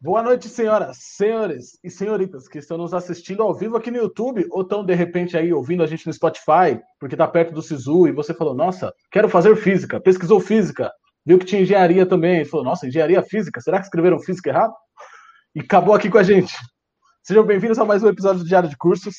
Boa 0.00 0.22
noite, 0.22 0.48
senhoras, 0.48 0.96
senhores 1.00 1.76
e 1.82 1.90
senhoritas 1.90 2.46
que 2.46 2.58
estão 2.58 2.78
nos 2.78 2.94
assistindo 2.94 3.42
ao 3.42 3.52
vivo 3.52 3.76
aqui 3.76 3.90
no 3.90 3.96
YouTube 3.96 4.46
ou 4.52 4.62
estão 4.62 4.84
de 4.84 4.94
repente 4.94 5.36
aí 5.36 5.52
ouvindo 5.52 5.82
a 5.82 5.88
gente 5.88 6.06
no 6.06 6.12
Spotify, 6.12 6.80
porque 7.00 7.16
está 7.16 7.26
perto 7.26 7.52
do 7.52 7.60
Sisu 7.60 8.06
e 8.06 8.12
você 8.12 8.32
falou: 8.32 8.54
"Nossa, 8.54 8.94
quero 9.10 9.28
fazer 9.28 9.56
física". 9.56 10.00
Pesquisou 10.00 10.38
física, 10.38 10.92
viu 11.26 11.36
que 11.36 11.44
tinha 11.44 11.62
engenharia 11.62 12.06
também, 12.06 12.44
falou: 12.44 12.64
"Nossa, 12.64 12.86
engenharia 12.86 13.20
física, 13.24 13.60
será 13.60 13.78
que 13.78 13.86
escreveram 13.86 14.20
física 14.20 14.50
errado?" 14.50 14.72
E 15.52 15.58
acabou 15.62 15.92
aqui 15.92 16.08
com 16.08 16.18
a 16.18 16.22
gente. 16.22 16.54
Sejam 17.24 17.42
bem-vindos 17.42 17.80
a 17.80 17.84
mais 17.84 18.00
um 18.00 18.08
episódio 18.08 18.44
do 18.44 18.48
Diário 18.48 18.68
de 18.68 18.76
Cursos. 18.76 19.16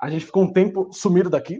A 0.00 0.08
gente 0.08 0.26
ficou 0.26 0.44
um 0.44 0.52
tempo 0.52 0.92
sumido 0.92 1.28
daqui. 1.28 1.58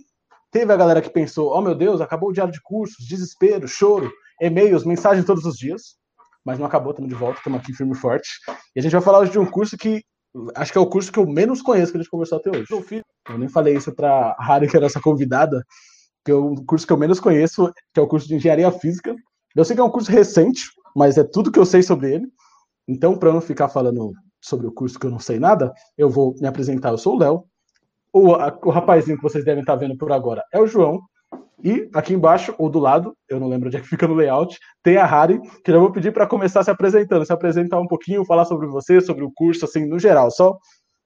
Teve 0.53 0.73
a 0.73 0.77
galera 0.77 1.03
que 1.03 1.11
pensou: 1.11 1.53
"Oh 1.53 1.61
meu 1.61 1.75
Deus, 1.75 2.01
acabou 2.01 2.29
o 2.29 2.33
Diário 2.33 2.53
de 2.53 2.63
Cursos, 2.63 3.05
desespero, 3.05 3.67
choro, 3.67 4.13
e-mails, 4.41 4.85
mensagens 4.85 5.27
todos 5.27 5.45
os 5.45 5.57
dias" 5.57 5.99
mas 6.45 6.59
não 6.59 6.67
acabou, 6.67 6.91
estamos 6.91 7.09
de 7.09 7.15
volta, 7.15 7.39
estamos 7.39 7.61
aqui 7.61 7.73
firme 7.73 7.93
e 7.93 7.97
forte. 7.97 8.29
E 8.75 8.81
a 8.81 8.83
gente 8.83 8.93
vai 8.93 9.01
falar 9.01 9.21
hoje 9.21 9.33
de 9.33 9.39
um 9.39 9.47
curso 9.47 9.77
que 9.77 10.03
acho 10.55 10.73
que 10.73 10.79
é 10.79 10.81
o 10.81 10.87
curso 10.87 11.11
que 11.11 11.19
eu 11.19 11.27
menos 11.27 11.61
conheço 11.61 11.93
que 11.93 11.99
a 11.99 12.01
gente 12.01 12.11
conversou 12.11 12.39
até 12.39 12.51
hoje. 12.51 12.67
Eu, 12.71 12.83
fiz, 12.83 13.03
eu 13.29 13.39
nem 13.39 13.49
falei 13.49 13.77
isso 13.77 13.93
para 13.93 14.35
a 14.39 14.45
Harry, 14.45 14.69
que 14.69 14.77
é 14.77 14.79
a 14.79 14.83
nossa 14.83 15.01
convidada, 15.01 15.65
que 16.25 16.31
é 16.31 16.35
o 16.35 16.55
curso 16.65 16.87
que 16.87 16.93
eu 16.93 16.97
menos 16.97 17.19
conheço, 17.21 17.73
que 17.93 18.01
é 18.01 18.03
o 18.03 18.07
curso 18.07 18.29
de 18.29 18.37
Engenharia 18.37 18.71
Física. 18.71 19.15
Eu 19.55 19.65
sei 19.65 19.75
que 19.75 19.81
é 19.81 19.85
um 19.85 19.91
curso 19.91 20.11
recente, 20.11 20.63
mas 20.95 21.19
é 21.19 21.25
tudo 21.25 21.51
que 21.51 21.59
eu 21.59 21.67
sei 21.67 21.83
sobre 21.83 22.15
ele. 22.15 22.27
Então, 22.87 23.17
para 23.17 23.33
não 23.33 23.41
ficar 23.41 23.69
falando 23.69 24.13
sobre 24.41 24.67
o 24.67 24.73
curso 24.73 24.99
que 24.99 25.07
eu 25.07 25.11
não 25.11 25.19
sei 25.19 25.39
nada, 25.39 25.73
eu 25.97 26.09
vou 26.09 26.35
me 26.41 26.47
apresentar. 26.47 26.91
Eu 26.91 26.99
sou 26.99 27.17
o 27.17 27.19
Léo. 27.19 27.45
O, 28.13 28.31
o 28.31 28.71
rapazinho 28.71 29.17
que 29.17 29.23
vocês 29.23 29.45
devem 29.45 29.61
estar 29.61 29.77
vendo 29.77 29.97
por 29.97 30.11
agora 30.13 30.43
é 30.53 30.61
o 30.61 30.67
João. 30.67 31.01
E 31.63 31.91
aqui 31.95 32.15
embaixo, 32.15 32.55
ou 32.59 32.71
do 32.71 32.79
lado, 32.79 33.15
eu 33.29 33.39
não 33.39 33.49
lembro 33.49 33.69
onde 33.69 33.77
é 33.77 33.81
que 33.81 33.89
fica 33.89 34.09
no 34.09 34.15
layout, 34.15 34.59
tem 34.83 34.97
a 34.97 35.05
Harry, 35.05 35.41
que 35.63 35.71
eu 35.71 35.81
vou 35.81 35.93
pedir 35.93 36.11
para 36.11 36.27
começar 36.27 36.63
se 36.63 36.71
apresentando, 36.71 37.25
se 37.25 37.33
apresentar 37.33 37.79
um 37.79 37.87
pouquinho, 37.87 38.25
falar 38.25 38.47
sobre 38.47 38.67
você, 38.67 39.01
sobre 39.01 39.25
o 39.25 39.31
curso, 39.31 39.67
assim, 39.67 39.87
no 39.87 39.99
geral, 39.99 40.31
só 40.31 40.59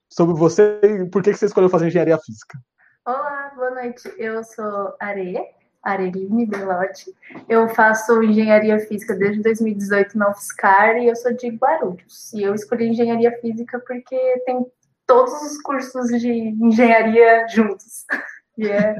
sobre 0.09 0.33
você 0.35 0.79
e 0.81 1.09
por 1.09 1.21
que, 1.21 1.31
que 1.31 1.37
você 1.37 1.47
escolheu 1.47 1.69
fazer 1.69 1.87
engenharia 1.87 2.17
física. 2.17 2.57
Olá, 3.05 3.51
boa 3.55 3.71
noite. 3.71 4.09
Eu 4.17 4.43
sou 4.43 4.95
Are, 4.99 5.39
Areline 5.83 6.45
Belotti. 6.45 7.13
Eu 7.49 7.67
faço 7.69 8.23
engenharia 8.23 8.79
física 8.79 9.13
desde 9.13 9.43
2018 9.43 10.17
na 10.17 10.29
UFSCar 10.29 10.97
e 10.97 11.09
eu 11.09 11.15
sou 11.15 11.33
de 11.33 11.49
Guarulhos. 11.49 12.31
E 12.33 12.43
eu 12.43 12.55
escolhi 12.55 12.87
engenharia 12.87 13.37
física 13.41 13.79
porque 13.85 14.17
tem 14.45 14.65
todos 15.05 15.33
os 15.41 15.61
cursos 15.61 16.07
de 16.19 16.31
engenharia 16.31 17.45
juntos. 17.49 18.05
E 18.57 18.69
é 18.69 18.95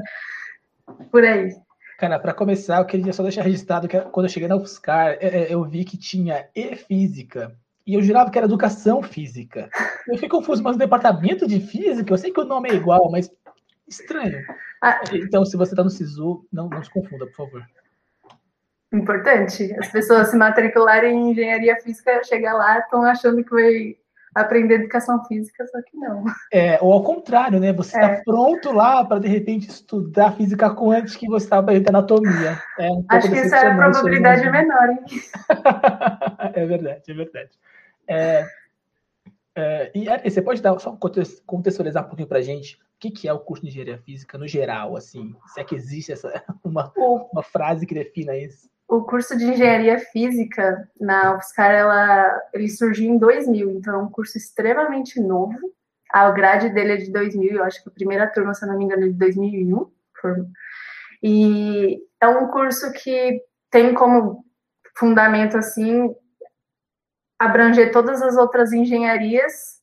por 1.10 1.24
aí. 1.24 1.50
Cara, 1.98 2.18
para 2.18 2.34
começar, 2.34 2.78
eu 2.78 2.84
queria 2.84 3.12
só 3.12 3.22
deixar 3.22 3.42
registrado 3.42 3.88
que 3.88 3.98
quando 3.98 4.26
eu 4.26 4.30
cheguei 4.30 4.48
na 4.48 4.56
UFSCar, 4.56 5.16
é, 5.18 5.26
é, 5.26 5.54
eu 5.54 5.64
vi 5.64 5.84
que 5.84 5.96
tinha 5.96 6.46
e 6.54 6.76
física. 6.76 7.56
E 7.86 7.94
eu 7.94 8.02
jurava 8.02 8.30
que 8.30 8.36
era 8.36 8.46
educação 8.46 9.02
física. 9.02 9.70
Eu 10.06 10.14
fiquei 10.14 10.28
confuso, 10.28 10.62
mas 10.62 10.76
o 10.76 10.78
departamento 10.78 11.46
de 11.46 11.60
física, 11.60 12.12
eu 12.12 12.18
sei 12.18 12.32
que 12.32 12.40
o 12.40 12.44
nome 12.44 12.68
é 12.68 12.74
igual, 12.74 13.10
mas 13.10 13.30
estranho. 13.88 14.44
Ah, 14.82 15.00
então, 15.12 15.44
se 15.44 15.56
você 15.56 15.72
está 15.72 15.82
no 15.82 15.90
SISU, 15.90 16.46
não, 16.52 16.68
não 16.68 16.82
se 16.82 16.90
confunda, 16.90 17.26
por 17.26 17.34
favor. 17.34 17.66
Importante. 18.92 19.74
As 19.78 19.88
pessoas 19.88 20.28
se 20.28 20.36
matricularem 20.36 21.16
em 21.16 21.30
engenharia 21.30 21.80
física, 21.80 22.22
chegar 22.24 22.54
lá, 22.54 22.78
estão 22.78 23.02
achando 23.04 23.42
que 23.42 23.50
vai 23.50 23.96
aprender 24.36 24.74
educação 24.74 25.24
física, 25.24 25.66
só 25.66 25.80
que 25.82 25.96
não. 25.96 26.24
É, 26.52 26.78
ou 26.82 26.92
ao 26.92 27.02
contrário, 27.02 27.58
né? 27.58 27.72
Você 27.72 27.96
está 27.96 28.10
é. 28.12 28.22
pronto 28.22 28.70
lá 28.70 29.04
para 29.04 29.20
de 29.20 29.28
repente 29.28 29.68
estudar 29.68 30.36
física 30.36 30.74
quântica 30.74 31.18
que 31.18 31.28
você 31.28 31.46
estava 31.46 31.62
aprendendo 31.62 31.88
anatomia. 31.88 32.60
É 32.78 32.90
um 32.90 33.04
Acho 33.08 33.30
que 33.30 33.38
isso 33.38 33.54
é 33.54 33.66
a 33.66 33.76
probabilidade 33.76 34.50
menor, 34.50 34.90
hein? 34.90 34.98
é 36.54 36.66
verdade, 36.66 37.02
é 37.10 37.14
verdade. 37.14 37.50
É, 38.08 38.46
é, 39.54 39.90
e 39.94 40.08
Ari, 40.08 40.30
você 40.30 40.42
pode 40.42 40.60
dar 40.60 40.78
só 40.78 40.96
contextualizar 41.46 42.04
um 42.04 42.08
pouquinho 42.08 42.28
para 42.28 42.38
a 42.38 42.42
gente 42.42 42.76
o 42.76 42.98
que, 42.98 43.10
que 43.10 43.28
é 43.28 43.32
o 43.32 43.38
curso 43.38 43.62
de 43.62 43.68
engenharia 43.68 43.98
física 43.98 44.38
no 44.38 44.48
geral, 44.48 44.96
assim, 44.96 45.34
se 45.48 45.60
é 45.60 45.64
que 45.64 45.74
existe 45.74 46.12
essa 46.12 46.42
uma, 46.64 46.92
uma 47.32 47.42
frase 47.42 47.86
que 47.86 47.94
defina 47.94 48.36
isso? 48.36 48.68
O 48.88 49.02
curso 49.02 49.36
de 49.36 49.44
engenharia 49.44 49.98
física 49.98 50.88
na 51.00 51.36
UFSCar 51.36 51.72
ela, 51.72 52.40
ele 52.52 52.68
surgiu 52.68 53.12
em 53.12 53.18
2000, 53.18 53.70
então 53.70 53.94
é 53.94 53.98
um 53.98 54.10
curso 54.10 54.38
extremamente 54.38 55.20
novo. 55.20 55.58
A 56.12 56.30
grade 56.30 56.68
dele 56.70 56.92
é 56.92 56.96
de 56.96 57.10
2000, 57.10 57.56
eu 57.56 57.64
acho 57.64 57.82
que 57.82 57.88
a 57.88 57.92
primeira 57.92 58.28
turma, 58.28 58.54
se 58.54 58.64
não 58.64 58.78
me 58.78 58.84
engano, 58.84 59.04
é 59.04 59.08
de 59.08 59.14
2001. 59.14 59.90
E 61.22 62.00
é 62.20 62.28
um 62.28 62.46
curso 62.48 62.92
que 62.92 63.42
tem 63.70 63.92
como 63.92 64.44
fundamento 64.96 65.56
assim 65.56 66.14
abranger 67.38 67.90
todas 67.90 68.22
as 68.22 68.36
outras 68.36 68.72
engenharias. 68.72 69.80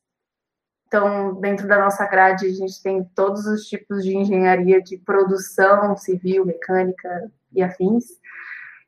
Então, 0.86 1.34
dentro 1.40 1.68
da 1.68 1.78
nossa 1.78 2.06
grade, 2.06 2.46
a 2.46 2.52
gente 2.52 2.82
tem 2.82 3.04
todos 3.14 3.46
os 3.46 3.66
tipos 3.66 4.02
de 4.02 4.16
engenharia 4.16 4.80
de 4.80 4.96
produção, 4.96 5.96
civil, 5.96 6.46
mecânica 6.46 7.30
e 7.52 7.62
afins 7.62 8.04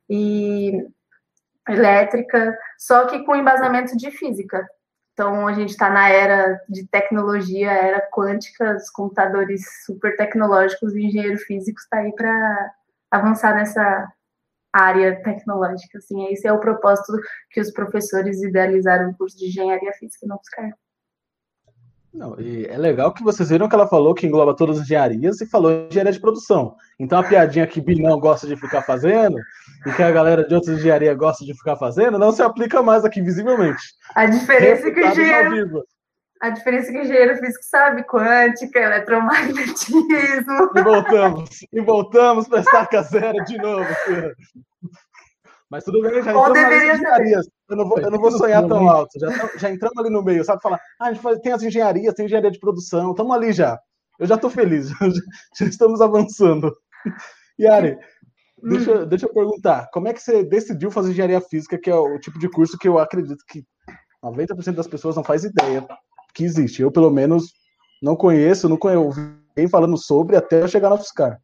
e 0.09 0.87
elétrica, 1.67 2.57
só 2.77 3.07
que 3.07 3.23
com 3.25 3.35
embasamento 3.35 3.95
de 3.97 4.11
física. 4.11 4.65
Então, 5.13 5.47
a 5.47 5.53
gente 5.53 5.69
está 5.69 5.89
na 5.89 6.09
era 6.09 6.61
de 6.69 6.87
tecnologia, 6.87 7.71
era 7.71 8.07
quântica, 8.11 8.75
os 8.75 8.89
computadores 8.89 9.63
super 9.85 10.15
tecnológicos, 10.15 10.93
o 10.93 10.99
engenheiro 10.99 11.37
físico 11.39 11.79
está 11.79 11.97
aí 11.97 12.13
para 12.13 12.71
avançar 13.09 13.55
nessa 13.55 14.07
área 14.71 15.21
tecnológica. 15.23 15.97
Assim, 15.97 16.27
esse 16.31 16.47
é 16.47 16.53
o 16.53 16.59
propósito 16.59 17.13
que 17.49 17.59
os 17.59 17.71
professores 17.71 18.43
idealizaram 18.43 19.09
o 19.09 19.17
curso 19.17 19.37
de 19.37 19.47
engenharia 19.47 19.91
física 19.93 20.27
no 20.27 20.35
UFSCar. 20.35 20.71
Não, 22.17 22.39
e 22.39 22.65
é 22.65 22.75
legal 22.75 23.13
que 23.13 23.23
vocês 23.23 23.49
viram 23.49 23.69
que 23.69 23.75
ela 23.75 23.87
falou 23.87 24.15
que 24.15 24.25
engloba 24.25 24.55
todas 24.55 24.79
as 24.79 24.85
engenharias 24.85 25.39
e 25.39 25.45
falou 25.45 25.85
engenharia 25.87 26.11
de 26.11 26.19
produção. 26.19 26.75
Então 26.99 27.19
a 27.19 27.23
piadinha 27.23 27.67
que 27.67 27.79
Binão 27.79 28.19
gosta 28.19 28.47
de 28.47 28.55
ficar 28.55 28.81
fazendo 28.81 29.37
e 29.85 29.91
que 29.91 30.01
a 30.01 30.09
galera 30.09 30.43
de 30.43 30.55
outras 30.55 30.79
engenharias 30.79 31.15
gosta 31.15 31.45
de 31.45 31.53
ficar 31.53 31.75
fazendo 31.75 32.17
não 32.17 32.31
se 32.31 32.41
aplica 32.41 32.81
mais 32.81 33.05
aqui 33.05 33.21
visivelmente. 33.21 33.83
A 34.15 34.25
diferença 34.25 34.87
é 34.87 34.91
que 34.91 34.99
o 34.99 35.05
engenheiro, 35.05 35.83
a 36.41 36.49
diferença 36.49 36.89
é 36.89 36.91
que 36.91 36.97
o 36.97 37.03
engenheiro 37.03 37.37
físico 37.37 37.63
sabe 37.63 38.03
quântica, 38.03 38.79
eletromagnetismo. 38.79 40.71
E 40.75 40.81
voltamos, 40.81 41.49
e 41.71 41.81
voltamos 41.81 42.47
para 42.47 42.61
estaca 42.61 43.03
zero 43.03 43.43
de 43.45 43.57
novo. 43.59 43.85
Filho. 44.05 44.35
Mas 45.69 45.83
tudo 45.83 46.01
bem, 46.01 46.23
já 46.23 46.31
entramos 46.31 46.49
nas 46.53 46.95
engenharias. 46.95 47.49
Eu 47.69 47.75
não 47.75 47.89
vou, 47.89 47.99
eu 47.99 48.09
não 48.09 48.19
vou 48.19 48.31
sonhar 48.31 48.65
tão 48.67 48.89
alto. 48.89 49.19
Já, 49.19 49.29
já 49.57 49.69
entramos 49.69 49.97
ali 49.97 50.09
no 50.09 50.23
meio, 50.23 50.43
sabe? 50.43 50.61
Falar, 50.61 50.79
ah, 50.99 51.07
a 51.07 51.13
gente 51.13 51.21
faz, 51.21 51.39
tem 51.39 51.51
as 51.51 51.61
engenharias, 51.61 52.13
tem 52.13 52.25
engenharia 52.25 52.51
de 52.51 52.59
produção, 52.59 53.11
estamos 53.11 53.35
ali 53.35 53.51
já. 53.51 53.77
Eu 54.17 54.25
já 54.25 54.35
estou 54.35 54.49
feliz, 54.49 54.89
já, 54.99 55.09
já, 55.59 55.65
estamos 55.65 56.01
avançando. 56.01 56.73
Yari, 57.59 57.97
deixa, 58.63 59.05
deixa 59.05 59.25
eu 59.25 59.33
perguntar, 59.33 59.89
como 59.91 60.07
é 60.07 60.13
que 60.13 60.21
você 60.21 60.43
decidiu 60.43 60.89
fazer 60.89 61.11
engenharia 61.11 61.41
física, 61.41 61.77
que 61.77 61.89
é 61.89 61.95
o 61.95 62.17
tipo 62.19 62.39
de 62.39 62.49
curso 62.49 62.77
que 62.77 62.87
eu 62.87 62.97
acredito 62.97 63.43
que 63.47 63.63
90% 64.23 64.75
das 64.75 64.87
pessoas 64.87 65.15
não 65.15 65.23
faz 65.23 65.43
ideia 65.43 65.85
que 66.33 66.43
existe. 66.43 66.81
Eu, 66.81 66.91
pelo 66.91 67.11
menos, 67.11 67.51
não 68.01 68.15
conheço, 68.15 68.69
não 68.69 68.77
conheço 68.77 69.19
ninguém 69.55 69.67
falando 69.69 69.97
sobre 69.97 70.35
até 70.35 70.61
eu 70.61 70.67
chegar 70.67 70.89
na 70.89 70.95
UFSCar. 70.95 71.39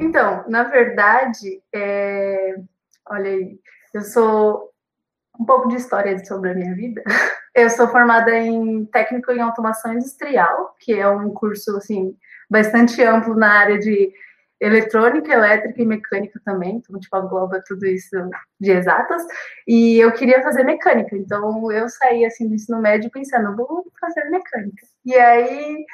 Então, 0.00 0.44
na 0.48 0.64
verdade, 0.64 1.62
é 1.74 2.56
Olha 3.10 3.30
aí, 3.30 3.58
eu 3.94 4.02
sou 4.02 4.70
um 5.38 5.44
pouco 5.44 5.68
de 5.68 5.76
história 5.76 6.18
sobre 6.24 6.50
a 6.50 6.54
minha 6.54 6.74
vida. 6.74 7.02
Eu 7.54 7.68
sou 7.70 7.88
formada 7.88 8.36
em 8.38 8.84
técnico 8.84 9.32
em 9.32 9.40
automação 9.40 9.92
industrial, 9.92 10.76
que 10.78 10.92
é 10.92 11.08
um 11.08 11.30
curso 11.30 11.76
assim 11.76 12.16
bastante 12.48 13.02
amplo 13.02 13.34
na 13.34 13.50
área 13.50 13.78
de 13.78 14.12
eletrônica, 14.60 15.32
elétrica 15.32 15.82
e 15.82 15.86
mecânica 15.86 16.40
também, 16.44 16.76
então 16.76 17.00
tipo 17.00 17.16
engloba 17.16 17.60
tudo 17.66 17.84
isso 17.86 18.16
de 18.60 18.70
exatas. 18.70 19.22
E 19.66 19.98
eu 19.98 20.12
queria 20.12 20.40
fazer 20.40 20.62
mecânica, 20.62 21.16
então 21.16 21.72
eu 21.72 21.88
saí 21.88 22.24
assim 22.24 22.46
do 22.46 22.54
ensino 22.54 22.80
médio 22.80 23.10
pensando, 23.10 23.56
vou 23.56 23.84
fazer 24.00 24.24
mecânica. 24.30 24.86
E 25.04 25.14
aí 25.16 25.84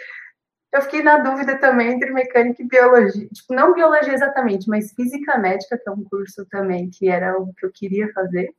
eu 0.75 0.83
fiquei 0.83 1.05
na 1.05 1.19
dúvida 1.19 1.57
também 1.57 1.93
entre 1.93 2.11
mecânica 2.11 2.61
e 2.61 2.67
biologia. 2.67 3.29
Tipo, 3.29 3.55
não 3.55 3.73
biologia 3.73 4.13
exatamente, 4.13 4.69
mas 4.69 4.93
física 4.93 5.39
médica, 5.39 5.79
que 5.79 5.89
é 5.89 5.93
um 5.93 6.03
curso 6.03 6.45
também 6.47 6.91
que 6.91 7.09
era 7.09 7.39
o 7.39 7.55
que 7.55 7.65
eu 7.65 7.71
queria 7.73 8.13
fazer. 8.13 8.53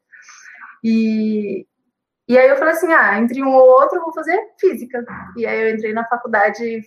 E, 0.82 1.68
e 2.26 2.38
aí 2.38 2.48
eu 2.48 2.56
falei 2.56 2.74
assim, 2.74 2.94
ah, 2.94 3.20
entre 3.20 3.44
um 3.44 3.54
ou 3.54 3.68
outro 3.68 3.98
eu 3.98 4.04
vou 4.04 4.14
fazer 4.14 4.40
física. 4.58 5.06
E 5.36 5.46
aí 5.46 5.62
eu 5.62 5.76
entrei 5.76 5.92
na 5.92 6.08
faculdade 6.08 6.84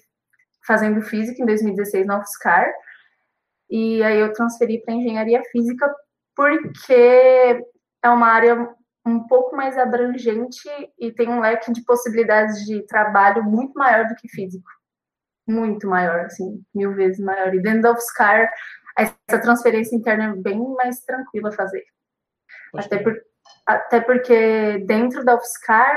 fazendo 0.67 1.03
física 1.03 1.43
em 1.43 1.47
2016 1.47 2.07
na 2.07 2.21
UFSCar. 2.21 2.73
E 3.69 4.03
aí 4.03 4.19
eu 4.19 4.33
transferi 4.33 4.81
para 4.83 4.95
engenharia 4.95 5.43
física 5.53 5.95
porque 6.35 7.63
é 8.03 8.09
uma 8.09 8.29
área 8.29 8.75
um 9.07 9.27
pouco 9.27 9.55
mais 9.55 9.77
abrangente 9.77 10.69
e 10.99 11.13
tem 11.13 11.29
um 11.29 11.41
leque 11.41 11.71
de 11.71 11.85
possibilidades 11.85 12.65
de 12.65 12.81
trabalho 12.87 13.45
muito 13.45 13.75
maior 13.75 14.07
do 14.07 14.15
que 14.15 14.29
físico 14.29 14.78
muito 15.49 15.89
maior, 15.89 16.27
assim, 16.27 16.63
mil 16.75 16.95
vezes 16.95 17.19
maior. 17.19 17.55
E 17.55 17.61
dentro 17.61 17.83
da 17.83 17.93
UFSCar, 17.93 18.51
essa 18.97 19.41
transferência 19.41 19.97
interna 19.97 20.25
é 20.25 20.33
bem 20.35 20.61
mais 20.75 21.01
tranquila 21.01 21.53
fazer. 21.53 21.85
até, 22.75 22.99
por, 22.99 23.17
até 23.67 24.01
porque 24.01 24.85
dentro 24.87 25.25
da 25.25 25.37
UFSCar, 25.37 25.97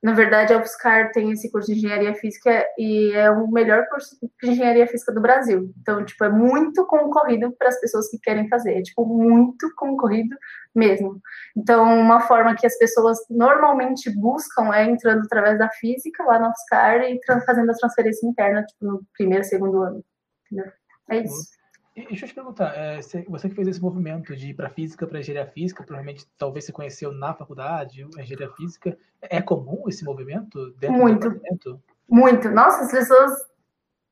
na 0.00 0.12
verdade, 0.12 0.52
a 0.52 0.58
UFSCar 0.58 1.10
tem 1.10 1.32
esse 1.32 1.50
curso 1.50 1.72
de 1.72 1.78
engenharia 1.78 2.14
física 2.14 2.64
e 2.78 3.12
é 3.14 3.28
o 3.30 3.48
melhor 3.50 3.84
curso 3.88 4.16
de 4.20 4.50
engenharia 4.50 4.86
física 4.86 5.12
do 5.12 5.20
Brasil. 5.20 5.72
Então, 5.80 6.04
tipo, 6.04 6.22
é 6.24 6.28
muito 6.28 6.86
concorrido 6.86 7.50
para 7.58 7.68
as 7.68 7.80
pessoas 7.80 8.08
que 8.08 8.18
querem 8.18 8.48
fazer. 8.48 8.78
É, 8.78 8.82
tipo, 8.82 9.04
muito 9.04 9.74
concorrido 9.74 10.36
mesmo. 10.72 11.20
Então, 11.56 11.98
uma 11.98 12.20
forma 12.20 12.54
que 12.54 12.66
as 12.66 12.78
pessoas 12.78 13.18
normalmente 13.28 14.08
buscam 14.10 14.72
é 14.72 14.84
entrando 14.84 15.22
através 15.24 15.58
da 15.58 15.68
física 15.68 16.22
lá 16.22 16.38
na 16.38 16.50
UFSCar 16.50 17.00
e 17.02 17.18
fazendo 17.44 17.70
a 17.70 17.74
transferência 17.74 18.26
interna, 18.28 18.64
tipo, 18.64 18.84
no 18.84 19.02
primeiro, 19.16 19.42
segundo 19.42 19.82
ano. 19.82 20.04
Entendeu? 20.46 20.72
É 21.10 21.18
isso. 21.18 21.57
E, 21.98 22.06
deixa 22.06 22.26
eu 22.26 22.28
te 22.28 22.34
perguntar, 22.34 22.72
é, 22.76 23.00
você 23.28 23.48
que 23.48 23.56
fez 23.56 23.66
esse 23.66 23.82
movimento 23.82 24.36
de 24.36 24.50
ir 24.50 24.54
para 24.54 24.70
física, 24.70 25.04
para 25.04 25.18
engenharia 25.18 25.50
física, 25.50 25.82
provavelmente 25.82 26.28
talvez 26.38 26.64
você 26.64 26.70
conheceu 26.70 27.12
na 27.12 27.34
faculdade, 27.34 28.06
a 28.16 28.22
engenharia 28.22 28.54
física, 28.54 28.96
é 29.20 29.42
comum 29.42 29.82
esse 29.88 30.04
movimento 30.04 30.70
dentro 30.78 30.96
muito, 30.96 31.30
do 31.30 31.82
Muito. 32.08 32.50
Nossa, 32.50 32.84
as 32.84 32.92
pessoas 32.92 33.32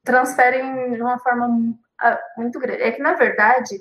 transferem 0.03 0.94
de 0.94 1.00
uma 1.00 1.21
forma 1.21 1.77
ah, 2.00 2.21
muito 2.37 2.59
grande. 2.59 2.83
É 2.83 2.91
que, 2.91 3.00
na 3.00 3.15
verdade, 3.15 3.81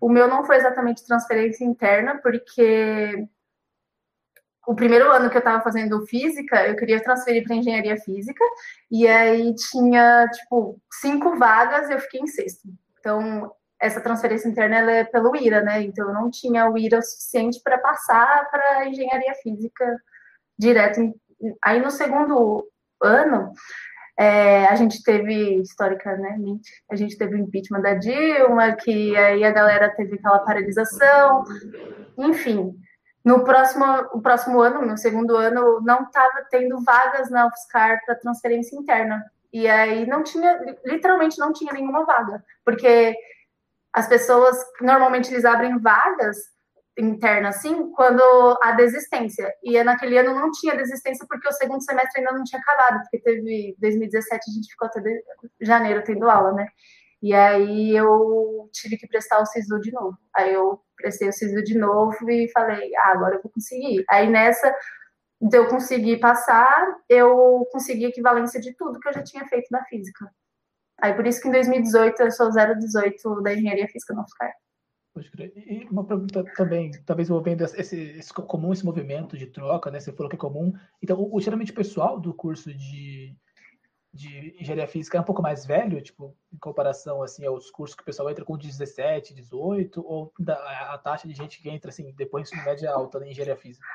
o 0.00 0.08
meu 0.08 0.26
não 0.26 0.44
foi 0.44 0.56
exatamente 0.56 1.06
transferência 1.06 1.64
interna, 1.64 2.18
porque 2.20 3.28
o 4.66 4.74
primeiro 4.74 5.12
ano 5.12 5.30
que 5.30 5.36
eu 5.36 5.40
estava 5.40 5.62
fazendo 5.62 6.04
física, 6.06 6.66
eu 6.66 6.74
queria 6.74 7.00
transferir 7.00 7.44
para 7.44 7.54
engenharia 7.54 7.96
física, 7.98 8.42
e 8.90 9.06
aí 9.06 9.54
tinha, 9.54 10.26
tipo, 10.28 10.76
cinco 10.90 11.38
vagas 11.38 11.88
e 11.88 11.92
eu 11.92 12.00
fiquei 12.00 12.20
em 12.20 12.26
sexto. 12.26 12.68
Então, 13.04 13.52
essa 13.78 14.00
transferência 14.00 14.48
interna 14.48 14.90
é 14.90 15.04
pelo 15.04 15.36
IRA, 15.36 15.60
né? 15.60 15.82
Então, 15.82 16.08
eu 16.08 16.14
não 16.14 16.30
tinha 16.30 16.70
o 16.70 16.78
IRA 16.78 17.02
suficiente 17.02 17.60
para 17.62 17.76
passar 17.76 18.48
para 18.50 18.88
engenharia 18.88 19.34
física 19.42 20.00
direto. 20.58 21.00
Aí, 21.62 21.82
no 21.82 21.90
segundo 21.90 22.66
ano, 23.02 23.52
é, 24.18 24.64
a 24.68 24.74
gente 24.74 25.02
teve, 25.02 25.60
historicamente, 25.60 26.70
a 26.90 26.96
gente 26.96 27.18
teve 27.18 27.34
o 27.34 27.38
impeachment 27.38 27.82
da 27.82 27.92
Dilma, 27.92 28.72
que 28.72 29.14
aí 29.18 29.44
a 29.44 29.50
galera 29.50 29.94
teve 29.94 30.14
aquela 30.14 30.38
paralisação, 30.38 31.44
enfim. 32.16 32.72
No 33.22 33.44
próximo, 33.44 33.84
o 34.14 34.22
próximo 34.22 34.62
ano, 34.62 34.80
no 34.80 34.96
segundo 34.96 35.36
ano, 35.36 35.82
não 35.82 36.04
estava 36.04 36.46
tendo 36.50 36.82
vagas 36.82 37.28
na 37.28 37.46
UFSCar 37.46 38.00
para 38.06 38.14
transferência 38.14 38.78
interna. 38.78 39.22
E 39.54 39.68
aí 39.68 40.04
não 40.04 40.24
tinha, 40.24 40.58
literalmente 40.84 41.38
não 41.38 41.52
tinha 41.52 41.72
nenhuma 41.72 42.04
vaga, 42.04 42.44
porque 42.64 43.14
as 43.92 44.08
pessoas 44.08 44.58
normalmente 44.80 45.32
eles 45.32 45.44
abrem 45.44 45.78
vagas 45.78 46.36
internas 46.98 47.56
assim 47.56 47.92
quando 47.92 48.20
há 48.60 48.72
desistência. 48.72 49.48
E 49.62 49.80
naquele 49.84 50.18
ano 50.18 50.34
não 50.34 50.50
tinha 50.50 50.76
desistência 50.76 51.24
porque 51.28 51.46
o 51.46 51.52
segundo 51.52 51.84
semestre 51.84 52.18
ainda 52.18 52.32
não 52.32 52.42
tinha 52.42 52.60
acabado, 52.60 53.00
porque 53.02 53.20
teve 53.20 53.76
2017 53.78 54.42
a 54.50 54.52
gente 54.54 54.70
ficou 54.72 54.88
até 54.88 55.00
janeiro 55.60 56.02
tendo 56.02 56.28
aula, 56.28 56.52
né? 56.52 56.66
E 57.22 57.32
aí 57.32 57.96
eu 57.96 58.68
tive 58.72 58.96
que 58.96 59.06
prestar 59.06 59.40
o 59.40 59.46
SISU 59.46 59.80
de 59.80 59.92
novo. 59.92 60.18
Aí 60.34 60.52
eu 60.52 60.80
prestei 60.96 61.28
o 61.28 61.32
SISU 61.32 61.62
de 61.62 61.78
novo 61.78 62.28
e 62.28 62.50
falei, 62.50 62.90
ah, 62.96 63.12
agora 63.12 63.36
eu 63.36 63.42
vou 63.42 63.52
conseguir. 63.52 64.04
Aí 64.10 64.28
nessa 64.28 64.74
de 65.44 65.58
eu 65.58 65.68
conseguir 65.68 66.18
passar, 66.18 66.96
eu 67.06 67.68
consegui 67.70 68.06
equivalência 68.06 68.58
de 68.58 68.72
tudo 68.74 68.98
que 68.98 69.08
eu 69.08 69.12
já 69.12 69.22
tinha 69.22 69.46
feito 69.46 69.66
na 69.70 69.84
física. 69.84 70.30
Aí 70.98 71.12
por 71.12 71.26
isso 71.26 71.40
que 71.42 71.48
em 71.48 71.52
2018 71.52 72.22
eu 72.22 72.30
sou 72.30 72.50
018 72.50 73.42
da 73.42 73.52
engenharia 73.52 73.86
física 73.88 74.14
no 74.14 74.24
crer. 74.24 75.52
E 75.54 75.86
uma 75.90 76.04
pergunta 76.04 76.42
também, 76.56 76.90
talvez 77.04 77.28
envolvendo 77.28 77.62
esse, 77.62 77.96
esse, 77.96 78.32
comum 78.32 78.72
esse 78.72 78.84
movimento 78.84 79.36
de 79.36 79.46
troca, 79.46 79.90
né? 79.90 80.00
Você 80.00 80.12
falou 80.12 80.30
que 80.30 80.36
é 80.36 80.38
comum. 80.38 80.72
Então, 81.02 81.28
o, 81.30 81.40
geralmente 81.40 81.72
o 81.72 81.74
pessoal 81.74 82.18
do 82.18 82.32
curso 82.32 82.72
de, 82.72 83.36
de 84.12 84.56
engenharia 84.58 84.88
física 84.88 85.18
é 85.18 85.20
um 85.20 85.24
pouco 85.24 85.42
mais 85.42 85.66
velho, 85.66 86.00
tipo, 86.00 86.34
em 86.52 86.56
comparação 86.56 87.22
assim 87.22 87.44
aos 87.44 87.70
cursos 87.70 87.94
que 87.94 88.02
o 88.02 88.06
pessoal 88.06 88.30
entra 88.30 88.44
com 88.44 88.56
17, 88.56 89.34
18, 89.34 90.02
ou 90.04 90.32
da, 90.38 90.54
a 90.94 90.98
taxa 90.98 91.28
de 91.28 91.34
gente 91.34 91.60
que 91.60 91.68
entra 91.68 91.90
assim 91.90 92.12
depois 92.16 92.48
de 92.48 92.56
média 92.64 92.90
alta 92.90 93.20
na 93.20 93.28
engenharia 93.28 93.56
física? 93.56 93.86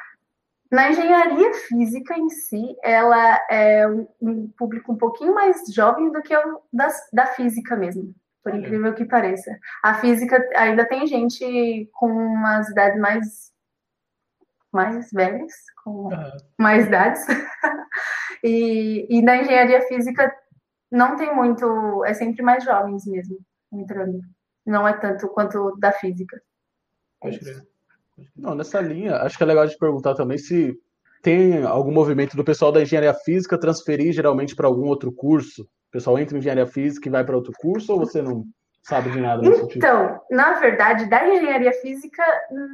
Na 0.71 0.89
engenharia 0.89 1.54
física 1.68 2.18
em 2.18 2.30
si, 2.30 2.77
ela 2.83 3.39
é 3.50 3.88
um 4.21 4.48
público 4.50 4.94
um 4.94 4.98
pouquinho 4.98 5.33
mais 5.33 5.63
jovem 5.74 6.12
do 6.12 6.21
que 6.21 6.36
o 6.36 6.62
da, 6.71 6.88
da 7.12 7.25
física 7.27 7.75
mesmo, 7.75 8.13
por 8.44 8.54
incrível 8.54 8.94
que 8.94 9.06
pareça. 9.06 9.57
A 9.83 9.95
física 9.95 10.38
ainda 10.56 10.88
tem 10.88 11.07
gente 11.07 11.89
com 11.94 12.12
umas 12.12 12.69
idades 12.69 13.00
mais 13.00 13.50
mais 14.71 15.12
velhas, 15.12 15.51
com 15.83 16.13
uhum. 16.13 16.38
mais 16.57 16.86
idades. 16.86 17.25
e, 18.44 19.07
e 19.10 19.21
na 19.24 19.38
engenharia 19.38 19.81
física 19.88 20.31
não 20.92 21.16
tem 21.16 21.36
muito, 21.36 22.06
é 22.06 22.13
sempre 22.13 22.44
mais 22.44 22.63
jovens 22.63 23.06
mesmo 23.06 23.39
entrando. 23.71 24.21
Não 24.66 24.88
é 24.88 24.94
tanto 24.94 25.27
quanto 25.30 25.75
da 25.80 25.92
física. 25.92 26.39
É. 27.24 27.30
Não, 28.36 28.56
nessa 28.56 28.80
linha, 28.81 29.18
acho 29.18 29.38
que 29.38 29.44
é 29.44 29.48
legal 29.48 29.68
de 29.68 29.77
perguntar 29.77 30.16
também 30.16 30.38
se 30.38 30.77
tem 31.21 31.63
algum 31.63 31.92
movimento 31.92 32.36
do 32.36 32.44
pessoal 32.44 32.71
da 32.71 32.81
engenharia 32.81 33.13
física 33.13 33.60
transferir 33.60 34.13
geralmente 34.13 34.56
para 34.56 34.68
algum 34.68 34.88
outro 34.88 35.12
curso. 35.12 35.63
O 35.63 35.92
pessoal 35.92 36.18
entra 36.18 36.36
em 36.36 36.39
engenharia 36.39 36.68
física 36.68 37.07
e 37.07 37.12
vai 37.12 37.24
para 37.24 37.36
outro 37.36 37.51
curso, 37.60 37.94
ou 37.94 38.00
você 38.00 38.21
não 38.21 38.45
sabe 38.83 39.12
de 39.12 39.19
nada 39.19 39.45
Então, 39.45 40.19
na 40.31 40.54
verdade, 40.54 41.10
da 41.10 41.27
engenharia 41.27 41.74
física, 41.74 42.24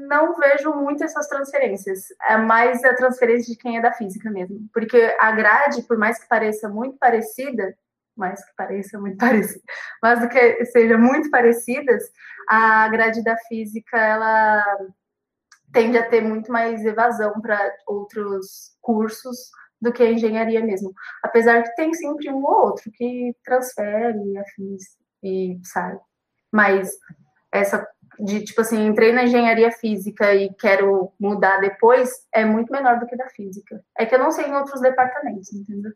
não 0.07 0.35
vejo 0.35 0.71
muito 0.73 1.03
essas 1.03 1.27
transferências. 1.27 2.05
É 2.29 2.37
mais 2.37 2.83
a 2.83 2.93
transferência 2.95 3.53
de 3.53 3.59
quem 3.59 3.77
é 3.77 3.81
da 3.81 3.91
física 3.91 4.29
mesmo. 4.29 4.67
Porque 4.73 5.15
a 5.19 5.31
grade, 5.31 5.81
por 5.83 5.97
mais 5.97 6.19
que 6.19 6.27
pareça 6.27 6.69
muito 6.69 6.97
parecida, 6.97 7.75
mais 8.15 8.43
que 8.45 8.55
pareça 8.55 8.99
muito 8.99 9.17
parecida, 9.19 9.63
mas 10.01 10.21
do 10.21 10.29
que 10.29 10.65
seja 10.65 10.97
muito 10.97 11.29
parecidas, 11.29 12.03
a 12.47 12.87
grade 12.89 13.23
da 13.23 13.35
física, 13.47 13.97
ela 13.97 14.63
tende 15.75 15.97
a 15.97 16.09
ter 16.09 16.21
muito 16.21 16.49
mais 16.49 16.85
evasão 16.85 17.33
para 17.41 17.59
outros 17.85 18.77
cursos 18.81 19.51
do 19.81 19.91
que 19.91 20.01
a 20.01 20.09
engenharia 20.09 20.63
mesmo. 20.63 20.93
Apesar 21.21 21.61
que 21.61 21.75
tem 21.75 21.93
sempre 21.93 22.31
um 22.31 22.37
ou 22.37 22.67
outro 22.67 22.89
que 22.93 23.35
transfere 23.43 24.37
afins 24.37 24.83
e 25.21 25.59
sai. 25.63 25.99
Mas 26.49 26.97
essa 27.51 27.85
de 28.17 28.45
tipo 28.45 28.61
assim, 28.61 28.87
entrei 28.87 29.11
na 29.11 29.25
engenharia 29.25 29.69
física 29.73 30.33
e 30.33 30.53
quero 30.53 31.11
mudar 31.19 31.59
depois 31.59 32.09
é 32.33 32.45
muito 32.45 32.71
menor 32.71 32.97
do 32.97 33.05
que 33.05 33.17
da 33.17 33.27
física. 33.27 33.83
É 33.97 34.05
que 34.05 34.15
eu 34.15 34.19
não 34.19 34.31
sei 34.31 34.45
em 34.45 34.55
outros 34.55 34.79
departamentos, 34.79 35.51
entendeu? 35.51 35.91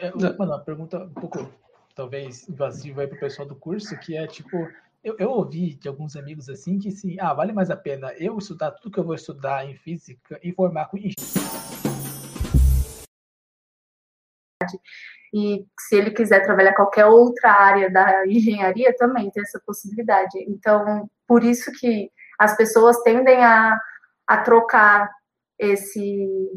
É, 0.00 0.10
uma 0.42 0.58
pergunta 0.58 0.98
um 0.98 1.14
pouco 1.14 1.48
talvez 1.94 2.48
invasiva 2.48 3.02
aí 3.02 3.06
para 3.06 3.16
o 3.16 3.20
pessoal 3.20 3.46
do 3.46 3.54
curso, 3.54 3.96
que 4.00 4.16
é 4.16 4.26
tipo, 4.26 4.68
eu, 5.02 5.16
eu, 5.18 5.30
ouvi 5.30 5.74
de 5.74 5.88
alguns 5.88 6.16
amigos 6.16 6.48
assim 6.48 6.78
que 6.78 6.90
sim, 6.90 7.16
ah, 7.20 7.32
vale 7.32 7.52
mais 7.52 7.70
a 7.70 7.76
pena 7.76 8.12
eu 8.18 8.36
estudar 8.38 8.72
tudo 8.72 8.92
que 8.92 8.98
eu 8.98 9.04
vou 9.04 9.14
estudar 9.14 9.64
em 9.64 9.76
física 9.76 10.38
e 10.42 10.52
formar 10.52 10.86
com 10.86 10.98
e 15.32 15.66
se 15.78 15.96
ele 15.96 16.10
quiser 16.10 16.42
trabalhar 16.44 16.74
qualquer 16.74 17.06
outra 17.06 17.52
área 17.52 17.90
da 17.90 18.26
engenharia 18.26 18.94
também 18.96 19.30
tem 19.30 19.42
essa 19.42 19.60
possibilidade. 19.64 20.38
Então, 20.48 21.08
por 21.26 21.44
isso 21.44 21.70
que 21.78 22.10
as 22.38 22.56
pessoas 22.56 23.00
tendem 23.02 23.44
a, 23.44 23.78
a 24.26 24.38
trocar 24.38 25.10
esse 25.58 26.50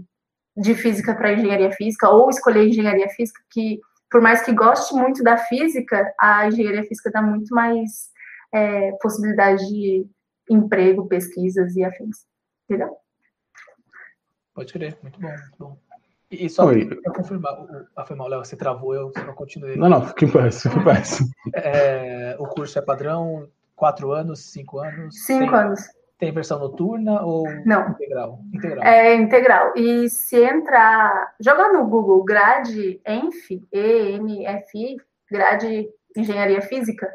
de 0.55 0.75
física 0.75 1.15
para 1.15 1.33
engenharia 1.33 1.71
física 1.71 2.09
ou 2.09 2.29
escolher 2.29 2.67
engenharia 2.67 3.09
física 3.09 3.41
que 3.49 3.79
por 4.09 4.21
mais 4.21 4.41
que 4.41 4.51
goste 4.51 4.93
muito 4.93 5.23
da 5.23 5.37
física, 5.37 6.13
a 6.19 6.47
engenharia 6.47 6.83
física 6.83 7.09
dá 7.09 7.21
muito 7.21 7.55
mais 7.55 8.10
é, 8.53 8.91
possibilidade 9.01 9.65
de 9.67 10.07
emprego, 10.49 11.07
pesquisas 11.07 11.75
e 11.75 11.83
afins. 11.83 12.25
Entendeu? 12.69 12.95
Pode 14.53 14.73
crer, 14.73 14.97
muito 15.01 15.19
bom, 15.19 15.29
muito 15.29 15.57
bom. 15.57 15.77
E, 16.29 16.49
só 16.49 16.65
para 16.65 17.13
confirmar, 17.13 17.59
o, 17.59 17.87
a 17.95 18.05
foi 18.05 18.15
mal, 18.15 18.29
Léo, 18.29 18.43
você 18.43 18.55
travou, 18.55 18.95
eu 18.95 19.11
não 19.25 19.33
continuei. 19.33 19.75
Não, 19.75 19.89
não, 19.89 20.13
que 20.13 20.25
parece, 20.25 20.69
que 20.69 20.79
parece. 20.81 21.29
É, 21.53 22.37
o 22.39 22.47
curso 22.47 22.79
é 22.79 22.81
padrão, 22.81 23.49
quatro 23.75 24.13
anos, 24.13 24.51
cinco 24.51 24.79
anos? 24.79 25.25
Cinco 25.25 25.51
tem, 25.51 25.59
anos. 25.59 25.81
Tem 26.17 26.31
versão 26.31 26.59
noturna 26.59 27.21
ou 27.21 27.43
não. 27.65 27.89
integral? 27.89 28.39
Integral. 28.53 28.85
É 28.85 29.15
integral. 29.15 29.73
E 29.75 30.09
se 30.09 30.37
entrar, 30.37 31.35
joga 31.39 31.73
no 31.73 31.85
Google 31.87 32.23
grade 32.23 33.01
ENF, 33.05 33.67
E-N-F-I, 33.73 34.97
grade 35.29 35.89
Engenharia 36.15 36.61
Física, 36.61 37.11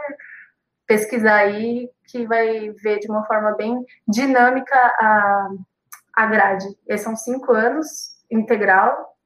pesquisar 0.88 1.35
aí, 1.35 1.89
que 2.07 2.25
vai 2.25 2.71
ver 2.71 3.00
de 3.00 3.09
uma 3.09 3.25
forma 3.25 3.55
bem 3.55 3.83
dinâmica 4.07 4.75
a, 4.75 5.50
a 6.15 6.25
grade. 6.25 6.65
Esses 6.88 7.03
são 7.03 7.15
cinco 7.15 7.51
anos, 7.51 8.17
integral, 8.31 9.17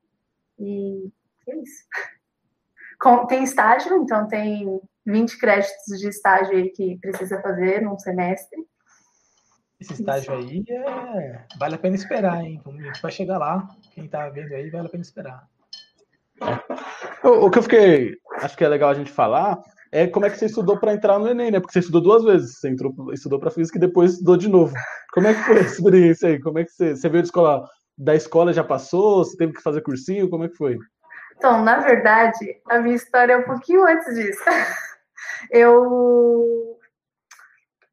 e 0.57 1.11
é 1.47 1.55
isso. 1.55 1.83
Com, 2.99 3.27
tem 3.27 3.43
estágio, 3.43 3.95
então 3.97 4.27
tem 4.27 4.81
20 5.07 5.39
créditos 5.39 5.99
de 5.99 6.09
estágio 6.09 6.57
aí 6.57 6.69
que 6.69 6.97
precisa 6.99 7.41
fazer 7.41 7.81
num 7.81 7.97
semestre. 7.97 8.59
Esse 9.79 9.93
estágio 9.93 10.33
aí 10.33 10.63
é... 10.69 11.45
vale 11.57 11.75
a 11.75 11.77
pena 11.77 11.95
esperar, 11.95 12.43
hein? 12.43 12.61
A 12.65 12.71
gente 12.71 13.01
vai 13.01 13.11
chegar 13.11 13.37
lá. 13.37 13.67
Quem 13.93 14.07
tá 14.07 14.27
vendo 14.29 14.53
aí, 14.53 14.69
vale 14.69 14.87
a 14.87 14.89
pena 14.89 15.03
esperar. 15.03 15.47
O, 17.23 17.49
que 17.49 17.59
eu 17.59 17.63
fiquei, 17.63 18.15
acho 18.41 18.57
que 18.57 18.63
é 18.63 18.67
legal 18.67 18.89
a 18.89 18.93
gente 18.93 19.11
falar, 19.11 19.59
é 19.91 20.07
como 20.07 20.25
é 20.25 20.29
que 20.29 20.37
você 20.37 20.45
estudou 20.45 20.77
para 20.77 20.93
entrar 20.93 21.17
no 21.17 21.27
Enem, 21.27 21.51
né? 21.51 21.59
Porque 21.59 21.73
você 21.73 21.79
estudou 21.79 22.01
duas 22.01 22.23
vezes. 22.23 22.59
Você 22.59 22.69
entrou, 22.69 22.93
estudou 23.13 23.39
para 23.39 23.51
física 23.51 23.77
e 23.77 23.81
depois 23.81 24.13
estudou 24.13 24.35
de 24.35 24.49
novo. 24.49 24.73
Como 25.13 25.27
é 25.27 25.33
que 25.33 25.41
foi 25.41 25.57
a 25.59 25.61
experiência 25.61 26.29
aí? 26.29 26.39
Como 26.39 26.59
é 26.59 26.65
que 26.65 26.71
você, 26.71 26.95
você 26.95 27.07
veio 27.07 27.23
de 27.23 27.29
escola, 27.29 27.63
da 27.97 28.13
escola 28.13 28.53
já 28.53 28.63
passou? 28.63 29.23
Você 29.23 29.37
teve 29.37 29.53
que 29.53 29.61
fazer 29.61 29.81
cursinho? 29.81 30.29
Como 30.29 30.43
é 30.43 30.49
que 30.49 30.55
foi? 30.55 30.77
Então, 31.37 31.63
na 31.63 31.79
verdade, 31.79 32.59
a 32.69 32.79
minha 32.79 32.95
história 32.95 33.33
é 33.33 33.37
um 33.37 33.43
pouquinho 33.43 33.85
antes 33.85 34.13
disso. 34.15 34.43
Eu 35.51 36.77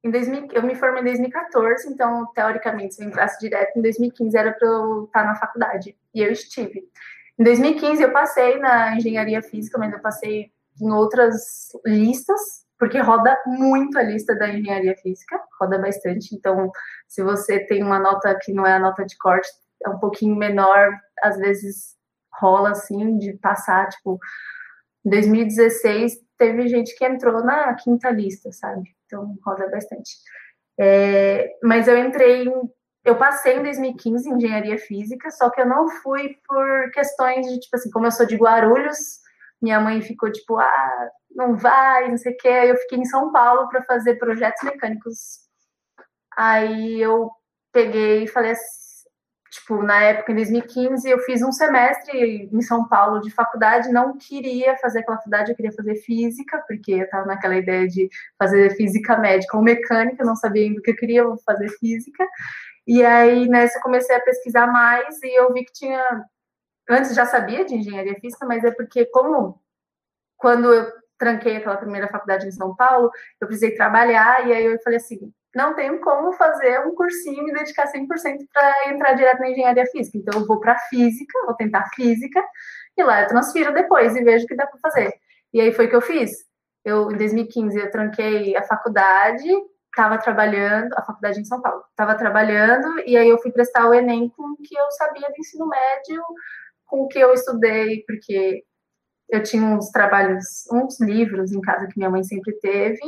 em 0.04 0.10
2000, 0.10 0.48
eu 0.52 0.62
me 0.62 0.74
formei 0.74 1.00
em 1.00 1.04
2014, 1.06 1.88
então, 1.88 2.30
teoricamente, 2.34 2.94
se 2.94 3.02
eu 3.02 3.08
entrasse 3.08 3.40
direto 3.40 3.78
em 3.78 3.80
2015 3.80 4.36
era 4.36 4.52
para 4.52 4.68
eu 4.68 5.04
estar 5.04 5.24
na 5.24 5.34
faculdade. 5.34 5.96
E 6.14 6.20
eu 6.20 6.30
estive. 6.30 6.86
Em 7.38 7.42
2015 7.42 8.02
eu 8.02 8.12
passei 8.12 8.58
na 8.58 8.94
engenharia 8.94 9.40
física, 9.42 9.78
mas 9.78 9.92
eu 9.92 10.00
passei 10.00 10.52
em 10.78 10.90
outras 10.92 11.70
listas, 11.86 12.40
porque 12.78 12.98
roda 12.98 13.34
muito 13.46 13.98
a 13.98 14.02
lista 14.02 14.34
da 14.36 14.48
engenharia 14.48 14.94
física, 14.96 15.40
roda 15.58 15.78
bastante. 15.78 16.34
Então, 16.34 16.70
se 17.08 17.22
você 17.22 17.60
tem 17.60 17.82
uma 17.82 17.98
nota 17.98 18.38
que 18.42 18.52
não 18.52 18.66
é 18.66 18.74
a 18.74 18.78
nota 18.78 19.06
de 19.06 19.16
corte, 19.16 19.48
é 19.86 19.88
um 19.88 19.98
pouquinho 19.98 20.36
menor, 20.36 20.90
às 21.22 21.38
vezes 21.38 21.94
rola 22.40 22.72
assim 22.72 23.16
de 23.16 23.32
passar, 23.34 23.88
tipo, 23.88 24.18
em 25.04 25.10
2016 25.10 26.18
teve 26.38 26.68
gente 26.68 26.96
que 26.96 27.04
entrou 27.04 27.44
na 27.44 27.74
quinta 27.74 28.10
lista, 28.10 28.50
sabe? 28.52 28.94
Então 29.06 29.36
roda 29.44 29.68
bastante. 29.70 30.10
É, 30.78 31.56
mas 31.62 31.86
eu 31.86 31.96
entrei, 31.96 32.44
em, 32.44 32.52
eu 33.04 33.16
passei 33.16 33.58
em 33.58 33.62
2015 33.62 34.28
em 34.28 34.34
engenharia 34.34 34.78
física, 34.78 35.30
só 35.30 35.50
que 35.50 35.60
eu 35.60 35.66
não 35.66 35.88
fui 35.88 36.36
por 36.46 36.90
questões 36.92 37.46
de 37.46 37.60
tipo 37.60 37.76
assim, 37.76 37.90
como 37.90 38.06
eu 38.06 38.10
sou 38.10 38.26
de 38.26 38.36
Guarulhos, 38.36 39.20
minha 39.62 39.80
mãe 39.80 40.02
ficou 40.02 40.30
tipo, 40.30 40.58
ah, 40.58 41.10
não 41.34 41.56
vai, 41.56 42.08
não 42.08 42.16
sei 42.18 42.32
o 42.32 42.36
quê. 42.36 42.48
Aí 42.48 42.68
eu 42.70 42.76
fiquei 42.76 42.98
em 42.98 43.04
São 43.04 43.32
Paulo 43.32 43.68
para 43.68 43.82
fazer 43.84 44.16
projetos 44.16 44.62
mecânicos. 44.62 45.40
Aí 46.36 47.00
eu 47.00 47.30
peguei 47.72 48.24
e 48.24 48.28
falei 48.28 48.52
assim, 48.52 48.83
tipo, 49.54 49.82
na 49.82 50.02
época, 50.02 50.32
em 50.32 50.34
2015, 50.34 51.08
eu 51.08 51.18
fiz 51.20 51.40
um 51.42 51.52
semestre 51.52 52.48
em 52.52 52.60
São 52.60 52.88
Paulo 52.88 53.20
de 53.20 53.30
faculdade, 53.30 53.92
não 53.92 54.18
queria 54.18 54.76
fazer 54.78 55.00
aquela 55.00 55.16
faculdade, 55.18 55.50
eu 55.50 55.56
queria 55.56 55.72
fazer 55.72 55.94
física, 55.96 56.62
porque 56.66 56.92
eu 56.92 57.04
estava 57.04 57.26
naquela 57.26 57.56
ideia 57.56 57.86
de 57.86 58.08
fazer 58.36 58.74
física 58.76 59.16
médica 59.16 59.56
ou 59.56 59.62
mecânica, 59.62 60.24
não 60.24 60.34
sabia 60.34 60.64
ainda 60.64 60.80
o 60.80 60.82
que 60.82 60.90
eu 60.90 60.96
queria, 60.96 61.24
vou 61.24 61.38
fazer 61.38 61.68
física. 61.78 62.26
E 62.86 63.04
aí, 63.04 63.48
nessa, 63.48 63.78
eu 63.78 63.82
comecei 63.82 64.16
a 64.16 64.20
pesquisar 64.20 64.66
mais 64.66 65.22
e 65.22 65.38
eu 65.38 65.52
vi 65.52 65.64
que 65.64 65.72
tinha. 65.72 66.24
Antes 66.90 67.14
já 67.14 67.26
sabia 67.26 67.64
de 67.64 67.74
engenharia 67.76 68.14
física, 68.20 68.46
mas 68.46 68.64
é 68.64 68.70
porque, 68.72 69.06
como 69.06 69.60
quando 70.36 70.72
eu 70.72 70.92
tranquei 71.18 71.56
aquela 71.56 71.76
primeira 71.76 72.08
faculdade 72.08 72.46
em 72.46 72.52
São 72.52 72.74
Paulo, 72.76 73.10
eu 73.40 73.46
precisei 73.46 73.74
trabalhar, 73.74 74.46
e 74.46 74.52
aí 74.52 74.64
eu 74.66 74.78
falei 74.82 74.98
assim: 74.98 75.32
não 75.54 75.74
tenho 75.74 76.00
como 76.00 76.32
fazer 76.32 76.80
um 76.86 76.94
cursinho 76.94 77.42
e 77.42 77.44
me 77.44 77.52
dedicar 77.52 77.90
100% 77.90 78.06
para 78.52 78.90
entrar 78.90 79.14
direto 79.14 79.40
na 79.40 79.50
engenharia 79.50 79.86
física. 79.86 80.18
Então, 80.18 80.40
eu 80.40 80.46
vou 80.46 80.60
para 80.60 80.78
física, 80.90 81.38
vou 81.46 81.54
tentar 81.54 81.88
física, 81.94 82.42
e 82.96 83.02
lá 83.02 83.22
eu 83.22 83.28
transfiro 83.28 83.72
depois 83.72 84.14
e 84.16 84.22
vejo 84.22 84.44
o 84.44 84.48
que 84.48 84.56
dá 84.56 84.66
para 84.66 84.80
fazer. 84.80 85.12
E 85.52 85.60
aí 85.60 85.72
foi 85.72 85.86
o 85.86 85.88
que 85.88 85.96
eu 85.96 86.00
fiz. 86.00 86.32
Eu, 86.84 87.10
em 87.10 87.16
2015, 87.16 87.78
eu 87.78 87.90
tranquei 87.90 88.56
a 88.56 88.62
faculdade, 88.62 89.48
estava 89.90 90.18
trabalhando, 90.18 90.92
a 90.96 91.02
faculdade 91.02 91.40
em 91.40 91.44
São 91.44 91.62
Paulo, 91.62 91.82
estava 91.90 92.14
trabalhando, 92.16 93.00
e 93.06 93.16
aí 93.16 93.28
eu 93.28 93.38
fui 93.38 93.52
prestar 93.52 93.88
o 93.88 93.94
Enem 93.94 94.28
com 94.28 94.42
o 94.42 94.56
que 94.56 94.76
eu 94.76 94.90
sabia 94.90 95.28
do 95.28 95.38
ensino 95.38 95.68
médio, 95.68 96.22
com 96.84 97.02
o 97.02 97.08
que 97.08 97.18
eu 97.18 97.32
estudei, 97.32 98.04
porque 98.06 98.64
eu 99.30 99.42
tinha 99.42 99.64
uns 99.64 99.90
trabalhos, 99.90 100.64
uns 100.70 101.00
livros 101.00 101.52
em 101.52 101.60
casa 101.60 101.86
que 101.86 101.96
minha 101.96 102.10
mãe 102.10 102.22
sempre 102.22 102.52
teve, 102.60 103.00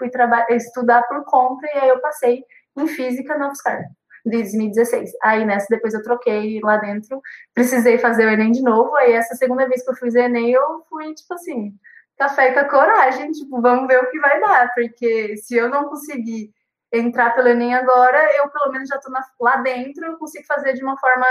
fui 0.00 0.56
estudar 0.56 1.02
por 1.02 1.24
conta 1.24 1.66
e 1.66 1.78
aí 1.78 1.88
eu 1.90 2.00
passei 2.00 2.42
em 2.76 2.86
física 2.88 3.36
na 3.36 3.48
UFSCar, 3.48 3.82
de 4.24 4.30
2016. 4.32 5.10
Aí 5.22 5.44
nessa 5.44 5.66
depois 5.68 5.92
eu 5.92 6.02
troquei 6.02 6.60
lá 6.62 6.78
dentro, 6.78 7.20
precisei 7.54 7.98
fazer 7.98 8.26
o 8.26 8.30
Enem 8.30 8.52
de 8.52 8.62
novo, 8.62 8.96
aí 8.96 9.12
essa 9.12 9.34
segunda 9.34 9.68
vez 9.68 9.84
que 9.84 9.90
eu 9.90 9.94
fiz 9.94 10.14
o 10.14 10.18
Enem 10.18 10.50
eu 10.50 10.82
fui 10.88 11.14
tipo 11.14 11.34
assim, 11.34 11.74
café 12.18 12.52
com 12.52 12.60
a 12.60 12.64
coragem, 12.64 13.30
tipo, 13.32 13.60
vamos 13.60 13.86
ver 13.86 14.02
o 14.02 14.10
que 14.10 14.18
vai 14.18 14.40
dar, 14.40 14.72
porque 14.74 15.36
se 15.36 15.56
eu 15.56 15.68
não 15.68 15.84
conseguir 15.84 16.52
entrar 16.92 17.34
pelo 17.34 17.48
Enem 17.48 17.74
agora, 17.74 18.18
eu 18.36 18.48
pelo 18.48 18.72
menos 18.72 18.88
já 18.88 18.96
estou 18.96 19.12
lá 19.40 19.56
dentro, 19.58 20.04
eu 20.04 20.18
consigo 20.18 20.46
fazer 20.46 20.72
de 20.72 20.82
uma 20.82 20.98
forma 20.98 21.26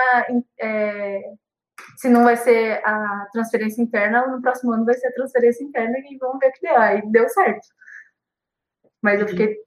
é, 0.60 1.22
se 1.98 2.10
não 2.10 2.24
vai 2.24 2.38
ser 2.38 2.82
a 2.86 3.28
transferência 3.32 3.82
interna, 3.82 4.26
no 4.28 4.42
próximo 4.42 4.74
ano 4.74 4.86
vai 4.86 4.96
ser 4.96 5.08
a 5.08 5.14
transferência 5.14 5.64
interna 5.64 5.98
e 6.00 6.18
vamos 6.18 6.40
ver 6.40 6.50
o 6.50 6.54
que 6.54 6.62
deu. 6.62 6.78
Aí 6.78 7.02
deu 7.12 7.28
certo. 7.30 7.68
Mas 9.02 9.22
eu 9.22 9.28
fiquei. 9.28 9.58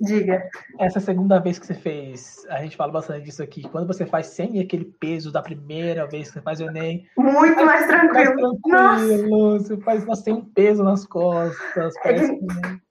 Diga. 0.00 0.42
Essa 0.80 0.98
segunda 0.98 1.38
vez 1.38 1.58
que 1.58 1.66
você 1.66 1.74
fez, 1.74 2.44
a 2.48 2.60
gente 2.60 2.76
fala 2.76 2.90
bastante 2.90 3.24
disso 3.24 3.42
aqui. 3.42 3.62
Quando 3.68 3.86
você 3.86 4.04
faz 4.04 4.26
sem 4.26 4.60
aquele 4.60 4.84
peso 4.84 5.30
da 5.30 5.40
primeira 5.40 6.06
vez 6.06 6.28
que 6.28 6.34
você 6.34 6.40
faz 6.40 6.60
o 6.60 6.64
Enem. 6.64 7.06
Muito 7.16 7.64
mais 7.64 7.86
tranquilo. 7.86 8.58
Mais 8.66 9.06
tranquilo. 9.06 9.58
Você 9.60 9.76
faz 9.78 10.18
sem 10.20 10.34
um 10.34 10.44
peso 10.44 10.82
nas 10.82 11.06
costas. 11.06 11.94
É 12.04 12.14
que... 12.14 12.28
que 12.28 12.82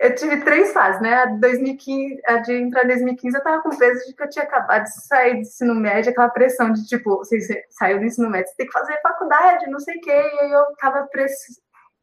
eu 0.00 0.14
tive 0.14 0.42
três 0.42 0.72
fases, 0.72 1.00
né? 1.02 1.14
A, 1.14 1.26
2015, 1.26 2.22
a 2.26 2.38
de 2.38 2.54
entrar 2.54 2.84
em 2.84 2.88
2015 2.88 3.36
eu 3.36 3.42
tava 3.42 3.62
com 3.62 3.76
peso 3.76 4.06
de 4.06 4.14
que 4.14 4.22
eu 4.22 4.30
tinha 4.30 4.46
acabado 4.46 4.84
de 4.84 5.04
sair 5.06 5.34
do 5.34 5.40
ensino 5.40 5.74
médio, 5.74 6.10
aquela 6.10 6.30
pressão 6.30 6.72
de 6.72 6.86
tipo, 6.86 7.18
você, 7.18 7.38
você 7.38 7.62
saiu 7.68 7.98
do 7.98 8.06
ensino 8.06 8.30
médio, 8.30 8.48
você 8.48 8.56
tem 8.56 8.66
que 8.66 8.72
fazer 8.72 8.98
faculdade, 9.02 9.70
não 9.70 9.78
sei 9.78 9.98
o 9.98 10.00
quê, 10.00 10.10
e 10.10 10.40
aí 10.40 10.52
eu 10.52 10.64
tava, 10.78 11.06
press... 11.08 11.32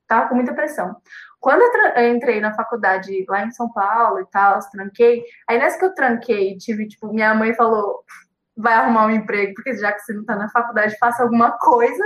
tava 0.08 0.30
com 0.30 0.36
muita 0.36 0.54
pressão. 0.54 0.96
Quando 1.40 1.62
eu, 1.62 2.16
entrei 2.16 2.42
na 2.42 2.54
faculdade 2.54 3.26
lá 3.30 3.46
em 3.46 3.52
São 3.52 3.72
Paulo 3.72 4.20
e 4.20 4.26
tal, 4.28 4.60
tranquei, 4.72 5.24
aí 5.48 5.58
nessa 5.58 5.78
que 5.78 5.86
eu 5.86 5.94
tranquei, 5.94 6.58
tive, 6.58 6.88
tipo, 6.88 7.14
minha 7.14 7.34
mãe 7.34 7.54
falou, 7.54 8.04
vai 8.56 8.74
arrumar 8.74 9.06
um 9.06 9.12
emprego, 9.12 9.54
porque 9.56 9.78
já 9.78 9.92
que 9.92 10.00
você 10.00 10.14
não 10.14 10.26
tá 10.26 10.36
na 10.36 10.50
faculdade, 10.50 10.98
faça 10.98 11.24
alguma 11.24 11.52
coisa 11.60 12.04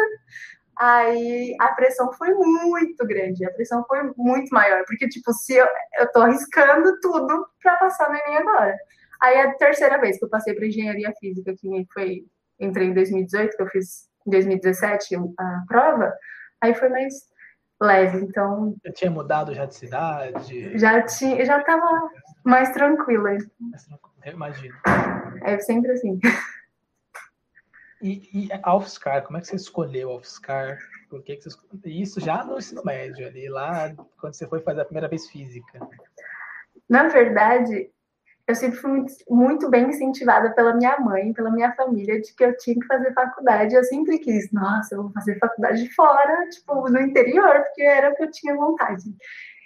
aí 0.82 1.56
a 1.60 1.70
pressão 1.74 2.12
foi 2.14 2.34
muito 2.34 3.06
grande, 3.06 3.46
a 3.46 3.52
pressão 3.52 3.86
foi 3.88 4.00
muito 4.18 4.50
maior, 4.50 4.84
porque, 4.88 5.08
tipo, 5.08 5.32
se 5.32 5.54
eu, 5.54 5.68
eu 6.00 6.12
tô 6.12 6.22
arriscando 6.22 7.00
tudo 7.00 7.48
para 7.62 7.78
passar 7.78 8.10
no 8.10 8.16
Enem 8.16 8.38
agora. 8.38 8.76
Aí 9.22 9.38
a 9.40 9.54
terceira 9.54 10.00
vez 10.00 10.18
que 10.18 10.26
eu 10.26 10.30
passei 10.30 10.56
para 10.56 10.66
engenharia 10.66 11.14
física, 11.20 11.54
que 11.56 11.86
foi, 11.94 12.26
entrei 12.60 12.88
em 12.88 12.94
2018, 12.96 13.56
que 13.56 13.62
eu 13.62 13.68
fiz 13.68 14.10
em 14.26 14.32
2017 14.32 15.16
a 15.38 15.64
prova, 15.68 16.12
aí 16.60 16.74
foi 16.74 16.90
mais 16.90 17.14
leve, 17.82 18.20
então... 18.20 18.76
Eu 18.84 18.94
tinha 18.94 19.10
mudado 19.10 19.54
já 19.54 19.66
de 19.66 19.76
cidade? 19.76 20.78
Já 20.78 21.02
tinha, 21.02 21.44
já 21.44 21.62
tava 21.64 22.10
mais 22.44 22.72
tranquila. 22.72 23.32
Mais 23.60 23.86
tranquila, 23.86 24.12
eu 24.26 24.34
imagino. 24.34 24.76
É 25.44 25.60
sempre 25.60 25.92
assim. 25.92 26.20
E, 28.02 28.48
e 28.48 28.50
a 28.64 28.76
UFSCar, 28.76 29.24
como 29.24 29.38
é 29.38 29.42
que 29.42 29.48
você 29.48 29.56
escolheu 29.56 30.12
a 30.12 30.16
UFSCar? 30.16 30.80
Por 31.10 31.22
que, 31.24 31.36
que 31.36 31.44
você? 31.44 31.58
Isso 31.86 32.20
já 32.20 32.44
no 32.44 32.58
ensino 32.58 32.84
médio, 32.84 33.28
ali, 33.28 33.48
lá 33.50 33.94
quando 34.20 34.34
você 34.34 34.48
foi 34.48 34.60
fazer 34.62 34.82
a 34.82 34.86
primeira 34.86 35.08
vez 35.08 35.30
física. 35.30 35.80
Na 36.90 37.08
verdade, 37.08 37.92
eu 38.52 38.56
sempre 38.56 38.78
fui 38.78 39.06
muito, 39.30 39.70
bem 39.70 39.90
incentivada 39.90 40.54
pela 40.54 40.76
minha 40.76 41.00
mãe, 41.00 41.34
pela 41.34 41.50
minha 41.50 41.74
família, 41.74 42.20
de 42.20 42.34
que 42.36 42.44
eu 42.44 42.56
tinha 42.58 42.76
que 42.76 42.86
fazer 42.86 43.14
faculdade. 43.14 43.74
Eu 43.74 43.84
sempre 43.84 44.20
quis, 44.20 44.52
nossa, 44.52 44.96
eu 44.96 45.04
vou 45.04 45.12
fazer 45.14 45.40
faculdade 45.40 45.94
fora, 45.94 46.50
tipo, 46.50 46.90
no 46.90 47.00
interior, 47.00 47.62
porque 47.62 47.82
era 47.82 48.12
o 48.12 48.16
que 48.16 48.24
eu 48.24 48.32
tinha 48.32 48.56
vontade. 48.56 49.04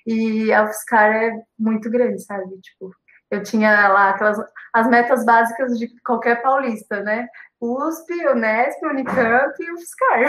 E 0.06 0.54
a 0.54 0.64
UFSCar 0.64 1.16
é 1.16 1.42
muito 1.58 1.90
grande, 1.90 2.22
sabe? 2.22 2.60
Tipo, 2.62 2.92
eu 3.32 3.42
tinha 3.42 3.88
lá 3.90 4.12
aquelas 4.12 4.38
as 4.74 4.88
metas 4.88 5.26
básicas 5.26 5.80
de 5.80 5.90
qualquer 6.04 6.42
paulista, 6.42 7.02
né? 7.02 7.28
USP, 7.60 8.28
Unesp, 8.28 8.86
Unicamp 8.86 9.56
e 9.60 9.72
UFSCar. 9.72 10.20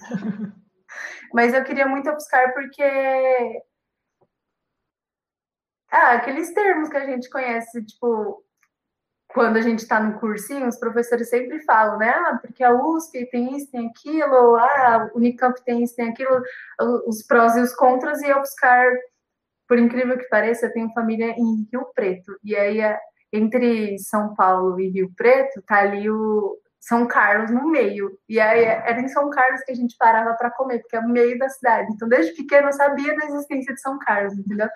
Mas 1.34 1.52
eu 1.52 1.62
queria 1.62 1.86
muito 1.86 2.08
a 2.08 2.14
UFSCar 2.14 2.54
porque 2.54 3.62
Ah, 5.90 6.12
aqueles 6.12 6.52
termos 6.52 6.88
que 6.88 6.96
a 6.96 7.06
gente 7.06 7.30
conhece, 7.30 7.84
tipo, 7.84 8.44
quando 9.28 9.56
a 9.56 9.60
gente 9.60 9.80
está 9.80 10.00
no 10.00 10.18
cursinho, 10.18 10.66
os 10.66 10.78
professores 10.78 11.28
sempre 11.28 11.60
falam, 11.60 11.98
né? 11.98 12.08
Ah, 12.10 12.38
porque 12.40 12.64
a 12.64 12.72
USP 12.72 13.26
tem 13.30 13.56
isso, 13.56 13.70
tem 13.70 13.88
aquilo, 13.88 14.56
ah, 14.56 15.10
a 15.10 15.10
Unicamp 15.14 15.62
tem 15.64 15.82
isso, 15.84 15.94
tem 15.96 16.08
aquilo, 16.10 16.42
os 17.06 17.22
prós 17.26 17.56
e 17.56 17.60
os 17.60 17.74
contras, 17.74 18.20
e 18.22 18.28
eu 18.28 18.38
buscar, 18.40 18.86
por 19.68 19.78
incrível 19.78 20.18
que 20.18 20.28
pareça, 20.28 20.66
eu 20.66 20.72
tenho 20.72 20.92
família 20.92 21.30
em 21.36 21.68
Rio 21.72 21.86
Preto. 21.94 22.38
E 22.42 22.56
aí, 22.56 22.80
entre 23.32 23.98
São 23.98 24.34
Paulo 24.34 24.80
e 24.80 24.88
Rio 24.88 25.12
Preto, 25.16 25.62
tá 25.62 25.80
ali 25.80 26.10
o 26.10 26.58
São 26.80 27.06
Carlos 27.06 27.50
no 27.50 27.68
meio. 27.70 28.18
E 28.28 28.40
aí 28.40 28.64
era 28.64 29.00
em 29.00 29.08
São 29.08 29.28
Carlos 29.30 29.62
que 29.62 29.72
a 29.72 29.74
gente 29.74 29.94
parava 29.98 30.34
para 30.34 30.50
comer, 30.50 30.80
porque 30.80 30.96
é 30.96 31.00
o 31.00 31.08
meio 31.08 31.38
da 31.38 31.48
cidade. 31.50 31.92
Então, 31.92 32.08
desde 32.08 32.34
pequeno 32.34 32.68
eu 32.68 32.72
sabia 32.72 33.14
da 33.14 33.26
existência 33.26 33.74
de 33.74 33.80
São 33.80 33.98
Carlos, 33.98 34.32
entendeu? 34.38 34.68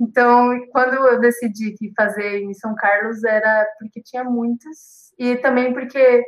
Então, 0.00 0.48
quando 0.70 0.94
eu 0.94 1.20
decidi 1.20 1.72
que 1.72 1.92
fazer 1.94 2.40
em 2.40 2.54
São 2.54 2.74
Carlos 2.74 3.22
era 3.22 3.66
porque 3.78 4.00
tinha 4.02 4.24
muitas 4.24 5.12
e 5.18 5.36
também 5.36 5.74
porque 5.74 6.24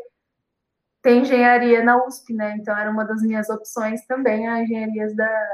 tem 1.01 1.23
engenharia 1.23 1.83
na 1.83 2.05
USP, 2.05 2.35
né? 2.35 2.55
Então 2.59 2.77
era 2.77 2.91
uma 2.91 3.05
das 3.05 3.23
minhas 3.23 3.49
opções 3.49 4.05
também 4.07 4.47
a 4.47 4.63
engenharias 4.63 5.17
da, 5.17 5.49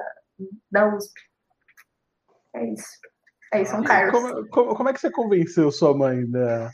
da 0.71 0.95
USP. 0.95 1.15
É 2.55 2.73
isso. 2.73 2.99
É 3.53 3.63
isso, 3.63 3.71
São 3.71 3.85
Carlos. 3.85 4.13
Como, 4.13 4.49
como, 4.49 4.75
como, 4.75 4.89
é 4.89 4.93
que 4.93 5.01
você 5.01 5.11
convenceu 5.11 5.71
sua 5.71 5.97
mãe 5.97 6.27
né, 6.27 6.71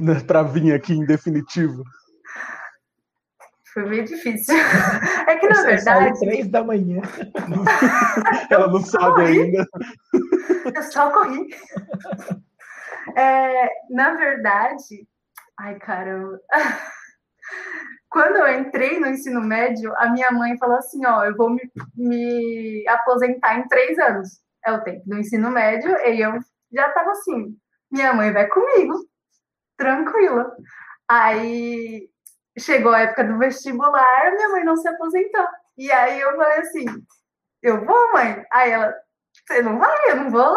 né, 0.00 0.20
para 0.26 0.42
vir 0.42 0.72
aqui 0.72 0.94
em 0.94 1.04
definitivo? 1.04 1.84
Foi 3.74 3.84
meio 3.86 4.04
difícil. 4.04 4.54
É 5.26 5.36
que 5.36 5.48
na 5.48 5.62
verdade. 5.62 6.20
Três 6.20 6.48
da 6.48 6.62
manhã. 6.62 7.00
Ela 8.50 8.68
não 8.68 8.80
sabe 8.80 9.22
ainda. 9.22 9.66
Eu 10.74 10.82
só 10.82 11.10
corri. 11.10 11.48
É, 13.16 13.70
na 13.90 14.14
verdade, 14.14 15.08
ai 15.58 15.78
caramba. 15.78 16.38
Quando 18.10 18.36
eu 18.36 18.60
entrei 18.60 19.00
no 19.00 19.08
ensino 19.08 19.40
médio, 19.40 19.92
a 19.96 20.10
minha 20.10 20.30
mãe 20.30 20.56
falou 20.58 20.76
assim: 20.76 21.04
Ó, 21.04 21.24
eu 21.24 21.34
vou 21.36 21.50
me, 21.50 21.62
me 21.96 22.86
aposentar 22.88 23.58
em 23.58 23.66
três 23.66 23.98
anos. 23.98 24.40
É 24.64 24.72
o 24.72 24.82
tempo 24.82 25.02
do 25.06 25.18
ensino 25.18 25.50
médio, 25.50 25.90
e 26.06 26.20
eu 26.20 26.38
já 26.72 26.90
tava 26.90 27.10
assim: 27.10 27.56
minha 27.90 28.12
mãe 28.12 28.32
vai 28.32 28.46
comigo, 28.46 28.94
tranquila. 29.76 30.54
Aí 31.08 32.08
chegou 32.58 32.92
a 32.92 33.00
época 33.00 33.24
do 33.24 33.38
vestibular, 33.38 34.32
minha 34.32 34.48
mãe 34.50 34.64
não 34.64 34.76
se 34.76 34.88
aposentou. 34.88 35.46
E 35.76 35.90
aí 35.90 36.20
eu 36.20 36.36
falei 36.36 36.60
assim: 36.60 36.84
eu 37.62 37.84
vou, 37.84 38.12
mãe? 38.12 38.44
Aí 38.52 38.70
ela, 38.70 38.94
você 39.46 39.62
não 39.62 39.78
vai? 39.78 40.10
Eu 40.10 40.16
não 40.16 40.30
vou. 40.30 40.56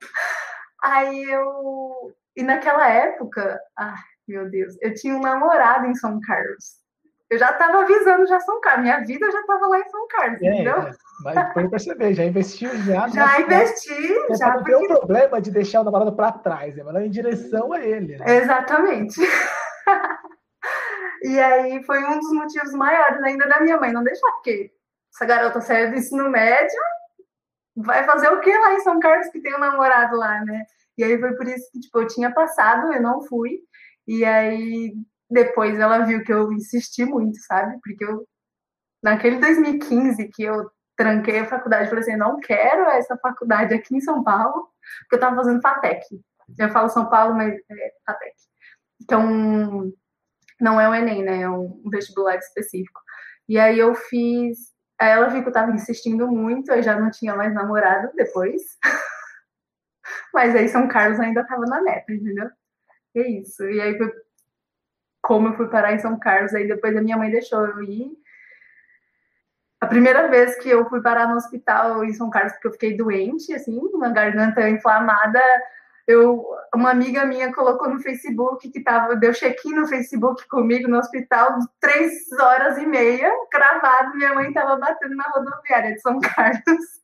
Aí 0.82 1.24
eu. 1.24 2.14
E 2.34 2.42
naquela 2.42 2.88
época, 2.88 3.60
ai 3.76 3.94
meu 4.30 4.48
Deus, 4.48 4.76
eu 4.80 4.94
tinha 4.94 5.14
um 5.14 5.20
namorado 5.20 5.86
em 5.86 5.94
São 5.94 6.20
Carlos. 6.20 6.80
Eu 7.28 7.38
já 7.38 7.50
estava 7.50 7.82
avisando 7.82 8.26
já 8.26 8.40
São 8.40 8.60
Carlos, 8.60 8.82
minha 8.82 9.04
vida 9.04 9.30
já 9.30 9.40
estava 9.40 9.66
lá 9.68 9.78
em 9.78 9.88
São 9.88 10.08
Carlos, 10.08 10.42
é, 10.42 10.46
entendeu? 10.46 10.78
É. 10.78 10.92
Mas 11.22 11.52
pode 11.52 11.70
perceber, 11.70 12.14
já 12.14 12.24
investiu 12.24 12.70
já. 12.82 13.06
Já 13.08 13.40
investi, 13.40 14.14
já. 14.30 14.34
já 14.34 14.46
não 14.48 14.54
porque... 14.54 14.74
tem 14.74 14.84
o 14.84 14.88
problema 14.88 15.40
de 15.40 15.50
deixar 15.50 15.82
o 15.82 15.84
namorado 15.84 16.12
para 16.16 16.32
trás, 16.32 16.76
é 16.76 16.82
melhor 16.82 17.02
em 17.02 17.10
direção 17.10 17.72
a 17.72 17.80
ele. 17.80 18.16
Né? 18.16 18.36
Exatamente. 18.36 19.20
e 21.22 21.38
aí 21.38 21.82
foi 21.84 22.02
um 22.04 22.18
dos 22.18 22.32
motivos 22.32 22.72
maiores 22.72 23.22
ainda 23.22 23.46
da 23.48 23.60
minha 23.60 23.78
mãe 23.78 23.92
não 23.92 24.02
deixar, 24.02 24.30
porque 24.32 24.72
essa 25.14 25.24
garota 25.26 25.60
saiu 25.60 25.90
do 25.90 25.96
ensino 25.96 26.30
médio, 26.30 26.78
vai 27.76 28.04
fazer 28.04 28.28
o 28.28 28.40
que 28.40 28.52
lá 28.52 28.74
em 28.74 28.80
São 28.80 28.98
Carlos 29.00 29.28
que 29.28 29.40
tem 29.40 29.54
um 29.54 29.58
namorado 29.58 30.16
lá, 30.16 30.44
né? 30.44 30.64
E 30.96 31.04
aí 31.04 31.18
foi 31.18 31.34
por 31.34 31.46
isso 31.48 31.70
que, 31.72 31.80
tipo, 31.80 32.00
eu 32.00 32.06
tinha 32.06 32.32
passado, 32.32 32.92
eu 32.92 33.02
não 33.02 33.22
fui. 33.22 33.60
E 34.06 34.24
aí 34.24 34.94
depois 35.30 35.78
ela 35.78 36.00
viu 36.00 36.24
que 36.24 36.32
eu 36.32 36.52
insisti 36.52 37.04
muito, 37.04 37.38
sabe? 37.46 37.78
Porque 37.82 38.04
eu, 38.04 38.26
naquele 39.02 39.38
2015 39.38 40.28
que 40.28 40.42
eu 40.42 40.70
tranquei 40.96 41.38
a 41.38 41.46
faculdade, 41.46 41.88
falei 41.88 42.02
assim, 42.02 42.16
não 42.16 42.38
quero 42.40 42.82
essa 42.90 43.16
faculdade 43.16 43.72
aqui 43.72 43.96
em 43.96 44.00
São 44.00 44.22
Paulo, 44.22 44.68
porque 45.02 45.16
eu 45.16 45.20
tava 45.20 45.36
fazendo 45.36 45.62
FATEC. 45.62 46.04
Eu 46.58 46.68
falo 46.70 46.88
São 46.90 47.08
Paulo, 47.08 47.34
mas 47.34 47.54
é 47.54 47.92
FATEC. 48.04 48.34
Então, 49.00 49.92
não 50.60 50.80
é 50.80 50.88
o 50.88 50.94
Enem, 50.94 51.22
né? 51.22 51.42
É 51.42 51.50
um 51.50 51.82
vestibular 51.90 52.36
específico. 52.36 53.00
E 53.48 53.58
aí 53.58 53.78
eu 53.78 53.94
fiz 53.94 54.70
Aí 55.00 55.12
ela 55.12 55.28
viu 55.28 55.42
que 55.42 55.48
eu 55.48 55.52
tava 55.52 55.72
insistindo 55.72 56.28
muito, 56.28 56.70
eu 56.70 56.82
já 56.82 57.00
não 57.00 57.10
tinha 57.10 57.34
mais 57.34 57.54
namorado 57.54 58.10
depois. 58.14 58.60
Mas 60.34 60.54
aí 60.54 60.68
São 60.68 60.86
Carlos 60.88 61.18
ainda 61.18 61.42
tava 61.46 61.64
na 61.64 61.80
meta, 61.80 62.12
entendeu? 62.12 62.50
E 63.14 63.20
é 63.20 63.28
isso. 63.30 63.64
E 63.64 63.80
aí 63.80 63.96
foi 63.96 64.12
como 65.22 65.48
eu 65.48 65.56
fui 65.56 65.68
parar 65.68 65.94
em 65.94 65.98
São 65.98 66.18
Carlos, 66.18 66.54
aí 66.54 66.68
depois 66.68 66.94
a 66.94 67.00
minha 67.00 67.16
mãe 67.16 67.30
deixou 67.30 67.66
eu 67.66 67.82
ir. 67.82 68.10
A 69.80 69.86
primeira 69.86 70.28
vez 70.28 70.56
que 70.58 70.68
eu 70.68 70.86
fui 70.90 71.00
parar 71.00 71.26
no 71.28 71.36
hospital 71.36 72.04
em 72.04 72.12
São 72.12 72.28
Carlos, 72.28 72.52
porque 72.52 72.68
eu 72.68 72.72
fiquei 72.72 72.94
doente, 72.94 73.54
assim, 73.54 73.78
uma 73.78 74.10
garganta 74.10 74.68
inflamada, 74.68 75.40
eu, 76.10 76.44
uma 76.74 76.90
amiga 76.90 77.24
minha 77.24 77.52
colocou 77.54 77.88
no 77.88 78.00
Facebook 78.00 78.68
que 78.70 78.82
tava, 78.82 79.16
deu 79.16 79.32
check-in 79.32 79.74
no 79.74 79.86
Facebook 79.86 80.46
comigo 80.48 80.88
no 80.88 80.98
hospital, 80.98 81.58
três 81.78 82.12
horas 82.32 82.78
e 82.78 82.86
meia, 82.86 83.30
cravado, 83.50 84.16
minha 84.16 84.34
mãe 84.34 84.48
estava 84.48 84.76
batendo 84.76 85.14
na 85.14 85.24
rodoviária 85.28 85.94
de 85.94 86.00
São 86.00 86.18
Carlos. 86.20 87.00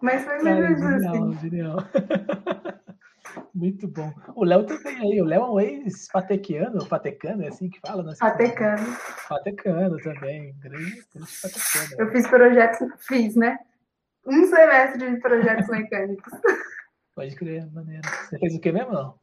Mas 0.00 0.24
foi 0.24 0.42
mesmo 0.42 0.88
assim. 0.88 1.38
Genial. 1.38 1.76
Muito 3.54 3.88
bom. 3.88 4.12
O 4.34 4.44
Léo 4.44 4.66
também 4.66 4.96
aí, 4.98 5.22
o 5.22 5.24
Léo 5.24 5.42
é 5.42 5.50
um 5.50 5.60
ex-patequiano, 5.60 6.86
patecano, 6.86 7.42
é 7.42 7.48
assim 7.48 7.70
que 7.70 7.80
fala? 7.80 8.02
Né? 8.02 8.12
Patecano. 8.18 8.96
Patecano 9.28 9.96
também, 9.98 10.54
grande, 10.58 11.04
grande 11.14 11.32
patecano. 11.40 11.94
Eu 11.98 12.10
fiz 12.10 12.26
projetos, 12.26 12.88
fiz, 13.06 13.36
né? 13.36 13.58
Um 14.26 14.46
semestre 14.46 15.10
de 15.10 15.20
projetos 15.20 15.68
mecânicos. 15.68 16.32
Pode 17.14 17.34
crer, 17.36 17.70
maneiro. 17.72 18.02
Você 18.28 18.38
fez 18.38 18.54
o 18.54 18.60
que 18.60 18.72
mesmo, 18.72 18.92
não? 18.92 19.14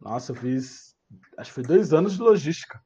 Nossa, 0.00 0.32
eu 0.32 0.36
fiz. 0.36 0.96
Acho 1.36 1.50
que 1.50 1.54
foi 1.54 1.62
dois 1.62 1.92
anos 1.92 2.14
de 2.14 2.22
logística. 2.22 2.80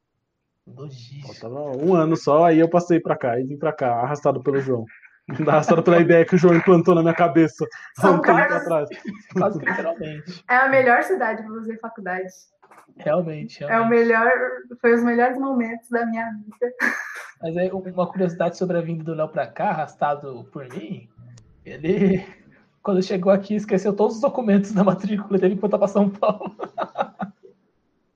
Logística. 0.67 1.29
Faltava 1.29 1.77
um 1.77 1.95
ano 1.95 2.17
só, 2.17 2.47
aí 2.47 2.59
eu 2.59 2.69
passei 2.69 3.01
pra 3.01 3.17
cá 3.17 3.39
e 3.39 3.45
vim 3.45 3.57
pra 3.57 3.73
cá, 3.73 3.93
arrastado 3.95 4.43
pelo 4.43 4.61
João. 4.61 4.85
Arrastado 5.47 5.85
pela 5.85 6.01
ideia 6.01 6.25
que 6.25 6.35
o 6.35 6.39
João 6.39 6.57
implantou 6.57 6.97
na 6.97 7.01
minha 7.01 7.15
cabeça 7.15 7.65
São 7.95 8.17
um 8.17 8.21
Carlos, 8.21 8.57
atrás. 8.57 8.89
Quase 9.33 9.59
literalmente. 9.61 10.45
É 10.51 10.57
a 10.57 10.69
melhor 10.69 11.03
cidade 11.05 11.45
para 11.45 11.55
fazer 11.55 11.79
faculdade. 11.79 12.29
Realmente, 12.97 13.61
realmente. 13.61 13.63
É 13.63 13.81
o 13.81 13.89
melhor, 13.89 14.31
foi 14.81 14.95
os 14.95 15.03
melhores 15.03 15.39
momentos 15.39 15.89
da 15.89 16.05
minha 16.05 16.29
vida. 16.29 16.75
Mas 17.41 17.57
aí, 17.57 17.71
uma 17.71 18.07
curiosidade 18.07 18.59
sobre 18.59 18.79
a 18.79 18.81
vinda 18.81 19.05
do 19.05 19.15
Léo 19.15 19.29
pra 19.29 19.47
cá, 19.47 19.71
arrastado 19.71 20.45
por 20.53 20.69
mim, 20.69 21.09
ele 21.65 22.25
quando 22.83 23.03
chegou 23.03 23.33
aqui, 23.33 23.55
esqueceu 23.55 23.95
todos 23.95 24.17
os 24.17 24.23
documentos 24.23 24.73
da 24.73 24.83
matrícula 24.83 25.39
e 25.47 25.55
voltar 25.55 25.79
para 25.79 25.89
São 25.89 26.11
Paulo. 26.11 26.55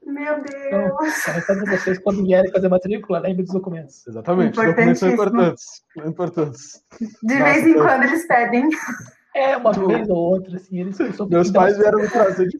Meu 0.04 0.42
Deus! 0.42 1.28
Então, 1.28 1.66
vocês, 1.66 1.98
quando 1.98 2.24
vierem 2.24 2.50
fazer 2.50 2.68
matrícula, 2.68 3.18
lembre 3.18 3.42
dos 3.42 3.52
documentos. 3.52 4.06
Exatamente, 4.06 4.58
os 4.58 4.66
documentos 4.66 4.98
são 4.98 5.10
importantes. 5.10 5.64
Importantes. 5.96 6.84
De 7.22 7.34
Nossa, 7.38 7.52
vez 7.52 7.66
em 7.66 7.72
eu... 7.72 7.82
quando 7.82 8.02
eles 8.04 8.26
pedem. 8.26 8.68
É, 9.34 9.56
uma 9.56 9.72
vez 9.72 10.08
ou 10.08 10.16
outra, 10.16 10.56
assim, 10.56 10.80
eles 10.80 10.98
Meus 11.28 11.50
pais 11.50 11.76
vieram 11.76 11.98
me 11.98 12.08
trazer 12.08 12.48
de. 12.48 12.58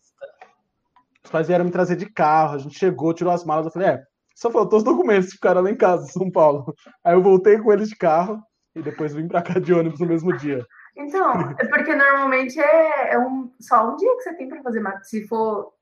Os 1.25 1.31
pais 1.31 1.49
vieram 1.49 1.65
me 1.65 1.71
trazer 1.71 1.97
de 1.97 2.07
carro, 2.07 2.55
a 2.55 2.59
gente 2.59 2.79
chegou, 2.79 3.15
tirou 3.15 3.33
as 3.33 3.45
malas, 3.45 3.67
eu 3.67 3.73
falei, 3.73 3.89
é, 3.89 4.03
só 4.35 4.51
faltou 4.51 4.79
os 4.79 4.85
documentos, 4.85 5.33
ficaram 5.33 5.63
lá 5.63 5.71
em 5.71 5.77
casa, 5.77 6.05
em 6.05 6.13
São 6.13 6.31
Paulo. 6.31 6.73
Aí 7.03 7.15
eu 7.15 7.23
voltei 7.23 7.59
com 7.59 7.73
eles 7.73 7.89
de 7.89 7.97
carro 7.97 8.41
e 8.77 8.83
depois 8.83 9.15
vim 9.15 9.27
para 9.27 9.43
cá 9.43 9.59
de 9.59 9.73
ônibus 9.73 9.99
no 9.99 10.07
mesmo 10.07 10.37
dia. 10.37 10.65
Então, 10.97 11.55
é 11.59 11.67
porque 11.67 11.95
normalmente 11.95 12.59
é, 12.59 13.13
é 13.13 13.19
um, 13.19 13.53
só 13.61 13.93
um 13.93 13.97
dia 13.97 14.17
que 14.17 14.23
você 14.23 14.35
tem 14.35 14.49
para 14.49 14.63
fazer 14.63 14.81
mate. 14.81 15.09
Se 15.09 15.27
for. 15.27 15.75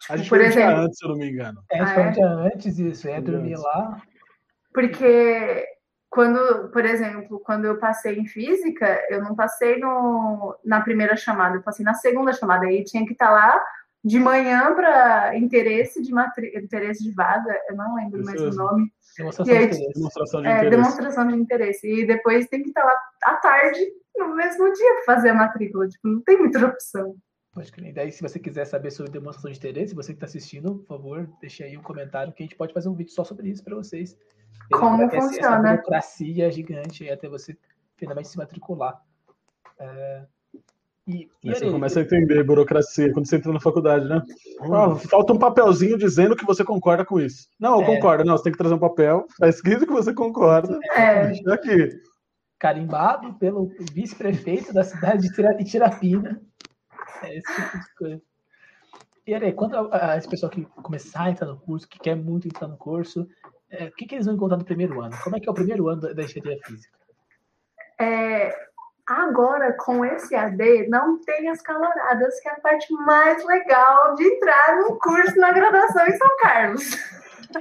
Tipo, 0.00 0.14
Acho 0.14 0.28
por 0.28 0.40
exemplo. 0.40 0.70
Um 0.70 0.74
dia 0.74 0.84
antes, 0.84 0.98
se 0.98 1.04
eu 1.04 1.10
não 1.10 1.16
me 1.16 1.30
engano. 1.30 1.64
É, 1.70 1.80
ah, 1.80 1.92
é? 1.92 2.08
um 2.08 2.12
dia 2.12 2.26
antes 2.26 2.78
isso, 2.78 3.08
é 3.08 3.20
dormir 3.20 3.56
lá. 3.56 4.02
Porque 4.74 5.66
quando, 6.10 6.70
por 6.70 6.84
exemplo, 6.84 7.40
quando 7.40 7.66
eu 7.66 7.78
passei 7.78 8.18
em 8.18 8.26
física, 8.26 9.00
eu 9.08 9.22
não 9.22 9.34
passei 9.34 9.78
no, 9.78 10.56
na 10.64 10.80
primeira 10.80 11.16
chamada, 11.16 11.56
eu 11.56 11.62
passei 11.62 11.84
na 11.84 11.94
segunda 11.94 12.32
chamada. 12.32 12.66
Aí 12.66 12.82
tinha 12.84 13.04
que 13.06 13.12
estar 13.12 13.28
tá 13.28 13.32
lá 13.32 13.64
de 14.04 14.18
manhã 14.18 14.74
para 14.74 15.36
interesse 15.36 16.02
de 16.02 16.12
matri... 16.12 16.52
interesse 16.56 17.02
de 17.02 17.12
vaga, 17.12 17.54
eu 17.68 17.76
não 17.76 17.94
lembro 17.94 18.24
mais 18.24 18.40
o 18.40 18.50
nome. 18.50 18.92
Demonstração, 19.18 19.54
aí, 19.54 19.58
de 19.60 19.74
interesse. 19.74 19.94
demonstração 19.94 20.40
de 20.40 20.48
é, 20.48 20.50
interesse. 20.52 20.70
Demonstração 20.70 21.28
de 21.28 21.34
interesse. 21.34 21.86
E 21.88 22.06
depois 22.06 22.46
tem 22.46 22.62
que 22.62 22.68
estar 22.68 22.84
lá 22.84 22.94
à 23.24 23.34
tarde 23.36 23.80
no 24.16 24.34
mesmo 24.34 24.72
dia 24.72 25.02
fazer 25.04 25.30
a 25.30 25.34
matrícula. 25.34 25.88
Tipo, 25.88 26.08
não 26.08 26.20
tem 26.22 26.38
muita 26.38 26.64
opção. 26.64 27.16
Pode 27.52 27.72
crer. 27.72 27.92
Daí, 27.92 28.12
se 28.12 28.22
você 28.22 28.38
quiser 28.38 28.64
saber 28.64 28.90
sobre 28.92 29.10
demonstração 29.10 29.50
de 29.50 29.58
interesse, 29.58 29.94
você 29.94 30.12
que 30.12 30.16
está 30.16 30.26
assistindo, 30.26 30.76
por 30.76 30.86
favor, 30.86 31.28
deixe 31.40 31.64
aí 31.64 31.76
um 31.76 31.82
comentário 31.82 32.32
que 32.32 32.42
a 32.42 32.46
gente 32.46 32.56
pode 32.56 32.72
fazer 32.72 32.88
um 32.88 32.94
vídeo 32.94 33.12
só 33.12 33.24
sobre 33.24 33.48
isso 33.48 33.64
para 33.64 33.74
vocês. 33.74 34.16
Como 34.70 35.10
funciona? 35.10 35.26
Essa 35.28 35.58
burocracia 35.58 36.50
gigante 36.50 37.10
até 37.10 37.28
você 37.28 37.56
finalmente 37.96 38.28
se 38.28 38.38
matricular. 38.38 39.02
É... 39.78 40.26
E, 41.08 41.26
e 41.42 41.54
você 41.54 41.64
aí, 41.64 41.70
começa 41.70 42.00
a 42.00 42.02
entender 42.02 42.44
burocracia 42.44 43.10
quando 43.14 43.26
você 43.26 43.36
entra 43.36 43.50
na 43.50 43.58
faculdade, 43.58 44.06
né? 44.06 44.22
Hum. 44.60 44.74
Ah, 44.74 44.94
falta 44.96 45.32
um 45.32 45.38
papelzinho 45.38 45.96
dizendo 45.96 46.36
que 46.36 46.44
você 46.44 46.62
concorda 46.62 47.02
com 47.02 47.18
isso. 47.18 47.48
Não, 47.58 47.76
eu 47.76 47.82
é. 47.82 47.86
concordo. 47.86 48.24
Não, 48.24 48.36
você 48.36 48.44
tem 48.44 48.52
que 48.52 48.58
trazer 48.58 48.74
um 48.74 48.78
papel. 48.78 49.26
Tá 49.38 49.48
escrito 49.48 49.86
que 49.86 49.92
você 49.92 50.12
concorda. 50.12 50.78
É. 50.94 51.32
Aqui. 51.50 51.98
Carimbado 52.58 53.32
pelo 53.38 53.72
vice-prefeito 53.94 54.70
da 54.74 54.84
cidade 54.84 55.26
de 55.26 55.64
Tirapina. 55.64 56.42
É 57.22 57.38
esse 57.38 57.54
tipo 57.54 57.78
de 57.78 57.94
coisa. 57.96 58.22
E 59.26 59.34
aí, 59.34 59.52
quando 59.52 59.90
esse 60.16 60.28
pessoal 60.28 60.50
que 60.50 60.66
começar 60.82 61.24
a 61.24 61.30
entrar 61.30 61.46
no 61.46 61.58
curso, 61.58 61.88
que 61.88 61.98
quer 61.98 62.16
muito 62.16 62.46
entrar 62.46 62.68
no 62.68 62.76
curso, 62.76 63.26
é, 63.70 63.86
o 63.86 63.92
que, 63.92 64.06
que 64.06 64.14
eles 64.14 64.26
vão 64.26 64.34
encontrar 64.34 64.58
no 64.58 64.64
primeiro 64.64 65.00
ano? 65.00 65.16
Como 65.22 65.36
é 65.36 65.40
que 65.40 65.48
é 65.48 65.52
o 65.52 65.54
primeiro 65.54 65.88
ano 65.88 66.02
da, 66.02 66.12
da 66.12 66.22
engenharia 66.22 66.58
física? 66.64 66.98
É, 68.00 68.67
Agora, 69.08 69.72
com 69.72 70.04
esse 70.04 70.34
AD, 70.34 70.86
não 70.88 71.18
tem 71.22 71.48
as 71.48 71.62
caloradas, 71.62 72.38
que 72.40 72.48
é 72.48 72.52
a 72.52 72.60
parte 72.60 72.92
mais 72.92 73.42
legal 73.42 74.14
de 74.14 74.22
entrar 74.22 74.76
no 74.76 74.98
curso 74.98 75.34
na 75.38 75.50
graduação 75.50 76.06
em 76.06 76.16
São 76.16 76.36
Carlos. 76.38 76.90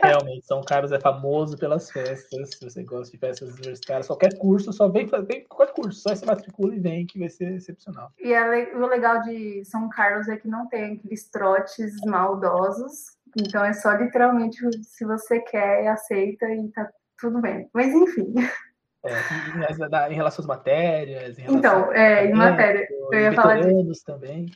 Realmente, 0.04 0.46
São 0.46 0.62
Carlos 0.62 0.92
é 0.92 1.00
famoso 1.00 1.58
pelas 1.58 1.90
festas. 1.90 2.50
Se 2.50 2.66
você 2.66 2.84
gosta 2.84 3.14
de 3.14 3.18
festas 3.18 3.54
universitárias, 3.54 4.08
qualquer 4.08 4.38
curso, 4.38 4.74
só 4.74 4.90
vem, 4.90 5.08
vem 5.26 5.46
qualquer 5.48 5.74
curso, 5.74 6.02
só 6.02 6.14
se 6.14 6.26
matricula 6.26 6.76
e 6.76 6.80
vem, 6.82 7.08
que 7.08 7.18
vai 7.18 7.30
ser 7.30 7.54
excepcional. 7.54 8.12
E 8.20 8.34
é, 8.34 8.76
o 8.76 8.86
legal 8.86 9.22
de 9.24 9.64
São 9.64 9.88
Carlos 9.88 10.28
é 10.28 10.36
que 10.36 10.50
não 10.50 10.68
tem 10.68 10.96
aqueles 10.96 11.30
trotes 11.30 11.96
maldosos. 12.06 13.16
Então 13.38 13.64
é 13.64 13.72
só 13.72 13.94
literalmente 13.94 14.60
se 14.84 15.06
você 15.06 15.40
quer 15.40 15.88
aceita 15.88 16.50
e 16.50 16.68
tá 16.72 16.90
tudo 17.18 17.40
bem. 17.40 17.70
Mas 17.74 17.88
enfim. 17.88 18.34
É, 19.08 20.12
em, 20.12 20.16
relação 20.16 20.44
às 20.44 20.48
matérias. 20.48 21.38
então, 21.40 21.92
é, 21.94 22.26
em 22.26 22.34
matéria, 22.34 22.88
eu 23.12 23.20
ia 23.20 23.34
falar 23.34 23.62
disso. 23.62 24.04
também. 24.06 24.52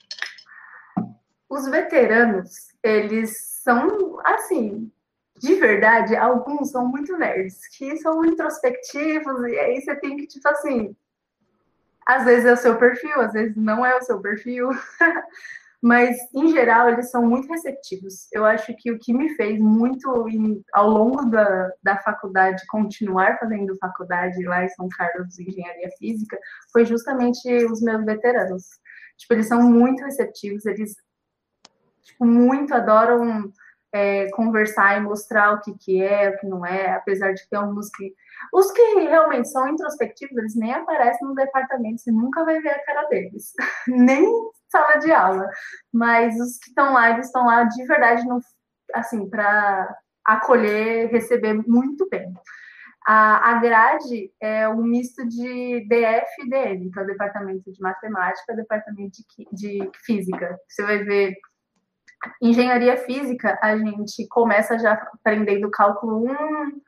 Os 1.50 1.68
veteranos, 1.68 2.50
eles 2.84 3.38
são, 3.64 4.20
assim, 4.24 4.92
de 5.38 5.56
verdade, 5.56 6.16
alguns 6.16 6.72
são 6.72 6.88
muito 6.88 7.18
nerds, 7.18 7.68
que 7.76 7.98
são 7.98 8.24
introspectivos, 8.24 9.42
e 9.48 9.60
aí 9.60 9.82
você 9.82 9.96
tem 9.96 10.16
que, 10.18 10.28
tipo 10.28 10.48
assim, 10.48 10.96
às 12.06 12.26
vezes 12.26 12.46
é 12.46 12.54
o 12.54 12.58
seu 12.58 12.78
perfil, 12.78 13.20
às 13.20 13.34
vezes 13.34 13.56
não 13.56 13.86
é 13.86 13.96
o 13.96 14.02
seu 14.02 14.20
perfil. 14.20 14.70
mas 15.82 16.16
em 16.36 16.50
geral 16.50 16.90
eles 16.90 17.10
são 17.10 17.26
muito 17.26 17.48
receptivos. 17.48 18.28
Eu 18.32 18.46
acho 18.46 18.74
que 18.78 18.92
o 18.92 19.00
que 19.00 19.12
me 19.14 19.30
fez 19.36 19.60
muito 19.60 20.30
em, 20.30 20.64
ao 20.74 20.90
longo 20.90 21.26
da, 21.26 21.72
da 21.82 21.98
faculdade 21.98 22.66
continuar 22.68 23.40
fazendo 23.40 23.76
faculdade 23.78 24.44
lá 24.44 24.64
em 24.64 24.70
São 24.70 24.88
Carlos 24.90 25.34
de 25.34 25.50
Engenharia 25.50 25.90
Física 25.98 26.38
foi 26.72 26.86
justamente 26.86 27.48
os 27.66 27.82
meus 27.82 28.06
veteranos. 28.06 28.64
Tipo, 29.18 29.34
eles 29.34 29.48
são 29.48 29.64
muito 29.64 30.04
receptivos, 30.04 30.66
eles 30.66 30.96
tipo, 32.04 32.26
muito 32.26 32.74
adoram 32.74 33.52
é, 33.94 34.30
conversar 34.32 34.98
e 34.98 35.02
mostrar 35.02 35.54
o 35.54 35.62
que, 35.62 35.74
que 35.80 36.02
é, 36.02 36.30
o 36.30 36.38
que 36.38 36.48
não 36.48 36.66
é, 36.66 36.92
apesar 36.92 37.34
de 37.34 37.48
ter 37.50 37.58
alguns 37.58 37.90
que. 37.90 38.14
Os 38.54 38.72
que 38.72 38.82
realmente 39.00 39.50
são 39.50 39.68
introspectivos, 39.68 40.38
eles 40.38 40.56
nem 40.56 40.74
aparecem 40.74 41.28
no 41.28 41.36
departamento, 41.36 42.02
você 42.02 42.12
nunca 42.12 42.44
vai 42.46 42.60
ver 42.60 42.70
a 42.70 42.84
cara 42.84 43.08
deles, 43.08 43.54
nem 43.88 44.26
sala 44.72 44.98
de 44.98 45.12
aula. 45.12 45.48
Mas 45.94 46.40
os 46.40 46.58
que 46.58 46.70
estão 46.70 46.94
lá, 46.94 47.12
eles 47.12 47.28
estão 47.28 47.46
lá 47.46 47.64
de 47.64 47.86
verdade, 47.86 48.26
no, 48.26 48.40
assim, 48.94 49.30
para 49.30 49.96
acolher, 50.26 51.10
receber 51.12 51.54
muito 51.68 52.08
bem. 52.10 52.34
A, 53.06 53.52
a 53.52 53.60
grade 53.60 54.32
é 54.40 54.70
um 54.70 54.84
misto 54.84 55.28
de 55.28 55.88
DF 55.88 56.46
e 56.46 56.50
DN, 56.50 56.92
que 56.92 57.00
é 57.00 57.02
o 57.02 57.08
departamento 57.08 57.72
de 57.72 57.82
matemática, 57.82 58.56
departamento 58.56 59.18
de, 59.38 59.48
de 59.52 59.92
física. 60.06 60.60
Você 60.68 60.84
vai 60.84 61.00
ver 61.00 61.36
engenharia 62.40 62.98
física, 62.98 63.58
a 63.62 63.76
gente 63.76 64.28
começa 64.28 64.78
já 64.78 64.94
aprendendo 64.94 65.72
cálculo 65.72 66.30
1, 66.30 66.82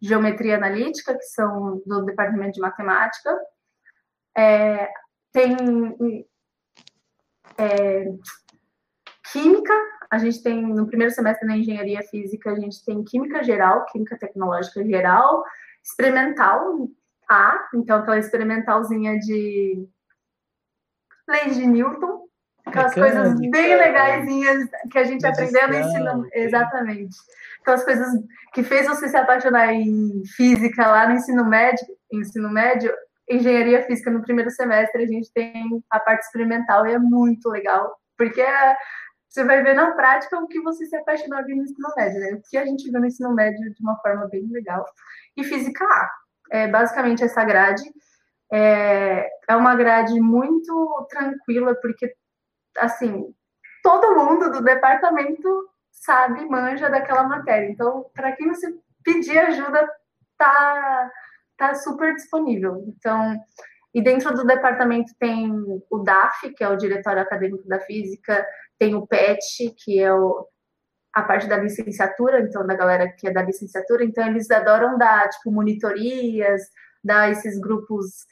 geometria 0.00 0.56
analítica, 0.56 1.14
que 1.14 1.24
são 1.24 1.82
do 1.84 2.02
departamento 2.02 2.52
de 2.52 2.60
matemática. 2.60 3.36
É, 4.36 4.88
tem 5.32 6.26
é, 7.58 8.06
química, 9.32 9.74
a 10.10 10.18
gente 10.18 10.42
tem 10.42 10.62
no 10.62 10.86
primeiro 10.86 11.12
semestre 11.12 11.46
na 11.46 11.56
engenharia 11.56 12.02
física, 12.02 12.50
a 12.50 12.58
gente 12.58 12.82
tem 12.84 13.04
química 13.04 13.42
geral, 13.42 13.84
química 13.86 14.16
tecnológica 14.18 14.82
geral, 14.84 15.44
experimental 15.82 16.88
A, 17.28 17.68
então 17.74 17.98
aquela 17.98 18.18
experimentalzinha 18.18 19.18
de 19.18 19.86
leis 21.28 21.56
de 21.56 21.66
Newton, 21.66 22.26
aquelas 22.64 22.96
Mecânica, 22.96 23.22
coisas 23.22 23.50
bem 23.50 23.76
legaisinhas 23.76 24.68
que 24.90 24.98
a 24.98 25.04
gente 25.04 25.26
aprendeu 25.26 25.68
no 25.68 25.74
ensino, 25.74 26.28
exatamente. 26.32 27.16
Aquelas 27.60 27.84
coisas 27.84 28.08
que 28.54 28.62
fez 28.62 28.86
você 28.86 29.08
se 29.08 29.16
apaixonar 29.16 29.74
em 29.74 30.22
física 30.36 30.86
lá 30.86 31.06
no 31.06 31.16
ensino 31.16 31.44
médio, 31.44 31.86
ensino 32.10 32.48
médio, 32.50 32.90
engenharia 33.30 33.82
física 33.82 34.10
no 34.10 34.22
primeiro 34.22 34.50
semestre, 34.50 35.02
a 35.02 35.06
gente 35.06 35.32
tem 35.32 35.82
a 35.90 36.00
parte 36.00 36.22
experimental 36.22 36.86
e 36.86 36.92
é 36.92 36.98
muito 36.98 37.48
legal, 37.48 37.94
porque 38.16 38.40
é, 38.40 38.76
você 39.28 39.44
vai 39.44 39.62
ver 39.62 39.74
na 39.74 39.92
prática 39.92 40.38
o 40.38 40.48
que 40.48 40.60
você 40.60 40.86
se 40.86 40.96
apaixonou 40.96 41.42
no 41.42 41.62
ensino 41.62 41.88
médio, 41.96 42.20
né? 42.20 42.32
O 42.32 42.42
que 42.48 42.56
a 42.56 42.64
gente 42.64 42.90
viu 42.90 43.00
no 43.00 43.06
ensino 43.06 43.34
médio 43.34 43.72
de 43.74 43.82
uma 43.82 43.96
forma 44.00 44.26
bem 44.28 44.48
legal. 44.50 44.84
E 45.36 45.44
física 45.44 45.84
A, 45.84 46.10
é 46.50 46.68
basicamente 46.68 47.22
essa 47.22 47.44
grade. 47.44 47.82
É, 48.50 49.28
é 49.48 49.56
uma 49.56 49.74
grade 49.74 50.18
muito 50.20 51.06
tranquila, 51.10 51.74
porque, 51.74 52.14
assim, 52.78 53.34
todo 53.82 54.16
mundo 54.16 54.50
do 54.50 54.62
departamento 54.62 55.68
sabe, 55.90 56.44
manja 56.46 56.88
daquela 56.88 57.24
matéria. 57.24 57.70
Então, 57.70 58.06
para 58.14 58.32
quem 58.32 58.48
você 58.48 58.72
pedir 59.04 59.38
ajuda, 59.38 59.86
tá 60.36 61.10
está 61.58 61.74
super 61.74 62.14
disponível. 62.14 62.84
Então, 62.86 63.36
e 63.92 64.00
dentro 64.00 64.32
do 64.34 64.44
departamento 64.44 65.12
tem 65.18 65.50
o 65.90 65.98
DAF, 65.98 66.54
que 66.54 66.62
é 66.62 66.68
o 66.68 66.76
Diretório 66.76 67.20
Acadêmico 67.20 67.66
da 67.66 67.80
Física, 67.80 68.46
tem 68.78 68.94
o 68.94 69.06
PET, 69.06 69.74
que 69.76 69.98
é 69.98 70.12
o, 70.14 70.46
a 71.12 71.22
parte 71.22 71.48
da 71.48 71.56
licenciatura, 71.56 72.40
então 72.40 72.64
da 72.64 72.74
galera 72.74 73.08
que 73.08 73.26
é 73.26 73.32
da 73.32 73.42
licenciatura, 73.42 74.04
então 74.04 74.24
eles 74.26 74.48
adoram 74.50 74.96
dar 74.96 75.28
tipo 75.30 75.50
monitorias, 75.50 76.62
dar 77.02 77.30
esses 77.30 77.58
grupos 77.60 78.26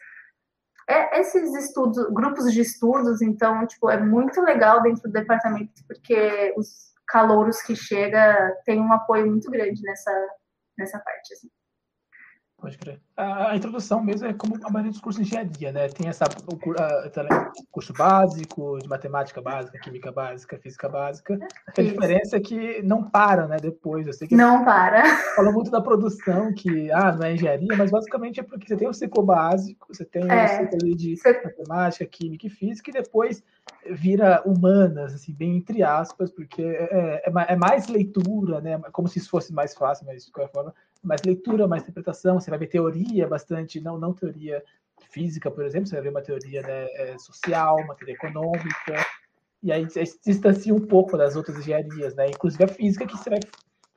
é, 0.88 1.18
esses 1.18 1.52
estudos, 1.54 2.08
grupos 2.12 2.52
de 2.52 2.60
estudos, 2.60 3.20
então, 3.20 3.66
tipo, 3.66 3.90
é 3.90 4.00
muito 4.00 4.40
legal 4.40 4.80
dentro 4.82 5.02
do 5.02 5.12
departamento, 5.12 5.82
porque 5.84 6.54
os 6.56 6.92
calouros 7.08 7.60
que 7.60 7.74
chega 7.74 8.56
têm 8.64 8.80
um 8.80 8.92
apoio 8.92 9.26
muito 9.26 9.50
grande 9.50 9.82
nessa, 9.82 10.28
nessa 10.78 10.98
parte, 11.00 11.34
assim. 11.34 11.48
Pode 12.58 12.78
crer. 12.78 12.98
A, 13.14 13.50
a, 13.50 13.56
introdução 13.56 14.02
mesmo 14.02 14.26
é 14.26 14.32
como 14.32 14.56
a 14.64 14.70
maioria 14.70 14.90
dos 14.90 15.00
cursos 15.00 15.22
de 15.22 15.28
engenharia, 15.28 15.72
né? 15.72 15.88
Tem 15.88 16.08
essa, 16.08 16.24
o, 16.24 16.72
a, 16.80 17.52
curso 17.70 17.92
básico, 17.92 18.78
de 18.78 18.88
matemática 18.88 19.42
básica, 19.42 19.78
química 19.78 20.10
básica, 20.10 20.58
física 20.58 20.88
básica. 20.88 21.38
A 21.66 21.82
Isso. 21.82 21.92
diferença 21.92 22.36
é 22.38 22.40
que 22.40 22.82
não 22.82 23.10
para, 23.10 23.46
né? 23.46 23.58
Depois. 23.60 24.06
Eu 24.06 24.14
sei 24.14 24.26
que 24.26 24.34
não 24.34 24.64
para. 24.64 25.04
Falou 25.36 25.52
muito 25.52 25.70
da 25.70 25.82
produção, 25.82 26.52
que 26.54 26.90
ah, 26.92 27.12
não 27.12 27.26
é 27.26 27.34
engenharia, 27.34 27.76
mas 27.76 27.90
basicamente 27.90 28.40
é 28.40 28.42
porque 28.42 28.66
você 28.66 28.76
tem 28.76 28.88
o 28.88 28.94
ciclo 28.94 29.22
básico, 29.22 29.94
você 29.94 30.06
tem 30.06 30.22
é. 30.30 30.44
o 30.44 30.48
ciclo 30.48 30.96
de 30.96 31.16
você... 31.16 31.32
matemática, 31.42 32.06
química 32.06 32.46
e 32.46 32.50
física, 32.50 32.88
e 32.88 32.94
depois 32.94 33.44
vira 33.90 34.42
humanas, 34.46 35.14
assim, 35.14 35.32
bem 35.34 35.58
entre 35.58 35.82
aspas, 35.82 36.30
porque 36.30 36.62
é, 36.62 37.22
é, 37.26 37.32
é 37.48 37.56
mais 37.56 37.86
leitura, 37.86 38.62
né? 38.62 38.80
Como 38.92 39.08
se 39.08 39.18
isso 39.18 39.28
fosse 39.28 39.52
mais 39.52 39.74
fácil, 39.74 40.06
mas 40.06 40.24
de 40.24 40.32
qualquer 40.32 40.52
forma 40.52 40.74
mais 41.02 41.22
leitura, 41.22 41.68
mais 41.68 41.82
interpretação, 41.82 42.40
você 42.40 42.50
vai 42.50 42.58
ver 42.58 42.66
teoria 42.66 43.26
bastante, 43.26 43.80
não, 43.80 43.98
não 43.98 44.12
teoria 44.12 44.62
física, 45.10 45.50
por 45.50 45.64
exemplo, 45.64 45.86
você 45.86 45.94
vai 45.94 46.02
ver 46.02 46.10
uma 46.10 46.22
teoria 46.22 46.62
né, 46.62 46.86
é, 46.94 47.18
social, 47.18 47.76
uma 47.76 47.94
teoria 47.94 48.14
econômica, 48.14 49.06
e 49.62 49.72
aí 49.72 49.88
se 49.90 50.20
distancia 50.24 50.74
um 50.74 50.86
pouco 50.86 51.16
das 51.16 51.34
outras 51.34 51.58
engenharias, 51.58 52.14
né? 52.14 52.28
Inclusive 52.28 52.64
a 52.64 52.68
física, 52.68 53.06
que 53.06 53.16
você 53.16 53.30
vai. 53.30 53.40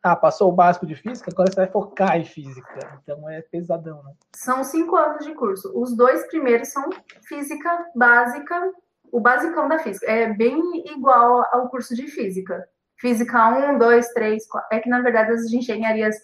Ah, 0.02 0.16
passou 0.16 0.50
o 0.50 0.56
básico 0.56 0.88
de 0.88 0.96
física, 0.96 1.30
agora 1.30 1.52
você 1.52 1.58
vai 1.58 1.68
focar 1.68 2.18
em 2.18 2.24
física. 2.24 3.00
Então 3.04 3.30
é 3.30 3.42
pesadão, 3.42 4.02
né? 4.04 4.14
São 4.34 4.64
cinco 4.64 4.96
anos 4.96 5.26
de 5.26 5.34
curso. 5.36 5.72
Os 5.76 5.96
dois 5.96 6.26
primeiros 6.28 6.70
são 6.70 6.90
física 7.28 7.86
básica, 7.94 8.72
o 9.12 9.20
basicão 9.20 9.68
da 9.68 9.78
física. 9.78 10.10
É 10.10 10.34
bem 10.34 10.60
igual 10.90 11.46
ao 11.52 11.68
curso 11.70 11.94
de 11.94 12.08
física. 12.08 12.68
Física 12.98 13.48
1, 13.74 13.78
2, 13.78 14.10
3, 14.14 14.48
4. 14.48 14.70
É 14.72 14.80
que, 14.80 14.90
na 14.90 15.02
verdade, 15.02 15.32
as 15.32 15.46
engenharias 15.46 16.16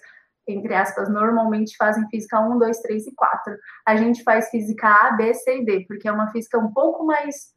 entre 0.48 0.74
aspas, 0.74 1.10
normalmente 1.10 1.76
fazem 1.78 2.08
física 2.10 2.40
1, 2.40 2.58
2, 2.60 2.80
3 2.82 3.08
e 3.08 3.16
4. 3.16 3.58
A 3.88 3.96
gente 3.96 4.24
faz 4.24 4.50
física 4.50 4.88
A, 4.88 5.12
B, 5.12 5.34
C 5.34 5.60
e 5.62 5.66
D, 5.66 5.86
porque 5.88 6.08
é 6.08 6.12
uma 6.12 6.32
física 6.32 6.58
um 6.58 6.72
pouco 6.72 7.06
mais 7.06 7.56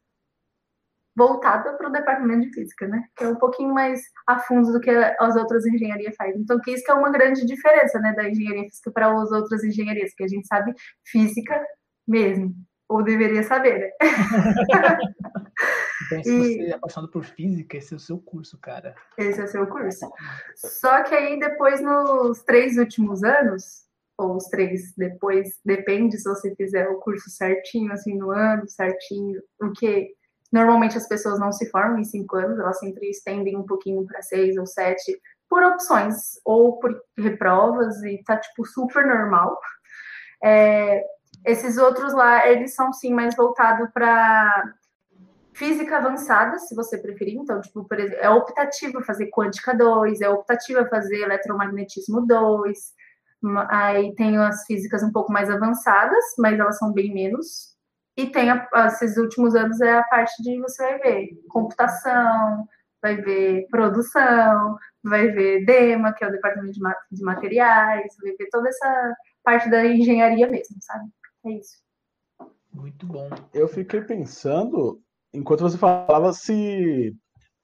voltada 1.17 1.77
para 1.77 1.89
o 1.89 1.93
departamento 1.93 2.43
de 2.43 2.55
física, 2.55 2.87
né? 2.87 3.03
Que 3.17 3.25
é 3.25 3.29
um 3.29 3.35
pouquinho 3.35 3.75
mais 3.75 4.01
a 4.27 4.39
fundo 4.39 4.73
do 4.73 4.81
que 4.81 4.91
as 4.91 5.35
outras 5.37 5.67
engenharias 5.67 6.15
fazem. 6.17 6.41
Então, 6.41 6.61
que 6.61 6.71
isso 6.71 6.89
é 6.91 6.95
uma 6.95 7.11
grande 7.11 7.45
diferença, 7.45 7.99
né, 7.99 8.13
da 8.15 8.29
engenharia 8.31 8.63
física 8.65 8.93
para 8.93 9.13
as 9.13 9.33
outras 9.33 9.65
engenharias, 9.65 10.15
que 10.15 10.23
a 10.23 10.29
gente 10.29 10.47
sabe 10.47 10.73
física 11.05 11.61
mesmo. 12.07 12.55
ou 12.89 13.03
deveria 13.03 13.43
saber, 13.43 13.81
né? 13.81 13.91
então, 16.09 16.25
se 16.25 16.31
e... 16.31 16.39
você 16.39 16.71
é 16.71 16.75
apaixonado 16.75 17.11
por 17.11 17.25
física, 17.25 17.77
esse 17.77 17.95
é 17.95 17.97
o 17.97 18.01
seu 18.01 18.19
curso, 18.19 18.59
cara. 18.59 18.95
Esse 19.17 19.41
é 19.41 19.45
o 19.45 19.49
seu 19.49 19.67
curso. 19.67 20.11
Só 20.57 21.03
que 21.05 21.15
aí, 21.15 21.39
depois, 21.39 21.81
nos 21.81 22.43
três 22.43 22.77
últimos 22.77 23.23
anos, 23.23 23.87
ou 24.17 24.37
os 24.37 24.45
três 24.47 24.93
depois, 24.97 25.61
depende 25.65 26.19
se 26.19 26.29
você 26.29 26.55
fizer 26.57 26.89
o 26.89 26.99
curso 26.99 27.31
certinho, 27.31 27.93
assim, 27.93 28.17
no 28.17 28.31
ano, 28.31 28.69
certinho, 28.69 29.41
o 29.61 29.71
que 29.73 30.09
normalmente 30.51 30.97
as 30.97 31.07
pessoas 31.07 31.39
não 31.39 31.53
se 31.53 31.71
formam 31.71 31.99
em 31.99 32.05
cinco 32.05 32.37
anos, 32.37 32.59
elas 32.59 32.79
sempre 32.79 33.09
estendem 33.11 33.57
um 33.57 33.67
pouquinho 33.67 34.05
para 34.07 34.23
seis 34.23 34.57
ou 34.57 34.67
sete, 34.67 35.21
por 35.49 35.63
opções, 35.63 36.39
ou 36.45 36.79
por 36.79 37.01
reprovas, 37.17 38.03
e 38.03 38.23
tá, 38.25 38.37
tipo, 38.37 38.67
super 38.67 39.07
normal. 39.07 39.59
É, 40.43 41.03
esses 41.45 41.79
outros 41.79 42.13
lá, 42.13 42.47
eles 42.49 42.75
são 42.75 42.93
sim 42.93 43.13
mais 43.13 43.37
voltados 43.37 43.89
para 43.93 44.75
física 45.59 45.99
avançada, 45.99 46.59
se 46.59 46.75
você 46.75 46.97
preferir. 46.97 47.35
Então, 47.35 47.61
tipo, 47.61 47.85
por 47.85 47.99
exemplo, 47.99 48.23
é 48.23 48.31
optativo 48.31 49.03
fazer 49.03 49.29
quântica 49.31 49.75
2, 49.75 50.21
é 50.21 50.29
optativo 50.29 50.89
fazer 50.89 51.23
eletromagnetismo 51.23 52.25
2. 52.25 52.79
Aí 53.69 54.15
tem 54.15 54.39
as 54.39 54.65
físicas 54.65 55.03
um 55.03 55.13
pouco 55.13 55.33
mais 55.33 55.51
avançadas, 55.51 56.25
mas 56.39 56.59
elas 56.59 56.79
são 56.79 56.93
bem 56.93 57.13
menos. 57.13 57.77
E 58.17 58.27
tem 58.27 58.51
a, 58.51 58.69
esses 58.87 59.17
últimos 59.17 59.55
anos 59.55 59.81
é 59.81 59.99
a 59.99 60.03
parte 60.05 60.43
de 60.43 60.61
você 60.61 60.83
vai 60.83 60.99
ver 60.99 61.29
computação, 61.49 62.67
vai 63.03 63.17
ver 63.17 63.67
produção, 63.71 64.77
vai 65.03 65.29
ver 65.29 65.65
DEMA, 65.65 66.13
que 66.13 66.25
é 66.25 66.29
o 66.29 66.33
departamento 66.33 66.73
de, 66.73 66.81
de 67.13 67.23
materiais, 67.23 68.17
vai 68.23 68.33
ver 68.33 68.49
toda 68.51 68.69
essa 68.69 69.15
parte 69.45 69.71
da 69.71 69.85
engenharia 69.87 70.49
mesmo, 70.49 70.77
sabe? 70.81 71.09
É 71.47 71.51
isso. 71.51 71.79
Muito 72.73 73.07
bom. 73.07 73.29
Eu 73.53 73.69
fiquei 73.69 74.01
pensando, 74.01 75.01
enquanto 75.33 75.61
você 75.61 75.79
falava, 75.79 76.33
se 76.33 77.15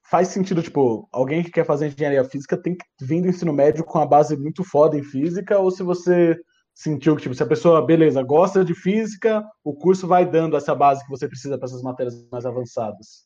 faz 0.09 0.27
sentido, 0.27 0.61
tipo, 0.61 1.07
alguém 1.11 1.43
que 1.43 1.51
quer 1.51 1.65
fazer 1.65 1.87
engenharia 1.87 2.23
física 2.23 2.55
tem 2.55 2.75
que 2.75 2.85
vir 3.01 3.21
do 3.21 3.27
ensino 3.27 3.51
médio 3.51 3.83
com 3.83 3.97
a 3.99 4.05
base 4.05 4.37
muito 4.37 4.63
foda 4.63 4.97
em 4.97 5.03
física, 5.03 5.57
ou 5.57 5.71
se 5.71 5.83
você 5.83 6.37
sentiu 6.73 7.15
que, 7.15 7.23
tipo, 7.23 7.33
se 7.33 7.41
a 7.41 7.47
pessoa, 7.47 7.85
beleza, 7.85 8.21
gosta 8.21 8.63
de 8.63 8.75
física, 8.75 9.43
o 9.63 9.73
curso 9.73 10.07
vai 10.07 10.29
dando 10.29 10.57
essa 10.57 10.75
base 10.75 11.03
que 11.03 11.09
você 11.09 11.27
precisa 11.27 11.57
para 11.57 11.65
essas 11.65 11.81
matérias 11.81 12.27
mais 12.31 12.45
avançadas? 12.45 13.25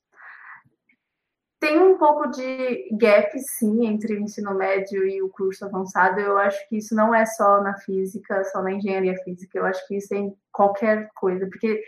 Tem 1.60 1.78
um 1.78 1.98
pouco 1.98 2.28
de 2.28 2.88
gap, 2.98 3.38
sim, 3.38 3.86
entre 3.86 4.16
o 4.16 4.22
ensino 4.22 4.56
médio 4.56 5.06
e 5.06 5.22
o 5.22 5.28
curso 5.28 5.66
avançado. 5.66 6.18
Eu 6.18 6.38
acho 6.38 6.58
que 6.70 6.78
isso 6.78 6.96
não 6.96 7.14
é 7.14 7.26
só 7.26 7.62
na 7.62 7.76
física, 7.80 8.46
só 8.46 8.62
na 8.62 8.72
engenharia 8.72 9.16
física. 9.26 9.60
Eu 9.60 9.66
acho 9.66 9.86
que 9.86 9.98
isso 9.98 10.14
é 10.14 10.20
em 10.20 10.34
qualquer 10.54 11.10
coisa, 11.16 11.46
porque 11.50 11.84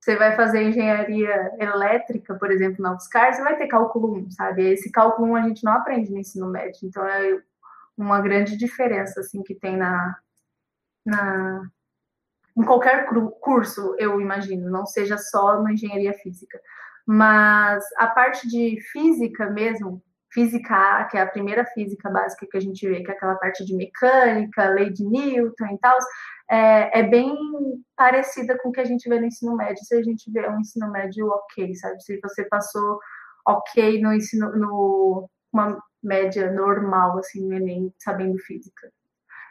você 0.00 0.16
vai 0.16 0.36
fazer 0.36 0.62
engenharia 0.62 1.52
elétrica, 1.58 2.34
por 2.34 2.50
exemplo, 2.50 2.82
na 2.82 2.94
UFSCar, 2.94 3.34
você 3.34 3.42
vai 3.42 3.56
ter 3.56 3.66
cálculo 3.66 4.16
1, 4.16 4.30
sabe? 4.30 4.72
Esse 4.72 4.90
cálculo 4.90 5.32
1 5.32 5.36
a 5.36 5.42
gente 5.42 5.64
não 5.64 5.72
aprende 5.72 6.10
no 6.10 6.18
ensino 6.18 6.48
médio, 6.48 6.80
então 6.86 7.04
é 7.04 7.40
uma 7.96 8.20
grande 8.20 8.56
diferença, 8.56 9.20
assim, 9.20 9.42
que 9.42 9.54
tem 9.54 9.76
na, 9.76 10.16
na 11.04 11.68
em 12.56 12.64
qualquer 12.64 13.06
curso, 13.40 13.94
eu 13.98 14.20
imagino, 14.20 14.68
não 14.68 14.84
seja 14.84 15.16
só 15.16 15.62
na 15.62 15.72
engenharia 15.72 16.12
física. 16.14 16.60
Mas 17.06 17.84
a 17.96 18.08
parte 18.08 18.48
de 18.48 18.80
física 18.90 19.48
mesmo, 19.48 20.02
física 20.32 20.74
A, 20.74 21.04
que 21.04 21.16
é 21.16 21.20
a 21.20 21.26
primeira 21.26 21.64
física 21.64 22.10
básica 22.10 22.46
que 22.50 22.56
a 22.56 22.60
gente 22.60 22.86
vê, 22.86 23.00
que 23.02 23.10
é 23.10 23.14
aquela 23.14 23.36
parte 23.36 23.64
de 23.64 23.76
mecânica, 23.76 24.68
lei 24.70 24.90
de 24.90 25.04
Newton 25.04 25.66
e 25.72 25.78
tal, 25.78 25.96
é, 26.50 27.00
é, 27.00 27.02
bem 27.02 27.36
parecida 27.96 28.58
com 28.58 28.70
o 28.70 28.72
que 28.72 28.80
a 28.80 28.84
gente 28.84 29.08
vê 29.08 29.20
no 29.20 29.26
ensino 29.26 29.56
médio, 29.56 29.84
se 29.84 29.94
a 29.94 30.02
gente 30.02 30.30
vê 30.30 30.48
um 30.48 30.60
ensino 30.60 30.90
médio 30.90 31.28
ok, 31.28 31.74
sabe? 31.74 32.02
Se 32.02 32.18
você 32.20 32.44
passou 32.44 32.98
ok 33.46 34.00
no 34.00 34.12
ensino, 34.12 34.54
no, 34.56 35.28
uma 35.52 35.82
média 36.02 36.50
normal, 36.50 37.18
assim, 37.18 37.46
no 37.46 37.54
Enem, 37.54 37.92
sabendo 37.98 38.38
física. 38.38 38.90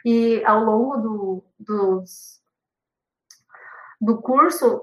E 0.05 0.43
ao 0.45 0.63
longo 0.63 0.97
do, 0.97 1.43
dos, 1.59 2.41
do 3.99 4.21
curso, 4.21 4.81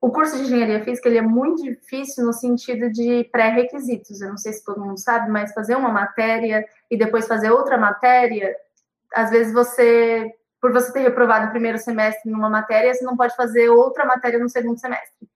o 0.00 0.10
curso 0.10 0.36
de 0.36 0.44
engenharia 0.44 0.84
física 0.84 1.08
ele 1.08 1.18
é 1.18 1.22
muito 1.22 1.62
difícil 1.62 2.24
no 2.24 2.32
sentido 2.32 2.90
de 2.90 3.24
pré-requisitos. 3.24 4.20
Eu 4.20 4.30
não 4.30 4.36
sei 4.36 4.52
se 4.52 4.64
todo 4.64 4.80
mundo 4.80 4.98
sabe, 4.98 5.30
mas 5.30 5.52
fazer 5.52 5.76
uma 5.76 5.90
matéria 5.90 6.64
e 6.90 6.96
depois 6.96 7.26
fazer 7.26 7.50
outra 7.50 7.78
matéria, 7.78 8.54
às 9.14 9.30
vezes 9.30 9.52
você, 9.52 10.30
por 10.60 10.72
você 10.72 10.92
ter 10.92 11.00
reprovado 11.00 11.46
no 11.46 11.50
primeiro 11.52 11.78
semestre 11.78 12.30
numa 12.30 12.50
matéria, 12.50 12.94
você 12.94 13.04
não 13.04 13.16
pode 13.16 13.34
fazer 13.36 13.68
outra 13.68 14.04
matéria 14.04 14.38
no 14.38 14.48
segundo 14.48 14.78
semestre, 14.78 15.28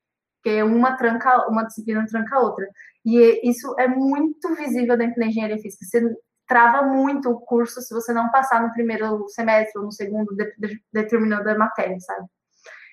porque 0.43 0.63
uma 0.63 0.97
tranca, 0.97 1.49
uma 1.49 1.65
disciplina 1.65 2.07
tranca 2.07 2.37
a 2.37 2.41
outra. 2.41 2.67
E 3.05 3.49
isso 3.49 3.75
é 3.79 3.87
muito 3.89 4.55
visível 4.55 4.97
dentro 4.97 5.21
da 5.21 5.27
engenharia 5.27 5.59
física. 5.59 5.85
Você 5.85 6.17
trava 6.47 6.83
muito 6.83 7.31
o 7.31 7.41
curso 7.41 7.81
se 7.81 7.93
você 7.93 8.13
não 8.13 8.31
passar 8.31 8.63
no 8.63 8.73
primeiro 8.73 9.29
semestre 9.29 9.79
ou 9.79 9.87
no 9.87 9.93
segundo, 9.93 10.35
de, 10.35 10.55
de, 10.57 10.83
determinando 10.93 11.49
a 11.49 11.59
matéria, 11.59 11.99
sabe? 12.01 12.27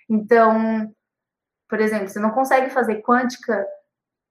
Então, 0.09 0.91
por 1.69 1.79
exemplo, 1.79 2.09
você 2.09 2.19
não 2.19 2.31
consegue 2.31 2.69
fazer 2.69 3.01
quântica, 3.01 3.65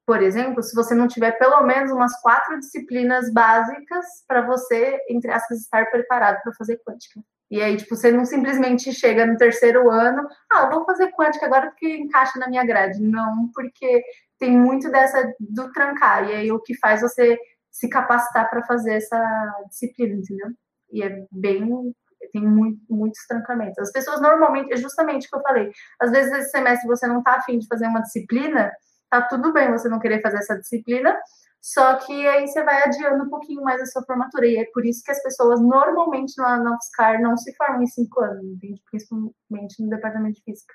por 0.06 0.22
exemplo, 0.22 0.62
se 0.62 0.74
você 0.74 0.94
não 0.94 1.06
tiver 1.06 1.32
pelo 1.32 1.62
menos 1.62 1.90
umas 1.92 2.20
quatro 2.20 2.58
disciplinas 2.58 3.32
básicas 3.32 4.04
para 4.26 4.42
você, 4.42 4.98
entre 5.08 5.30
aspas, 5.30 5.58
estar 5.58 5.90
preparado 5.90 6.40
para 6.42 6.52
fazer 6.54 6.80
quântica. 6.86 7.20
E 7.50 7.60
aí, 7.60 7.76
tipo, 7.76 7.94
você 7.94 8.10
não 8.10 8.24
simplesmente 8.24 8.92
chega 8.92 9.26
no 9.26 9.36
terceiro 9.36 9.90
ano, 9.90 10.26
ah, 10.50 10.70
vou 10.70 10.84
fazer 10.86 11.12
quântica 11.12 11.46
agora 11.46 11.68
porque 11.68 11.96
encaixa 11.96 12.38
na 12.38 12.48
minha 12.48 12.64
grade. 12.64 13.00
Não, 13.00 13.50
porque 13.54 14.02
tem 14.38 14.58
muito 14.58 14.90
dessa 14.90 15.32
do 15.38 15.70
trancar. 15.70 16.28
E 16.30 16.34
aí, 16.34 16.52
o 16.52 16.60
que 16.60 16.76
faz 16.78 17.02
você 17.02 17.38
se 17.70 17.88
capacitar 17.88 18.48
para 18.48 18.64
fazer 18.64 18.94
essa 18.94 19.54
disciplina, 19.68 20.14
entendeu? 20.14 20.48
E 20.90 21.02
é 21.02 21.24
bem 21.30 21.94
tem 22.32 22.46
muito, 22.46 22.80
muitos 22.88 23.26
trancamentos. 23.26 23.78
As 23.78 23.92
pessoas 23.92 24.20
normalmente, 24.20 24.72
é 24.72 24.76
justamente 24.76 25.26
o 25.26 25.30
que 25.30 25.36
eu 25.36 25.42
falei, 25.42 25.70
às 26.00 26.10
vezes 26.10 26.32
esse 26.32 26.50
semestre 26.50 26.86
você 26.86 27.06
não 27.06 27.18
está 27.18 27.34
afim 27.34 27.58
de 27.58 27.66
fazer 27.66 27.86
uma 27.86 28.00
disciplina, 28.00 28.72
tá 29.12 29.20
tudo 29.20 29.52
bem 29.52 29.70
você 29.70 29.90
não 29.90 29.98
querer 29.98 30.22
fazer 30.22 30.38
essa 30.38 30.58
disciplina, 30.58 31.14
só 31.60 31.96
que 31.96 32.26
aí 32.26 32.48
você 32.48 32.64
vai 32.64 32.82
adiando 32.82 33.24
um 33.24 33.28
pouquinho 33.28 33.62
mais 33.62 33.78
a 33.82 33.84
sua 33.84 34.02
formatura, 34.04 34.46
e 34.46 34.56
é 34.56 34.64
por 34.72 34.86
isso 34.86 35.04
que 35.04 35.10
as 35.10 35.22
pessoas 35.22 35.60
normalmente 35.60 36.32
na, 36.38 36.56
na 36.56 36.74
UFSCar 36.74 37.20
não 37.20 37.36
se 37.36 37.54
formam 37.54 37.82
em 37.82 37.86
cinco 37.86 38.22
anos, 38.22 38.42
entende? 38.42 38.82
Principalmente 38.90 39.82
no 39.82 39.90
departamento 39.90 40.36
de 40.36 40.42
física. 40.42 40.74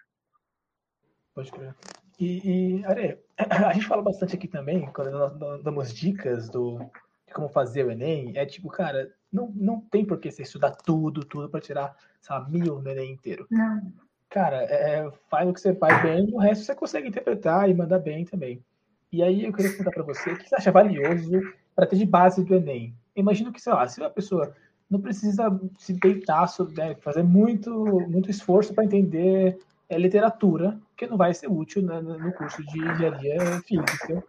Pode 1.34 1.52
crer. 1.52 1.74
E, 2.20 2.78
e 2.78 2.86
Are, 2.86 3.20
a 3.38 3.74
gente 3.74 3.88
fala 3.88 4.04
bastante 4.04 4.36
aqui 4.36 4.48
também, 4.48 4.86
quando 4.94 5.10
nós 5.10 5.64
damos 5.64 5.92
dicas 5.92 6.48
do, 6.48 6.78
de 7.26 7.34
como 7.34 7.50
fazer 7.50 7.88
o 7.88 7.92
Enem, 7.92 8.38
é 8.38 8.46
tipo, 8.46 8.70
cara, 8.70 9.12
não, 9.34 9.52
não 9.56 9.82
tem 9.82 10.06
por 10.06 10.20
que 10.20 10.32
você 10.32 10.44
estudar 10.44 10.76
tudo, 10.76 11.26
tudo 11.26 11.50
para 11.50 11.60
tirar, 11.60 11.96
sabe, 12.22 12.52
mil 12.52 12.84
no 12.84 12.90
Enem 12.90 13.14
inteiro. 13.14 13.48
Não. 13.50 14.07
Cara, 14.30 14.64
é, 14.64 15.00
é, 15.00 15.12
faz 15.30 15.50
o 15.50 15.54
que 15.54 15.62
você 15.62 15.74
faz 15.74 16.02
bem, 16.02 16.30
o 16.34 16.38
resto 16.38 16.66
você 16.66 16.76
consegue 16.76 17.08
interpretar 17.08 17.70
e 17.70 17.74
mandar 17.74 18.00
bem 18.00 18.26
também. 18.26 18.64
E 19.12 19.24
aí 19.24 19.46
eu 19.46 19.54
queria 19.54 19.72
perguntar 19.72 19.92
para 19.92 20.04
você, 20.04 20.32
o 20.32 20.38
que 20.38 20.50
você 20.50 20.56
acha 20.56 20.72
valioso 20.72 21.40
para 21.76 21.86
ter 21.86 21.96
de 21.96 22.06
base 22.06 22.44
do 22.44 22.56
Enem? 22.56 22.94
Imagino 23.16 23.54
que, 23.54 23.62
sei 23.62 23.74
lá, 23.74 23.88
se 23.88 24.02
uma 24.02 24.10
pessoa 24.10 24.54
não 24.90 25.00
precisa 25.00 25.60
se 25.78 25.94
deitar, 25.94 26.48
né, 26.76 26.96
fazer 26.96 27.24
muito, 27.24 27.72
muito 28.10 28.30
esforço 28.30 28.74
para 28.74 28.86
entender 28.86 29.58
é, 29.90 29.98
literatura, 29.98 30.78
que 30.96 31.08
não 31.08 31.18
vai 31.18 31.34
ser 31.34 31.48
útil 31.48 31.82
né, 31.82 32.02
no 32.02 32.32
curso 32.34 32.62
de 32.66 32.80
engenharia 32.80 33.40
física. 33.66 34.24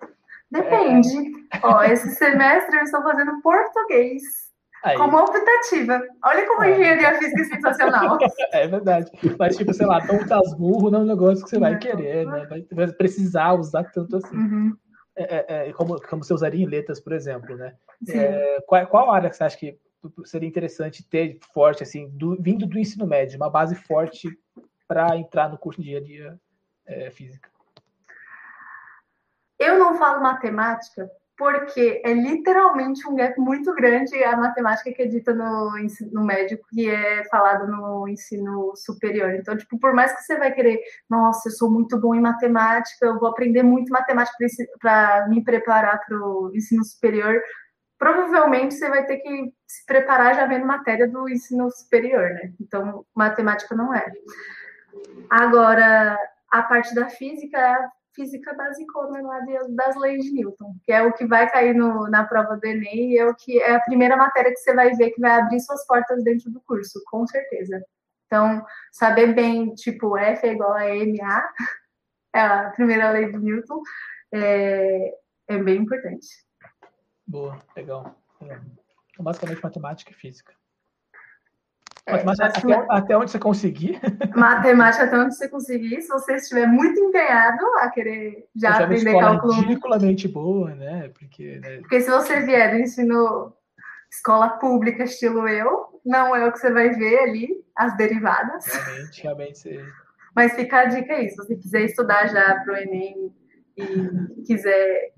Depende. 0.51 1.47
É... 1.53 1.61
Ó, 1.63 1.83
esse 1.83 2.11
semestre 2.15 2.77
eu 2.77 2.83
estou 2.83 3.03
fazendo 3.03 3.41
português. 3.43 4.48
Aí. 4.85 4.97
Como 4.97 5.19
optativa. 5.19 6.01
Olha 6.25 6.47
como 6.47 6.63
a 6.63 6.69
é. 6.69 6.73
engenharia 6.73 7.19
física 7.19 7.43
é 7.43 7.45
sensacional. 7.45 8.19
É 8.53 8.67
verdade. 8.67 9.11
Mas, 9.39 9.57
tipo, 9.57 9.75
sei 9.75 9.87
lá, 9.87 10.05
tão 10.07 10.27
tasburro 10.27 10.91
não 10.91 11.01
é 11.01 11.03
um 11.03 11.07
negócio 11.07 11.45
que 11.45 11.51
você 11.51 11.59
vai 11.59 11.79
querer, 11.79 12.27
né? 12.27 12.47
Vai 12.73 12.89
precisar 12.93 13.55
usar 13.55 13.85
tanto 13.85 14.17
assim. 14.17 14.37
Uhum. 14.37 14.77
É, 15.17 15.37
é, 15.37 15.69
é, 15.69 15.73
como, 15.73 16.01
como 16.01 16.23
você 16.23 16.33
usaria 16.33 16.65
em 16.65 16.69
letras, 16.69 17.01
por 17.01 17.13
exemplo, 17.13 17.57
né? 17.57 17.75
É, 18.09 18.63
qual, 18.67 18.87
qual 18.87 19.11
área 19.11 19.29
que 19.29 19.37
você 19.37 19.45
acha 19.45 19.59
que 19.59 19.77
seria 20.25 20.49
interessante 20.49 21.03
ter 21.03 21.39
forte, 21.53 21.83
assim, 21.83 22.09
do, 22.11 22.41
vindo 22.41 22.67
do 22.67 22.79
ensino 22.79 23.07
médio, 23.07 23.37
uma 23.37 23.51
base 23.51 23.75
forte 23.75 24.29
para 24.87 25.17
entrar 25.17 25.49
no 25.49 25.59
curso 25.59 25.83
de 25.83 25.89
engenharia 25.89 26.41
é, 26.87 27.11
física? 27.11 27.51
Eu 29.59 29.77
não 29.77 29.99
falo 29.99 30.23
matemática 30.23 31.11
porque 31.39 32.03
é 32.05 32.13
literalmente 32.13 33.09
um 33.09 33.15
gap 33.15 33.39
muito 33.39 33.73
grande 33.73 34.23
a 34.25 34.37
matemática 34.37 34.93
que 34.93 35.03
é 35.03 35.07
dita 35.07 35.33
no 35.33 35.79
ensino 35.79 36.25
médio 36.25 36.59
que 36.69 36.91
é 36.91 37.23
falada 37.31 37.65
no 37.65 38.09
ensino 38.09 38.75
superior. 38.75 39.35
Então, 39.35 39.57
tipo, 39.57 39.79
por 39.79 39.95
mais 39.95 40.13
que 40.13 40.23
você 40.23 40.37
vai 40.37 40.53
querer, 40.53 40.81
nossa, 41.09 41.49
eu 41.49 41.53
sou 41.53 41.71
muito 41.71 41.97
bom 42.01 42.13
em 42.13 42.21
matemática, 42.21 43.07
eu 43.07 43.21
vou 43.21 43.29
aprender 43.29 43.63
muito 43.63 43.93
matemática 43.93 44.37
para 44.81 45.29
me 45.29 45.45
preparar 45.45 46.05
para 46.05 46.19
o 46.19 46.51
ensino 46.53 46.85
superior, 46.85 47.41
provavelmente 47.97 48.75
você 48.75 48.89
vai 48.89 49.07
ter 49.07 49.19
que 49.19 49.53
se 49.65 49.87
preparar 49.87 50.35
já 50.35 50.45
vendo 50.45 50.67
matéria 50.67 51.07
do 51.07 51.29
ensino 51.29 51.71
superior, 51.71 52.31
né? 52.31 52.53
Então, 52.61 53.07
matemática 53.15 53.77
não 53.77 53.95
é. 53.95 54.11
Agora, 55.31 56.19
a 56.51 56.63
parte 56.63 56.93
da 56.97 57.09
física 57.09 57.59
é 57.59 57.98
física 58.19 58.53
basicona 58.55 59.23
lá 59.23 59.41
das 59.69 59.97
leis 59.97 60.25
de 60.25 60.33
Newton, 60.33 60.75
que 60.83 60.91
é 60.91 61.03
o 61.03 61.13
que 61.13 61.25
vai 61.25 61.49
cair 61.49 61.73
no, 61.73 62.09
na 62.09 62.25
prova 62.25 62.57
do 62.57 62.67
Enem 62.67 63.13
e 63.13 63.19
é 63.19 63.25
o 63.25 63.35
que 63.35 63.63
é 63.63 63.77
a 63.77 63.81
primeira 63.81 64.17
matéria 64.17 64.51
que 64.51 64.59
você 64.59 64.75
vai 64.75 64.93
ver 64.95 65.13
que 65.13 65.21
vai 65.21 65.31
abrir 65.31 65.61
suas 65.61 65.87
portas 65.87 66.25
dentro 66.25 66.51
do 66.51 66.61
curso, 66.63 67.01
com 67.07 67.25
certeza. 67.29 67.81
Então, 68.27 68.65
saber 68.91 69.35
bem, 69.35 69.73
tipo, 69.75 70.19
F 70.19 70.47
é 70.47 70.53
igual 70.53 70.73
a 70.73 70.85
MA, 70.85 71.49
é 72.35 72.41
a 72.41 72.71
primeira 72.71 73.13
lei 73.13 73.31
de 73.31 73.39
Newton, 73.39 73.81
é, 74.35 75.15
é 75.47 75.59
bem 75.59 75.77
importante. 75.83 76.27
Boa, 77.25 77.57
legal. 77.77 78.21
É. 78.43 78.59
Basicamente 79.21 79.63
matemática 79.63 80.11
e 80.11 80.15
física. 80.15 80.58
É, 82.09 82.25
matemática 82.25 82.59
até, 82.59 82.87
até, 82.89 83.17
onde 83.19 83.31
você 83.31 83.39
conseguir. 83.39 84.01
Matemática 84.35 85.05
até 85.05 85.19
onde 85.19 85.37
você 85.37 85.49
conseguir. 85.49 86.01
Se 86.01 86.09
você 86.09 86.37
estiver 86.37 86.67
muito 86.67 86.99
empenhado 86.99 87.65
a 87.81 87.91
querer 87.91 88.49
já 88.57 88.79
aprender 88.79 89.19
cálculo. 89.19 89.53
ridiculamente 89.53 90.27
boa, 90.27 90.75
né? 90.75 91.11
Porque, 91.19 91.59
né? 91.61 91.79
Porque 91.79 92.01
se 92.01 92.11
você 92.11 92.41
vier 92.41 92.71
do 92.71 92.79
ensino 92.79 93.53
escola 94.11 94.49
pública, 94.59 95.05
estilo 95.05 95.47
eu, 95.47 96.01
não 96.05 96.35
é 96.35 96.47
o 96.47 96.53
que 96.53 96.59
você 96.59 96.73
vai 96.73 96.89
ver 96.91 97.19
ali, 97.21 97.65
as 97.77 97.95
derivadas. 97.97 98.65
Realmente, 98.65 99.23
realmente. 99.23 99.59
Você... 99.59 99.85
Mas 100.35 100.55
fica 100.55 100.81
a 100.81 100.85
dica 100.87 101.13
aí, 101.13 101.29
se 101.29 101.37
você 101.37 101.57
quiser 101.57 101.83
estudar 101.83 102.27
já 102.29 102.61
para 102.61 102.73
o 102.73 102.77
Enem 102.77 103.35
e 103.77 104.43
quiser. 104.47 105.13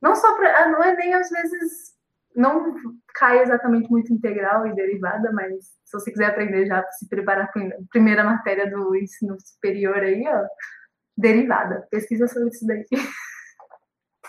Não 0.00 0.14
só 0.14 0.34
para. 0.36 0.70
No 0.70 0.82
Enem, 0.82 1.12
às 1.12 1.28
vezes, 1.28 1.94
não 2.34 2.74
cai 3.14 3.42
exatamente 3.42 3.90
muito 3.90 4.12
integral 4.12 4.66
e 4.66 4.74
derivada, 4.74 5.32
mas 5.32 5.64
se 5.84 5.92
você 5.92 6.10
quiser 6.10 6.26
aprender 6.26 6.66
já 6.66 6.84
se 6.92 7.08
preparar 7.08 7.50
para 7.52 7.62
a 7.62 7.70
primeira 7.90 8.24
matéria 8.24 8.70
do 8.70 8.94
ensino 8.96 9.36
superior 9.40 9.98
aí, 9.98 10.24
ó, 10.26 10.44
derivada. 11.16 11.86
Pesquisa 11.90 12.26
sobre 12.26 12.48
isso 12.48 12.66
daí. 12.66 12.84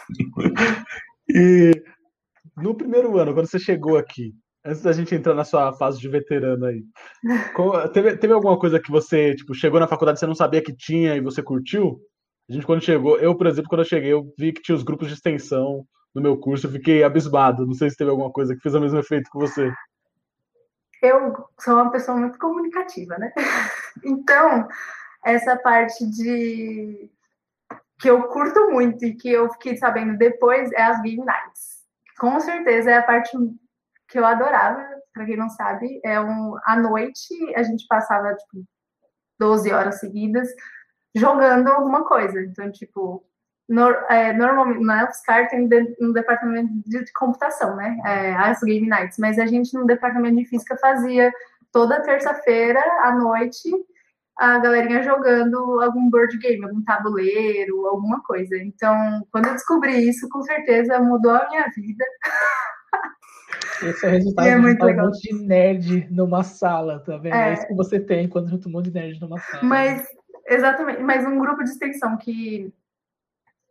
e 1.29 1.71
no 2.57 2.75
primeiro 2.75 3.17
ano, 3.17 3.33
quando 3.33 3.47
você 3.47 3.59
chegou 3.59 3.97
aqui, 3.97 4.33
antes 4.65 4.81
da 4.81 4.91
gente 4.91 5.15
entrar 5.15 5.33
na 5.33 5.43
sua 5.43 5.73
fase 5.73 5.99
de 5.99 6.09
veterano 6.09 6.65
aí, 6.65 6.83
teve, 7.93 8.17
teve 8.17 8.33
alguma 8.33 8.59
coisa 8.59 8.79
que 8.79 8.91
você, 8.91 9.35
tipo, 9.35 9.53
chegou 9.53 9.79
na 9.79 9.87
faculdade 9.87 10.17
e 10.17 10.19
você 10.19 10.27
não 10.27 10.35
sabia 10.35 10.61
que 10.61 10.75
tinha 10.75 11.15
e 11.15 11.21
você 11.21 11.41
curtiu? 11.41 11.99
A 12.49 12.53
gente, 12.53 12.65
quando 12.65 12.83
chegou, 12.83 13.17
eu, 13.19 13.35
por 13.35 13.47
exemplo, 13.47 13.69
quando 13.69 13.81
eu 13.81 13.87
cheguei, 13.87 14.11
eu 14.11 14.33
vi 14.37 14.51
que 14.51 14.61
tinha 14.61 14.75
os 14.75 14.83
grupos 14.83 15.07
de 15.07 15.13
extensão 15.13 15.85
no 16.13 16.21
meu 16.21 16.37
curso, 16.37 16.67
eu 16.67 16.71
fiquei 16.71 17.03
abismado. 17.03 17.65
Não 17.65 17.73
sei 17.73 17.89
se 17.89 17.97
teve 17.97 18.09
alguma 18.09 18.31
coisa 18.31 18.55
que 18.55 18.61
fez 18.61 18.75
o 18.75 18.79
mesmo 18.79 18.99
efeito 18.99 19.29
que 19.31 19.39
você. 19.39 19.71
Eu 21.01 21.33
sou 21.59 21.75
uma 21.75 21.91
pessoa 21.91 22.17
muito 22.17 22.37
comunicativa, 22.37 23.17
né? 23.17 23.31
Então, 24.05 24.69
essa 25.25 25.57
parte 25.57 26.09
de 26.09 27.11
que 27.99 28.09
eu 28.09 28.23
curto 28.29 28.71
muito 28.71 29.05
e 29.05 29.15
que 29.15 29.29
eu 29.29 29.49
fiquei 29.51 29.77
sabendo 29.77 30.17
depois 30.17 30.71
é 30.71 30.81
as 30.81 31.01
game 31.01 31.23
nights. 31.23 31.81
Com 32.17 32.39
certeza 32.39 32.89
é 32.89 32.97
a 32.97 33.03
parte 33.03 33.37
que 34.07 34.17
eu 34.17 34.25
adorava, 34.25 34.83
para 35.13 35.25
quem 35.25 35.37
não 35.37 35.49
sabe, 35.49 35.99
é 36.03 36.19
um 36.19 36.55
à 36.65 36.75
noite 36.75 37.33
a 37.55 37.63
gente 37.63 37.85
passava 37.87 38.33
tipo 38.33 38.65
12 39.39 39.71
horas 39.71 39.99
seguidas 39.99 40.47
jogando 41.15 41.67
alguma 41.67 42.05
coisa. 42.05 42.41
Então, 42.41 42.71
tipo, 42.71 43.25
normalmente 43.71 44.83
na 44.83 45.05
UFSCar 45.05 45.49
tem 45.49 45.67
de, 45.67 45.95
um 46.01 46.11
departamento 46.11 46.69
de, 46.85 47.03
de 47.03 47.13
computação, 47.13 47.75
né? 47.75 47.97
É, 48.05 48.33
as 48.35 48.61
Game 48.61 48.87
Nights, 48.87 49.17
mas 49.17 49.39
a 49.39 49.45
gente 49.45 49.73
no 49.73 49.85
departamento 49.85 50.37
de 50.37 50.45
física 50.45 50.77
fazia 50.77 51.31
toda 51.71 52.01
terça-feira 52.01 52.81
à 53.03 53.15
noite 53.15 53.69
a 54.37 54.57
galerinha 54.57 55.03
jogando 55.03 55.79
algum 55.81 56.09
board 56.09 56.35
game, 56.39 56.63
algum 56.63 56.83
tabuleiro, 56.83 57.85
alguma 57.85 58.23
coisa. 58.23 58.57
Então, 58.57 59.23
quando 59.31 59.47
eu 59.47 59.53
descobri 59.53 60.09
isso, 60.09 60.27
com 60.29 60.41
certeza 60.41 60.99
mudou 60.99 61.31
a 61.31 61.47
minha 61.47 61.67
vida. 61.75 62.05
Esse 63.83 64.05
é 64.05 64.09
o 64.09 64.11
resultado 64.11 64.47
é 64.47 64.51
de 64.51 64.83
um 64.83 65.03
monte 65.03 65.21
de 65.21 65.45
nerd 65.45 66.07
numa 66.11 66.43
sala, 66.43 66.99
tá 66.99 67.17
vendo? 67.17 67.35
É, 67.35 67.49
é 67.49 67.53
isso 67.53 67.67
que 67.67 67.75
você 67.75 67.99
tem 67.99 68.27
quando 68.27 68.49
junta 68.49 68.67
um 68.67 68.71
monte 68.71 68.85
de 68.85 68.93
nerd 68.93 69.19
numa 69.19 69.39
sala. 69.39 69.63
Mas, 69.63 70.07
exatamente, 70.47 71.01
mas 71.01 71.25
um 71.25 71.37
grupo 71.37 71.63
de 71.63 71.69
extensão 71.69 72.17
que 72.17 72.73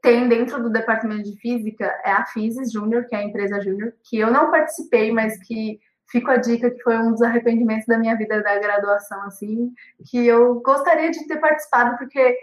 tem 0.03 0.29
dentro 0.29 0.63
do 0.63 0.71
departamento 0.71 1.25
de 1.25 1.37
física 1.39 1.85
é 2.05 2.13
a 2.13 2.25
Physis 2.27 2.73
Júnior, 2.73 3.07
que 3.07 3.15
é 3.15 3.19
a 3.19 3.25
empresa 3.25 3.61
Júnior, 3.61 3.93
que 4.03 4.19
eu 4.19 4.31
não 4.31 4.51
participei, 4.51 5.13
mas 5.13 5.39
que 5.47 5.81
fico 6.11 6.31
a 6.31 6.37
dica 6.37 6.71
que 6.71 6.83
foi 6.83 6.99
um 6.99 7.13
dos 7.13 7.23
arrependimentos 7.23 7.87
da 7.87 7.99
minha 7.99 8.17
vida 8.17 8.43
da 8.43 8.59
graduação, 8.59 9.23
assim, 9.23 9.73
que 10.11 10.27
eu 10.27 10.61
gostaria 10.61 11.11
de 11.11 11.27
ter 11.27 11.39
participado, 11.39 11.97
porque 11.99 12.37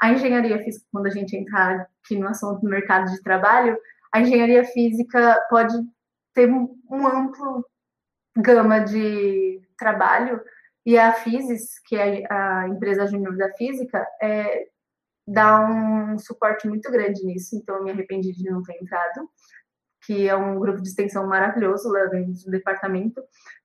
a 0.00 0.10
engenharia 0.10 0.58
física, 0.62 0.86
quando 0.90 1.06
a 1.06 1.10
gente 1.10 1.36
entrar 1.36 1.88
aqui 2.04 2.18
no 2.18 2.28
assunto 2.28 2.60
do 2.60 2.68
mercado 2.68 3.10
de 3.10 3.22
trabalho, 3.22 3.78
a 4.12 4.20
engenharia 4.20 4.64
física 4.64 5.40
pode 5.48 5.74
ter 6.34 6.50
um 6.50 7.06
amplo 7.06 7.64
gama 8.36 8.80
de 8.80 9.60
trabalho, 9.78 10.40
e 10.84 10.98
a 10.98 11.12
Physis, 11.12 11.78
que 11.86 11.96
é 11.96 12.24
a 12.28 12.68
empresa 12.68 13.06
júnior 13.06 13.36
da 13.36 13.52
física, 13.52 14.04
é, 14.20 14.66
dá 15.26 15.64
um 15.64 16.18
suporte 16.18 16.68
muito 16.68 16.90
grande 16.90 17.24
nisso, 17.24 17.56
então 17.56 17.76
eu 17.76 17.84
me 17.84 17.90
arrependi 17.90 18.32
de 18.32 18.50
não 18.50 18.62
ter 18.62 18.76
entrado, 18.80 19.28
que 20.04 20.28
é 20.28 20.36
um 20.36 20.58
grupo 20.58 20.82
de 20.82 20.88
extensão 20.88 21.26
maravilhoso 21.26 21.88
lá 21.90 22.06
dentro 22.06 22.32
do 22.44 22.50
departamento. 22.50 23.22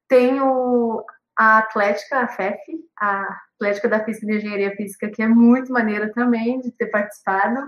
Tem 0.08 0.40
o, 0.40 1.04
a 1.38 1.60
Atlética, 1.60 2.20
a 2.20 2.28
FEF, 2.28 2.60
a 3.00 3.28
Atlética 3.56 3.90
da 3.90 4.04
Física 4.04 4.32
e 4.32 4.38
Engenharia 4.38 4.76
Física, 4.76 5.10
que 5.10 5.22
é 5.22 5.28
muito 5.28 5.74
maneira 5.74 6.12
também 6.14 6.60
de 6.62 6.72
ter 6.72 6.88
participado, 6.88 7.60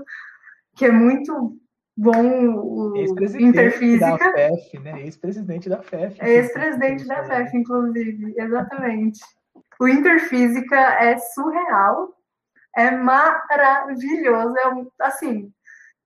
que 0.75 0.85
é 0.85 0.91
muito 0.91 1.57
bom 1.97 2.55
o 2.55 2.95
Interfísica. 2.95 4.17
da 4.17 4.31
FEF, 4.31 4.79
né? 4.79 5.01
Ex-presidente 5.01 5.67
da 5.67 5.81
FEF. 5.81 6.17
Ex-presidente 6.21 7.05
da 7.05 7.23
FEF, 7.25 7.57
inclusive, 7.57 8.33
exatamente. 8.37 9.19
O 9.79 9.87
Interfísica 9.87 10.77
é 10.77 11.17
surreal, 11.17 12.13
é 12.75 12.91
maravilhoso. 12.91 14.57
É 14.57 14.67
um, 14.67 14.89
assim, 14.99 15.51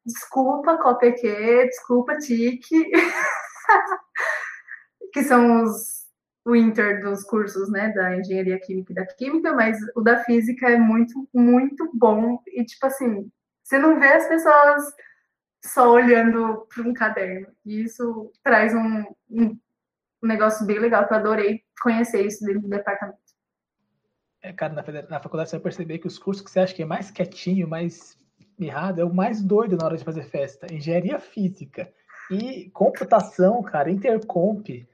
desculpa 0.05 0.77
COPQ, 0.77 1.67
desculpa 1.67 2.17
TIC, 2.17 2.69
que 5.13 5.23
são 5.23 5.63
os 5.63 6.03
o 6.45 6.55
inter 6.55 7.01
dos 7.01 7.23
cursos, 7.23 7.69
né, 7.71 7.89
da 7.93 8.17
engenharia 8.17 8.59
química 8.59 8.91
e 8.91 8.95
da 8.95 9.05
química, 9.05 9.53
mas 9.53 9.77
o 9.95 10.01
da 10.01 10.23
física 10.23 10.69
é 10.69 10.77
muito, 10.77 11.27
muito 11.33 11.89
bom 11.93 12.41
e 12.47 12.65
tipo 12.65 12.85
assim, 12.85 13.31
você 13.63 13.79
não 13.79 13.99
vê 13.99 14.07
as 14.07 14.27
pessoas 14.27 14.83
só 15.65 15.91
olhando 15.91 16.67
para 16.67 16.83
um 16.83 16.93
caderno. 16.93 17.47
E 17.65 17.83
isso 17.83 18.31
traz 18.43 18.73
um, 18.75 19.05
um 19.29 19.57
negócio 20.21 20.65
bem 20.65 20.79
legal 20.79 21.07
que 21.07 21.13
eu 21.13 21.17
adorei 21.17 21.63
conhecer 21.81 22.25
isso 22.25 22.45
dentro 22.45 22.63
do 22.63 22.69
departamento. 22.69 23.19
É, 24.43 24.51
cara, 24.51 24.73
na, 24.73 24.83
na 25.09 25.19
faculdade 25.21 25.49
você 25.49 25.55
vai 25.55 25.63
perceber 25.63 25.99
que 25.99 26.07
os 26.07 26.19
cursos 26.19 26.43
que 26.43 26.51
você 26.51 26.59
acha 26.59 26.75
que 26.75 26.83
é 26.83 26.85
mais 26.85 27.09
quietinho, 27.09 27.67
mais 27.67 28.17
mirrado, 28.59 28.99
é 28.99 29.05
o 29.05 29.13
mais 29.13 29.41
doido 29.41 29.77
na 29.77 29.85
hora 29.85 29.97
de 29.97 30.03
fazer 30.03 30.25
festa. 30.25 30.67
Engenharia 30.71 31.17
física 31.17 31.91
e 32.29 32.69
computação, 32.71 33.63
cara, 33.63 33.89
intercomp, 33.89 34.85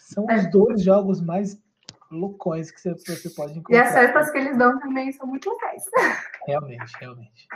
são 0.00 0.28
é. 0.30 0.36
os 0.36 0.50
dois 0.50 0.82
jogos 0.82 1.20
mais 1.20 1.62
loucões 2.10 2.70
que 2.70 2.80
você, 2.80 2.94
você 2.94 3.30
pode 3.30 3.58
encontrar. 3.58 3.76
E 3.76 3.80
as 3.80 3.92
festas 3.92 4.30
que 4.30 4.38
eles 4.38 4.56
dão 4.56 4.80
também 4.80 5.12
são 5.12 5.26
muito 5.26 5.50
legais. 5.50 5.84
Realmente, 6.46 6.92
realmente. 6.98 7.46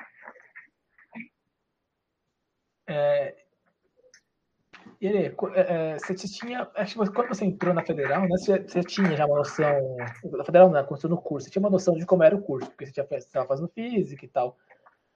É, 2.86 3.36
ele, 5.06 5.18
é, 5.18 5.34
é, 5.54 5.98
você 5.98 6.14
tinha, 6.14 6.68
acho 6.74 6.98
que 6.98 7.12
quando 7.12 7.28
você 7.28 7.44
entrou 7.44 7.72
na 7.72 7.84
federal, 7.84 8.22
né, 8.22 8.28
você, 8.30 8.58
você 8.58 8.82
tinha 8.82 9.16
já 9.16 9.26
uma 9.26 9.38
noção, 9.38 9.96
na 10.32 10.44
federal 10.44 10.70
não, 10.70 10.84
quando 10.84 11.00
você 11.00 11.08
no 11.08 11.20
curso, 11.20 11.46
você 11.46 11.52
tinha 11.52 11.60
uma 11.60 11.70
noção 11.70 11.94
de 11.94 12.04
como 12.04 12.22
era 12.24 12.34
o 12.34 12.42
curso, 12.42 12.68
porque 12.70 12.86
você 12.86 13.00
estava 13.16 13.46
fazendo 13.46 13.68
física 13.68 14.24
e 14.24 14.28
tal. 14.28 14.56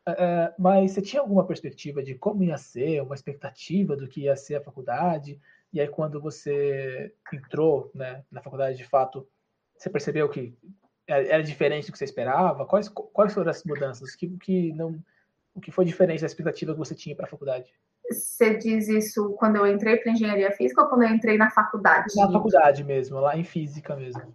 É, 0.07 0.11
é, 0.13 0.55
mas 0.59 0.93
você 0.93 1.03
tinha 1.03 1.21
alguma 1.21 1.47
perspectiva 1.47 2.03
de 2.03 2.15
como 2.15 2.45
ia 2.45 2.59
ser, 2.59 3.03
uma 3.03 3.15
expectativa 3.15 3.97
do 3.97 4.09
que 4.09 4.23
ia 4.23 4.37
ser 4.37 4.57
a 4.57 4.63
faculdade? 4.63 5.41
E 5.73 5.81
aí 5.81 5.89
quando 5.89 6.21
você 6.21 7.15
entrou 7.33 7.91
né, 7.95 8.25
na 8.31 8.43
faculdade, 8.43 8.77
de 8.77 8.85
fato, 8.85 9.27
você 9.77 9.91
percebeu 9.91 10.29
que 10.29 10.57
era 11.07 11.43
diferente 11.43 11.87
do 11.87 11.93
que 11.93 11.99
você 11.99 12.05
esperava? 12.05 12.67
Quais, 12.67 12.89
quais 12.89 13.35
foram 13.35 13.51
as 13.51 13.65
mudanças? 13.65 14.13
O 14.13 14.19
que, 14.19 14.29
que, 14.39 14.73
não, 14.73 15.03
o 15.55 15.61
que 15.61 15.73
foi 15.73 15.85
diferente 15.85 16.21
da 16.21 16.27
expectativa 16.27 16.73
que 16.73 16.79
você 16.79 16.95
tinha 16.95 17.17
para 17.17 17.27
a 17.27 17.29
faculdade? 17.29 17.73
Você 18.13 18.57
diz 18.57 18.89
isso 18.89 19.31
quando 19.39 19.57
eu 19.57 19.67
entrei 19.67 19.97
para 19.97 20.13
engenharia 20.13 20.53
física 20.53 20.83
ou 20.83 20.89
quando 20.89 21.03
eu 21.03 21.09
entrei 21.09 21.37
na 21.37 21.51
faculdade? 21.51 22.15
Na 22.17 22.31
faculdade 22.31 22.85
mesmo, 22.85 23.19
lá 23.19 23.37
em 23.37 23.45
física 23.45 23.97
mesmo. 23.97 24.35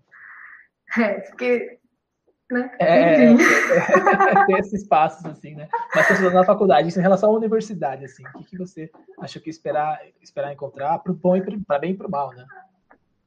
É, 0.97 1.19
porque 1.21 1.79
né? 2.49 2.71
É, 2.79 3.25
é, 3.25 3.33
é, 3.33 3.35
tem 4.47 4.57
esses 4.57 4.87
passos, 4.87 5.25
assim, 5.25 5.53
né? 5.53 5.67
Mas 5.93 6.07
você 6.07 6.29
na 6.29 6.45
faculdade, 6.45 6.87
isso 6.87 6.99
em 6.99 7.01
relação 7.01 7.29
à 7.29 7.33
universidade, 7.33 8.05
assim, 8.05 8.23
o 8.25 8.39
que, 8.39 8.45
que 8.45 8.57
você 8.57 8.89
achou 9.19 9.41
que 9.41 9.49
esperar, 9.49 9.99
esperar 10.21 10.53
encontrar 10.53 10.97
para 10.99 11.11
o 11.11 11.15
bom 11.15 11.35
e 11.35 11.41
para 11.65 11.79
bem 11.79 11.91
e 11.91 11.97
para 11.97 12.07
o 12.07 12.11
mal, 12.11 12.31
né? 12.31 12.45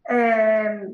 É, 0.09 0.86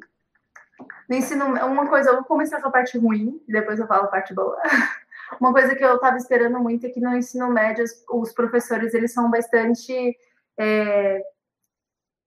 no 1.09 1.17
ensino, 1.17 1.47
uma 1.47 1.89
coisa, 1.89 2.11
eu 2.11 2.17
vou 2.17 2.25
começar 2.25 2.61
com 2.61 2.69
a 2.69 2.73
parte 2.73 2.99
ruim, 2.99 3.41
depois 3.49 3.79
eu 3.79 3.87
falo 3.87 4.05
a 4.05 4.09
parte 4.09 4.35
boa. 4.35 4.61
Uma 5.41 5.53
coisa 5.53 5.75
que 5.75 5.85
eu 5.85 5.97
estava 5.97 6.17
esperando 6.17 6.59
muito 6.59 6.87
é 6.87 6.91
que 6.91 7.01
no 7.01 7.17
ensino 7.17 7.49
médio 7.51 7.85
os 8.11 8.33
professores 8.33 8.95
eles 8.95 9.13
são 9.13 9.31
bastante 9.31 10.17
é, 10.59 11.23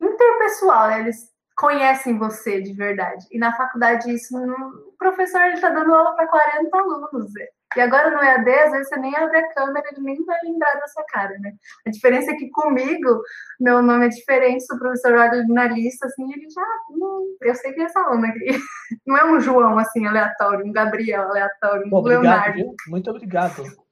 interpessoal, 0.01 0.89
né? 0.89 0.99
eles 1.01 1.29
conhecem 1.55 2.17
você 2.17 2.61
de 2.61 2.73
verdade. 2.73 3.25
E 3.31 3.37
na 3.37 3.55
faculdade 3.55 4.13
isso, 4.13 4.37
o 4.37 4.93
professor 4.97 5.41
está 5.47 5.69
dando 5.69 5.93
aula 5.93 6.15
para 6.15 6.27
40 6.27 6.77
alunos. 6.77 7.31
E 7.77 7.81
agora 7.81 8.09
no 8.09 8.23
EAD, 8.23 8.49
às 8.49 8.71
vezes 8.71 8.89
você 8.89 8.97
nem 8.97 9.15
abre 9.15 9.37
a 9.37 9.53
câmera, 9.53 9.87
ele 9.91 10.01
nem 10.01 10.25
vai 10.25 10.37
lembrar 10.43 10.73
da 10.73 10.87
sua 10.87 11.03
cara, 11.05 11.37
né? 11.39 11.53
A 11.85 11.91
diferença 11.91 12.31
é 12.31 12.35
que 12.35 12.49
comigo, 12.49 13.21
meu 13.59 13.81
nome 13.81 14.07
é 14.07 14.09
diferente, 14.09 14.65
se 14.65 14.73
o 14.73 14.79
professor 14.79 15.13
olha 15.13 15.45
na 15.47 15.67
lista, 15.67 16.07
assim, 16.07 16.31
ele 16.33 16.49
já, 16.49 16.65
hum, 16.89 17.37
eu 17.41 17.53
sei 17.55 17.71
que 17.73 17.81
é 17.81 17.83
essa 17.85 17.99
aluna 17.99 18.27
aqui. 18.27 18.47
Não 19.05 19.17
é 19.17 19.25
um 19.25 19.39
João, 19.39 19.77
assim, 19.77 20.05
aleatório, 20.07 20.65
um 20.65 20.71
Gabriel 20.71 21.29
aleatório, 21.29 21.87
um 21.87 21.95
obrigado, 21.95 22.23
Leonardo. 22.23 22.55
Viu? 22.55 22.75
Muito 22.87 23.09
obrigado. 23.09 23.63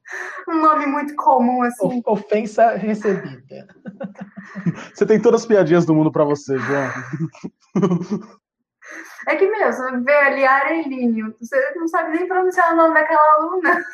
Um 0.48 0.62
nome 0.62 0.86
muito 0.86 1.14
comum, 1.18 1.62
assim. 1.64 2.02
Ofensa 2.06 2.78
recebida. 2.78 3.68
Você 4.94 5.06
tem 5.06 5.22
todas 5.22 5.42
as 5.42 5.48
piadinhas 5.48 5.86
do 5.86 5.94
mundo 5.94 6.10
para 6.10 6.24
você, 6.24 6.58
João. 6.58 6.90
É 9.28 9.36
que, 9.36 9.46
meu, 9.46 9.74
você 9.74 9.98
vê 9.98 10.16
ali 10.16 10.46
Arelíneo, 10.46 11.36
você 11.38 11.74
não 11.76 11.88
sabe 11.88 12.18
nem 12.18 12.28
pronunciar 12.28 12.74
o 12.74 12.78
nome 12.78 12.94
daquela 12.94 13.34
aluna. 13.34 13.86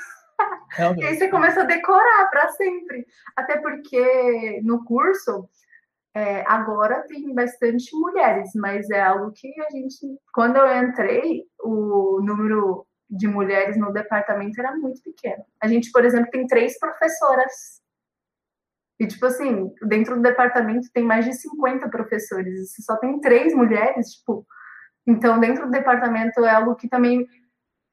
Realmente. 0.70 1.04
E 1.04 1.08
aí 1.08 1.18
você 1.18 1.28
começa 1.28 1.62
a 1.62 1.66
decorar 1.66 2.30
para 2.30 2.50
sempre. 2.50 3.06
Até 3.36 3.58
porque 3.58 4.62
no 4.64 4.84
curso, 4.86 5.50
é, 6.16 6.44
agora 6.48 7.02
tem 7.08 7.34
bastante 7.34 7.96
mulheres, 7.96 8.52
mas 8.56 8.88
é 8.92 9.02
algo 9.02 9.32
que 9.32 9.48
a 9.62 9.70
gente. 9.72 9.98
Quando 10.34 10.58
eu 10.58 10.84
entrei, 10.84 11.44
o 11.60 12.22
número 12.22 12.86
de 13.10 13.28
mulheres 13.28 13.76
no 13.76 13.92
departamento 13.92 14.60
era 14.60 14.76
muito 14.76 15.02
pequeno. 15.02 15.44
A 15.60 15.68
gente, 15.68 15.92
por 15.92 16.06
exemplo, 16.06 16.30
tem 16.30 16.46
três 16.46 16.78
professoras. 16.78 17.82
E, 19.00 19.08
tipo 19.08 19.26
assim, 19.26 19.72
dentro 19.88 20.16
do 20.16 20.22
departamento 20.22 20.92
tem 20.94 21.04
mais 21.04 21.26
de 21.26 21.34
50 21.34 21.90
professores. 21.90 22.54
E 22.60 22.66
se 22.68 22.84
só 22.84 22.98
tem 22.98 23.20
três 23.20 23.54
mulheres, 23.56 24.14
tipo, 24.14 24.46
então, 25.06 25.40
dentro 25.40 25.66
do 25.66 25.72
departamento 25.72 26.44
é 26.46 26.52
algo 26.52 26.76
que 26.76 26.88
também 26.88 27.28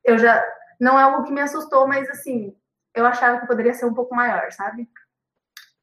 eu 0.04 0.18
já 0.18 0.42
não 0.80 0.98
é 0.98 1.02
algo 1.02 1.24
que 1.24 1.32
me 1.32 1.40
assustou, 1.40 1.86
mas 1.86 2.08
assim, 2.08 2.54
eu 2.94 3.04
achava 3.04 3.40
que 3.40 3.46
poderia 3.46 3.74
ser 3.74 3.84
um 3.84 3.94
pouco 3.94 4.14
maior, 4.14 4.50
sabe? 4.50 4.88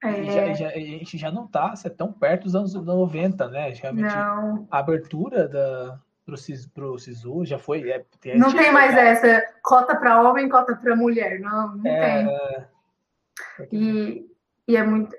É... 0.04 0.24
Já, 0.24 0.54
já, 0.54 0.68
a 0.70 0.80
gente 0.80 1.18
já 1.18 1.32
não 1.32 1.46
está 1.46 1.74
é 1.86 1.90
tão 1.90 2.12
perto 2.12 2.44
dos 2.44 2.56
anos 2.56 2.74
90, 2.74 3.48
né? 3.50 3.70
Realmente, 3.70 4.16
não. 4.16 4.68
a 4.70 4.80
abertura 4.80 5.48
da, 5.48 6.00
pro, 6.26 6.38
Cis, 6.38 6.68
pro 6.68 7.00
SISU 7.00 7.46
já 7.46 7.58
foi. 7.58 7.90
É, 7.90 8.06
tem, 8.20 8.38
não 8.38 8.54
tem 8.54 8.72
mais 8.72 8.96
é, 8.96 9.08
essa 9.08 9.54
cota 9.64 9.96
para 9.96 10.22
homem, 10.22 10.50
cota 10.50 10.76
para 10.76 10.96
mulher, 10.96 11.40
não, 11.40 11.78
não 11.78 11.88
é, 11.88 12.26
tem. 12.26 13.70
E, 13.72 14.26
e 14.68 14.76
é 14.76 14.84
muito. 14.84 15.16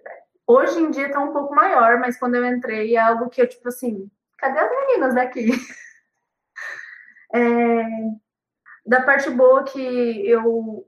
Hoje 0.46 0.78
em 0.78 0.90
dia 0.90 1.06
está 1.08 1.20
um 1.20 1.32
pouco 1.32 1.54
maior, 1.54 1.98
mas 1.98 2.18
quando 2.18 2.36
eu 2.36 2.46
entrei 2.46 2.94
é 2.94 3.00
algo 3.00 3.28
que 3.28 3.42
eu, 3.42 3.48
tipo 3.48 3.68
assim, 3.68 4.10
cadê 4.36 4.58
as 4.58 4.70
meninas 4.70 5.14
daqui? 5.14 5.50
É, 7.34 7.84
da 8.86 9.02
parte 9.02 9.28
boa 9.30 9.64
que 9.64 9.78
eu 10.26 10.86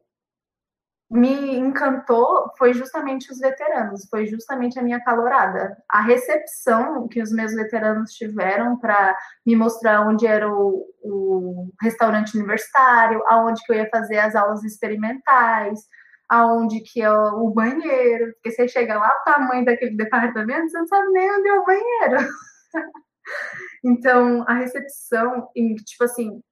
me 1.10 1.56
encantou 1.56 2.52
foi 2.56 2.72
justamente 2.72 3.32
os 3.32 3.40
veteranos, 3.40 4.08
foi 4.08 4.26
justamente 4.26 4.78
a 4.78 4.82
minha 4.82 5.02
calorada. 5.02 5.76
A 5.90 6.00
recepção 6.02 7.08
que 7.08 7.20
os 7.20 7.32
meus 7.32 7.52
veteranos 7.52 8.12
tiveram 8.12 8.78
para 8.78 9.16
me 9.44 9.56
mostrar 9.56 10.06
onde 10.06 10.24
era 10.24 10.48
o, 10.48 10.86
o, 11.02 11.72
restaurante 11.82 12.36
universitário, 12.36 13.22
aonde 13.26 13.60
que 13.64 13.72
eu 13.72 13.76
ia 13.76 13.90
fazer 13.90 14.18
as 14.18 14.36
aulas 14.36 14.62
experimentais, 14.62 15.80
aonde 16.28 16.80
que 16.80 17.02
é 17.02 17.10
o 17.10 17.50
banheiro, 17.50 18.32
porque 18.34 18.52
você 18.52 18.68
chega 18.68 18.96
lá, 18.96 19.08
o 19.08 19.24
tamanho 19.24 19.64
daquele 19.64 19.96
departamento, 19.96 20.70
você 20.70 20.78
não 20.78 20.86
sabe 20.86 21.08
nem 21.10 21.28
onde 21.32 21.48
é 21.48 21.54
o 21.54 21.64
banheiro. 21.64 22.28
Então, 23.84 24.44
a 24.46 24.54
recepção, 24.54 25.48
tipo 25.54 26.04
assim, 26.04 26.42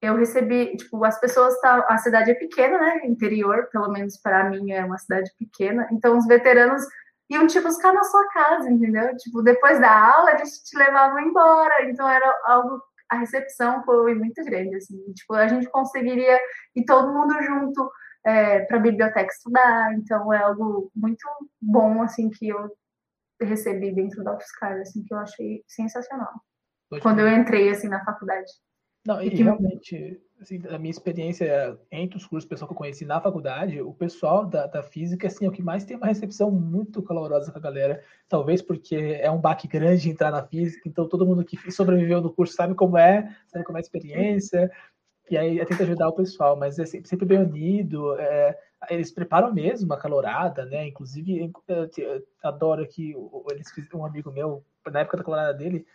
eu 0.00 0.16
recebi, 0.16 0.76
tipo, 0.76 1.04
as 1.04 1.18
pessoas 1.20 1.58
tá, 1.60 1.84
a 1.88 1.98
cidade 1.98 2.30
é 2.30 2.34
pequena, 2.34 2.78
né? 2.78 3.06
Interior, 3.06 3.68
pelo 3.72 3.90
menos 3.90 4.16
para 4.18 4.48
mim 4.48 4.70
é 4.70 4.84
uma 4.84 4.98
cidade 4.98 5.30
pequena. 5.38 5.88
Então, 5.90 6.16
os 6.16 6.26
veteranos 6.26 6.82
iam 7.30 7.46
te 7.46 7.60
buscar 7.60 7.92
na 7.92 8.04
sua 8.04 8.26
casa, 8.28 8.70
entendeu? 8.70 9.16
Tipo, 9.16 9.42
depois 9.42 9.80
da 9.80 10.14
aula, 10.16 10.32
eles 10.32 10.62
te 10.62 10.76
levavam 10.78 11.20
embora. 11.20 11.84
Então, 11.90 12.08
era 12.08 12.32
algo 12.44 12.80
a 13.08 13.16
recepção 13.16 13.82
foi 13.84 14.14
muito 14.14 14.44
grande, 14.44 14.76
assim. 14.76 15.12
Tipo, 15.14 15.34
a 15.34 15.48
gente 15.48 15.68
conseguiria 15.70 16.38
ir 16.76 16.84
todo 16.84 17.12
mundo 17.12 17.34
junto 17.42 17.90
é, 18.24 18.60
para 18.60 18.76
a 18.76 18.80
biblioteca 18.80 19.32
estudar. 19.32 19.94
Então, 19.94 20.32
é 20.32 20.38
algo 20.38 20.90
muito 20.94 21.26
bom, 21.60 22.02
assim, 22.02 22.28
que 22.30 22.48
eu 22.48 22.70
recebi 23.40 23.94
dentro 23.94 24.22
da 24.24 24.34
UFSCar, 24.34 24.78
assim, 24.80 25.02
que 25.04 25.12
eu 25.12 25.18
achei 25.18 25.62
sensacional. 25.66 26.32
Pode 26.88 27.02
quando 27.02 27.20
eu 27.20 27.28
entrei, 27.28 27.68
assim, 27.70 27.88
na 27.88 28.04
faculdade. 28.04 28.50
Não, 29.06 29.22
e, 29.22 29.28
e 29.28 29.30
que... 29.30 29.42
realmente, 29.42 30.20
assim, 30.40 30.60
a 30.68 30.78
minha 30.78 30.90
experiência 30.90 31.78
entre 31.90 32.16
os 32.16 32.26
cursos 32.26 32.48
pessoal 32.48 32.68
que 32.68 32.74
eu 32.74 32.78
conheci 32.78 33.04
na 33.04 33.20
faculdade, 33.20 33.80
o 33.80 33.92
pessoal 33.92 34.44
da, 34.44 34.66
da 34.66 34.82
física, 34.82 35.26
assim, 35.26 35.46
é 35.46 35.48
o 35.48 35.52
que 35.52 35.62
mais 35.62 35.84
tem 35.84 35.96
uma 35.96 36.06
recepção 36.06 36.50
muito 36.50 37.02
calorosa 37.02 37.50
com 37.52 37.58
a 37.58 37.62
galera, 37.62 38.02
talvez 38.28 38.60
porque 38.60 39.18
é 39.20 39.30
um 39.30 39.40
baque 39.40 39.68
grande 39.68 40.10
entrar 40.10 40.30
na 40.30 40.42
física, 40.42 40.88
então 40.88 41.08
todo 41.08 41.26
mundo 41.26 41.44
que 41.44 41.70
sobreviveu 41.70 42.20
no 42.20 42.32
curso 42.32 42.54
sabe 42.54 42.74
como 42.74 42.98
é, 42.98 43.34
sabe 43.46 43.64
como 43.64 43.78
é 43.78 43.80
a 43.80 43.82
experiência, 43.82 44.70
e 45.30 45.36
aí 45.36 45.64
tenta 45.66 45.82
ajudar 45.82 46.08
o 46.08 46.14
pessoal, 46.14 46.56
mas 46.56 46.78
é 46.78 46.86
sempre, 46.86 47.08
sempre 47.08 47.26
bem 47.26 47.38
unido, 47.38 48.18
é, 48.18 48.58
eles 48.88 49.10
preparam 49.10 49.52
mesmo 49.52 49.92
a 49.92 49.98
calorada, 49.98 50.64
né? 50.64 50.86
Inclusive, 50.86 51.52
eu, 51.68 51.90
eu 51.96 52.22
adoro 52.42 52.86
que 52.86 53.14
eles 53.50 53.70
fizeram 53.70 54.00
um 54.00 54.06
amigo 54.06 54.30
meu, 54.30 54.64
na 54.90 55.00
época 55.00 55.16
da 55.16 55.24
calorada 55.24 55.54
dele, 55.54 55.86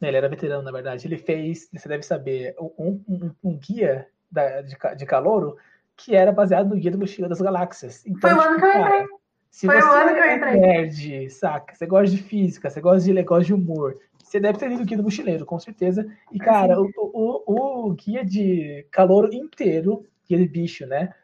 né, 0.00 0.08
ele 0.08 0.16
era 0.16 0.28
veterano, 0.28 0.62
na 0.62 0.72
verdade, 0.72 1.06
ele 1.06 1.16
fez, 1.16 1.68
você 1.72 1.88
deve 1.88 2.02
saber, 2.02 2.54
um, 2.58 3.02
um, 3.08 3.30
um 3.42 3.56
guia 3.56 4.06
da, 4.30 4.60
de, 4.60 4.76
de 4.96 5.06
calouro 5.06 5.56
que 5.96 6.14
era 6.14 6.30
baseado 6.30 6.68
no 6.68 6.76
guia 6.76 6.90
do 6.90 6.98
Mochila 6.98 7.28
das 7.28 7.40
Galáxias. 7.40 8.04
Então, 8.04 8.30
Foi 8.30 8.38
o 8.38 8.40
ano 8.40 8.56
tipo, 8.56 8.70
que 8.70 8.76
eu 8.76 8.80
entrei. 8.82 9.06
Se 9.50 9.66
Foi 9.66 9.80
você 9.80 9.88
o 9.88 9.90
ano 9.90 10.14
que 10.14 10.20
eu 10.20 10.24
é 10.24 10.36
entrei. 10.36 10.60
nerd, 10.60 11.30
saca? 11.30 11.74
Você 11.74 11.86
gosta 11.86 12.14
de 12.14 12.22
física, 12.22 12.68
você 12.68 12.80
gosta 12.80 13.06
de 13.06 13.14
negócio 13.14 13.46
de 13.46 13.54
humor, 13.54 13.98
você 14.22 14.38
deve 14.38 14.58
ter 14.58 14.68
lido 14.68 14.82
o 14.82 14.84
guia 14.84 14.98
do 14.98 15.02
mochileiro, 15.02 15.46
com 15.46 15.58
certeza. 15.58 16.06
E, 16.30 16.38
cara, 16.38 16.78
o, 16.78 16.90
o, 16.96 17.86
o 17.86 17.94
guia 17.94 18.24
de 18.24 18.86
calor 18.90 19.32
inteiro, 19.32 20.04
guia 20.28 20.36
de 20.36 20.46
bicho, 20.46 20.84
né? 20.84 21.14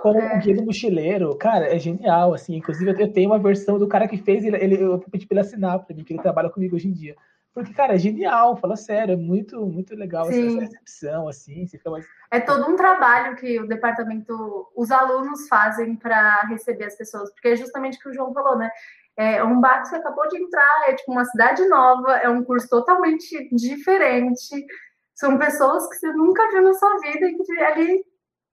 Como 0.00 0.20
é. 0.20 0.36
o 0.36 0.40
guia 0.40 0.56
do 0.56 0.64
mochileiro, 0.64 1.36
cara, 1.36 1.72
é 1.72 1.78
genial, 1.78 2.34
assim. 2.34 2.56
Inclusive, 2.56 2.90
eu 3.00 3.12
tenho 3.12 3.30
uma 3.30 3.38
versão 3.38 3.78
do 3.78 3.86
cara 3.86 4.08
que 4.08 4.16
fez, 4.16 4.44
ele, 4.44 4.56
ele 4.56 4.82
eu 4.82 4.98
pedi 4.98 5.26
pra 5.26 5.36
ele 5.36 5.46
assinar 5.46 5.78
pra 5.84 5.94
mim, 5.94 6.04
que 6.04 6.12
ele 6.12 6.22
trabalha 6.22 6.50
comigo 6.50 6.76
hoje 6.76 6.88
em 6.88 6.92
dia. 6.92 7.16
Porque, 7.54 7.72
cara, 7.72 7.94
é 7.94 7.98
genial, 7.98 8.56
fala 8.56 8.76
sério, 8.76 9.14
é 9.14 9.16
muito, 9.16 9.60
muito 9.66 9.94
legal 9.96 10.28
essa, 10.28 10.38
essa 10.38 10.60
recepção, 10.60 11.28
assim. 11.28 11.66
Mais... 11.86 12.06
É 12.30 12.40
todo 12.40 12.70
um 12.70 12.76
trabalho 12.76 13.36
que 13.36 13.58
o 13.58 13.66
departamento, 13.66 14.68
os 14.76 14.90
alunos 14.90 15.48
fazem 15.48 15.96
para 15.96 16.42
receber 16.42 16.84
as 16.84 16.96
pessoas, 16.96 17.30
porque 17.32 17.48
é 17.48 17.56
justamente 17.56 17.98
o 17.98 18.00
que 18.00 18.08
o 18.10 18.14
João 18.14 18.32
falou, 18.32 18.56
né? 18.56 18.70
É 19.16 19.42
um 19.42 19.60
bar 19.60 19.82
que 19.82 19.88
você 19.88 19.96
acabou 19.96 20.28
de 20.28 20.40
entrar, 20.40 20.84
é 20.86 20.94
tipo 20.94 21.10
uma 21.10 21.24
cidade 21.24 21.66
nova, 21.66 22.16
é 22.18 22.28
um 22.28 22.44
curso 22.44 22.68
totalmente 22.68 23.48
diferente. 23.52 24.64
São 25.12 25.36
pessoas 25.36 25.88
que 25.88 25.96
você 25.96 26.12
nunca 26.12 26.48
viu 26.50 26.62
na 26.62 26.74
sua 26.74 26.96
vida 26.98 27.26
e 27.26 27.36
que 27.36 27.58
ali 27.58 28.04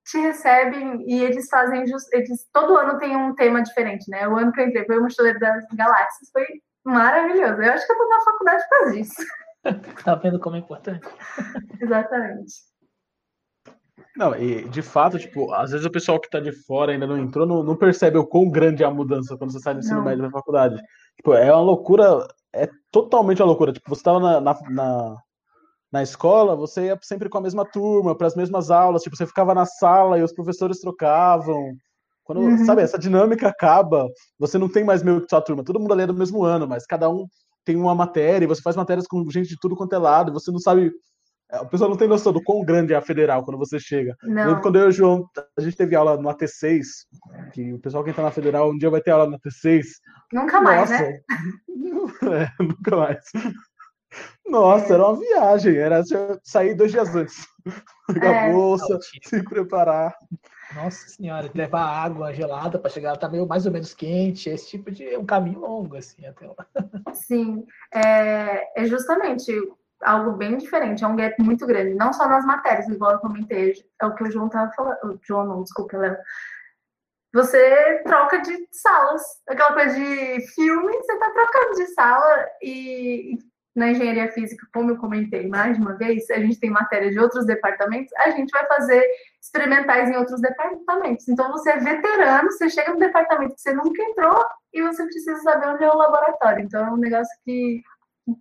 te 0.06 0.18
recebem 0.18 1.04
e 1.06 1.22
eles 1.22 1.48
fazem 1.48 1.86
just, 1.86 2.08
eles 2.12 2.46
todo 2.52 2.76
ano 2.76 2.98
tem 2.98 3.16
um 3.16 3.34
tema 3.34 3.62
diferente, 3.62 4.08
né? 4.08 4.26
O 4.28 4.36
ano 4.36 4.52
que 4.52 4.60
eu 4.60 4.66
entrei 4.66 4.84
foi 4.84 4.98
o 4.98 5.02
Mochileiro 5.02 5.38
das 5.40 5.64
Galáxias, 5.74 6.30
foi 6.32 6.46
maravilhoso. 6.84 7.60
Eu 7.60 7.72
acho 7.72 7.86
que 7.86 7.92
eu 7.92 7.98
tô 7.98 8.08
na 8.08 8.24
faculdade 8.24 8.64
por 8.68 8.94
isso. 8.96 9.22
tá 10.04 10.14
vendo 10.14 10.38
como 10.38 10.56
é 10.56 10.60
importante? 10.60 11.06
Exatamente. 11.80 12.54
Não, 14.16 14.34
e 14.34 14.66
de 14.68 14.80
fato, 14.80 15.18
tipo, 15.18 15.52
às 15.52 15.72
vezes 15.72 15.84
o 15.84 15.90
pessoal 15.90 16.18
que 16.20 16.30
tá 16.30 16.40
de 16.40 16.52
fora 16.52 16.92
ainda 16.92 17.06
não 17.06 17.18
entrou, 17.18 17.44
não, 17.44 17.62
não 17.62 17.76
percebe 17.76 18.16
o 18.16 18.26
quão 18.26 18.48
grande 18.48 18.82
é 18.82 18.86
a 18.86 18.90
mudança 18.90 19.36
quando 19.36 19.52
você 19.52 19.58
sai 19.58 19.74
do 19.74 19.80
ensino 19.80 19.98
não. 19.98 20.04
médio 20.04 20.22
pra 20.22 20.30
faculdade. 20.30 20.80
Tipo, 21.16 21.34
é 21.34 21.52
uma 21.52 21.62
loucura, 21.62 22.26
é 22.54 22.70
totalmente 22.90 23.42
uma 23.42 23.48
loucura. 23.48 23.72
Tipo, 23.72 23.90
você 23.90 24.02
tava 24.02 24.20
na, 24.20 24.40
na, 24.40 24.58
na 24.70 25.16
na 25.92 26.02
escola, 26.02 26.56
você 26.56 26.86
ia 26.86 26.98
sempre 27.02 27.28
com 27.28 27.38
a 27.38 27.40
mesma 27.40 27.64
turma, 27.64 28.16
para 28.16 28.26
as 28.26 28.34
mesmas 28.34 28.70
aulas, 28.70 29.02
tipo, 29.02 29.16
você 29.16 29.26
ficava 29.26 29.54
na 29.54 29.64
sala 29.64 30.18
e 30.18 30.22
os 30.22 30.32
professores 30.32 30.80
trocavam. 30.80 31.72
Quando, 32.24 32.40
uhum. 32.40 32.64
sabe, 32.64 32.82
essa 32.82 32.98
dinâmica 32.98 33.48
acaba, 33.48 34.08
você 34.38 34.58
não 34.58 34.68
tem 34.68 34.82
mais 34.82 35.02
meio 35.02 35.20
que 35.20 35.30
sua 35.30 35.40
turma, 35.40 35.64
todo 35.64 35.78
mundo 35.78 35.92
ali 35.92 36.02
é 36.02 36.06
do 36.06 36.14
mesmo 36.14 36.42
ano, 36.42 36.66
mas 36.66 36.84
cada 36.84 37.08
um 37.08 37.26
tem 37.64 37.76
uma 37.76 37.94
matéria, 37.94 38.44
e 38.44 38.48
você 38.48 38.60
faz 38.60 38.76
matérias 38.76 39.06
com 39.06 39.28
gente 39.30 39.48
de 39.48 39.56
tudo 39.60 39.76
quanto 39.76 39.94
é 39.94 39.98
lado, 39.98 40.32
você 40.32 40.50
não 40.50 40.58
sabe 40.58 40.92
O 41.62 41.66
pessoal 41.66 41.88
não 41.88 41.96
tem 41.96 42.08
noção 42.08 42.32
do 42.32 42.42
quão 42.42 42.64
grande 42.64 42.92
é 42.92 42.96
a 42.96 43.02
federal 43.02 43.44
quando 43.44 43.58
você 43.58 43.78
chega. 43.78 44.16
Não. 44.22 44.60
Quando 44.60 44.78
eu 44.78 44.86
e 44.86 44.88
o 44.88 44.92
João, 44.92 45.24
a 45.56 45.60
gente 45.60 45.76
teve 45.76 45.94
aula 45.94 46.16
no 46.16 46.28
AT6, 46.28 46.82
que 47.52 47.72
o 47.72 47.78
pessoal 47.78 48.02
que 48.02 48.10
entra 48.10 48.24
na 48.24 48.32
federal 48.32 48.70
um 48.70 48.78
dia 48.78 48.90
vai 48.90 49.00
ter 49.00 49.12
aula 49.12 49.26
no 49.26 49.38
AT6. 49.38 49.84
Nunca 50.32 50.60
mais, 50.60 50.90
Nossa, 50.90 51.02
né? 51.02 51.20
é, 52.58 52.62
nunca 52.62 52.96
mais. 52.96 53.24
Nossa, 54.46 54.94
era 54.94 55.04
uma 55.06 55.18
viagem, 55.18 55.76
era 55.76 56.02
sair 56.42 56.74
dois 56.74 56.92
dias 56.92 57.14
antes. 57.14 57.46
Pegar 58.12 58.32
É. 58.32 58.50
a 58.50 58.52
bolsa, 58.52 58.92
Não, 58.94 59.00
tipo, 59.00 59.28
se 59.28 59.42
preparar. 59.42 60.16
Nossa 60.74 61.08
senhora, 61.08 61.50
levar 61.54 61.84
água 61.84 62.32
gelada 62.32 62.78
para 62.78 62.90
chegar, 62.90 63.16
tá 63.16 63.28
meio 63.28 63.46
mais 63.46 63.66
ou 63.66 63.72
menos 63.72 63.94
quente, 63.94 64.50
esse 64.50 64.68
tipo 64.68 64.90
de 64.90 65.14
é 65.14 65.18
um 65.18 65.24
caminho 65.24 65.60
longo 65.60 65.96
assim 65.96 66.24
até 66.26 66.46
lá. 66.46 66.66
Sim, 67.14 67.64
é, 67.92 68.82
é 68.82 68.84
justamente 68.84 69.52
algo 70.02 70.32
bem 70.32 70.56
diferente, 70.58 71.02
é 71.04 71.06
um 71.06 71.16
gap 71.16 71.40
muito 71.42 71.66
grande, 71.66 71.94
não 71.94 72.12
só 72.12 72.28
nas 72.28 72.44
matérias, 72.44 72.88
igual 72.88 73.12
eu 73.12 73.18
comentei, 73.20 73.74
é 74.00 74.06
o 74.06 74.14
que 74.14 74.24
o 74.24 74.30
João 74.30 74.46
estava 74.46 74.70
falando, 74.72 74.98
o 75.04 75.20
João 75.22 75.46
não, 75.46 75.62
desculpa, 75.62 75.96
Léo. 75.96 76.16
Você 77.32 78.02
troca 78.04 78.38
de 78.40 78.68
salas, 78.72 79.22
aquela 79.48 79.72
coisa 79.72 79.94
de 79.94 80.40
filme, 80.54 80.92
você 80.92 81.18
tá 81.18 81.30
trocando 81.30 81.74
de 81.76 81.86
sala 81.88 82.46
e 82.62 83.38
na 83.76 83.90
engenharia 83.90 84.32
física, 84.32 84.66
como 84.72 84.90
eu 84.90 84.96
comentei 84.96 85.46
mais 85.46 85.78
uma 85.78 85.92
vez, 85.92 86.30
a 86.30 86.40
gente 86.40 86.58
tem 86.58 86.70
matéria 86.70 87.10
de 87.10 87.18
outros 87.18 87.44
departamentos, 87.44 88.10
a 88.16 88.30
gente 88.30 88.50
vai 88.50 88.66
fazer 88.66 89.04
experimentais 89.38 90.08
em 90.08 90.16
outros 90.16 90.40
departamentos. 90.40 91.28
Então 91.28 91.52
você 91.52 91.72
é 91.72 91.78
veterano, 91.78 92.50
você 92.50 92.70
chega 92.70 92.94
no 92.94 92.98
departamento 92.98 93.54
que 93.54 93.60
você 93.60 93.74
nunca 93.74 94.02
entrou 94.02 94.42
e 94.72 94.82
você 94.82 95.04
precisa 95.04 95.36
saber 95.42 95.68
onde 95.68 95.84
é 95.84 95.90
o 95.90 95.96
laboratório. 95.96 96.64
Então 96.64 96.86
é 96.86 96.90
um 96.90 96.96
negócio 96.96 97.30
que 97.44 97.82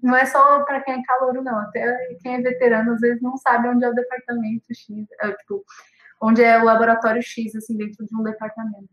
não 0.02 0.16
é 0.16 0.26
só 0.26 0.64
para 0.64 0.82
quem 0.82 0.96
é 0.96 1.04
calouro, 1.04 1.44
não. 1.44 1.60
Até 1.60 2.16
quem 2.22 2.36
é 2.36 2.42
veterano 2.42 2.94
às 2.94 3.02
vezes 3.02 3.22
não 3.22 3.36
sabe 3.36 3.68
onde 3.68 3.84
é 3.84 3.90
o 3.90 3.94
departamento 3.94 4.74
X, 4.74 5.06
é, 5.22 5.32
tipo, 5.34 5.66
onde 6.22 6.42
é 6.42 6.58
o 6.58 6.64
laboratório 6.64 7.22
X, 7.22 7.54
assim, 7.56 7.76
dentro 7.76 8.06
de 8.06 8.16
um 8.16 8.24
departamento. 8.24 8.90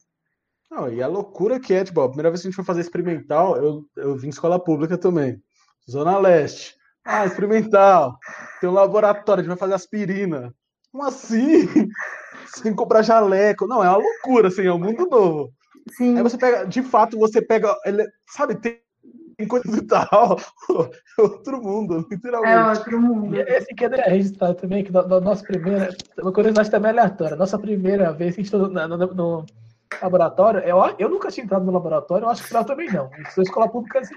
Não, 0.69 0.93
e 0.93 1.01
a 1.01 1.07
loucura 1.07 1.61
que 1.61 1.73
é, 1.73 1.85
tipo, 1.85 2.01
a 2.01 2.09
primeira 2.09 2.31
vez 2.31 2.41
que 2.41 2.49
a 2.49 2.51
gente 2.51 2.57
foi 2.57 2.65
fazer 2.65 2.81
experimental, 2.81 3.57
eu, 3.57 3.85
eu 3.97 4.17
vim 4.17 4.29
escola 4.29 4.63
pública 4.63 4.99
também. 4.99 5.41
Zona 5.91 6.19
Leste. 6.19 6.75
Ah, 7.05 7.27
experimental. 7.27 8.17
Tem 8.61 8.69
um 8.71 8.73
laboratório, 8.75 9.41
a 9.41 9.43
gente 9.45 9.49
vai 9.51 9.59
fazer 9.59 9.75
aspirina. 9.75 10.55
Como 10.93 11.05
assim? 11.05 11.67
Você 12.47 12.63
tem 12.63 12.73
que 12.73 12.79
comprar 12.79 13.03
jaleco. 13.03 13.67
Não, 13.67 13.83
é 13.83 13.89
uma 13.89 13.97
loucura, 13.99 14.49
assim, 14.49 14.67
é 14.67 14.73
um 14.73 14.79
mundo 14.79 15.09
novo. 15.11 15.51
Sim, 15.97 16.17
Aí 16.17 16.23
você 16.23 16.39
pega, 16.39 16.65
de 16.65 16.83
fato, 16.83 17.19
você 17.19 17.43
pega, 17.43 17.75
ele- 17.85 18.07
sabe, 18.29 18.55
tem, 18.55 18.81
tem 19.37 19.49
coisa 19.49 19.65
e 19.77 19.83
tal. 19.87 20.37
É 21.19 21.23
outro 21.23 21.61
mundo, 21.61 22.07
é 22.11 22.15
literalmente. 22.15 22.79
outro 22.79 23.01
mundo. 23.01 23.35
E 23.35 23.41
esse 23.41 23.75
que 23.75 23.85
é 23.85 23.89
registrado 24.09 24.55
também, 24.55 24.83
que 24.85 24.93
no, 24.93 25.07
no- 25.07 25.21
nossa 25.21 25.43
primeira, 25.45 25.89
uma 26.21 26.33
curiosidade 26.33 26.71
também 26.71 26.91
aleatória, 26.91 27.37
nossa 27.37 27.59
primeira 27.59 28.13
vez 28.13 28.35
que 28.35 28.41
a 28.41 28.45
gente 28.45 28.55
entrou 28.55 28.71
no, 28.71 28.97
no- 28.97 29.15
no 29.15 29.47
laboratório, 30.01 30.61
eu, 30.61 30.79
eu 30.99 31.09
nunca 31.09 31.31
tinha 31.31 31.45
entrado 31.45 31.65
no 31.65 31.73
laboratório, 31.73 32.25
eu 32.25 32.31
acho 32.31 32.47
que 32.47 32.55
lá 32.55 32.65
também 32.65 32.91
não, 32.91 33.11
isso 33.27 33.41
é 33.41 33.43
escola 33.43 33.69
pública 33.69 34.01
assim, 34.01 34.15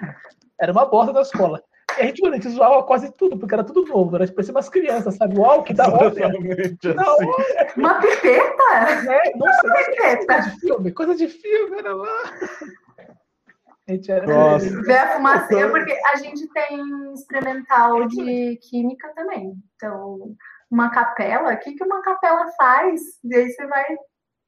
era 0.59 0.71
uma 0.71 0.85
borda 0.85 1.13
da 1.13 1.21
escola. 1.21 1.61
E 1.97 2.01
a 2.01 2.05
gente, 2.05 2.21
mano, 2.21 2.33
a 2.33 2.37
gente 2.37 2.49
zoava 2.49 2.83
quase 2.83 3.11
tudo, 3.15 3.37
porque 3.37 3.53
era 3.53 3.63
tudo 3.63 3.85
novo, 3.85 4.15
era 4.15 4.25
tipo, 4.25 4.35
parecia 4.35 4.53
umas 4.53 4.69
crianças, 4.69 5.15
sabe? 5.15 5.37
Uau, 5.37 5.63
que 5.63 5.73
da 5.73 5.87
hora! 5.87 6.09
Da 6.09 6.27
assim. 6.27 7.25
hora, 7.25 7.73
Uma 7.77 7.93
pipeta? 8.01 9.03
né? 9.03 9.19
Nossa, 9.35 9.67
nossa, 9.67 9.91
Pipeta. 9.91 10.25
coisa 10.25 10.49
de 10.49 10.59
filme, 10.59 10.91
coisa 10.91 11.15
de 11.15 11.27
filme, 11.27 11.77
era 11.77 11.95
lá. 11.95 12.33
A 13.87 13.91
gente 13.91 14.11
era. 14.11 14.25
Nossa. 14.25 14.81
Ver 14.81 14.97
a 14.97 15.15
fumacinha, 15.15 15.69
porque 15.69 15.93
a 16.11 16.15
gente 16.17 16.47
tem 16.51 17.13
experimental 17.13 18.07
de 18.07 18.57
química 18.69 19.13
também. 19.15 19.53
Então, 19.75 20.35
uma 20.71 20.89
capela, 20.89 21.53
o 21.53 21.59
que, 21.59 21.75
que 21.75 21.83
uma 21.83 22.01
capela 22.01 22.47
faz? 22.57 22.99
E 23.23 23.35
aí 23.35 23.49
você 23.49 23.65
vai. 23.67 23.85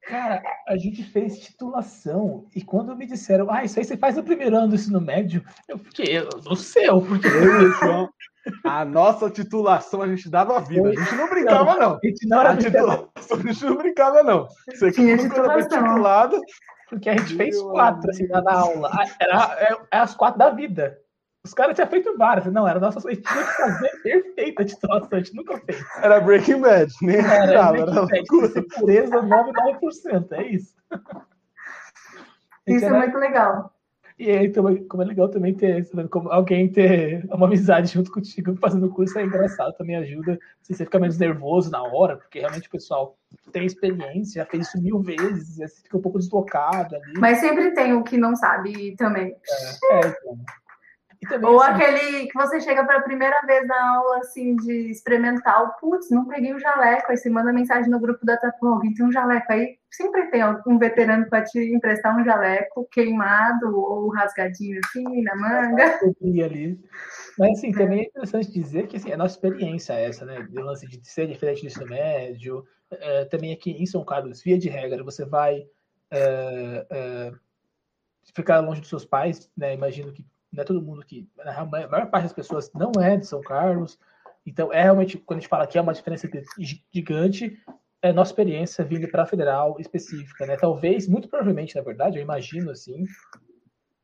Cara, 0.08 0.42
a 0.66 0.76
gente 0.78 1.04
fez 1.04 1.38
titulação 1.38 2.46
e 2.56 2.62
quando 2.62 2.96
me 2.96 3.06
disseram, 3.06 3.50
ah, 3.50 3.62
isso 3.62 3.78
aí 3.78 3.84
você 3.84 3.94
faz 3.94 4.16
no 4.16 4.22
primeiro 4.22 4.56
ano 4.56 4.68
do 4.68 4.74
ensino 4.74 5.00
médio, 5.00 5.44
eu 5.68 5.78
fiquei, 5.78 6.18
eu 6.18 6.28
não 6.46 6.56
sei, 6.56 6.86
porque 6.86 7.26
Eu 7.26 7.62
e 7.62 7.66
o 7.66 7.72
João, 7.72 8.08
a 8.64 8.86
nossa 8.86 9.28
titulação 9.28 10.00
a 10.00 10.08
gente 10.08 10.30
dava 10.30 10.60
vida. 10.60 10.88
A 10.88 10.94
gente 10.94 11.14
não 11.14 11.28
brincava, 11.28 11.74
não. 11.76 11.98
a 12.02 12.06
gente 12.06 12.26
não 12.26 12.40
era 12.40 12.50
A 12.52 12.56
titulação 12.56 13.36
a 13.38 13.52
gente 13.52 13.64
não 13.66 13.76
brincava, 13.76 14.22
não. 14.22 14.48
Você 14.66 14.92
Tinha 14.92 15.18
quando 15.18 15.52
foi 15.52 15.62
titulado, 15.68 16.40
porque 16.88 17.10
a 17.10 17.16
gente 17.18 17.36
fez 17.36 17.60
quatro 17.60 18.10
assim, 18.10 18.26
na, 18.28 18.40
na 18.40 18.52
aula. 18.58 18.90
Ah, 18.90 19.04
Era, 19.20 19.56
é, 19.60 19.76
é 19.92 19.98
as 19.98 20.14
quatro 20.14 20.38
da 20.38 20.48
vida. 20.48 20.98
Os 21.44 21.54
caras 21.54 21.74
tinham 21.76 21.88
feito 21.88 22.16
várias, 22.18 22.46
não, 22.52 22.66
era 22.68 22.80
nossa, 22.80 22.98
a 23.06 23.12
gente 23.12 23.22
tinha 23.22 23.44
que 23.44 23.52
fazer 23.52 23.90
perfeita 24.02 24.62
a 24.62 24.66
titulação, 24.66 25.08
a 25.12 25.18
gente 25.18 25.34
nunca 25.34 25.58
fez. 25.58 25.82
era 26.02 26.20
Breaking 26.20 26.60
Bad. 26.60 26.92
Nem 27.00 27.16
Era, 27.16 27.34
era, 27.34 27.52
era 27.78 28.00
loucura. 28.00 28.64
pureza 28.76 29.22
99%, 29.22 30.32
é 30.32 30.46
isso. 30.48 30.74
Isso 32.66 32.84
é 32.84 32.88
era- 32.88 32.98
muito 32.98 33.16
legal. 33.18 33.72
E 34.18 34.32
aí, 34.32 34.50
também, 34.50 34.82
como 34.88 35.00
é 35.04 35.06
legal 35.06 35.28
também 35.28 35.54
ter, 35.54 35.88
como 36.10 36.28
alguém 36.32 36.68
ter 36.68 37.24
uma 37.32 37.46
amizade 37.46 37.92
junto 37.94 38.10
contigo 38.10 38.56
fazendo 38.56 38.90
curso 38.90 39.16
é 39.16 39.22
engraçado, 39.22 39.76
também 39.76 39.94
ajuda. 39.94 40.36
Se 40.60 40.74
você 40.74 40.84
fica 40.84 40.98
menos 40.98 41.16
nervoso 41.18 41.70
na 41.70 41.80
hora, 41.84 42.16
porque 42.16 42.40
realmente 42.40 42.66
o 42.66 42.70
pessoal 42.72 43.16
tem 43.52 43.64
experiência, 43.64 44.42
já 44.42 44.50
fez 44.50 44.66
isso 44.66 44.82
mil 44.82 44.98
vezes, 45.00 45.54
você 45.58 45.82
fica 45.84 45.96
um 45.96 46.02
pouco 46.02 46.18
deslocado 46.18 46.96
ali. 46.96 47.12
Mas 47.16 47.38
sempre 47.38 47.70
tem 47.74 47.92
o 47.92 48.02
que 48.02 48.18
não 48.18 48.34
sabe 48.34 48.96
também. 48.96 49.36
É, 49.92 49.98
então. 50.00 50.36
Também, 51.26 51.50
Ou 51.50 51.60
assim, 51.60 51.72
aquele 51.72 52.26
que 52.28 52.34
você 52.34 52.60
chega 52.60 52.86
pela 52.86 53.00
primeira 53.00 53.40
vez 53.44 53.66
na 53.66 53.96
aula 53.96 54.18
assim 54.18 54.54
de 54.56 54.90
experimental, 54.90 55.74
putz, 55.80 56.10
não 56.10 56.26
peguei 56.26 56.54
o 56.54 56.60
jaleco, 56.60 57.10
aí 57.10 57.16
você 57.16 57.28
manda 57.28 57.52
mensagem 57.52 57.90
no 57.90 57.98
grupo 57.98 58.24
da 58.24 58.38
alguém 58.62 58.94
tem 58.94 59.04
um 59.04 59.10
jaleco 59.10 59.52
aí, 59.52 59.78
sempre 59.90 60.30
tem 60.30 60.42
um 60.66 60.78
veterano 60.78 61.28
para 61.28 61.42
te 61.42 61.58
emprestar 61.58 62.16
um 62.16 62.24
jaleco 62.24 62.86
queimado 62.92 63.76
ou 63.76 64.08
rasgadinho 64.10 64.78
assim 64.84 65.22
na 65.22 65.34
manga. 65.34 65.98
ali. 66.44 66.80
Mas 67.36 67.58
assim, 67.58 67.72
também 67.72 68.00
é 68.00 68.04
interessante 68.04 68.52
dizer 68.52 68.86
que 68.86 68.96
assim, 68.96 69.12
a 69.12 69.16
nossa 69.16 69.34
experiência 69.34 69.94
é 69.94 70.06
essa, 70.06 70.24
né? 70.24 70.42
De 70.42 70.62
lance 70.62 70.86
de 70.86 71.00
ser 71.08 71.26
diferente 71.26 71.62
do 71.62 71.66
ensino 71.66 71.86
médio. 71.86 72.64
é, 72.92 73.24
também 73.24 73.52
aqui 73.52 73.72
em 73.72 73.86
São 73.86 74.04
Carlos, 74.04 74.42
via 74.42 74.56
de 74.56 74.68
regra, 74.68 75.02
você 75.02 75.24
vai 75.24 75.66
é, 76.10 76.86
é, 76.90 77.32
ficar 78.34 78.60
longe 78.60 78.80
dos 78.80 78.88
seus 78.88 79.04
pais, 79.04 79.50
né? 79.56 79.74
Imagino 79.74 80.12
que 80.12 80.24
não 80.52 80.62
é 80.62 80.64
todo 80.64 80.82
mundo 80.82 81.04
que. 81.04 81.28
A 81.38 81.64
maior 81.64 82.10
parte 82.10 82.24
das 82.24 82.32
pessoas 82.32 82.72
não 82.72 82.92
é 83.00 83.16
de 83.16 83.26
São 83.26 83.40
Carlos. 83.40 83.98
Então, 84.46 84.72
é 84.72 84.82
realmente, 84.82 85.18
quando 85.18 85.38
a 85.38 85.40
gente 85.40 85.48
fala 85.48 85.66
que 85.66 85.76
é 85.76 85.80
uma 85.80 85.92
diferença 85.92 86.28
gigante, 86.92 87.62
é 88.00 88.12
nossa 88.12 88.30
experiência 88.30 88.84
vindo 88.84 89.08
para 89.08 89.24
a 89.24 89.26
federal 89.26 89.78
específica, 89.78 90.46
né? 90.46 90.56
Talvez, 90.56 91.06
muito 91.06 91.28
provavelmente, 91.28 91.76
na 91.76 91.82
verdade, 91.82 92.16
eu 92.16 92.22
imagino 92.22 92.70
assim, 92.70 93.04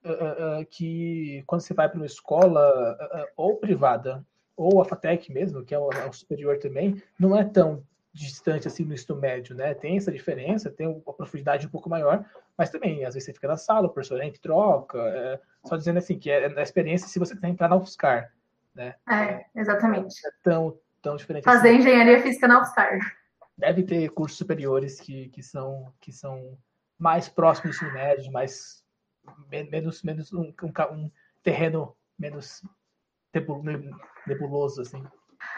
uh, 0.04 0.60
uh, 0.60 0.66
que 0.68 1.42
quando 1.46 1.62
você 1.62 1.72
vai 1.72 1.88
para 1.88 1.96
uma 1.96 2.06
escola 2.06 2.96
ou 3.36 3.56
privada 3.56 4.24
ou 4.56 4.80
a 4.80 4.84
FATEC 4.84 5.32
mesmo, 5.32 5.64
que 5.64 5.74
é 5.74 5.78
é 5.78 5.80
o, 5.80 6.12
superior 6.12 6.58
também, 6.58 7.02
não 7.18 7.36
é 7.36 7.44
tão 7.44 7.82
distante 8.14 8.68
assim 8.68 8.84
no 8.84 8.94
ensino 8.94 9.18
médio, 9.18 9.56
né? 9.56 9.74
Tem 9.74 9.96
essa 9.96 10.12
diferença, 10.12 10.70
tem 10.70 10.86
uma 10.86 11.12
profundidade 11.12 11.66
um 11.66 11.70
pouco 11.70 11.90
maior, 11.90 12.24
mas 12.56 12.70
também, 12.70 13.04
às 13.04 13.14
vezes 13.14 13.26
você 13.26 13.32
fica 13.32 13.48
na 13.48 13.56
sala, 13.56 13.88
o 13.88 13.90
professor 13.90 14.22
entra 14.22 14.40
troca, 14.40 14.98
é, 14.98 15.40
só 15.64 15.76
dizendo 15.76 15.98
assim, 15.98 16.16
que 16.16 16.30
é 16.30 16.48
na 16.48 16.62
experiência 16.62 17.08
se 17.08 17.18
você 17.18 17.34
entrar 17.42 17.68
na 17.68 17.76
UFSCar, 17.76 18.32
né? 18.72 18.94
É, 19.10 19.44
exatamente. 19.56 20.14
É 20.24 20.30
tão, 20.44 20.78
tão 21.02 21.16
diferente 21.16 21.42
Fazer 21.42 21.70
assim. 21.70 21.78
engenharia 21.78 22.22
física 22.22 22.46
na 22.46 22.62
UFSCar. 22.62 22.98
Deve 23.58 23.82
ter 23.82 24.08
cursos 24.10 24.38
superiores 24.38 25.00
que, 25.00 25.28
que, 25.30 25.42
são, 25.42 25.92
que 26.00 26.12
são 26.12 26.56
mais 26.96 27.28
próximos 27.28 27.76
do 27.76 27.84
ensino 27.84 27.92
médio, 27.92 28.32
mais 28.32 28.84
menos, 29.50 30.02
menos 30.04 30.32
um, 30.32 30.52
um, 30.62 30.72
um 30.92 31.10
terreno 31.42 31.96
menos 32.16 32.62
nebuloso, 34.24 34.82
assim. 34.82 35.04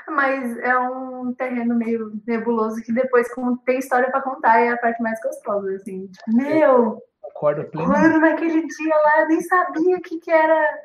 Mas 0.08 0.56
é 0.58 0.78
um 0.78 1.34
terreno 1.34 1.74
meio 1.74 2.12
nebuloso 2.26 2.82
que 2.82 2.92
depois 2.92 3.28
tem 3.64 3.78
história 3.78 4.10
para 4.10 4.22
contar 4.22 4.60
e 4.60 4.66
é 4.66 4.70
a 4.70 4.78
parte 4.78 5.02
mais 5.02 5.20
gostosa, 5.20 5.74
assim. 5.74 6.10
Meu, 6.28 7.02
Concordo 7.36 7.70
quando 7.70 8.18
naquele 8.18 8.66
dia 8.66 8.96
lá 8.96 9.20
eu 9.22 9.28
nem 9.28 9.40
sabia 9.42 9.96
o 9.96 10.00
que, 10.00 10.18
que 10.18 10.30
era 10.30 10.84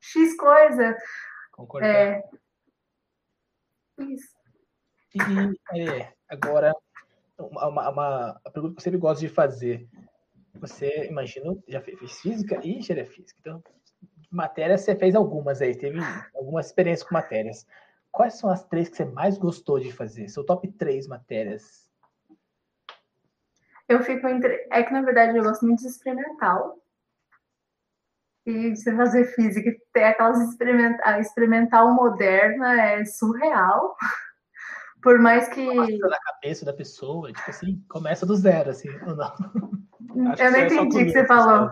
X 0.00 0.36
coisa. 0.36 0.96
Concordo. 1.52 1.86
É... 1.86 2.22
Isso. 3.98 4.38
E 5.14 5.80
é, 5.80 6.12
agora, 6.28 6.72
uma, 7.36 7.66
uma, 7.66 7.90
uma, 7.90 8.40
a 8.44 8.50
pergunta 8.50 8.74
que 8.74 8.80
eu 8.80 8.84
sempre 8.84 9.00
gosto 9.00 9.20
de 9.20 9.28
fazer. 9.28 9.88
Você, 10.54 11.06
imagino, 11.06 11.62
já 11.66 11.80
fez 11.80 12.20
física 12.20 12.60
e 12.62 12.78
engenharia 12.78 13.10
física. 13.10 13.38
Então, 13.40 13.62
matérias 14.30 14.82
você 14.82 14.94
fez 14.94 15.16
algumas 15.16 15.60
aí, 15.60 15.76
teve 15.76 15.98
algumas 16.34 16.66
experiências 16.66 17.08
com 17.08 17.14
matérias. 17.14 17.66
Quais 18.10 18.34
são 18.38 18.50
as 18.50 18.64
três 18.64 18.88
que 18.88 18.96
você 18.96 19.04
mais 19.04 19.38
gostou 19.38 19.78
de 19.78 19.92
fazer? 19.92 20.28
Seu 20.28 20.44
top 20.44 20.66
três 20.72 21.06
matérias? 21.06 21.88
Eu 23.88 24.02
fico 24.02 24.28
entre. 24.28 24.66
É 24.70 24.82
que 24.82 24.92
na 24.92 25.02
verdade 25.02 25.36
eu 25.36 25.42
gosto 25.42 25.64
muito 25.64 25.80
de 25.80 25.88
experimental. 25.88 26.78
E 28.44 28.74
você 28.74 28.94
fazer 28.94 29.24
física, 29.26 29.70
ter 29.92 30.04
aquelas 30.04 30.40
experimental, 30.40 31.20
experimental 31.20 31.94
moderna 31.94 32.80
é 32.80 33.04
surreal. 33.04 33.96
Por 35.02 35.18
mais 35.18 35.48
que. 35.48 35.64
Passa 35.74 36.08
na 36.08 36.18
cabeça 36.20 36.64
da 36.64 36.72
pessoa, 36.72 37.32
tipo 37.32 37.50
assim, 37.50 37.84
começa 37.88 38.26
do 38.26 38.34
zero, 38.34 38.70
assim, 38.70 38.88
ou 39.06 39.14
não? 39.14 39.32
Acho 40.32 40.42
Eu 40.42 40.50
não 40.50 40.58
é 40.58 40.66
entendi 40.66 41.02
o 41.02 41.06
que 41.06 41.12
você 41.12 41.26
comigo, 41.26 41.26
falou. 41.26 41.70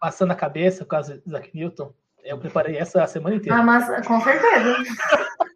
Passando 0.00 0.32
a 0.32 0.36
cabeça, 0.36 0.84
por 0.84 0.90
causa 0.90 1.18
do 1.18 1.22
Isaac 1.28 1.50
Newton. 1.54 1.94
Eu 2.24 2.38
preparei 2.38 2.76
essa 2.76 3.02
a 3.02 3.06
semana 3.06 3.36
inteira. 3.36 3.58
Ah, 3.58 3.62
mas 3.62 4.06
com 4.06 4.20
certeza. 4.20 4.74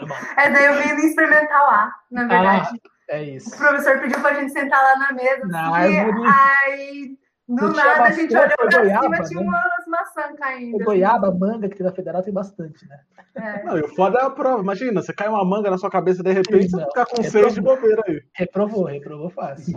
Tá 0.00 0.06
bom. 0.06 0.14
É, 0.36 0.50
daí 0.50 0.64
eu 0.66 0.74
vim 0.74 0.94
do 0.96 1.00
experimental 1.06 1.70
A, 1.70 1.94
na 2.10 2.26
verdade. 2.26 2.80
É 3.08 3.20
O 3.20 3.24
isso. 3.24 3.56
professor 3.56 3.98
pediu 4.00 4.20
pra 4.20 4.34
gente 4.34 4.52
sentar 4.52 4.80
lá 4.82 4.96
na 4.98 5.12
mesa. 5.12 5.46
Na 5.46 5.78
assim, 5.78 5.98
árvore. 5.98 6.28
aí, 6.28 7.18
do 7.48 7.62
Não 7.62 7.72
tinha 7.72 7.84
nada, 7.84 8.04
a 8.04 8.10
gente 8.12 8.36
olhou 8.36 8.56
pra 8.56 8.80
goiaba, 8.80 9.02
cima, 9.02 9.22
tinha 9.24 9.40
né? 9.40 9.46
umas 9.48 9.86
maçãs 9.88 10.38
caindo. 10.38 10.76
O 10.76 10.84
goiaba, 10.84 11.30
manga 11.32 11.68
que 11.68 11.76
tem 11.76 11.84
na 11.86 11.92
federal 11.92 12.22
tem 12.22 12.32
bastante, 12.32 12.86
né? 12.88 13.00
É. 13.34 13.64
Não, 13.64 13.76
e 13.78 13.80
o 13.82 13.88
foda 13.96 14.18
é 14.20 14.22
a 14.24 14.30
prova. 14.30 14.62
Imagina, 14.62 15.02
você 15.02 15.12
cai 15.12 15.26
uma 15.28 15.44
manga 15.44 15.68
na 15.70 15.78
sua 15.78 15.90
cabeça 15.90 16.22
de 16.22 16.32
repente, 16.32 16.70
você 16.70 16.76
Não, 16.76 16.86
ficar 16.86 17.06
com 17.06 17.20
é 17.20 17.24
seis 17.24 17.54
de 17.54 17.60
bobeira 17.60 18.00
aí. 18.06 18.22
Reprovou, 18.34 18.84
reprovou 18.84 19.30
fácil. 19.30 19.76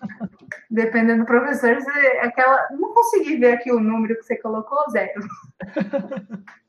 Dependendo 0.70 1.20
do 1.20 1.26
professor, 1.26 1.74
você, 1.74 1.90
aquela. 2.22 2.66
Não 2.70 2.94
consegui 2.94 3.36
ver 3.36 3.52
aqui 3.52 3.70
o 3.70 3.78
número 3.80 4.16
que 4.16 4.22
você 4.22 4.36
colocou, 4.36 4.78
zero. 4.90 5.20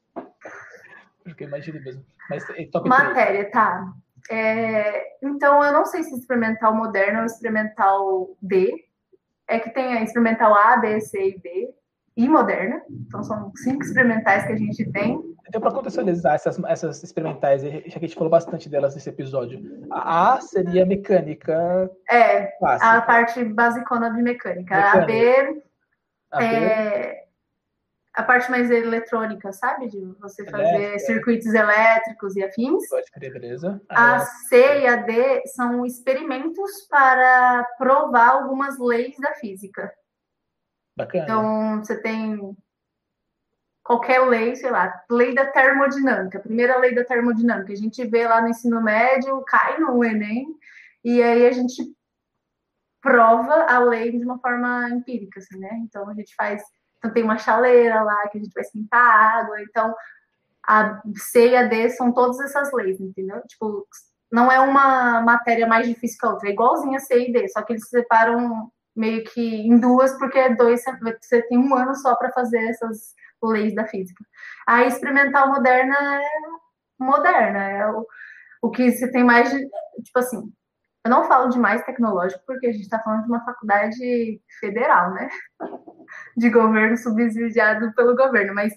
Porque 1.23 1.43
eu 1.43 1.47
imagino 1.47 1.81
mesmo. 1.83 2.03
Mas 2.29 2.49
é 2.51 2.65
top 2.65 2.89
3. 2.89 3.03
Matéria, 3.03 3.51
tá. 3.51 3.93
É, 4.29 5.17
então, 5.21 5.63
eu 5.63 5.73
não 5.73 5.85
sei 5.85 6.03
se 6.03 6.15
experimental 6.15 6.75
moderno 6.75 7.19
ou 7.19 7.25
experimental 7.25 8.29
D. 8.41 8.71
É 9.47 9.59
que 9.59 9.69
tem 9.71 9.97
a 9.97 10.03
experimental 10.03 10.53
A, 10.53 10.77
B, 10.77 10.99
C 11.01 11.29
e 11.29 11.39
D. 11.39 11.69
E 12.17 12.27
moderna. 12.27 12.81
Então, 12.89 13.23
são 13.23 13.51
cinco 13.55 13.83
experimentais 13.83 14.45
que 14.45 14.51
a 14.53 14.57
gente 14.57 14.89
tem. 14.91 15.19
Então, 15.47 15.59
para 15.59 15.71
contextualizar 15.71 16.35
essas, 16.35 16.61
essas 16.65 17.03
experimentais, 17.03 17.61
já 17.61 17.69
que 17.69 17.97
a 17.97 17.99
gente 18.07 18.15
falou 18.15 18.29
bastante 18.29 18.69
delas 18.69 18.95
nesse 18.95 19.09
episódio, 19.09 19.87
a 19.91 20.33
A 20.35 20.41
seria 20.41 20.85
mecânica 20.85 21.89
É, 22.09 22.47
clássica. 22.57 22.91
a 22.91 23.01
parte 23.01 23.43
basicona 23.43 24.13
de 24.13 24.21
mecânica. 24.21 24.75
A 24.75 25.05
B 25.05 25.61
A 26.31 26.37
B, 26.39 26.45
é 26.45 27.20
a 28.13 28.23
parte 28.23 28.51
mais 28.51 28.69
eletrônica, 28.69 29.53
sabe? 29.53 29.87
De 29.87 30.03
você 30.19 30.43
fazer 30.49 30.75
Elétrica. 30.75 30.99
circuitos 30.99 31.53
elétricos 31.53 32.35
e 32.35 32.43
afins. 32.43 32.87
pode 32.89 33.09
crer, 33.11 33.31
beleza. 33.31 33.81
A 33.89 34.15
A 34.15 34.19
C 34.19 34.79
e 34.81 34.87
a 34.87 34.97
D 34.97 35.41
são 35.47 35.85
experimentos 35.85 36.87
para 36.89 37.63
provar 37.77 38.31
algumas 38.31 38.77
leis 38.77 39.15
da 39.17 39.33
física. 39.35 39.93
bacana. 40.95 41.23
Então, 41.23 41.77
você 41.77 42.01
tem 42.01 42.55
qualquer 43.83 44.19
lei, 44.27 44.55
sei 44.55 44.69
lá, 44.69 44.93
lei 45.09 45.33
da 45.33 45.45
termodinâmica, 45.45 46.39
primeira 46.39 46.77
lei 46.77 46.93
da 46.93 47.03
termodinâmica. 47.03 47.71
A 47.73 47.77
gente 47.77 48.05
vê 48.05 48.27
lá 48.27 48.41
no 48.41 48.49
ensino 48.49 48.81
médio, 48.81 49.41
cai 49.43 49.79
no 49.79 50.03
Enem, 50.03 50.47
e 51.03 51.21
aí 51.23 51.47
a 51.47 51.51
gente 51.51 51.81
prova 53.01 53.65
a 53.67 53.79
lei 53.79 54.11
de 54.11 54.23
uma 54.23 54.37
forma 54.39 54.89
empírica, 54.89 55.39
assim, 55.39 55.57
né? 55.57 55.79
Então, 55.83 56.07
a 56.09 56.13
gente 56.13 56.35
faz. 56.35 56.61
Então, 57.01 57.11
tem 57.11 57.23
uma 57.23 57.37
chaleira 57.39 58.03
lá 58.03 58.27
que 58.27 58.37
a 58.37 58.41
gente 58.41 58.53
vai 58.53 58.61
esquentar 58.61 59.01
água. 59.01 59.59
Então, 59.61 59.93
a 60.67 61.01
C 61.15 61.49
e 61.49 61.55
a 61.55 61.63
D 61.63 61.89
são 61.89 62.11
todas 62.11 62.39
essas 62.39 62.71
leis, 62.71 62.99
entendeu? 62.99 63.41
Tipo, 63.47 63.87
não 64.31 64.51
é 64.51 64.59
uma 64.59 65.19
matéria 65.21 65.65
mais 65.65 65.87
difícil 65.87 66.19
que 66.19 66.25
a 66.27 66.29
outra, 66.29 66.49
é 66.49 66.51
igualzinha 66.51 66.97
a 66.97 67.01
C 67.01 67.29
e 67.29 67.33
D, 67.33 67.49
só 67.49 67.63
que 67.63 67.73
eles 67.73 67.83
se 67.83 67.89
separam 67.89 68.71
meio 68.95 69.23
que 69.23 69.41
em 69.41 69.79
duas, 69.79 70.17
porque 70.19 70.53
dois 70.55 70.83
você 71.19 71.41
tem 71.43 71.57
um 71.57 71.75
ano 71.75 71.95
só 71.95 72.15
para 72.15 72.31
fazer 72.31 72.59
essas 72.69 73.15
leis 73.43 73.73
da 73.73 73.87
física. 73.87 74.23
A 74.67 74.83
experimental 74.85 75.47
moderna 75.47 75.95
é 76.21 76.29
moderna, 76.99 77.59
é 77.63 77.89
o, 77.89 78.05
o 78.61 78.69
que 78.69 78.91
você 78.91 79.09
tem 79.11 79.23
mais 79.23 79.49
de, 79.49 79.57
tipo 80.03 80.19
assim, 80.19 80.53
eu 81.03 81.09
não 81.09 81.23
falo 81.25 81.49
de 81.49 81.59
mais 81.59 81.83
tecnológico 81.83 82.43
porque 82.45 82.67
a 82.67 82.71
gente 82.71 82.83
está 82.83 82.99
falando 82.99 83.23
de 83.23 83.29
uma 83.29 83.43
faculdade 83.43 84.41
federal, 84.59 85.13
né? 85.13 85.29
De 86.35 86.49
governo 86.49 86.97
subsidiado 86.97 87.93
pelo 87.93 88.17
governo, 88.17 88.53
mas 88.53 88.73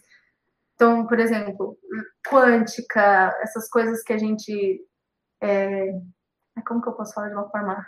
então, 0.75 1.05
por 1.07 1.18
exemplo, 1.18 1.77
quântica, 2.29 3.37
essas 3.41 3.68
coisas 3.68 4.03
que 4.05 4.12
a 4.12 4.18
gente 4.18 4.81
é, 5.41 5.93
como 6.66 6.81
que 6.81 6.89
eu 6.89 6.93
posso 6.93 7.14
falar 7.14 7.29
de 7.29 7.35
uma 7.35 7.51
forma 7.51 7.87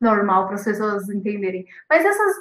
normal 0.00 0.46
para 0.46 0.56
as 0.56 0.64
pessoas 0.64 1.08
entenderem? 1.08 1.64
Mas 1.88 2.04
essas 2.04 2.36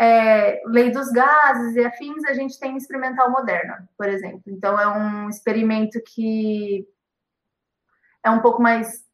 é, 0.00 0.62
lei 0.66 0.90
dos 0.90 1.10
gases 1.10 1.76
e 1.76 1.84
afins, 1.84 2.24
a 2.24 2.32
gente 2.32 2.58
tem 2.58 2.76
experimental 2.76 3.30
moderna, 3.30 3.86
por 3.98 4.08
exemplo. 4.08 4.42
Então, 4.46 4.80
é 4.80 4.86
um 4.86 5.28
experimento 5.28 6.00
que 6.02 6.86
é 8.24 8.30
um 8.30 8.40
pouco 8.40 8.62
mais 8.62 9.04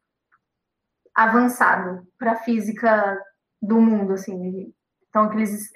avançado 1.17 2.07
para 2.19 2.33
a 2.33 2.35
física 2.35 3.19
do 3.59 3.81
mundo, 3.81 4.13
assim. 4.13 4.71
Então, 5.09 5.23
aqueles 5.23 5.67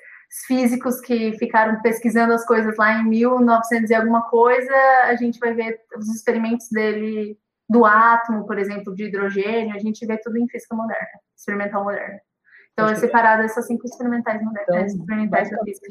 físicos 0.45 1.01
que 1.01 1.33
ficaram 1.33 1.81
pesquisando 1.81 2.31
as 2.31 2.45
coisas 2.45 2.77
lá 2.77 2.93
em 2.93 3.09
1900 3.09 3.89
e 3.89 3.95
alguma 3.95 4.29
coisa, 4.29 4.71
a 5.05 5.15
gente 5.15 5.39
vai 5.39 5.53
ver 5.55 5.79
os 5.97 6.07
experimentos 6.09 6.69
dele 6.69 7.37
do 7.67 7.85
átomo, 7.85 8.45
por 8.45 8.59
exemplo, 8.59 8.93
de 8.93 9.05
hidrogênio, 9.05 9.75
a 9.75 9.79
gente 9.79 10.05
vê 10.05 10.17
tudo 10.17 10.37
em 10.37 10.47
física 10.47 10.75
moderna, 10.75 11.07
experimental 11.35 11.83
moderna. 11.83 12.19
Então, 12.73 12.87
é 12.87 12.95
separado 12.95 13.41
essas 13.41 13.65
cinco 13.65 13.85
experimentais 13.85 14.41
modernas, 14.43 14.93
Então, 14.93 15.01
experimentais 15.01 15.49
da 15.49 15.63
física. 15.63 15.87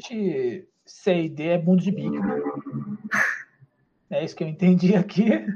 C 0.85 1.23
e 1.23 1.29
D 1.29 1.47
é 1.47 1.57
mundo 1.61 1.81
de 1.81 1.91
bico. 1.91 2.15
É 4.13 4.25
isso 4.25 4.35
que 4.35 4.43
eu 4.43 4.47
entendi 4.49 4.93
aqui. 4.93 5.47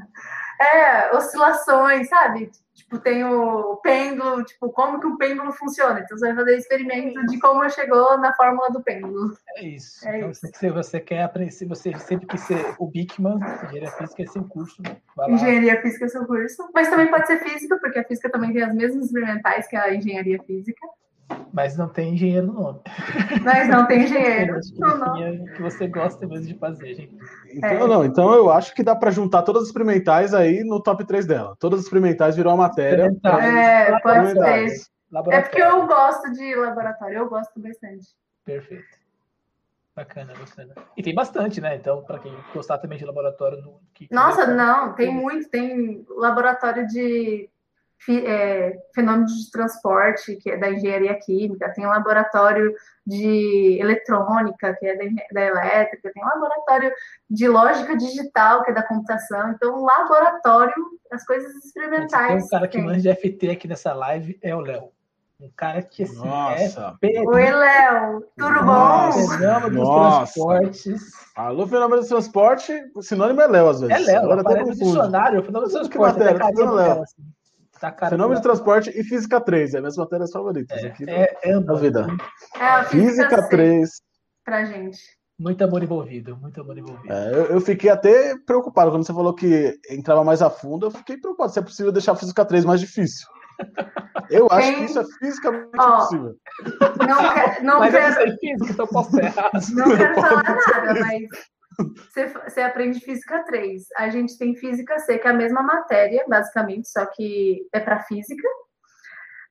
É, 0.60 1.16
oscilações, 1.16 2.08
sabe? 2.10 2.52
Tipo, 2.74 3.00
tem 3.00 3.24
o 3.24 3.78
pêndulo, 3.78 4.44
tipo, 4.44 4.70
como 4.70 5.00
que 5.00 5.08
o 5.08 5.18
pêndulo 5.18 5.52
funciona. 5.54 6.02
Então, 6.02 6.18
você 6.18 6.28
vai 6.28 6.36
fazer 6.36 6.58
experimento 6.58 7.26
de 7.26 7.40
como 7.40 7.68
chegou 7.70 8.18
na 8.18 8.36
fórmula 8.36 8.70
do 8.70 8.84
pêndulo. 8.84 9.34
É 9.56 9.64
isso. 9.64 10.08
É 10.08 10.18
então, 10.18 10.30
isso. 10.30 10.48
se 10.54 10.70
você 10.70 11.00
quer 11.00 11.24
aprender, 11.24 11.52
se 11.52 11.66
você 11.66 11.98
sempre 11.98 12.28
quis 12.28 12.42
ser 12.42 12.76
o 12.78 12.88
Bigman, 12.88 13.40
engenharia 13.64 13.92
física 13.92 14.24
é 14.24 14.28
seu 14.28 14.44
curso. 14.44 14.84
Lá. 15.18 15.30
Engenharia 15.30 15.82
física 15.82 16.06
é 16.06 16.08
seu 16.10 16.26
curso. 16.26 16.70
Mas 16.74 16.90
também 16.90 17.10
pode 17.10 17.28
ser 17.28 17.40
física, 17.40 17.78
porque 17.80 18.00
a 18.00 18.04
física 18.04 18.30
também 18.30 18.52
tem 18.52 18.64
as 18.64 18.76
mesmas 18.76 19.06
experimentais 19.06 19.68
que 19.68 19.76
a 19.76 19.94
engenharia 19.96 20.42
física. 20.44 20.86
Mas 21.52 21.78
não 21.78 21.88
tem 21.88 22.14
engenheiro 22.14 22.48
no 22.48 22.54
nome. 22.54 22.80
Mas 23.44 23.68
não 23.70 23.88
tem 23.88 24.04
engenheiro. 24.06 24.58
Acho 24.58 24.74
que 24.74 24.80
Não, 24.80 24.98
não. 24.98 25.14
definia 25.14 25.44
o 25.44 25.54
que 25.56 25.62
você 25.62 25.88
gosta 25.88 26.28
mesmo 26.28 26.48
de 26.48 26.54
fazer, 26.60 26.94
gente. 26.96 27.18
Então, 27.52 27.70
É. 27.70 27.88
não, 27.88 28.06
então 28.06 28.34
eu 28.34 28.52
acho 28.52 28.76
que 28.76 28.84
dá 28.84 28.96
pra 28.96 29.10
juntar 29.12 29.42
todas 29.42 29.64
as 29.64 29.68
experimentais 29.70 30.34
aí 30.34 30.64
no 30.64 30.82
top 30.82 31.06
3 31.06 31.26
dela. 31.26 31.56
Todas 31.60 31.80
as 31.80 31.86
experimentais 31.86 32.36
virou 32.36 32.54
a 32.54 32.58
matéria. 32.58 33.10
É, 33.42 33.98
pode 34.00 34.32
ser. 34.32 34.96
É 35.32 35.42
porque 35.42 35.62
eu 35.62 35.88
gosto 35.88 36.32
de 36.34 36.56
laboratório, 36.56 37.18
eu 37.20 37.30
gosto 37.30 37.60
bastante. 37.60 38.08
Perfeito. 38.44 39.06
Bacana, 39.96 40.34
bacana. 40.38 40.74
E 40.98 41.02
tem 41.02 41.16
bastante, 41.16 41.62
né? 41.62 41.76
Então, 41.78 42.04
para 42.04 42.20
quem 42.20 42.36
gostar 42.54 42.78
também 42.80 42.98
de 42.98 43.06
laboratório. 43.06 43.62
No, 43.62 43.80
que 43.94 44.10
Nossa, 44.12 44.46
não, 44.46 44.94
tem 44.94 45.10
muito. 45.10 45.48
Tem 45.50 46.06
laboratório 46.10 46.86
de 46.86 47.50
é, 48.10 48.78
fenômenos 48.94 49.32
de 49.46 49.52
transporte, 49.52 50.36
que 50.36 50.52
é 50.52 50.58
da 50.58 50.70
engenharia 50.70 51.16
química, 51.20 51.72
tem 51.74 51.86
laboratório 51.86 52.74
de 53.06 53.78
eletrônica, 53.80 54.76
que 54.76 54.86
é 54.86 54.96
da, 54.96 55.04
da 55.34 55.42
elétrica, 55.42 56.12
tem 56.14 56.24
laboratório 56.24 56.92
de 57.30 57.48
lógica 57.48 57.98
digital, 57.98 58.64
que 58.64 58.72
é 58.72 58.74
da 58.74 58.84
computação. 58.84 59.52
Então, 59.52 59.84
laboratório, 59.84 60.74
as 61.12 61.26
coisas 61.26 61.54
experimentais. 61.66 62.28
tem 62.36 62.44
um 62.44 62.48
cara 62.50 62.68
que 62.68 62.78
manja 62.80 63.00
de 63.02 63.16
FT 63.16 63.50
aqui 63.50 63.68
nessa 63.68 63.94
live, 63.94 64.38
é 64.42 64.56
o 64.56 64.60
Léo. 64.60 64.90
Um 65.40 65.50
cara 65.56 65.82
que, 65.82 66.04
assim, 66.04 66.16
Nossa. 66.26 66.98
é 67.04 67.22
Oi, 67.28 67.52
Léo, 67.52 68.24
tudo 68.38 68.52
Nossa. 68.64 69.20
bom? 69.20 69.28
fenômeno 69.38 69.70
dos 69.70 69.80
Nossa. 69.90 70.18
transportes. 70.34 71.02
Alô, 71.36 71.68
fenômeno 71.68 72.02
do 72.02 72.08
transporte, 72.08 72.74
o 72.96 73.02
sinônimo 73.02 73.42
é 73.42 73.48
Léo, 73.48 73.68
às 73.70 73.82
vezes. 73.82 74.08
É 74.08 74.12
Léo, 74.14 74.24
Agora 74.24 74.42
até 74.42 74.50
aparece 74.52 74.70
no 74.70 74.78
confuso. 74.78 74.96
dicionário, 74.96 75.44
fenômeno 75.44 75.72
dos 75.74 75.74
Que 75.90 75.98
transportes. 75.98 76.18
matéria, 76.26 76.54
do 76.54 76.74
Léo. 76.74 76.88
cara, 76.88 77.02
assim. 77.04 77.24
Tá 77.80 77.94
Fenômeno 78.10 78.36
de 78.38 78.42
transporte 78.44 78.90
e 78.90 79.04
física 79.04 79.40
3, 79.42 79.74
é 79.76 79.80
minhas 79.80 79.98
matérias 79.98 80.32
favoritas. 80.32 80.82
É, 80.84 80.88
aqui 80.88 81.04
é, 81.10 81.38
é 81.44 81.52
na 81.52 81.58
ambas. 81.58 81.82
vida. 81.82 82.08
É, 82.58 82.64
a 82.66 82.84
física, 82.86 83.08
Física 83.28 83.42
C 83.44 83.50
3. 83.50 83.90
pra 84.46 84.66
gente. 84.66 84.98
Muito 85.38 85.62
amor 85.66 85.84
envolvido, 85.84 86.38
muito 86.38 86.62
amor 86.62 86.78
envolvido. 86.78 87.12
É, 87.14 87.32
eu, 87.34 87.46
eu 87.48 87.62
fiquei 87.62 87.90
até 87.90 88.38
preocupado 88.46 88.90
quando 88.92 89.06
você 89.06 89.14
falou 89.14 89.36
que 89.36 89.78
entrava 89.90 90.24
mais 90.24 90.42
a 90.42 90.50
fundo. 90.50 90.86
Eu 90.86 90.92
fiquei 90.92 91.18
preocupado 91.18 91.52
se 91.52 91.60
é 91.60 91.62
possível 91.62 91.92
deixar 91.92 92.14
a 92.14 92.16
física 92.16 92.46
3 92.46 92.64
mais 92.64 92.80
difícil. 92.80 93.28
Eu 94.30 94.48
acho 94.50 94.68
Tem- 94.68 94.76
que 94.78 94.84
isso 94.86 95.00
é 95.00 95.04
fisicamente 95.20 95.70
Ó, 95.78 95.96
impossível. 95.96 96.36
Não, 97.08 97.34
que- 97.54 97.62
não 97.64 97.80
Mas 97.80 97.94
eu 97.94 98.00
quero. 98.00 98.16
não 98.16 98.22
sei 98.22 98.38
física, 98.38 98.72
então 98.72 98.86
eu 98.86 98.92
posso 98.92 99.10
estar 99.20 99.26
errado. 99.26 99.60
Não 99.74 99.98
quero 99.98 100.16
falar 100.16 100.44
nada, 100.44 101.00
mas 101.02 101.22
você, 102.10 102.28
você 102.28 102.62
aprende 102.62 103.00
física 103.00 103.44
3. 103.44 103.84
A 103.98 104.10
gente 104.10 104.38
tem 104.38 104.56
física 104.56 105.00
C, 105.00 105.18
que 105.18 105.28
é 105.28 105.32
a 105.32 105.34
mesma 105.34 105.62
matéria, 105.62 106.26
basicamente, 106.28 106.90
só 106.90 107.06
que 107.06 107.68
é 107.74 107.80
para 107.80 108.04
física. 108.04 108.48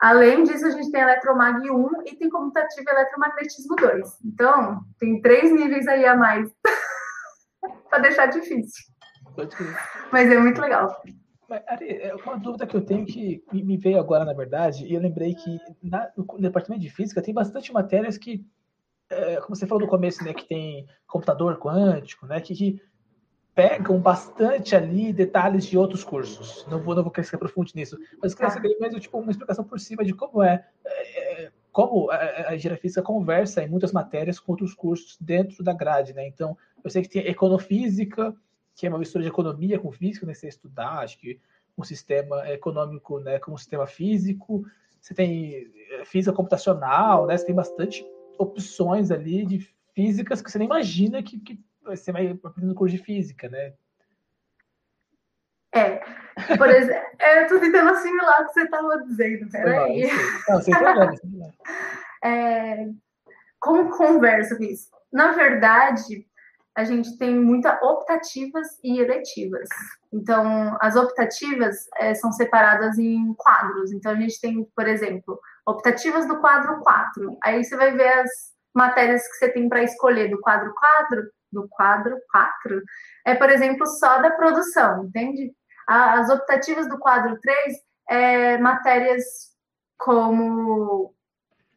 Além 0.01 0.45
disso, 0.45 0.67
a 0.67 0.71
gente 0.71 0.91
tem 0.91 1.01
eletromag 1.01 1.71
1 1.71 2.03
e 2.07 2.17
tem 2.17 2.29
comutativo 2.29 2.85
e 2.87 2.93
eletromagnetismo 2.93 3.77
2. 3.77 4.19
Então, 4.25 4.81
tem 4.99 5.21
três 5.21 5.53
níveis 5.53 5.87
aí 5.87 6.05
a 6.05 6.17
mais 6.17 6.51
para 7.89 8.01
deixar 8.01 8.27
difícil. 8.27 8.85
Mas 10.13 10.31
é 10.31 10.39
muito 10.39 10.61
legal. 10.61 11.03
Mas, 11.49 11.63
Ari, 11.69 11.89
é 11.91 12.15
uma 12.15 12.39
dúvida 12.39 12.67
que 12.67 12.77
eu 12.77 12.85
tenho 12.85 13.05
que 13.05 13.43
me 13.53 13.77
veio 13.77 13.99
agora, 13.99 14.25
na 14.25 14.33
verdade, 14.33 14.87
e 14.87 14.95
eu 14.95 15.01
lembrei 15.01 15.35
que 15.35 15.59
na, 15.83 16.11
no 16.17 16.39
departamento 16.39 16.83
de 16.83 16.91
física 16.91 17.23
tem 17.23 17.35
bastante 17.35 17.73
matérias 17.73 18.17
que, 18.17 18.45
é, 19.15 19.41
como 19.41 19.55
você 19.55 19.67
falou 19.67 19.83
no 19.83 19.91
começo, 19.91 20.23
né, 20.25 20.35
que 20.35 20.47
tem 20.47 20.87
computador 21.07 21.59
quântico, 21.59 22.27
né, 22.27 22.41
que, 22.41 22.55
que 22.55 22.81
pegam 23.55 23.99
bastante 24.01 24.75
ali 24.75 25.13
detalhes 25.13 25.65
de 25.65 25.79
outros 25.79 26.03
cursos. 26.03 26.67
Não 26.69 26.81
vou, 26.81 26.95
não 26.95 27.03
vou 27.03 27.13
querer 27.13 27.27
se 27.27 27.35
aprofunde 27.35 27.73
nisso, 27.75 27.97
mas 28.21 28.33
eu 28.33 28.37
queria 28.37 28.51
tá. 28.51 28.57
saber 28.57 28.77
mais 28.79 28.95
tipo, 28.95 29.19
uma 29.19 29.31
explicação 29.31 29.65
por 29.65 29.79
cima 29.79 30.05
de 30.05 30.13
como 30.13 30.43
é, 30.43 30.67
é 30.85 31.51
como 31.71 32.11
a, 32.11 32.17
a 32.51 32.55
engenharia 32.55 32.81
física 32.81 33.03
conversa 33.03 33.63
em 33.63 33.69
muitas 33.69 33.93
matérias 33.93 34.39
com 34.39 34.53
outros 34.53 34.75
cursos 34.75 35.17
dentro 35.21 35.63
da 35.65 35.73
grade, 35.73 36.13
né? 36.13 36.27
Então, 36.27 36.57
eu 36.85 36.89
sei 36.89 37.03
que 37.03 37.09
tem 37.09 37.27
econofísica, 37.27 38.33
que 38.77 38.87
é 38.87 38.89
uma 38.89 38.99
mistura 38.99 39.23
de 39.23 39.29
economia 39.29 39.79
com 39.79 39.91
física, 39.91 40.25
né? 40.25 40.35
Você 40.35 40.47
estudar, 40.47 41.01
acho 41.01 41.19
que 41.19 41.41
um 41.77 41.83
sistema 41.83 42.49
econômico, 42.49 43.19
né, 43.19 43.41
com 43.41 43.53
um 43.53 43.57
sistema 43.57 43.87
físico. 43.87 44.65
Você 45.01 45.13
tem 45.13 45.67
eh, 45.91 46.05
física 46.05 46.35
computacional, 46.35 47.27
né? 47.27 47.37
Você 47.37 47.47
tem 47.47 47.55
bastante 47.55 48.07
opções 48.39 49.11
ali 49.11 49.45
de 49.45 49.59
físicas 49.95 50.43
que 50.43 50.51
você 50.51 50.59
nem 50.59 50.67
imagina 50.67 51.23
que, 51.23 51.39
que 51.39 51.61
você 51.83 52.11
vai 52.13 52.29
aprender 52.43 52.69
no 52.69 52.75
curso 52.75 52.97
de 52.97 53.03
física, 53.03 53.49
né? 53.49 53.75
É, 55.75 56.01
por 56.57 56.69
exemplo, 56.69 57.03
eu 57.21 57.49
tô 57.49 57.59
tentando 57.59 57.91
assimilar 57.91 58.43
o 58.43 58.47
que 58.47 58.53
você 58.53 58.63
estava 58.63 59.05
dizendo, 59.05 59.51
peraí. 59.51 60.09
Não, 60.49 60.61
sem 60.63 60.75
problema. 60.75 61.15
é, 62.25 62.89
como 63.59 63.91
conversa 63.91 64.57
com 64.57 64.63
isso? 64.63 64.89
Na 65.13 65.33
verdade, 65.33 66.27
a 66.77 66.85
gente 66.85 67.17
tem 67.19 67.35
muitas 67.35 67.81
optativas 67.83 68.79
e 68.83 68.99
eletivas. 68.99 69.69
Então, 70.13 70.77
as 70.81 70.97
optativas 70.97 71.89
é, 71.99 72.15
são 72.15 72.33
separadas 72.33 72.99
em 72.99 73.33
quadros. 73.35 73.93
Então, 73.93 74.13
a 74.13 74.17
gente 74.17 74.41
tem, 74.41 74.65
por 74.77 74.87
exemplo, 74.87 75.41
optativas 75.67 76.27
do 76.27 76.41
quadro 76.41 76.81
4. 76.81 77.39
Aí 77.43 77.65
você 77.65 77.77
vai 77.77 77.93
ver 77.93 78.09
as 78.09 78.31
matérias 78.75 79.27
que 79.29 79.37
você 79.37 79.53
tem 79.53 79.69
para 79.69 79.83
escolher 79.83 80.29
do 80.29 80.41
quadro 80.41 80.73
4, 80.75 81.23
do 81.53 81.69
quadro 81.69 82.17
4, 82.33 82.83
é, 83.27 83.35
por 83.35 83.49
exemplo, 83.49 83.87
só 83.87 84.21
da 84.21 84.31
produção, 84.31 85.05
entende? 85.05 85.53
As 85.87 86.29
optativas 86.29 86.89
do 86.89 86.99
quadro 86.99 87.39
3 87.41 87.75
é 88.11 88.59
matérias 88.59 89.25
como, 89.97 91.15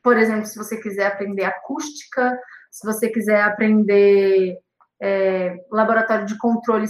por 0.03 0.17
exemplo, 0.17 0.45
se 0.45 0.57
você 0.57 0.77
quiser 0.77 1.07
aprender 1.07 1.45
acústica, 1.45 2.37
se 2.71 2.85
você 2.85 3.09
quiser 3.09 3.41
aprender 3.41 4.57
é, 4.99 5.55
laboratório 5.71 6.25
de 6.25 6.37
controle 6.37 6.87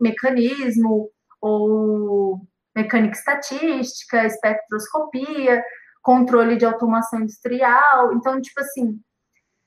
mecanismo 0.00 1.10
ou 1.40 2.40
mecânica 2.74 3.16
estatística, 3.16 4.24
espectroscopia, 4.24 5.62
controle 6.08 6.56
de 6.56 6.64
automação 6.64 7.20
industrial. 7.20 8.14
Então, 8.14 8.40
tipo 8.40 8.58
assim, 8.60 8.98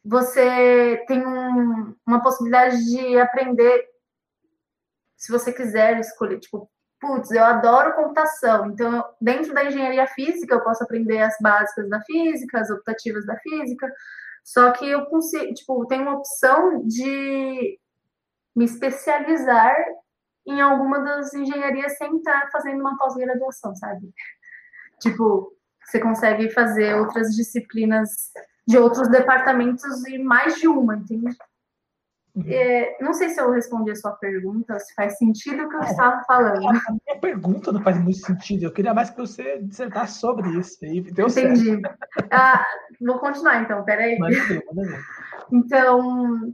você 0.03 1.05
tem 1.07 1.23
um, 1.23 1.95
uma 2.03 2.19
possibilidade 2.23 2.83
de 2.83 3.19
aprender, 3.19 3.85
se 5.15 5.31
você 5.31 5.53
quiser 5.53 5.99
escolher, 5.99 6.39
tipo, 6.39 6.67
putz, 6.99 7.29
eu 7.29 7.43
adoro 7.43 7.93
computação, 7.93 8.71
então 8.71 9.05
dentro 9.21 9.53
da 9.53 9.65
engenharia 9.65 10.07
física 10.07 10.55
eu 10.55 10.63
posso 10.63 10.83
aprender 10.83 11.19
as 11.19 11.35
básicas 11.39 11.87
da 11.87 12.01
física, 12.01 12.59
as 12.59 12.71
optativas 12.71 13.23
da 13.27 13.37
física, 13.37 13.93
só 14.43 14.71
que 14.71 14.89
eu 14.89 15.05
consigo, 15.05 15.53
tipo, 15.53 15.85
tenho 15.85 16.01
uma 16.01 16.17
opção 16.17 16.87
de 16.87 17.79
me 18.55 18.65
especializar 18.65 19.75
em 20.47 20.59
alguma 20.59 21.03
das 21.03 21.35
engenharias 21.35 21.97
sem 21.99 22.17
estar 22.17 22.49
fazendo 22.51 22.81
uma 22.81 22.97
pós-graduação, 22.97 23.75
sabe? 23.75 24.11
Tipo, 25.01 25.51
você 25.91 25.99
consegue 25.99 26.49
fazer 26.49 26.95
outras 26.95 27.35
disciplinas 27.35 28.31
de 28.65 28.77
outros 28.77 29.09
departamentos 29.09 30.07
e 30.07 30.17
mais 30.17 30.55
de 30.55 30.67
uma, 30.67 30.95
entende? 30.95 31.35
Uhum. 32.33 32.45
É, 32.47 32.97
não 33.01 33.13
sei 33.13 33.29
se 33.29 33.41
eu 33.41 33.51
respondi 33.51 33.91
a 33.91 33.95
sua 33.95 34.11
pergunta, 34.11 34.79
se 34.79 34.93
faz 34.93 35.17
sentido 35.17 35.63
o 35.63 35.69
que 35.69 35.75
eu 35.75 35.81
estava 35.81 36.23
falando. 36.23 36.65
A 36.65 36.71
minha 36.71 37.19
pergunta 37.19 37.73
não 37.73 37.83
faz 37.83 37.97
muito 37.99 38.19
sentido. 38.19 38.63
Eu 38.63 38.71
queria 38.71 38.93
mais 38.93 39.09
que 39.09 39.17
você 39.17 39.59
dissertasse 39.61 40.19
sobre 40.19 40.49
isso. 40.57 40.77
E 40.85 41.01
deu 41.11 41.27
Entendi. 41.27 41.81
Ah, 42.31 42.65
vou 43.01 43.19
continuar 43.19 43.61
então, 43.61 43.83
peraí. 43.83 44.17
Então, 45.51 46.53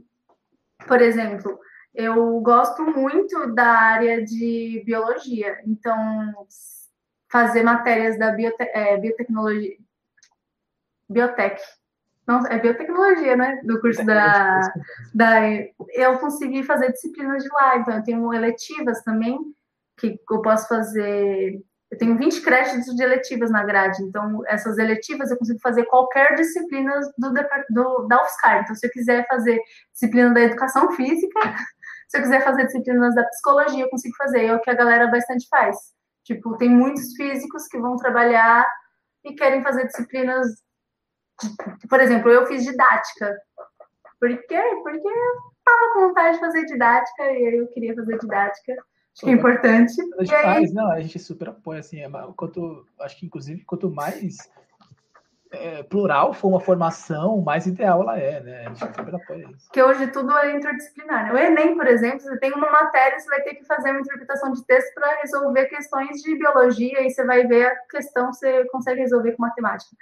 por 0.88 1.00
exemplo, 1.00 1.60
eu 1.94 2.40
gosto 2.40 2.82
muito 2.84 3.54
da 3.54 3.68
área 3.68 4.24
de 4.24 4.82
biologia, 4.84 5.60
então 5.64 6.32
fazer 7.30 7.62
matérias 7.62 8.18
da 8.18 8.32
biote 8.32 8.56
é, 8.60 8.96
biotecnologia, 8.96 9.76
biotech, 11.08 11.60
não, 12.28 12.46
é 12.46 12.58
biotecnologia, 12.58 13.34
né? 13.34 13.58
Do 13.64 13.80
curso 13.80 14.04
da, 14.04 14.60
da. 15.14 15.40
Eu 15.94 16.18
consegui 16.18 16.62
fazer 16.62 16.92
disciplinas 16.92 17.42
de 17.42 17.48
lá, 17.50 17.78
então 17.78 17.94
eu 17.94 18.02
tenho 18.02 18.34
eletivas 18.34 19.02
também, 19.02 19.38
que 19.98 20.20
eu 20.30 20.42
posso 20.42 20.68
fazer. 20.68 21.58
Eu 21.90 21.96
tenho 21.96 22.18
20 22.18 22.42
créditos 22.42 22.94
de 22.94 23.02
eletivas 23.02 23.50
na 23.50 23.64
grade, 23.64 24.02
então 24.02 24.42
essas 24.46 24.76
eletivas 24.76 25.30
eu 25.30 25.38
consigo 25.38 25.58
fazer 25.60 25.86
qualquer 25.86 26.34
disciplina 26.34 27.00
do, 27.16 27.32
do, 27.70 28.06
da 28.06 28.22
UFSCar. 28.22 28.60
Então, 28.62 28.76
se 28.76 28.86
eu 28.86 28.90
quiser 28.90 29.26
fazer 29.26 29.58
disciplina 29.94 30.34
da 30.34 30.42
educação 30.42 30.92
física, 30.92 31.40
se 32.08 32.18
eu 32.18 32.22
quiser 32.22 32.44
fazer 32.44 32.66
disciplinas 32.66 33.14
da 33.14 33.24
psicologia, 33.24 33.84
eu 33.84 33.88
consigo 33.88 34.14
fazer. 34.16 34.44
É 34.44 34.54
o 34.54 34.60
que 34.60 34.68
a 34.68 34.74
galera 34.74 35.06
bastante 35.06 35.48
faz. 35.48 35.97
Tipo, 36.28 36.58
tem 36.58 36.68
muitos 36.68 37.14
físicos 37.14 37.66
que 37.68 37.78
vão 37.78 37.96
trabalhar 37.96 38.66
e 39.24 39.34
querem 39.34 39.62
fazer 39.62 39.86
disciplinas 39.86 40.46
por 41.88 42.00
exemplo, 42.00 42.30
eu 42.30 42.46
fiz 42.46 42.64
didática. 42.64 43.36
Por 44.20 44.28
quê? 44.28 44.60
Porque 44.82 45.06
eu 45.06 45.32
estava 45.58 45.92
com 45.92 46.08
vontade 46.08 46.34
de 46.34 46.40
fazer 46.40 46.64
didática 46.64 47.30
e 47.30 47.60
eu 47.60 47.68
queria 47.68 47.94
fazer 47.94 48.18
didática. 48.18 48.72
Acho 48.72 49.24
que 49.24 49.30
é 49.30 49.32
importante. 49.32 49.94
A 50.18 50.24
gente 50.24 50.42
faz, 50.42 50.68
aí... 50.68 50.74
não, 50.74 50.90
a 50.90 51.00
gente 51.00 51.18
super 51.18 51.48
apoia, 51.50 51.80
assim, 51.80 52.00
é, 52.00 52.10
quanto, 52.36 52.84
acho 53.00 53.18
que 53.18 53.26
inclusive 53.26 53.64
quanto 53.64 53.90
mais 53.90 54.36
é, 55.50 55.82
plural 55.82 56.32
for 56.32 56.48
uma 56.48 56.60
formação, 56.60 57.40
mais 57.40 57.66
ideal 57.66 58.02
ela 58.02 58.18
é, 58.18 58.40
né? 58.40 58.66
A 58.66 58.68
gente 58.68 58.78
super 58.78 59.14
apoia 59.14 59.48
isso. 59.56 59.70
Que 59.72 59.82
hoje 59.82 60.06
tudo 60.08 60.36
é 60.36 60.54
interdisciplinar. 60.54 61.26
Né? 61.26 61.32
O 61.32 61.38
Enem, 61.38 61.76
por 61.76 61.86
exemplo, 61.86 62.20
você 62.20 62.38
tem 62.38 62.52
uma 62.52 62.70
matéria, 62.70 63.18
você 63.18 63.28
vai 63.28 63.42
ter 63.42 63.54
que 63.54 63.64
fazer 63.64 63.90
uma 63.90 64.00
interpretação 64.00 64.52
de 64.52 64.64
texto 64.66 64.94
para 64.94 65.20
resolver 65.22 65.66
questões 65.66 66.20
de 66.22 66.36
biologia 66.36 67.00
e 67.00 67.10
você 67.10 67.24
vai 67.24 67.46
ver 67.46 67.66
a 67.66 67.76
questão, 67.90 68.32
você 68.32 68.64
consegue 68.66 69.00
resolver 69.00 69.32
com 69.32 69.42
matemática. 69.42 69.96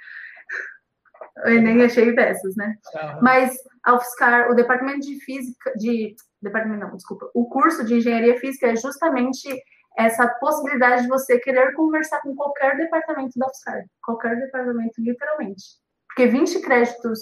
O 1.45 1.49
Enem 1.49 1.83
é 1.83 1.89
cheio 1.89 2.15
dessas, 2.15 2.57
né? 2.57 2.77
Uhum. 2.95 3.19
Mas 3.23 3.57
a 3.85 3.95
UFSCar, 3.95 4.51
o 4.51 4.55
departamento 4.55 5.01
de 5.01 5.21
física, 5.21 5.73
de 5.77 6.17
departamento 6.43 6.87
não, 6.87 6.97
desculpa, 6.97 7.31
o 7.35 7.49
curso 7.49 7.85
de 7.85 7.95
engenharia 7.95 8.39
física 8.39 8.69
é 8.69 8.77
justamente 8.77 9.49
essa 9.97 10.29
possibilidade 10.29 11.03
de 11.03 11.09
você 11.09 11.39
querer 11.39 11.73
conversar 11.75 12.21
com 12.21 12.35
qualquer 12.35 12.77
departamento 12.77 13.39
da 13.39 13.47
UFSCar, 13.47 13.85
qualquer 14.05 14.37
departamento, 14.37 15.01
literalmente. 15.01 15.65
Porque 16.09 16.27
20 16.27 16.61
créditos 16.61 17.21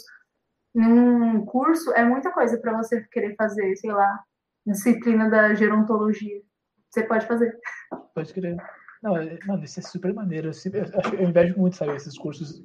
num 0.75 1.45
curso 1.45 1.93
é 1.93 2.05
muita 2.05 2.33
coisa 2.33 2.59
para 2.59 2.77
você 2.77 3.03
querer 3.13 3.37
fazer, 3.37 3.77
sei 3.77 3.93
lá, 3.93 4.21
disciplina 4.67 5.31
da 5.31 5.55
gerontologia. 5.55 6.43
Você 6.91 7.05
pode 7.05 7.27
fazer. 7.27 7.57
Pode 8.15 8.33
crer. 8.33 8.57
Não, 9.03 9.17
é, 9.17 9.39
mano, 9.47 9.63
isso 9.63 9.79
é 9.79 9.83
super 9.83 10.15
maneiro. 10.15 10.49
Eu, 10.49 10.53
sempre, 10.53 10.81
eu, 10.81 11.19
eu 11.19 11.29
invejo 11.29 11.59
muito, 11.59 11.77
sabe, 11.77 11.95
esses 11.95 12.17
cursos, 12.17 12.65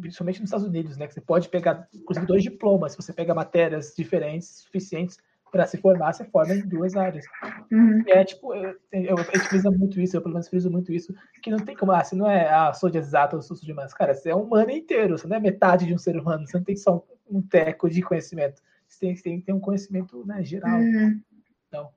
principalmente 0.00 0.40
nos 0.40 0.48
Estados 0.48 0.66
Unidos, 0.66 0.96
né? 0.96 1.06
Que 1.06 1.14
você 1.14 1.20
pode 1.20 1.48
pegar, 1.48 1.86
inclusive, 1.94 2.26
dois 2.26 2.42
diplomas. 2.42 2.92
Se 2.92 2.98
você 2.98 3.12
pega 3.12 3.34
matérias 3.34 3.94
diferentes, 3.96 4.62
suficientes 4.62 5.18
para 5.50 5.66
se 5.66 5.78
formar, 5.78 6.12
você 6.12 6.24
forma 6.24 6.54
em 6.54 6.66
duas 6.66 6.96
áreas. 6.96 7.24
Uhum. 7.70 8.02
É 8.06 8.24
tipo, 8.24 8.54
eu, 8.54 8.76
eu, 8.92 9.18
a 9.18 9.22
gente 9.22 9.48
frisa 9.48 9.70
muito 9.70 10.00
isso, 10.00 10.16
eu 10.16 10.20
pelo 10.20 10.34
menos 10.34 10.48
friso 10.48 10.70
muito 10.70 10.92
isso, 10.92 11.14
que 11.42 11.50
não 11.50 11.58
tem 11.58 11.76
como, 11.76 11.92
ah, 11.92 12.02
você 12.02 12.14
não 12.14 12.30
é, 12.30 12.48
ah, 12.48 12.72
sou 12.72 12.90
de 12.90 12.98
exato, 12.98 13.36
ou 13.36 13.42
sou 13.42 13.56
de 13.56 13.72
humanas. 13.72 13.94
Cara, 13.94 14.14
você 14.14 14.30
é 14.30 14.34
um 14.34 14.42
humano 14.42 14.70
inteiro, 14.70 15.18
você 15.18 15.26
não 15.26 15.36
é 15.36 15.40
metade 15.40 15.86
de 15.86 15.94
um 15.94 15.98
ser 15.98 16.16
humano, 16.16 16.46
você 16.46 16.56
não 16.56 16.64
tem 16.64 16.76
só 16.76 17.04
um, 17.28 17.38
um 17.38 17.42
teco 17.42 17.88
de 17.88 18.02
conhecimento. 18.02 18.62
Você 18.86 19.00
tem, 19.00 19.16
você 19.16 19.22
tem 19.22 19.40
que 19.40 19.46
ter 19.46 19.52
um 19.52 19.60
conhecimento 19.60 20.26
né, 20.26 20.42
geral. 20.42 20.78
Uhum. 20.78 21.20
Então, 21.68 21.90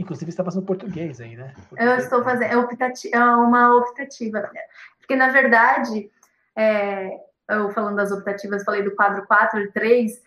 Inclusive, 0.00 0.30
está 0.30 0.42
fazendo 0.42 0.64
português 0.64 1.20
aí, 1.20 1.36
né? 1.36 1.52
Português, 1.68 1.90
eu 1.90 1.96
estou 1.98 2.24
fazendo, 2.24 2.50
é, 2.50 2.56
optati 2.56 3.14
é 3.14 3.22
uma 3.22 3.76
optativa. 3.76 4.50
Porque, 4.98 5.14
na 5.14 5.28
verdade, 5.28 6.10
é, 6.56 7.20
eu 7.50 7.70
falando 7.70 7.96
das 7.96 8.10
optativas, 8.10 8.64
falei 8.64 8.82
do 8.82 8.94
quadro 8.94 9.26
4 9.26 9.60
e 9.60 9.72
3. 9.72 10.22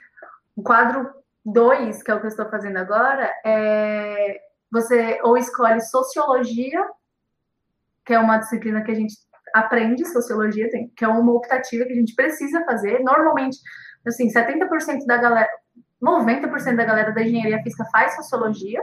O 0.56 0.62
quadro 0.62 1.10
2, 1.46 2.04
que 2.04 2.12
é 2.12 2.16
o 2.16 2.20
que 2.20 2.26
eu 2.26 2.30
estou 2.30 2.50
fazendo 2.50 2.78
agora, 2.78 3.34
é 3.46 4.40
você 4.72 5.20
ou 5.24 5.38
escolhe 5.38 5.82
sociologia, 5.82 6.84
que 8.06 8.14
é 8.14 8.20
uma 8.20 8.38
disciplina 8.38 8.84
que 8.84 8.92
a 8.92 8.96
gente 8.96 9.16
aprende, 9.54 10.06
sociologia, 10.06 10.70
tem, 10.70 10.90
que 10.96 11.06
é 11.06 11.08
uma 11.08 11.32
optativa 11.32 11.86
que 11.86 11.94
a 11.94 11.96
gente 11.96 12.16
precisa 12.16 12.66
fazer. 12.66 13.00
Normalmente, 13.00 13.58
assim, 14.06 14.28
70% 14.28 15.06
da 15.06 15.18
galera, 15.18 15.50
90% 16.02 16.76
da 16.76 16.84
galera 16.84 17.12
da 17.12 17.22
engenharia 17.22 17.62
física 17.62 17.86
faz 17.92 18.16
sociologia, 18.16 18.82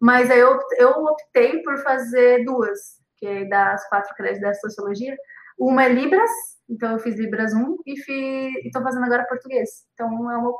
Mas 0.00 0.30
aí 0.30 0.38
eu, 0.38 0.58
eu 0.76 0.90
optei 0.90 1.60
por 1.62 1.76
fazer 1.82 2.44
duas, 2.44 2.78
que 3.16 3.26
é 3.26 3.44
das 3.46 3.88
quatro 3.88 4.14
créditos 4.14 4.42
da 4.42 4.54
sociologia. 4.54 5.16
Uma 5.58 5.84
é 5.84 5.88
Libras, 5.88 6.30
então 6.70 6.92
eu 6.92 6.98
fiz 7.00 7.16
Libras 7.16 7.52
1 7.52 7.78
e 7.84 8.66
estou 8.66 8.82
fazendo 8.82 9.04
agora 9.04 9.26
português. 9.26 9.68
Então 9.94 10.30
é 10.30 10.36
uma 10.36 10.52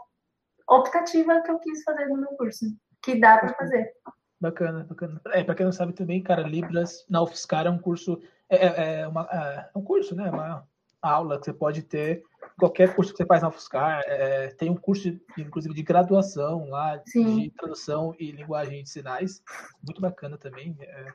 optativa 0.69 1.41
que 1.43 1.51
eu 1.51 1.59
quis 1.59 1.83
fazer 1.83 2.07
no 2.07 2.19
meu 2.19 2.31
curso, 2.31 2.67
que 3.03 3.19
dá 3.19 3.39
para 3.39 3.55
fazer. 3.55 3.93
Bacana, 4.41 4.85
bacana. 4.85 5.21
É, 5.29 5.43
para 5.43 5.55
quem 5.55 5.67
não 5.67 5.73
sabe 5.73 5.93
também, 5.93 6.23
cara, 6.23 6.43
Libras 6.43 7.05
na 7.09 7.23
UFSCar 7.23 7.67
é 7.67 7.71
um 7.71 7.79
curso, 7.79 8.21
é, 8.49 8.57
é, 8.57 9.01
é 9.01 9.09
uma, 9.09 9.23
é 9.23 9.71
um 9.75 9.83
curso, 9.83 10.15
né? 10.15 10.31
Uma 10.31 10.65
aula 11.03 11.39
que 11.39 11.47
você 11.47 11.53
pode 11.53 11.83
ter, 11.83 12.23
qualquer 12.59 12.95
curso 12.95 13.13
que 13.13 13.17
você 13.17 13.27
faz 13.27 13.43
na 13.43 13.49
UFSCar. 13.49 14.03
É, 14.07 14.49
tem 14.49 14.71
um 14.71 14.77
curso, 14.77 15.09
inclusive, 15.37 15.75
de 15.75 15.83
graduação 15.83 16.69
lá, 16.69 17.01
Sim. 17.07 17.43
de 17.43 17.51
tradução 17.51 18.15
e 18.19 18.31
linguagem 18.31 18.83
de 18.83 18.91
sinais. 18.91 19.43
Muito 19.83 20.01
bacana 20.01 20.39
também. 20.39 20.77
É, 20.81 21.13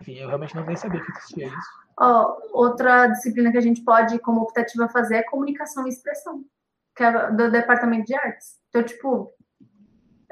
enfim, 0.00 0.14
eu 0.14 0.28
realmente 0.28 0.54
não 0.54 0.64
nem 0.64 0.76
sabia 0.76 1.02
que 1.02 1.10
existia 1.12 1.46
isso. 1.46 1.80
Oh, 1.98 2.36
outra 2.52 3.06
disciplina 3.08 3.52
que 3.52 3.58
a 3.58 3.62
gente 3.62 3.82
pode, 3.82 4.18
como 4.20 4.40
optativa, 4.40 4.88
fazer 4.88 5.16
é 5.16 5.22
comunicação 5.22 5.86
e 5.86 5.90
expressão, 5.90 6.44
que 7.00 7.04
é 7.04 7.30
do 7.32 7.50
departamento 7.50 8.04
de 8.04 8.14
artes. 8.14 8.58
Então, 8.68 8.82
tipo, 8.82 9.32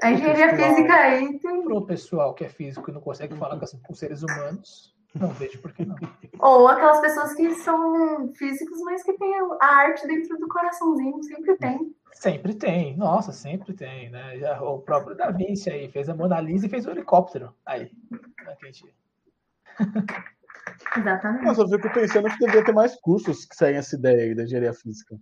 a 0.03 0.13
engenharia 0.13 0.51
pessoal, 0.51 0.69
física 0.69 0.95
aí 0.95 1.39
tem. 1.39 1.65
Para 1.65 1.75
o 1.75 1.87
pessoal 1.87 2.35
que 2.35 2.45
é 2.45 2.49
físico 2.51 2.91
e 2.91 2.93
não 2.93 3.01
consegue 3.01 3.35
falar 3.37 3.59
com 3.59 3.95
seres 3.95 4.23
humanos, 4.23 4.95
não 5.15 5.31
vejo 5.31 5.63
por 5.63 5.73
que 5.73 5.87
não. 5.87 5.97
Ou 6.39 6.69
aquelas 6.69 7.01
pessoas 7.01 7.35
que 7.35 7.55
são 7.55 8.31
físicos, 8.35 8.83
mas 8.83 9.03
que 9.03 9.15
têm 9.15 9.35
a 9.63 9.67
arte 9.67 10.07
dentro 10.07 10.37
do 10.37 10.47
coraçãozinho, 10.47 11.23
sempre 11.23 11.57
tem. 11.57 11.95
Sempre 12.13 12.55
tem, 12.55 12.97
nossa, 12.99 13.33
sempre 13.33 13.73
tem, 13.73 14.11
né? 14.11 14.39
Já, 14.39 14.61
o 14.61 14.81
próprio 14.81 15.17
Da 15.17 15.31
Vinci 15.31 15.71
aí 15.71 15.89
fez 15.89 16.11
a 16.11 16.15
Mona 16.15 16.39
Lisa 16.39 16.67
e 16.67 16.69
fez 16.69 16.85
o 16.85 16.91
helicóptero. 16.91 17.55
Aí, 17.65 17.91
gente... 18.63 18.85
Exatamente. 20.99 21.45
Mas 21.45 21.59
eu 21.59 21.69
fico 21.69 21.93
pensando 21.95 22.29
que 22.29 22.39
deveria 22.39 22.65
ter 22.65 22.73
mais 22.73 22.95
cursos 23.01 23.47
que 23.47 23.57
saem 23.57 23.77
essa 23.77 23.97
ideia 23.97 24.25
aí 24.25 24.35
da 24.35 24.43
engenharia 24.43 24.75
física 24.75 25.19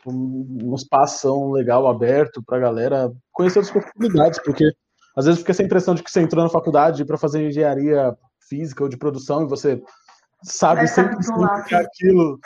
tipo, 0.00 0.10
um 0.12 0.74
espação 0.74 1.50
legal, 1.52 1.86
aberto 1.86 2.42
para 2.42 2.56
a 2.56 2.60
galera 2.60 3.12
conhecer 3.32 3.60
as 3.60 3.70
possibilidades, 3.70 4.40
porque 4.42 4.72
às 5.16 5.26
vezes 5.26 5.40
fica 5.40 5.52
essa 5.52 5.62
impressão 5.62 5.94
de 5.94 6.02
que 6.02 6.10
você 6.10 6.20
entrou 6.20 6.42
na 6.42 6.50
faculdade 6.50 7.04
para 7.04 7.18
fazer 7.18 7.46
engenharia 7.46 8.16
física 8.48 8.82
ou 8.82 8.88
de 8.88 8.96
produção 8.96 9.42
e 9.42 9.48
você 9.48 9.82
sabe 10.42 10.86
sempre 10.88 11.16
que 11.66 11.74
aquilo. 11.74 12.38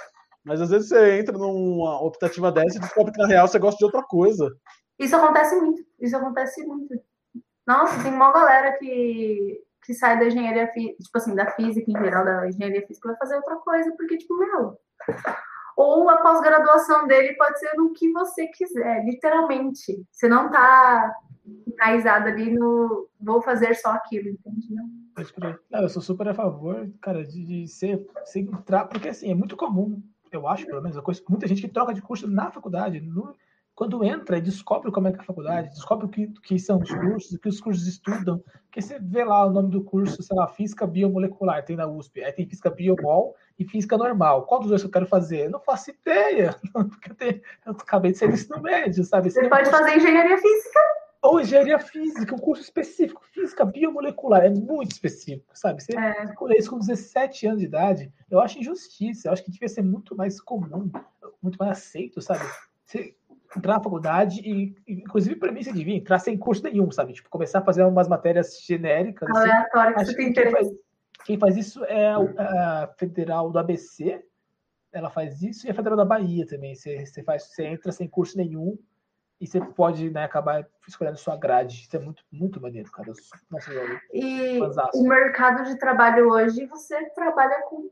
Mas 0.44 0.60
às 0.60 0.70
vezes 0.70 0.88
você 0.88 1.20
entra 1.20 1.38
numa 1.38 2.02
optativa 2.02 2.52
dessa 2.52 2.76
e 2.76 2.80
descobre 2.80 3.12
que 3.12 3.22
na 3.22 3.28
real 3.28 3.48
você 3.48 3.58
gosta 3.58 3.78
de 3.78 3.84
outra 3.84 4.02
coisa. 4.02 4.50
Isso 4.98 5.16
acontece 5.16 5.54
muito. 5.56 5.82
Isso 6.00 6.16
acontece 6.16 6.66
muito. 6.66 6.94
Nossa, 7.66 8.02
tem 8.02 8.12
uma 8.12 8.30
galera 8.30 8.76
que, 8.78 9.62
que 9.84 9.94
sai 9.94 10.18
da 10.18 10.26
engenharia, 10.26 10.66
tipo 10.66 11.16
assim, 11.16 11.34
da 11.34 11.50
física 11.52 11.90
em 11.90 11.98
geral, 11.98 12.24
da 12.24 12.46
engenharia 12.46 12.86
física, 12.86 13.08
vai 13.08 13.16
fazer 13.16 13.36
outra 13.36 13.56
coisa, 13.56 13.90
porque, 13.96 14.18
tipo, 14.18 14.36
meu, 14.36 14.78
ou 15.76 16.08
a 16.08 16.18
pós-graduação 16.18 17.06
dele 17.06 17.34
pode 17.34 17.58
ser 17.58 17.74
no 17.76 17.92
que 17.92 18.10
você 18.12 18.46
quiser, 18.48 19.04
literalmente. 19.04 20.04
Você 20.10 20.28
não 20.28 20.46
está 20.46 21.14
enraizado 21.66 22.28
ali 22.28 22.52
no 22.52 23.08
vou 23.20 23.42
fazer 23.42 23.74
só 23.74 23.90
aquilo, 23.90 24.28
entende? 24.28 24.72
Não? 24.72 24.84
Eu 25.70 25.88
sou 25.88 26.02
super 26.02 26.28
a 26.28 26.34
favor, 26.34 26.90
cara, 27.00 27.24
de, 27.24 27.44
de 27.44 27.68
ser, 27.68 28.04
ser 28.24 28.40
entrar, 28.40 28.86
porque 28.86 29.08
assim, 29.08 29.30
é 29.30 29.34
muito 29.34 29.56
comum, 29.56 30.02
eu 30.32 30.48
acho, 30.48 30.66
pelo 30.66 30.82
menos, 30.82 30.96
eu 30.96 31.02
conheço 31.02 31.24
muita 31.28 31.46
gente 31.46 31.62
que 31.62 31.68
troca 31.68 31.94
de 31.94 32.02
curso 32.02 32.26
na 32.26 32.50
faculdade, 32.50 33.00
no, 33.00 33.34
quando 33.74 34.04
entra 34.04 34.38
e 34.38 34.40
descobre 34.40 34.92
como 34.92 35.08
é 35.08 35.12
que 35.12 35.18
é 35.18 35.20
a 35.20 35.24
faculdade, 35.24 35.70
descobre 35.70 36.06
o 36.06 36.08
que, 36.08 36.28
que 36.42 36.58
são 36.58 36.80
os 36.80 36.90
cursos, 36.90 37.32
o 37.32 37.38
que 37.38 37.48
os 37.48 37.60
cursos 37.60 37.86
estudam, 37.86 38.42
porque 38.66 38.80
você 38.80 38.98
vê 39.00 39.24
lá 39.24 39.46
o 39.46 39.50
nome 39.50 39.70
do 39.70 39.82
curso, 39.82 40.22
sei 40.22 40.36
lá, 40.36 40.46
Física 40.46 40.86
Biomolecular, 40.86 41.64
tem 41.64 41.76
na 41.76 41.86
USP, 41.86 42.22
aí 42.22 42.32
tem 42.32 42.46
Física 42.46 42.70
Biomol 42.70 43.34
e 43.58 43.64
Física 43.64 43.98
Normal. 43.98 44.46
Qual 44.46 44.60
dos 44.60 44.68
dois 44.68 44.82
eu 44.82 44.90
quero 44.90 45.06
fazer? 45.06 45.46
Eu 45.46 45.50
não 45.50 45.60
faço 45.60 45.90
ideia, 45.90 46.56
porque 46.72 47.10
eu, 47.10 47.14
tenho, 47.14 47.40
eu 47.66 47.72
acabei 47.72 48.12
de 48.12 48.18
ser 48.18 48.30
ensino 48.30 48.62
médio, 48.62 49.02
sabe? 49.04 49.30
Você, 49.30 49.48
pode 49.48 49.70
fazer 49.70 49.96
Engenharia 49.96 50.38
Física. 50.38 50.80
Ou 51.22 51.40
Engenharia 51.40 51.78
Física, 51.78 52.34
um 52.34 52.38
curso 52.38 52.62
específico, 52.62 53.24
Física 53.32 53.64
Biomolecular, 53.64 54.44
é 54.44 54.50
muito 54.50 54.92
específico, 54.92 55.56
sabe? 55.56 55.82
Você 55.82 55.98
é. 55.98 56.24
escolher 56.24 56.58
isso 56.58 56.70
com 56.70 56.78
17 56.78 57.46
anos 57.46 57.60
de 57.60 57.66
idade, 57.66 58.12
eu 58.30 58.38
acho 58.38 58.58
injustiça, 58.58 59.28
eu 59.28 59.32
acho 59.32 59.42
que 59.42 59.50
devia 59.50 59.68
ser 59.68 59.82
muito 59.82 60.16
mais 60.16 60.40
comum, 60.40 60.90
muito 61.42 61.56
mais 61.56 61.78
aceito, 61.78 62.20
sabe? 62.20 62.44
Você 62.84 63.16
entrar 63.56 63.74
na 63.74 63.82
faculdade 63.82 64.40
e, 64.40 64.74
inclusive, 64.86 65.36
para 65.36 65.52
mim, 65.52 65.62
você 65.62 65.72
devia 65.72 65.96
entrar 65.96 66.18
sem 66.18 66.36
curso 66.36 66.62
nenhum, 66.62 66.90
sabe? 66.90 67.12
Tipo, 67.12 67.28
começar 67.28 67.60
a 67.60 67.64
fazer 67.64 67.84
umas 67.84 68.08
matérias 68.08 68.60
genéricas. 68.62 69.28
Assim. 69.30 69.40
Aleatório, 69.40 69.96
assim. 69.96 70.04
que 70.04 70.10
você 70.10 70.16
tem 70.16 70.28
interesse. 70.28 70.54
Quem 70.54 70.64
faz, 70.64 70.78
quem 71.24 71.38
faz 71.38 71.56
isso 71.56 71.84
é 71.84 72.12
a, 72.12 72.92
Federal 72.98 73.50
do 73.50 73.58
ABC, 73.58 74.24
ela 74.92 75.10
faz 75.10 75.42
isso, 75.42 75.66
e 75.66 75.70
a 75.70 75.74
Federal 75.74 75.96
da 75.96 76.04
Bahia 76.04 76.46
também. 76.46 76.74
Você, 76.74 77.04
você, 77.04 77.22
faz, 77.22 77.44
você 77.44 77.64
entra 77.64 77.92
sem 77.92 78.08
curso 78.08 78.36
nenhum 78.36 78.78
e 79.40 79.46
você 79.46 79.60
pode 79.60 80.10
né, 80.10 80.24
acabar 80.24 80.66
escolhendo 80.86 81.18
sua 81.18 81.36
grade. 81.36 81.82
Isso 81.82 81.96
é 81.96 82.00
muito, 82.00 82.24
muito 82.30 82.60
maneiro, 82.60 82.90
cara. 82.90 83.12
Nossa, 83.50 83.70
e 84.12 84.60
o 84.94 85.02
mercado 85.02 85.64
de 85.64 85.76
trabalho 85.78 86.30
hoje, 86.30 86.66
você 86.66 87.10
trabalha 87.10 87.62
com 87.68 87.90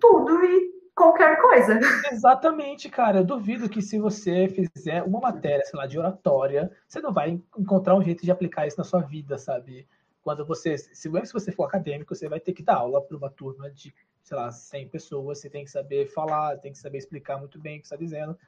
tudo 0.00 0.42
e 0.44 0.81
qualquer 0.94 1.40
coisa. 1.40 1.78
Exatamente, 2.10 2.88
cara. 2.88 3.18
Eu 3.18 3.24
duvido 3.24 3.68
que 3.68 3.82
se 3.82 3.98
você 3.98 4.48
fizer 4.48 5.02
uma 5.02 5.20
matéria, 5.20 5.64
sei 5.64 5.78
lá, 5.78 5.86
de 5.86 5.98
oratória, 5.98 6.70
você 6.86 7.00
não 7.00 7.12
vai 7.12 7.40
encontrar 7.58 7.96
um 7.96 8.02
jeito 8.02 8.24
de 8.24 8.30
aplicar 8.30 8.66
isso 8.66 8.78
na 8.78 8.84
sua 8.84 9.00
vida, 9.00 9.38
sabe? 9.38 9.86
Quando 10.22 10.46
você, 10.46 10.78
se 10.78 11.08
você 11.08 11.50
for 11.50 11.64
acadêmico, 11.64 12.14
você 12.14 12.28
vai 12.28 12.38
ter 12.38 12.52
que 12.52 12.62
dar 12.62 12.76
aula 12.76 13.02
para 13.02 13.16
uma 13.16 13.28
turma 13.28 13.70
de, 13.70 13.92
sei 14.22 14.36
lá, 14.36 14.50
100 14.50 14.88
pessoas, 14.88 15.40
você 15.40 15.50
tem 15.50 15.64
que 15.64 15.70
saber 15.70 16.06
falar, 16.06 16.58
tem 16.58 16.72
que 16.72 16.78
saber 16.78 16.98
explicar 16.98 17.38
muito 17.38 17.58
bem 17.58 17.78
o 17.78 17.80
que 17.80 17.86
está 17.86 17.96
dizendo. 17.96 18.38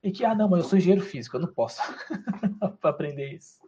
E 0.00 0.12
que, 0.12 0.24
ah, 0.24 0.34
não, 0.34 0.48
mas 0.48 0.62
eu 0.62 0.68
sou 0.68 0.78
engenheiro 0.78 1.04
físico, 1.04 1.36
eu 1.36 1.40
não 1.40 1.52
posso 1.52 1.82
aprender 2.82 3.34
isso. 3.34 3.58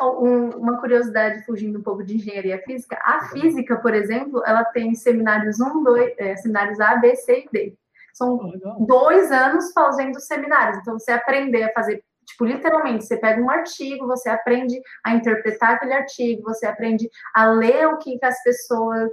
Uma 0.00 0.78
curiosidade, 0.78 1.44
fugindo 1.44 1.78
um 1.78 1.82
pouco 1.82 2.04
de 2.04 2.16
engenharia 2.16 2.60
física, 2.62 2.98
a 3.02 3.28
física, 3.28 3.76
por 3.76 3.94
exemplo, 3.94 4.42
ela 4.44 4.64
tem 4.64 4.94
seminários 4.94 5.60
1, 5.60 5.82
2, 5.82 6.14
é, 6.18 6.36
seminários 6.36 6.80
A, 6.80 6.96
B, 6.96 7.16
C 7.16 7.44
e 7.44 7.48
D. 7.50 7.74
São 8.12 8.52
dois 8.80 9.30
anos 9.30 9.72
fazendo 9.72 10.18
seminários. 10.20 10.78
Então, 10.78 10.98
você 10.98 11.12
aprender 11.12 11.62
a 11.62 11.72
fazer, 11.72 12.02
tipo, 12.26 12.44
literalmente, 12.44 13.04
você 13.04 13.16
pega 13.16 13.40
um 13.40 13.48
artigo, 13.48 14.06
você 14.06 14.28
aprende 14.28 14.80
a 15.04 15.14
interpretar 15.14 15.74
aquele 15.74 15.94
artigo, 15.94 16.42
você 16.42 16.66
aprende 16.66 17.08
a 17.34 17.46
ler 17.46 17.86
o 17.86 17.98
que, 17.98 18.18
que 18.18 18.26
as 18.26 18.42
pessoas 18.42 19.08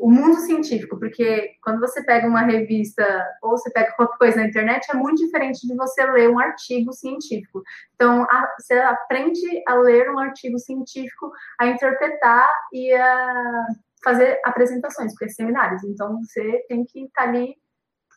o 0.00 0.10
mundo 0.10 0.40
científico, 0.40 0.98
porque 0.98 1.50
quando 1.62 1.78
você 1.78 2.02
pega 2.02 2.26
uma 2.26 2.40
revista 2.40 3.04
ou 3.42 3.50
você 3.50 3.70
pega 3.70 3.92
qualquer 3.92 4.16
coisa 4.16 4.36
na 4.38 4.46
internet, 4.46 4.86
é 4.90 4.94
muito 4.94 5.22
diferente 5.22 5.66
de 5.66 5.76
você 5.76 6.04
ler 6.06 6.30
um 6.30 6.38
artigo 6.38 6.90
científico. 6.92 7.62
Então, 7.94 8.22
a, 8.22 8.54
você 8.58 8.74
aprende 8.74 9.62
a 9.68 9.74
ler 9.74 10.10
um 10.10 10.18
artigo 10.18 10.58
científico, 10.58 11.30
a 11.60 11.66
interpretar 11.66 12.48
e 12.72 12.94
a 12.94 13.66
fazer 14.02 14.40
apresentações, 14.42 15.12
porque 15.12 15.26
é 15.26 15.28
seminários. 15.28 15.84
Então, 15.84 16.18
você 16.22 16.64
tem 16.66 16.82
que 16.86 17.04
estar 17.04 17.24
ali 17.24 17.54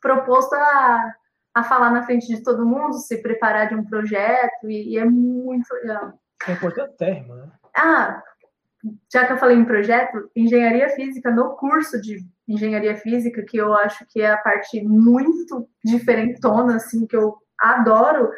proposto 0.02 0.54
a, 0.54 1.14
a 1.54 1.64
falar 1.64 1.92
na 1.92 2.04
frente 2.04 2.28
de 2.28 2.42
todo 2.42 2.66
mundo, 2.66 2.94
se 2.94 3.22
preparar 3.22 3.68
de 3.68 3.76
um 3.76 3.84
projeto, 3.84 4.70
e, 4.70 4.94
e 4.94 4.98
é 4.98 5.04
muito 5.04 5.70
legal. 5.74 6.14
É 6.48 6.54
importante, 6.54 6.96
né? 7.02 7.52
Ah, 7.76 8.24
já 9.12 9.26
que 9.26 9.34
eu 9.34 9.38
falei 9.38 9.58
em 9.58 9.66
projeto, 9.66 10.30
engenharia 10.36 10.90
física, 10.90 11.32
no 11.32 11.56
curso 11.56 12.02
de 12.02 12.20
engenharia 12.48 12.96
física, 12.96 13.44
que 13.44 13.58
eu 13.58 13.74
acho 13.74 14.06
que 14.10 14.22
é 14.22 14.32
a 14.32 14.38
parte 14.38 14.84
muito 14.84 15.68
diferentona, 15.84 16.76
assim, 16.76 17.08
que 17.08 17.16
eu 17.16 17.36
adoro, 17.60 18.30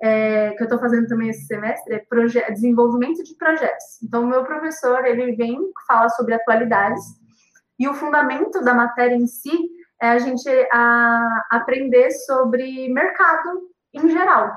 é, 0.00 0.50
que 0.52 0.62
eu 0.62 0.64
estou 0.64 0.78
fazendo 0.78 1.08
também 1.08 1.30
esse 1.30 1.46
semestre, 1.46 1.94
é 1.94 2.52
desenvolvimento 2.52 3.24
de 3.24 3.34
projetos. 3.36 4.00
Então, 4.02 4.22
o 4.22 4.26
meu 4.26 4.44
professor, 4.44 5.04
ele 5.04 5.34
vem 5.34 5.58
falar 5.86 6.08
sobre 6.10 6.34
atualidades, 6.34 7.02
e 7.78 7.88
o 7.88 7.94
fundamento 7.94 8.60
da 8.62 8.74
matéria 8.74 9.14
em 9.14 9.26
si 9.26 9.56
é 10.00 10.10
a 10.10 10.18
gente 10.18 10.48
a, 10.72 11.42
aprender 11.50 12.10
sobre 12.10 12.88
mercado 12.92 13.68
em 13.92 14.08
geral. 14.08 14.52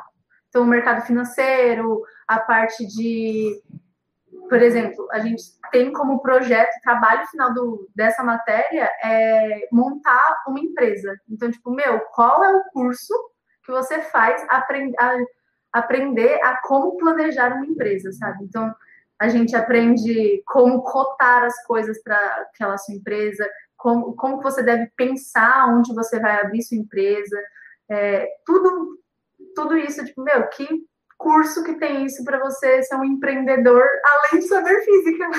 Então, 0.50 0.64
o 0.64 0.68
mercado 0.68 1.06
financeiro, 1.06 2.02
a 2.28 2.40
parte 2.40 2.86
de 2.86 3.62
por 4.52 4.62
exemplo, 4.62 5.08
a 5.14 5.20
gente 5.20 5.44
tem 5.72 5.94
como 5.94 6.22
projeto, 6.22 6.82
trabalho 6.84 7.26
final 7.28 7.54
do, 7.54 7.90
dessa 7.96 8.22
matéria 8.22 8.84
é 9.02 9.70
montar 9.72 10.44
uma 10.46 10.60
empresa. 10.60 11.18
Então, 11.30 11.50
tipo, 11.50 11.72
meu, 11.72 12.02
qual 12.14 12.44
é 12.44 12.54
o 12.58 12.64
curso 12.66 13.14
que 13.64 13.72
você 13.72 14.02
faz 14.02 14.46
aprend, 14.50 14.94
a, 15.00 15.16
aprender 15.72 16.38
a 16.44 16.60
como 16.64 16.98
planejar 16.98 17.54
uma 17.54 17.66
empresa, 17.66 18.12
sabe? 18.12 18.44
Então, 18.44 18.76
a 19.18 19.30
gente 19.30 19.56
aprende 19.56 20.44
como 20.46 20.84
cotar 20.84 21.46
as 21.46 21.64
coisas 21.64 22.04
para 22.04 22.18
aquela 22.42 22.78
sua 22.78 22.94
empresa, 22.94 23.50
como, 23.78 24.14
como 24.18 24.42
você 24.42 24.62
deve 24.62 24.92
pensar 24.98 25.70
onde 25.70 25.96
você 25.96 26.20
vai 26.20 26.42
abrir 26.42 26.62
sua 26.62 26.76
empresa, 26.76 27.42
é, 27.90 28.28
tudo, 28.46 29.00
tudo 29.56 29.78
isso, 29.78 30.04
tipo, 30.04 30.22
meu, 30.22 30.46
que 30.50 30.68
curso 31.22 31.64
que 31.64 31.76
tem 31.76 32.06
isso 32.06 32.24
para 32.24 32.40
você 32.40 32.84
ser 32.84 32.96
um 32.96 33.06
empreendedor, 33.06 33.84
além 34.04 34.42
de 34.42 34.48
saber 34.48 34.82
física. 34.82 35.30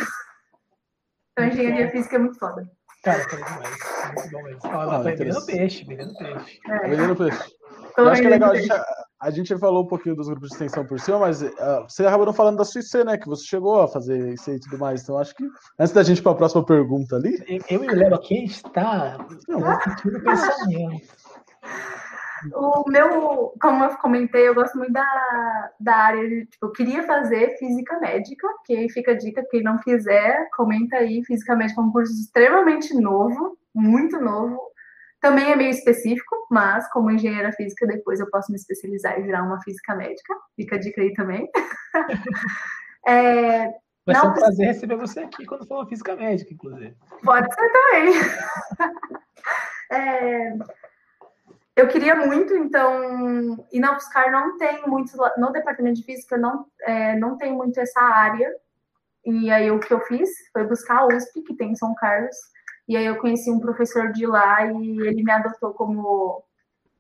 Então, 1.33 1.47
engenharia 1.47 1.91
física 1.91 2.17
é 2.17 2.19
muito 2.19 2.39
foda. 2.39 2.63
Cara, 3.03 3.29
foi 3.29 3.39
demais. 3.39 3.79
Muito 4.15 4.31
bom 4.31 4.43
mesmo. 4.43 4.61
Ó, 4.65 4.81
ah, 4.81 5.03
vendendo 5.03 5.47
peixe, 5.47 5.85
vendendo 5.85 6.15
peixe. 6.15 6.61
É. 6.69 6.89
Vendendo 6.89 7.17
peixe. 7.17 7.53
Eu 7.97 8.09
acho 8.09 8.21
que 8.21 8.27
é 8.27 8.31
legal, 8.31 8.53
a 8.53 8.57
gente, 8.57 8.73
a 9.21 9.31
gente 9.31 9.59
falou 9.59 9.85
um 9.85 9.87
pouquinho 9.87 10.15
dos 10.15 10.29
grupos 10.29 10.49
de 10.49 10.55
extensão 10.55 10.87
por 10.87 11.01
cima, 11.01 11.19
mas 11.19 11.43
uh, 11.43 11.51
você 11.89 12.07
acabou 12.07 12.27
não 12.27 12.33
falando 12.33 12.59
da 12.59 12.65
sua 12.65 12.81
IC, 12.81 13.05
né? 13.05 13.19
Que 13.19 13.27
você 13.27 13.45
chegou 13.45 13.83
a 13.83 13.89
fazer 13.89 14.33
isso 14.33 14.51
e 14.51 14.61
tudo 14.61 14.79
mais. 14.79 15.03
Então, 15.03 15.19
acho 15.19 15.35
que 15.35 15.45
antes 15.79 15.93
da 15.93 16.03
gente 16.03 16.19
ir 16.19 16.23
para 16.23 16.33
a 16.33 16.37
próxima 16.37 16.65
pergunta 16.65 17.17
ali. 17.17 17.37
Eu, 17.69 17.85
e 17.85 17.89
o 17.89 17.95
Léo 17.95 18.15
aqui 18.15 18.45
está 18.45 19.19
sentindo 19.85 20.23
pensamento. 20.23 21.09
O 22.55 22.89
meu, 22.89 23.53
como 23.61 23.85
eu 23.85 23.97
comentei, 23.99 24.49
eu 24.49 24.55
gosto 24.55 24.77
muito 24.79 24.93
da, 24.93 25.71
da 25.79 25.97
área 25.97 26.29
de, 26.29 26.47
tipo, 26.47 26.67
eu 26.67 26.73
queria 26.73 27.03
fazer 27.05 27.57
física 27.59 27.99
médica, 28.01 28.47
que 28.65 28.77
aí 28.77 28.91
fica 28.91 29.13
a 29.13 29.17
dica, 29.17 29.47
quem 29.51 29.63
não 29.63 29.79
quiser, 29.79 30.49
comenta 30.57 30.97
aí, 30.97 31.25
física 31.25 31.55
médica 31.55 31.81
é 31.81 31.85
um 31.85 31.93
curso 31.93 32.13
extremamente 32.13 32.95
novo, 32.95 33.57
muito 33.75 34.19
novo, 34.21 34.61
também 35.21 35.53
é 35.53 35.57
meio 35.57 35.71
específico, 35.71 36.35
mas 36.51 36.91
como 36.91 37.11
engenheira 37.11 37.53
física, 37.53 37.87
depois 37.87 38.19
eu 38.19 38.29
posso 38.29 38.51
me 38.51 38.59
especializar 38.59 39.19
e 39.19 39.23
virar 39.23 39.45
uma 39.45 39.63
física 39.63 39.95
médica. 39.95 40.35
Fica 40.57 40.75
a 40.75 40.79
dica 40.81 41.01
aí 41.01 41.13
também. 41.13 41.49
é, 43.07 43.69
Vai 44.05 44.17
ser 44.17 44.27
um 44.27 44.35
prazer 44.35 44.67
receber 44.67 44.97
você 44.97 45.21
aqui 45.21 45.47
quando 45.47 45.67
for 45.67 45.77
uma 45.77 45.87
física 45.87 46.17
médica, 46.17 46.53
inclusive. 46.53 46.97
Pode 47.23 47.55
ser 47.55 47.73
também. 47.73 48.13
é, 49.93 50.53
eu 51.75 51.89
queria 51.89 52.15
muito, 52.15 52.55
então, 52.55 53.67
e 53.73 53.81
na 53.81 53.97
UFSCar 53.97 54.31
não 54.31 54.59
tem 54.59 54.87
muito, 54.87 55.13
no 55.39 55.51
departamento 55.51 56.01
de 56.01 56.05
física 56.05 56.37
não, 56.37 56.67
é, 56.83 57.17
não 57.17 57.37
tem 57.37 57.53
muito 57.53 57.79
essa 57.81 58.01
área. 58.01 58.51
E 59.25 59.51
aí 59.51 59.71
o 59.71 59.81
que 59.81 59.93
eu 59.93 60.01
fiz 60.01 60.29
foi 60.53 60.65
buscar 60.65 60.99
a 60.99 61.07
USP, 61.07 61.43
que 61.43 61.55
tem 61.55 61.73
em 61.73 61.77
São 61.77 61.95
Carlos, 61.95 62.37
e 62.89 62.97
aí 62.97 63.07
eu 63.07 63.17
conheci 63.17 63.51
um 63.51 63.61
professor 63.61 64.13
de 64.13 64.27
lá 64.27 64.67
e 64.67 65.01
ele 65.07 65.23
me 65.23 65.31
adotou 65.31 65.73
como 65.73 66.45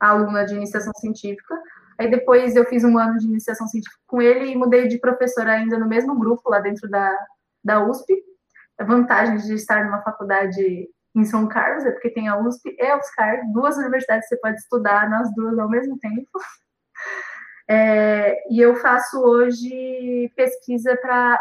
aluna 0.00 0.44
de 0.44 0.54
iniciação 0.54 0.92
científica. 0.94 1.54
Aí 1.98 2.10
depois 2.10 2.56
eu 2.56 2.64
fiz 2.64 2.82
um 2.84 2.96
ano 2.96 3.18
de 3.18 3.26
iniciação 3.26 3.66
científica 3.66 4.00
com 4.06 4.22
ele 4.22 4.46
e 4.46 4.56
mudei 4.56 4.88
de 4.88 4.98
professora 4.98 5.52
ainda 5.52 5.78
no 5.78 5.86
mesmo 5.86 6.18
grupo 6.18 6.48
lá 6.48 6.60
dentro 6.60 6.88
da, 6.88 7.26
da 7.62 7.84
USP. 7.84 8.14
A 8.78 8.84
vantagem 8.84 9.36
de 9.36 9.54
estar 9.54 9.84
numa 9.84 10.02
faculdade 10.02 10.88
em 11.14 11.24
São 11.24 11.46
Carlos 11.46 11.84
é 11.84 11.90
porque 11.90 12.10
tem 12.10 12.28
a 12.28 12.38
USP 12.38 12.74
e 12.78 12.86
a 12.86 12.96
UFSCar, 12.96 13.42
duas 13.52 13.76
universidades 13.76 14.28
você 14.28 14.36
pode 14.36 14.56
estudar 14.56 15.08
nas 15.10 15.32
duas 15.34 15.58
ao 15.58 15.68
mesmo 15.68 15.98
tempo. 15.98 16.30
É, 17.68 18.42
e 18.52 18.60
eu 18.60 18.74
faço 18.74 19.20
hoje 19.20 20.30
pesquisa 20.36 20.96
para. 20.96 21.40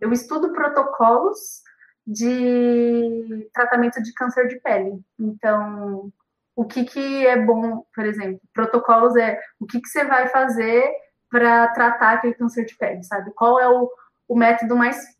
Eu 0.00 0.10
estudo 0.10 0.52
protocolos 0.52 1.62
de 2.06 3.48
tratamento 3.52 4.02
de 4.02 4.12
câncer 4.14 4.48
de 4.48 4.58
pele. 4.60 4.98
Então, 5.20 6.10
o 6.56 6.64
que, 6.64 6.84
que 6.84 7.26
é 7.26 7.36
bom, 7.36 7.84
por 7.94 8.06
exemplo, 8.06 8.40
protocolos 8.54 9.14
é 9.14 9.38
o 9.60 9.66
que, 9.66 9.80
que 9.80 9.88
você 9.88 10.04
vai 10.04 10.26
fazer 10.28 10.90
para 11.30 11.68
tratar 11.68 12.14
aquele 12.14 12.34
câncer 12.34 12.64
de 12.64 12.76
pele, 12.76 13.04
sabe? 13.04 13.30
Qual 13.34 13.60
é 13.60 13.68
o, 13.68 13.90
o 14.26 14.36
método 14.36 14.74
mais 14.74 15.15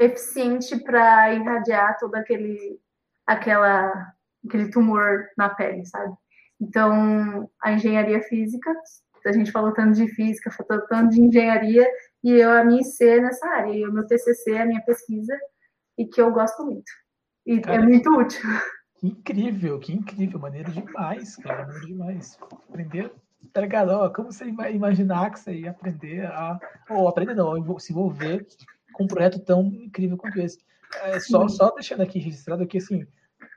eficiente 0.00 0.78
para 0.82 1.34
irradiar 1.34 1.98
todo 1.98 2.14
aquele, 2.14 2.80
aquela, 3.26 4.12
aquele 4.46 4.70
tumor 4.70 5.26
na 5.36 5.50
pele, 5.50 5.84
sabe? 5.84 6.14
Então, 6.58 7.48
a 7.62 7.72
engenharia 7.72 8.22
física, 8.22 8.74
a 9.24 9.32
gente 9.32 9.52
falou 9.52 9.72
tanto 9.72 9.92
de 9.92 10.08
física, 10.08 10.50
falou 10.50 10.82
tanto 10.86 11.10
de 11.10 11.20
engenharia, 11.20 11.86
e 12.24 12.32
eu, 12.32 12.50
a 12.50 12.64
minha 12.64 12.80
IC 12.80 13.20
nessa 13.20 13.46
área, 13.46 13.72
e 13.72 13.86
o 13.86 13.92
meu 13.92 14.06
TCC, 14.06 14.56
a 14.56 14.66
minha 14.66 14.82
pesquisa, 14.82 15.38
e 15.98 16.06
que 16.06 16.20
eu 16.20 16.32
gosto 16.32 16.64
muito. 16.64 16.90
E 17.46 17.58
é 17.58 17.60
cara, 17.60 17.82
é 17.82 17.86
muito 17.86 18.10
útil. 18.10 18.40
Que 18.96 19.06
incrível, 19.06 19.78
que 19.78 19.92
incrível, 19.92 20.38
maneiro 20.38 20.70
demais, 20.72 21.36
cara, 21.36 21.66
maneiro 21.66 21.86
demais. 21.86 22.38
Aprender, 22.68 23.12
tá 23.52 23.60
ligado? 23.62 23.90
Ó, 23.90 24.10
como 24.10 24.32
você 24.32 24.44
imaginar 24.44 25.30
que 25.30 25.40
você 25.40 25.54
ia 25.54 25.70
aprender 25.70 26.26
a. 26.26 26.58
Ou 26.90 27.08
aprender 27.08 27.34
não, 27.34 27.78
se 27.78 27.92
envolver 27.92 28.46
um 29.00 29.06
projeto 29.06 29.40
tão 29.40 29.66
incrível 29.66 30.16
quanto 30.16 30.40
esse. 30.40 30.58
É, 31.02 31.20
só, 31.20 31.46
só 31.48 31.70
deixando 31.70 32.02
aqui 32.02 32.18
registrado 32.18 32.66
que, 32.66 32.78
assim, 32.78 33.06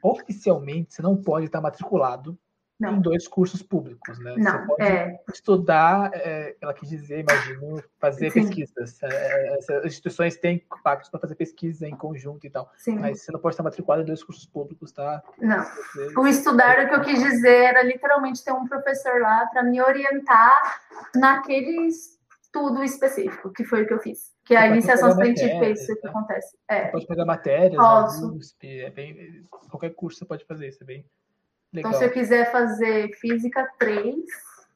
oficialmente 0.02 0.94
você 0.94 1.02
não 1.02 1.16
pode 1.16 1.48
estar 1.48 1.62
matriculado 1.62 2.38
não. 2.80 2.98
em 2.98 3.02
dois 3.02 3.28
cursos 3.28 3.62
públicos, 3.62 4.20
né? 4.20 4.36
Não, 4.38 4.52
Você 4.52 4.68
pode 4.68 4.84
é... 4.84 5.20
estudar, 5.32 6.12
é, 6.14 6.56
ela 6.60 6.74
quis 6.74 6.90
dizer, 6.90 7.20
imagino, 7.20 7.82
fazer 8.00 8.32
Sim. 8.32 8.42
pesquisas. 8.42 9.02
É, 9.04 9.58
essas 9.58 9.86
instituições 9.86 10.38
têm 10.38 10.66
pactos 10.84 11.10
para 11.10 11.20
fazer 11.20 11.36
pesquisa 11.36 11.88
em 11.88 11.96
conjunto 11.96 12.46
e 12.46 12.50
tal. 12.50 12.72
Sim. 12.78 13.00
Mas 13.00 13.22
você 13.22 13.32
não 13.32 13.40
pode 13.40 13.54
estar 13.54 13.64
matriculado 13.64 14.04
em 14.04 14.06
dois 14.06 14.24
cursos 14.24 14.46
públicos, 14.46 14.92
tá? 14.92 15.24
Não. 15.40 15.64
Você... 15.64 16.20
O 16.20 16.28
estudar, 16.28 16.84
o 16.84 16.90
que 16.90 16.96
eu 16.96 17.02
quis 17.02 17.24
dizer 17.24 17.64
era 17.64 17.84
literalmente 17.84 18.44
ter 18.44 18.52
um 18.52 18.68
professor 18.68 19.22
lá 19.22 19.46
para 19.48 19.64
me 19.64 19.82
orientar 19.82 20.82
naquele 21.16 21.90
estudo 22.54 22.84
específico, 22.84 23.52
que 23.52 23.64
foi 23.64 23.82
o 23.82 23.88
que 23.88 23.94
eu 23.94 24.00
fiz. 24.00 24.32
Que 24.46 24.56
a 24.56 24.68
iniciação 24.68 25.12
científica 25.16 25.66
é 25.66 25.72
isso 25.72 25.96
que 25.96 26.08
acontece. 26.08 26.56
É. 26.68 26.86
Você 26.86 26.92
pode 26.92 27.08
pegar 27.08 27.26
matérias, 27.26 27.76
Posso. 27.76 28.36
USP, 28.36 28.82
é 28.82 28.92
bem, 28.92 29.44
qualquer 29.50 29.90
curso 29.96 30.20
você 30.20 30.26
pode 30.26 30.46
fazer, 30.46 30.68
isso 30.68 30.84
é 30.84 30.86
bem 30.86 31.06
Legal. 31.74 31.90
Então, 31.90 32.00
se 32.00 32.06
eu 32.06 32.12
quiser 32.12 32.52
fazer 32.52 33.12
física 33.16 33.68
3, 33.80 34.16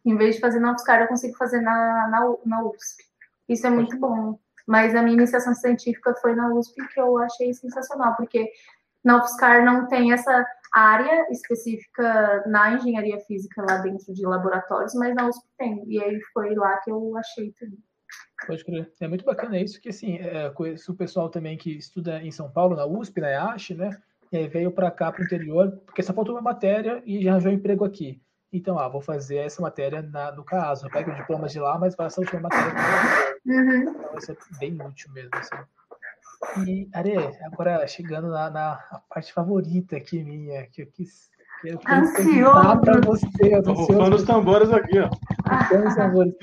em 0.03 0.17
vez 0.17 0.35
de 0.35 0.41
fazer 0.41 0.59
na 0.59 0.71
UFSCar, 0.71 1.01
eu 1.01 1.07
consigo 1.07 1.37
fazer 1.37 1.61
na, 1.61 2.07
na, 2.07 2.35
na 2.43 2.63
USP. 2.63 3.03
Isso 3.47 3.67
é 3.67 3.69
muito 3.69 3.95
bom. 3.99 4.39
Mas 4.65 4.95
a 4.95 5.03
minha 5.03 5.15
iniciação 5.15 5.53
científica 5.53 6.15
foi 6.15 6.33
na 6.33 6.51
USP, 6.51 6.75
que 6.87 6.99
eu 6.99 7.19
achei 7.19 7.53
sensacional, 7.53 8.15
porque 8.15 8.51
na 9.03 9.17
UFSCar 9.17 9.63
não 9.63 9.87
tem 9.87 10.11
essa 10.11 10.43
área 10.79 11.27
específica 11.31 12.43
na 12.47 12.73
engenharia 12.73 13.19
física 13.21 13.61
lá 13.61 13.77
dentro 13.77 14.13
de 14.13 14.25
laboratórios, 14.25 14.93
mas 14.95 15.15
na 15.15 15.27
USP 15.27 15.45
tem. 15.57 15.83
E 15.87 16.01
aí 16.01 16.19
foi 16.33 16.55
lá 16.55 16.77
que 16.79 16.91
eu 16.91 17.15
achei 17.17 17.53
tudo. 17.57 17.77
Pode 18.45 18.63
crer. 18.63 18.91
É 19.01 19.07
muito 19.07 19.25
bacana 19.25 19.59
isso, 19.59 19.81
que 19.81 19.89
assim, 19.89 20.17
é, 20.17 20.51
o 20.87 20.95
pessoal 20.95 21.29
também 21.29 21.57
que 21.57 21.77
estuda 21.77 22.21
em 22.21 22.31
São 22.31 22.49
Paulo, 22.49 22.75
na 22.75 22.85
USP, 22.85 23.19
na 23.19 23.29
EASH, 23.29 23.71
né? 23.71 23.89
e 24.31 24.37
aí 24.37 24.47
veio 24.47 24.71
para 24.71 24.91
cá, 24.91 25.11
para 25.11 25.21
o 25.21 25.25
interior, 25.25 25.71
porque 25.85 26.03
só 26.03 26.13
faltou 26.13 26.35
uma 26.35 26.41
matéria 26.41 27.01
e 27.05 27.23
já 27.23 27.31
arranjou 27.31 27.51
um 27.51 27.55
emprego 27.55 27.85
aqui. 27.85 28.21
Então, 28.51 28.79
ah, 28.79 28.87
vou 28.87 29.01
fazer 29.01 29.37
essa 29.37 29.61
matéria 29.61 30.01
na, 30.01 30.31
no 30.31 30.43
caso. 30.43 30.85
Eu 30.85 30.91
pego 30.91 31.11
o 31.11 31.15
diploma 31.15 31.47
de 31.47 31.59
lá, 31.59 31.77
mas 31.77 31.95
faço 31.95 32.19
a 32.19 32.23
última 32.23 32.41
matéria. 32.41 32.73
Uhum. 33.45 33.81
Então, 33.81 34.17
isso 34.17 34.31
é 34.31 34.37
bem 34.59 34.81
útil 34.81 35.11
mesmo. 35.11 35.31
Assim. 35.33 35.55
E, 36.65 36.89
Are, 36.93 37.15
agora 37.43 37.87
chegando 37.87 38.29
na, 38.29 38.49
na 38.49 39.01
parte 39.09 39.33
favorita 39.33 39.97
aqui 39.97 40.23
minha, 40.23 40.67
que 40.67 40.83
eu 40.83 40.87
quis. 40.87 41.29
Eu 41.63 41.79
ansioso 41.87 42.81
para 42.81 43.01
você. 43.01 43.61
Tô 43.63 43.73
rufando 43.73 44.15
os 44.15 44.23
tambores 44.23 44.71
aqui, 44.71 44.99
ó. 44.99 45.09
Rufando 45.49 45.87
os 45.87 45.95
tambores. 45.95 46.35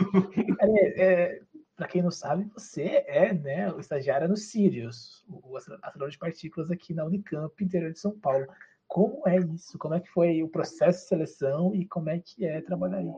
Are, 0.60 0.78
é, 0.96 1.40
para 1.76 1.88
quem 1.88 2.02
não 2.02 2.10
sabe, 2.10 2.48
você 2.54 3.04
é 3.06 3.32
né, 3.32 3.72
o 3.72 3.80
estagiário 3.80 4.28
no 4.28 4.36
Sirius, 4.36 5.24
o 5.28 5.56
acelerador 5.56 6.08
de 6.08 6.18
partículas 6.18 6.70
aqui 6.70 6.94
na 6.94 7.04
Unicamp, 7.04 7.52
interior 7.62 7.92
de 7.92 7.98
São 7.98 8.18
Paulo. 8.18 8.46
Como 8.86 9.26
é 9.26 9.38
isso? 9.38 9.76
Como 9.78 9.94
é 9.94 10.00
que 10.00 10.08
foi 10.10 10.42
o 10.42 10.48
processo 10.48 11.02
de 11.02 11.08
seleção 11.08 11.74
e 11.74 11.84
como 11.86 12.10
é 12.10 12.20
que 12.20 12.46
é 12.46 12.60
trabalhar 12.60 12.98
aí? 12.98 13.12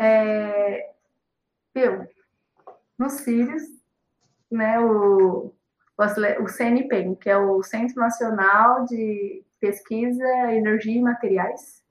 É, 0.00 0.90
eu, 1.74 2.06
no 2.98 3.08
Sirius, 3.10 3.62
né, 4.50 4.80
o, 4.80 5.54
o, 5.98 6.42
o 6.42 6.48
CNPEM, 6.48 7.14
que 7.14 7.30
é 7.30 7.36
o 7.36 7.62
Centro 7.62 8.00
Nacional 8.00 8.84
de 8.84 9.44
Pesquisa, 9.60 10.26
Energia 10.52 10.98
e 10.98 11.02
Materiais. 11.02 11.82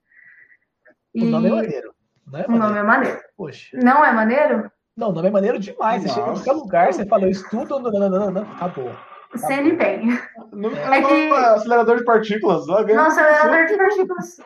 O 1.14 1.20
e... 1.20 1.26
nome 1.26 1.47
é 1.47 1.52
maneiro. 1.52 1.95
Não 2.28 2.39
é 2.39 2.47
maneiro. 2.47 2.54
O 2.54 2.68
nome 2.68 2.80
é 2.80 2.84
maneiro. 2.84 3.22
Poxa. 3.38 3.78
Não 3.78 4.06
é 4.06 4.12
maneiro? 4.14 4.72
Não, 4.95 5.10
o 5.10 5.14
nome 5.14 5.28
é 5.28 5.32
maneiro 5.32 5.60
demais. 5.60 6.04
Você 6.04 6.10
chega 6.10 6.22
em 6.22 6.34
qualquer 6.34 6.52
lugar, 6.52 6.93
você 6.93 7.06
fala, 7.06 7.24
eu 7.24 7.30
estudo, 7.30 7.80
não, 7.80 7.91
não, 7.91 8.10
não, 8.10 8.32
não, 8.32 8.41
acabou. 8.54 8.93
CN 9.36 9.78
tem. 9.78 10.08
Não, 10.52 10.72
é 10.72 11.02
que... 11.02 11.34
acelerador 11.34 11.97
de 11.97 12.04
partículas. 12.04 12.68
Não, 12.68 13.06
acelerador 13.06 13.66
de 13.66 13.78
partículas. 13.78 14.38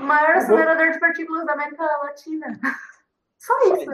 O 0.00 0.04
maior 0.04 0.36
acelerador 0.36 0.90
de 0.90 0.98
partículas 0.98 1.46
da 1.46 1.52
América 1.52 1.84
Latina. 2.02 2.60
Só 3.38 3.54
isso. 3.74 3.90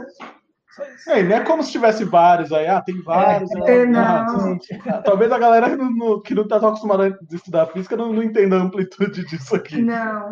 É, 1.08 1.22
não 1.22 1.36
é 1.36 1.44
como 1.44 1.62
se 1.62 1.72
tivesse 1.72 2.04
vários 2.04 2.52
aí, 2.52 2.66
ah, 2.66 2.80
tem 2.80 3.02
vários. 3.02 3.50
É, 3.66 3.84
né? 3.84 3.86
não. 3.86 4.58
Ah, 4.86 5.02
talvez 5.02 5.32
a 5.32 5.38
galera 5.38 5.76
no, 5.76 5.90
no, 5.90 6.22
que 6.22 6.34
não 6.34 6.44
está 6.44 6.60
tão 6.60 6.68
acostumada 6.68 7.06
a 7.06 7.34
estudar 7.34 7.66
física 7.66 7.96
não, 7.96 8.12
não, 8.12 8.22
entenda 8.22 8.56
a 8.56 8.62
amplitude 8.62 9.24
disso 9.26 9.56
aqui. 9.56 9.82
Não. 9.82 10.28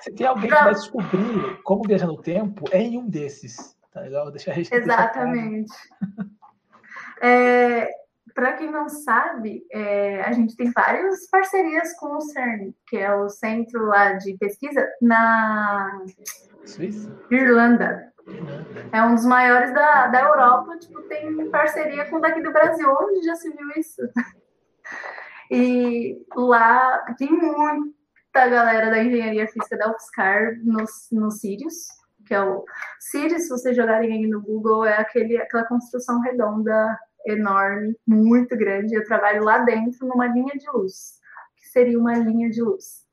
Se 0.00 0.12
tem 0.12 0.26
alguém 0.26 0.48
que 0.48 0.54
vai 0.54 0.74
descobrir 0.74 1.60
como 1.62 1.86
viajar 1.86 2.06
no 2.06 2.20
tempo, 2.20 2.64
é 2.70 2.80
em 2.80 2.98
um 2.98 3.08
desses. 3.08 3.76
Tá 3.92 4.00
legal? 4.00 4.30
Deixa 4.30 4.52
a 4.52 4.54
gente. 4.54 4.74
Exatamente. 4.74 5.72
é, 7.20 7.88
Para 8.34 8.54
quem 8.54 8.70
não 8.70 8.88
sabe, 8.88 9.64
é, 9.70 10.22
a 10.22 10.32
gente 10.32 10.56
tem 10.56 10.70
várias 10.72 11.28
parcerias 11.28 11.92
com 11.98 12.16
o 12.16 12.20
CERN, 12.20 12.72
que 12.86 12.96
é 12.96 13.14
o 13.14 13.28
centro 13.28 13.86
lá 13.86 14.14
de 14.14 14.36
pesquisa 14.38 14.86
na 15.02 16.00
Suíça? 16.64 17.14
Irlanda. 17.30 18.13
É 18.92 19.02
um 19.02 19.14
dos 19.14 19.24
maiores 19.24 19.72
da, 19.74 20.06
da 20.06 20.22
Europa, 20.22 20.78
tipo, 20.78 21.02
tem 21.02 21.50
parceria 21.50 22.08
com 22.08 22.20
daqui 22.20 22.42
do 22.42 22.52
Brasil, 22.52 22.88
onde 23.00 23.22
já 23.22 23.34
se 23.34 23.50
viu 23.50 23.68
isso? 23.76 24.02
E 25.50 26.24
lá 26.34 27.04
tem 27.18 27.30
muita 27.30 28.48
galera 28.48 28.90
da 28.90 29.02
engenharia 29.02 29.46
física 29.46 29.76
da 29.76 29.90
UFSCar 29.90 30.58
no, 30.62 30.84
no 31.12 31.30
Sirius, 31.30 31.86
que 32.26 32.34
é 32.34 32.42
o 32.42 32.64
Sirius, 32.98 33.42
se 33.42 33.48
vocês 33.50 33.76
jogarem 33.76 34.12
aí 34.12 34.26
no 34.26 34.40
Google, 34.40 34.84
é 34.84 34.96
aquele, 34.96 35.36
aquela 35.36 35.64
construção 35.66 36.20
redonda 36.20 36.98
enorme, 37.26 37.96
muito 38.06 38.56
grande. 38.56 38.94
Eu 38.94 39.04
trabalho 39.04 39.44
lá 39.44 39.58
dentro 39.58 40.06
numa 40.06 40.26
linha 40.26 40.54
de 40.54 40.68
luz, 40.70 41.20
que 41.56 41.68
seria 41.68 41.98
uma 41.98 42.14
linha 42.14 42.48
de 42.50 42.62
luz. 42.62 43.04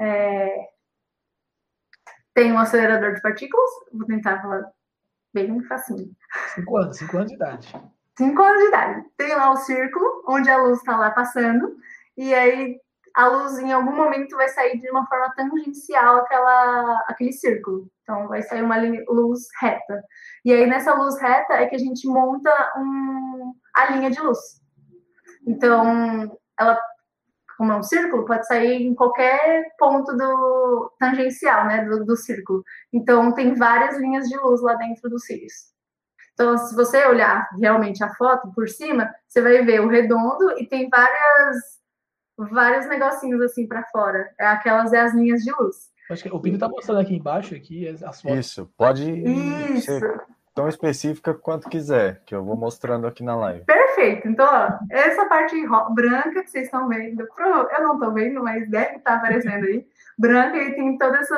É... 0.00 0.71
Tem 2.34 2.52
um 2.52 2.58
acelerador 2.58 3.14
de 3.14 3.20
partículas, 3.20 3.70
vou 3.92 4.06
tentar 4.06 4.40
falar 4.40 4.70
bem 5.34 5.62
facinho. 5.64 6.10
Cinco 6.54 6.76
anos, 6.76 6.96
cinco 6.96 7.16
anos 7.16 7.28
de 7.28 7.36
idade. 7.36 7.82
Cinco 8.16 8.42
anos 8.42 8.60
de 8.60 8.68
idade. 8.68 9.04
Tem 9.16 9.34
lá 9.34 9.52
o 9.52 9.56
círculo, 9.56 10.24
onde 10.28 10.50
a 10.50 10.58
luz 10.58 10.78
está 10.78 10.96
lá 10.96 11.10
passando, 11.10 11.76
e 12.16 12.32
aí 12.34 12.78
a 13.14 13.26
luz 13.26 13.58
em 13.58 13.72
algum 13.72 13.94
momento 13.94 14.36
vai 14.36 14.48
sair 14.48 14.78
de 14.80 14.90
uma 14.90 15.06
forma 15.06 15.32
tangencial 15.34 16.18
àquela, 16.18 17.04
aquele 17.08 17.32
círculo. 17.32 17.88
Então 18.02 18.28
vai 18.28 18.42
sair 18.42 18.62
uma 18.62 18.76
luz 19.08 19.46
reta. 19.60 20.02
E 20.44 20.52
aí 20.52 20.66
nessa 20.66 20.94
luz 20.94 21.20
reta 21.20 21.54
é 21.54 21.66
que 21.66 21.76
a 21.76 21.78
gente 21.78 22.06
monta 22.06 22.50
um, 22.76 23.54
a 23.74 23.92
linha 23.92 24.10
de 24.10 24.20
luz. 24.20 24.38
Então 25.46 26.38
ela, 26.58 26.80
como 27.56 27.72
é 27.72 27.76
um 27.76 27.82
círculo, 27.82 28.24
pode 28.24 28.46
sair 28.46 28.82
em 28.82 28.94
qualquer 28.94 29.64
ponto 29.78 30.16
do 30.16 30.92
tangencial, 30.98 31.66
né, 31.66 31.84
do, 31.84 32.04
do 32.04 32.16
círculo. 32.16 32.62
Então 32.92 33.32
tem 33.32 33.54
várias 33.54 33.98
linhas 33.98 34.28
de 34.28 34.36
luz 34.38 34.60
lá 34.62 34.74
dentro 34.74 35.08
do 35.08 35.18
cílios. 35.18 35.72
Então, 36.34 36.56
se 36.56 36.74
você 36.74 37.04
olhar 37.06 37.48
realmente 37.60 38.02
a 38.02 38.14
foto 38.14 38.50
por 38.54 38.68
cima, 38.68 39.12
você 39.28 39.42
vai 39.42 39.62
ver 39.62 39.80
o 39.80 39.88
redondo 39.88 40.58
e 40.58 40.66
tem 40.66 40.88
várias 40.88 41.56
vários 42.50 42.86
negocinhos 42.86 43.40
assim 43.42 43.66
para 43.66 43.84
fora. 43.92 44.32
É 44.40 44.46
aquelas 44.46 44.92
é 44.92 45.00
as 45.00 45.14
linhas 45.14 45.42
de 45.42 45.52
luz. 45.52 45.92
Acho 46.10 46.22
que 46.24 46.34
o 46.34 46.40
Pino 46.40 46.58
tá 46.58 46.68
mostrando 46.68 47.00
aqui 47.00 47.14
embaixo 47.14 47.54
aqui 47.54 47.86
as 47.88 48.20
fotos. 48.20 48.38
Isso, 48.38 48.72
pode 48.76 49.08
Isso. 49.10 49.98
ser 49.98 50.22
tão 50.54 50.68
específica 50.68 51.34
quanto 51.34 51.68
quiser, 51.68 52.22
que 52.24 52.34
eu 52.34 52.44
vou 52.44 52.56
mostrando 52.56 53.06
aqui 53.06 53.22
na 53.22 53.36
live. 53.36 53.64
Perfeito. 53.64 54.28
Então, 54.28 54.46
ó, 54.46 54.78
essa 54.90 55.26
parte 55.26 55.56
branca 55.94 56.42
que 56.42 56.50
vocês 56.50 56.64
estão 56.64 56.88
vendo, 56.88 57.26
eu 57.38 57.82
não 57.82 57.94
estou 57.94 58.12
vendo, 58.12 58.42
mas 58.42 58.68
deve 58.68 58.96
estar 58.96 59.12
tá 59.12 59.16
aparecendo 59.16 59.64
aí. 59.64 59.86
Branca 60.18 60.56
e 60.56 60.74
tem 60.74 60.98
todas 60.98 61.28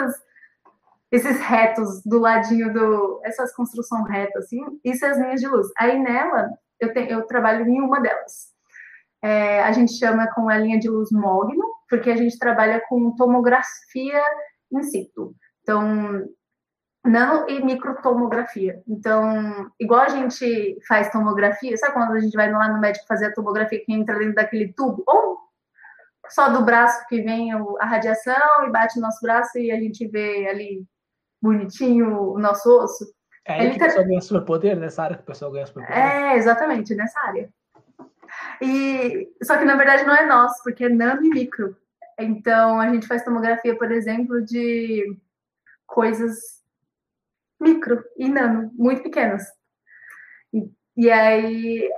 esses 1.10 1.40
retos 1.40 2.02
do 2.04 2.18
ladinho 2.18 2.72
do 2.72 3.20
essas 3.24 3.54
construções 3.54 4.08
retas 4.08 4.44
assim, 4.44 4.60
isso 4.84 5.04
é 5.04 5.10
as 5.10 5.18
linhas 5.18 5.40
de 5.40 5.46
luz. 5.46 5.68
Aí 5.78 5.98
nela 5.98 6.50
eu 6.80 6.92
tenho 6.92 7.10
eu 7.10 7.26
trabalho 7.26 7.68
em 7.68 7.80
uma 7.80 8.00
delas. 8.00 8.52
É, 9.22 9.62
a 9.62 9.72
gente 9.72 9.92
chama 9.94 10.26
com 10.34 10.50
a 10.50 10.58
linha 10.58 10.78
de 10.78 10.88
luz 10.88 11.10
Mogno, 11.10 11.64
porque 11.88 12.10
a 12.10 12.16
gente 12.16 12.38
trabalha 12.38 12.82
com 12.88 13.14
tomografia 13.16 14.22
in 14.70 14.82
situ. 14.82 15.34
Então, 15.62 16.26
nano 17.04 17.48
e 17.48 17.62
microtomografia. 17.62 18.82
Então, 18.88 19.70
igual 19.78 20.00
a 20.00 20.08
gente 20.08 20.78
faz 20.88 21.10
tomografia, 21.10 21.76
sabe 21.76 21.92
quando 21.92 22.12
a 22.12 22.20
gente 22.20 22.34
vai 22.34 22.50
lá 22.50 22.68
no 22.68 22.80
médico 22.80 23.06
fazer 23.06 23.26
a 23.26 23.34
tomografia 23.34 23.84
que 23.84 23.92
entra 23.92 24.18
dentro 24.18 24.34
daquele 24.34 24.72
tubo? 24.72 25.04
Ou 25.06 25.38
só 26.30 26.48
do 26.48 26.64
braço 26.64 27.06
que 27.06 27.20
vem 27.20 27.52
a 27.52 27.84
radiação 27.84 28.66
e 28.66 28.70
bate 28.70 28.96
no 28.96 29.02
nosso 29.02 29.20
braço 29.20 29.58
e 29.58 29.70
a 29.70 29.76
gente 29.76 30.06
vê 30.08 30.48
ali 30.48 30.84
bonitinho 31.40 32.32
o 32.32 32.38
nosso 32.38 32.70
osso. 32.70 33.04
É 33.46 33.60
aí 33.60 33.70
que 33.70 33.76
o 33.76 33.78
pessoal 33.80 34.04
ganha 34.06 34.20
superpoder, 34.22 34.74
nessa 34.74 35.02
área 35.02 35.16
que 35.16 35.22
o 35.22 35.26
pessoal 35.26 35.52
ganha 35.52 35.66
superpoder. 35.66 36.02
É, 36.02 36.36
exatamente, 36.36 36.94
nessa 36.94 37.20
área. 37.20 37.50
E 38.62 39.28
só 39.42 39.58
que 39.58 39.66
na 39.66 39.76
verdade 39.76 40.04
não 40.04 40.14
é 40.14 40.24
nosso, 40.24 40.62
porque 40.62 40.86
é 40.86 40.88
nano 40.88 41.22
e 41.22 41.28
micro. 41.28 41.76
Então 42.18 42.80
a 42.80 42.88
gente 42.88 43.06
faz 43.06 43.22
tomografia, 43.22 43.76
por 43.76 43.92
exemplo, 43.92 44.42
de 44.42 45.14
coisas 45.86 46.63
micro 47.64 48.04
e 48.16 48.28
nano, 48.28 48.70
muito 48.74 49.02
pequenas. 49.02 49.42
E, 50.52 50.70
e 50.96 51.10
aí, 51.10 51.90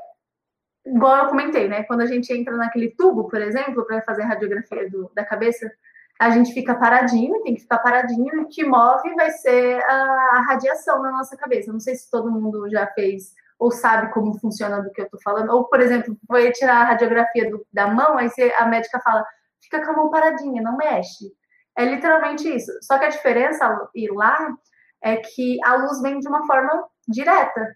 igual 0.86 1.24
eu 1.24 1.28
comentei, 1.28 1.68
né? 1.68 1.82
Quando 1.82 2.02
a 2.02 2.06
gente 2.06 2.32
entra 2.32 2.56
naquele 2.56 2.94
tubo, 2.96 3.28
por 3.28 3.42
exemplo, 3.42 3.84
para 3.84 4.02
fazer 4.02 4.22
a 4.22 4.26
radiografia 4.26 4.88
do, 4.88 5.10
da 5.14 5.24
cabeça, 5.24 5.70
a 6.18 6.30
gente 6.30 6.52
fica 6.54 6.74
paradinho, 6.74 7.42
tem 7.42 7.54
que 7.54 7.62
ficar 7.62 7.78
paradinho, 7.78 8.34
e 8.34 8.38
o 8.38 8.48
que 8.48 8.64
move 8.64 9.14
vai 9.14 9.30
ser 9.30 9.82
a, 9.84 10.02
a 10.36 10.44
radiação 10.48 11.02
na 11.02 11.10
nossa 11.10 11.36
cabeça. 11.36 11.72
Não 11.72 11.80
sei 11.80 11.94
se 11.94 12.10
todo 12.10 12.30
mundo 12.30 12.70
já 12.70 12.86
fez 12.88 13.34
ou 13.58 13.70
sabe 13.70 14.12
como 14.12 14.38
funciona 14.38 14.82
do 14.82 14.90
que 14.90 15.00
eu 15.00 15.08
tô 15.08 15.18
falando. 15.22 15.50
Ou, 15.50 15.64
por 15.64 15.80
exemplo, 15.80 16.16
vai 16.28 16.50
tirar 16.52 16.82
a 16.82 16.84
radiografia 16.84 17.50
do, 17.50 17.66
da 17.72 17.86
mão, 17.86 18.16
aí 18.18 18.28
você, 18.28 18.52
a 18.56 18.66
médica 18.66 19.00
fala, 19.00 19.24
fica 19.60 19.84
com 19.84 19.92
a 19.92 19.96
mão 19.96 20.10
paradinha, 20.10 20.62
não 20.62 20.76
mexe. 20.76 21.32
É 21.76 21.84
literalmente 21.84 22.48
isso. 22.48 22.72
Só 22.82 22.98
que 22.98 23.04
a 23.04 23.10
diferença 23.10 23.88
ir 23.94 24.10
lá 24.12 24.54
é 25.02 25.16
que 25.16 25.58
a 25.64 25.76
luz 25.76 26.00
vem 26.02 26.18
de 26.18 26.28
uma 26.28 26.46
forma 26.46 26.86
direta. 27.08 27.74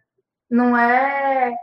Não 0.51 0.77
é 0.77 1.55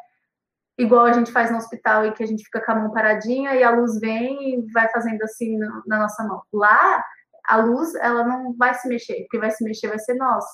igual 0.77 1.05
a 1.05 1.11
gente 1.11 1.31
faz 1.31 1.49
no 1.51 1.57
hospital 1.57 2.05
e 2.05 2.13
que 2.13 2.23
a 2.23 2.25
gente 2.25 2.43
fica 2.43 2.63
com 2.63 2.71
a 2.71 2.75
mão 2.75 2.91
paradinha 2.91 3.55
e 3.55 3.63
a 3.63 3.71
luz 3.71 3.99
vem 3.99 4.59
e 4.59 4.71
vai 4.71 4.89
fazendo 4.89 5.21
assim 5.23 5.57
na 5.57 5.99
nossa 5.99 6.23
mão. 6.23 6.41
Lá, 6.53 7.03
a 7.47 7.57
luz, 7.57 7.95
ela 7.95 8.23
não 8.25 8.55
vai 8.55 8.73
se 8.75 8.87
mexer. 8.87 9.23
O 9.23 9.27
que 9.29 9.39
vai 9.39 9.51
se 9.51 9.63
mexer 9.63 9.87
vai 9.87 9.99
ser 9.99 10.13
nós. 10.15 10.45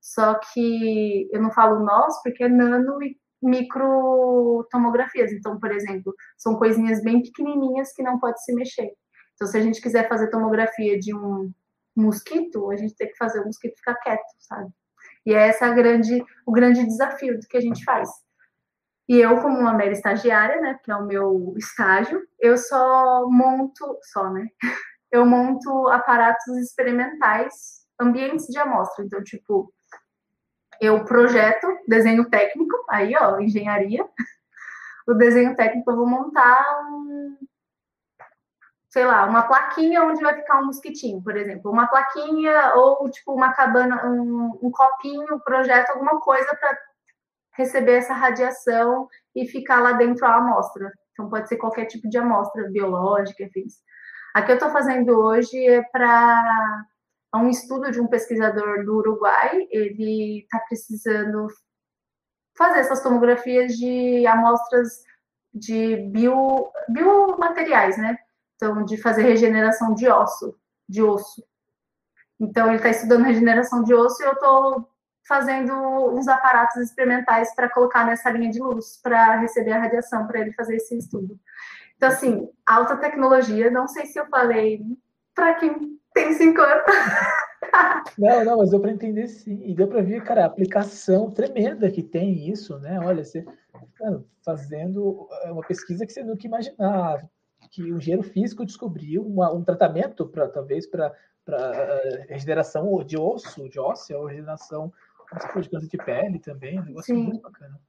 Só 0.00 0.38
que 0.52 1.28
eu 1.32 1.42
não 1.42 1.50
falo 1.50 1.84
nós 1.84 2.22
porque 2.22 2.44
é 2.44 2.48
nano 2.48 3.02
e 3.02 3.18
microtomografias. 3.42 5.32
Então, 5.32 5.58
por 5.58 5.70
exemplo, 5.72 6.14
são 6.38 6.56
coisinhas 6.56 7.02
bem 7.02 7.22
pequenininhas 7.22 7.92
que 7.94 8.02
não 8.02 8.18
pode 8.18 8.42
se 8.44 8.54
mexer. 8.54 8.90
Então, 9.34 9.48
se 9.48 9.56
a 9.56 9.60
gente 9.60 9.80
quiser 9.80 10.08
fazer 10.08 10.30
tomografia 10.30 10.98
de 10.98 11.14
um 11.14 11.50
mosquito, 11.96 12.70
a 12.70 12.76
gente 12.76 12.94
tem 12.96 13.08
que 13.08 13.16
fazer 13.16 13.40
o 13.40 13.46
mosquito 13.46 13.76
ficar 13.76 13.94
quieto, 13.96 14.24
sabe? 14.38 14.70
E 15.26 15.32
é 15.32 15.48
essa 15.48 15.68
grande, 15.70 16.24
o 16.46 16.52
grande 16.52 16.84
desafio 16.84 17.38
do 17.38 17.46
que 17.46 17.56
a 17.56 17.60
gente 17.60 17.84
faz. 17.84 18.08
E 19.08 19.20
eu, 19.20 19.40
como 19.40 19.58
uma 19.58 19.74
mera 19.74 19.92
estagiária, 19.92 20.60
né, 20.60 20.78
que 20.82 20.90
é 20.90 20.96
o 20.96 21.06
meu 21.06 21.54
estágio, 21.56 22.22
eu 22.38 22.56
só 22.56 23.26
monto, 23.28 23.98
só, 24.12 24.30
né? 24.30 24.48
Eu 25.12 25.24
monto 25.24 25.86
aparatos 25.90 26.56
experimentais, 26.56 27.86
ambientes 28.00 28.46
de 28.46 28.58
amostra. 28.58 29.04
Então, 29.04 29.22
tipo, 29.22 29.72
eu 30.80 31.04
projeto 31.04 31.68
desenho 31.86 32.28
técnico, 32.28 32.74
aí 32.90 33.14
ó, 33.16 33.38
engenharia. 33.38 34.04
O 35.06 35.12
desenho 35.12 35.54
técnico 35.54 35.90
eu 35.90 35.96
vou 35.96 36.06
montar 36.06 36.58
um, 36.90 37.36
sei 38.94 39.04
lá, 39.04 39.26
uma 39.26 39.42
plaquinha 39.42 40.04
onde 40.04 40.22
vai 40.22 40.36
ficar 40.36 40.60
um 40.60 40.66
mosquitinho, 40.66 41.20
por 41.20 41.36
exemplo, 41.36 41.68
uma 41.68 41.88
plaquinha 41.88 42.74
ou 42.76 43.10
tipo 43.10 43.32
uma 43.34 43.52
cabana, 43.52 44.06
um, 44.06 44.56
um 44.62 44.70
copinho, 44.70 45.40
projeto 45.40 45.90
alguma 45.90 46.20
coisa 46.20 46.46
para 46.54 46.78
receber 47.56 47.96
essa 47.96 48.14
radiação 48.14 49.08
e 49.34 49.48
ficar 49.48 49.80
lá 49.80 49.94
dentro 49.94 50.24
a 50.24 50.36
amostra. 50.36 50.92
Então 51.10 51.28
pode 51.28 51.48
ser 51.48 51.56
qualquer 51.56 51.86
tipo 51.86 52.08
de 52.08 52.18
amostra 52.18 52.70
biológica, 52.70 53.42
enfim. 53.42 53.64
A 54.32 54.42
que 54.42 54.52
eu 54.52 54.56
estou 54.56 54.70
fazendo 54.70 55.18
hoje 55.18 55.58
é 55.66 55.82
para 55.82 56.84
a 57.32 57.38
um 57.38 57.48
estudo 57.48 57.90
de 57.90 58.00
um 58.00 58.06
pesquisador 58.06 58.84
do 58.84 58.98
Uruguai, 58.98 59.66
ele 59.72 60.42
está 60.42 60.60
precisando 60.68 61.48
fazer 62.56 62.78
essas 62.78 63.02
tomografias 63.02 63.72
de 63.72 64.24
amostras 64.24 65.02
de 65.52 65.96
bio, 66.12 66.70
biomateriais, 66.88 67.98
né? 67.98 68.16
Então, 68.56 68.84
de 68.84 68.96
fazer 68.96 69.22
regeneração 69.22 69.94
de 69.94 70.08
osso, 70.08 70.56
de 70.88 71.02
osso. 71.02 71.44
Então, 72.38 72.68
ele 72.68 72.76
está 72.76 72.90
estudando 72.90 73.24
regeneração 73.24 73.82
de 73.82 73.94
osso 73.94 74.22
e 74.22 74.26
eu 74.26 74.32
estou 74.32 74.88
fazendo 75.26 75.72
uns 76.12 76.28
aparatos 76.28 76.76
experimentais 76.76 77.54
para 77.54 77.70
colocar 77.70 78.04
nessa 78.04 78.30
linha 78.30 78.50
de 78.50 78.60
luz, 78.60 79.00
para 79.02 79.36
receber 79.36 79.72
a 79.72 79.80
radiação, 79.80 80.26
para 80.26 80.40
ele 80.40 80.52
fazer 80.52 80.76
esse 80.76 80.96
estudo. 80.96 81.38
Então, 81.96 82.08
assim, 82.08 82.48
alta 82.66 82.96
tecnologia, 82.96 83.70
não 83.70 83.88
sei 83.88 84.06
se 84.06 84.18
eu 84.18 84.26
falei 84.26 84.82
para 85.34 85.54
quem 85.54 85.98
tem 86.12 86.32
cinco 86.34 86.60
anos. 86.60 86.84
Não, 88.18 88.44
não, 88.44 88.58
mas 88.58 88.70
deu 88.70 88.78
para 88.78 88.92
entender 88.92 89.26
sim. 89.26 89.60
E 89.64 89.74
deu 89.74 89.88
para 89.88 90.02
ver, 90.02 90.22
cara, 90.22 90.42
a 90.42 90.46
aplicação 90.46 91.30
tremenda 91.30 91.90
que 91.90 92.02
tem 92.02 92.48
isso, 92.48 92.78
né? 92.78 93.00
Olha, 93.00 93.24
você 93.24 93.44
fazendo 94.44 95.26
uma 95.46 95.62
pesquisa 95.62 96.04
que 96.04 96.12
você 96.12 96.22
nunca 96.22 96.46
imaginava, 96.46 97.28
que 97.74 97.82
o 97.82 97.96
engenheiro 97.96 98.22
físico 98.22 98.64
descobriu 98.64 99.26
uma, 99.26 99.52
um 99.52 99.64
tratamento 99.64 100.24
para 100.28 100.46
talvez 100.48 100.86
para 100.86 101.10
uh, 101.48 102.24
regeneração 102.28 103.02
de 103.04 103.18
osso, 103.18 103.68
de 103.68 103.80
óssea, 103.80 104.16
ou 104.16 104.26
regeneração 104.26 104.92
de 105.56 105.68
câncer 105.68 105.88
de 105.88 105.96
pele 105.96 106.38
também, 106.38 106.78
um 106.78 106.84
negócio 106.84 107.12
Sim. 107.12 107.24
muito 107.24 107.40
bacana. 107.40 107.80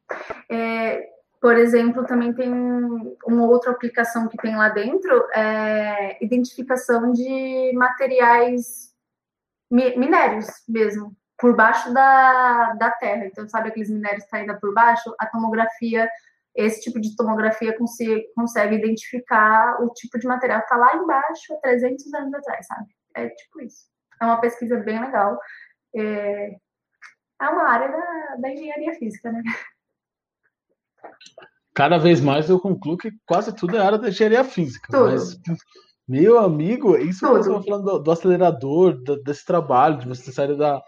É, 0.50 1.08
por 1.40 1.56
exemplo, 1.56 2.04
também 2.04 2.34
tem 2.34 2.52
uma 2.52 3.46
outra 3.46 3.70
aplicação 3.72 4.28
que 4.28 4.38
tem 4.38 4.56
lá 4.56 4.70
dentro, 4.70 5.14
é 5.36 6.18
identificação 6.24 7.12
de 7.12 7.72
materiais 7.76 8.92
minérios 9.70 10.48
mesmo, 10.68 11.16
por 11.38 11.56
baixo 11.56 11.94
da, 11.94 12.74
da 12.74 12.90
terra. 12.90 13.28
Então, 13.28 13.48
sabe 13.48 13.70
aqueles 13.70 13.92
minérios 13.92 14.24
que 14.24 14.26
estão 14.26 14.40
tá 14.40 14.42
ainda 14.42 14.60
por 14.60 14.74
baixo? 14.74 15.14
A 15.20 15.28
tomografia 15.28 16.10
esse 16.56 16.82
tipo 16.82 17.00
de 17.02 17.16
tomografia 17.16 17.78
consegue, 17.78 18.26
consegue 18.34 18.76
identificar 18.76 19.82
o 19.82 19.90
tipo 19.94 20.18
de 20.18 20.26
material 20.26 20.60
que 20.60 20.66
está 20.66 20.78
lá 20.78 20.96
embaixo 20.96 21.54
há 21.54 21.58
300 21.58 22.14
anos 22.14 22.34
atrás, 22.34 22.66
sabe? 22.68 22.88
É 23.16 23.30
tipo 23.30 23.62
isso. 23.62 23.86
É 24.22 24.26
uma 24.26 24.40
pesquisa 24.40 24.78
bem 24.78 25.00
legal. 25.00 25.38
É, 25.96 26.56
é 27.42 27.50
uma 27.50 27.70
área 27.70 27.90
da, 27.90 28.36
da 28.38 28.50
engenharia 28.50 28.94
física, 28.94 29.32
né? 29.32 29.42
Cada 31.74 31.98
vez 31.98 32.22
mais 32.22 32.50
eu 32.50 32.60
concluo 32.60 32.98
que 32.98 33.12
quase 33.26 33.54
tudo 33.54 33.76
é 33.76 33.82
área 33.82 33.98
da 33.98 34.08
engenharia 34.08 34.44
física. 34.46 34.88
Tudo. 34.90 35.12
Mas, 35.12 35.38
meu 36.08 36.40
amigo, 36.40 36.96
isso 36.96 37.20
que 37.20 37.28
você 37.34 37.50
estava 37.50 37.64
falando 37.64 37.84
do, 37.84 38.00
do 38.00 38.12
acelerador, 38.12 39.04
da- 39.04 39.18
desse 39.18 39.46
trabalho, 39.46 39.98
de 39.98 40.08
você 40.08 40.32
sair 40.32 40.56
da, 40.56 40.82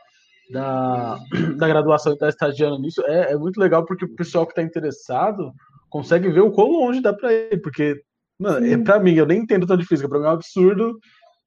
da, 0.51 1.17
da 1.57 1.67
graduação 1.67 2.11
e 2.11 2.15
estar 2.15 2.29
estagiando 2.29 2.79
nisso, 2.79 3.01
é, 3.05 3.33
é 3.33 3.37
muito 3.37 3.59
legal 3.59 3.85
porque 3.85 4.05
o 4.05 4.15
pessoal 4.15 4.45
que 4.45 4.51
está 4.51 4.61
interessado 4.61 5.51
consegue 5.89 6.29
ver 6.29 6.41
o 6.41 6.51
quão 6.51 6.69
longe 6.69 7.01
dá 7.01 7.13
para 7.13 7.33
ir. 7.33 7.61
Porque, 7.61 8.01
mano, 8.39 8.65
é, 8.65 8.77
para 8.77 8.99
mim, 8.99 9.13
eu 9.13 9.25
nem 9.25 9.39
entendo 9.39 9.67
tanto 9.67 9.81
de 9.81 9.87
física, 9.87 10.09
para 10.09 10.19
mim 10.19 10.25
é 10.25 10.29
um 10.29 10.33
absurdo. 10.33 10.97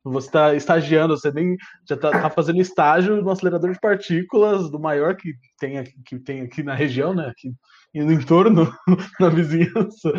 Você 0.03 0.29
está 0.29 0.55
estagiando, 0.55 1.17
você 1.17 1.31
nem 1.31 1.57
já 1.87 1.95
está 1.95 2.11
tá 2.11 2.31
fazendo 2.31 2.59
estágio 2.59 3.23
no 3.23 3.31
acelerador 3.31 3.71
de 3.71 3.79
partículas 3.79 4.71
do 4.71 4.81
maior 4.81 5.15
que 5.15 5.35
tem 5.59 5.79
aqui, 5.79 5.93
que 6.07 6.19
tem 6.19 6.41
aqui 6.41 6.63
na 6.63 6.75
região, 6.75 7.15
né? 7.15 7.27
Aqui 7.27 7.53
e 7.93 8.03
no 8.03 8.13
entorno, 8.13 8.73
na 9.19 9.29
vizinhança. 9.29 10.13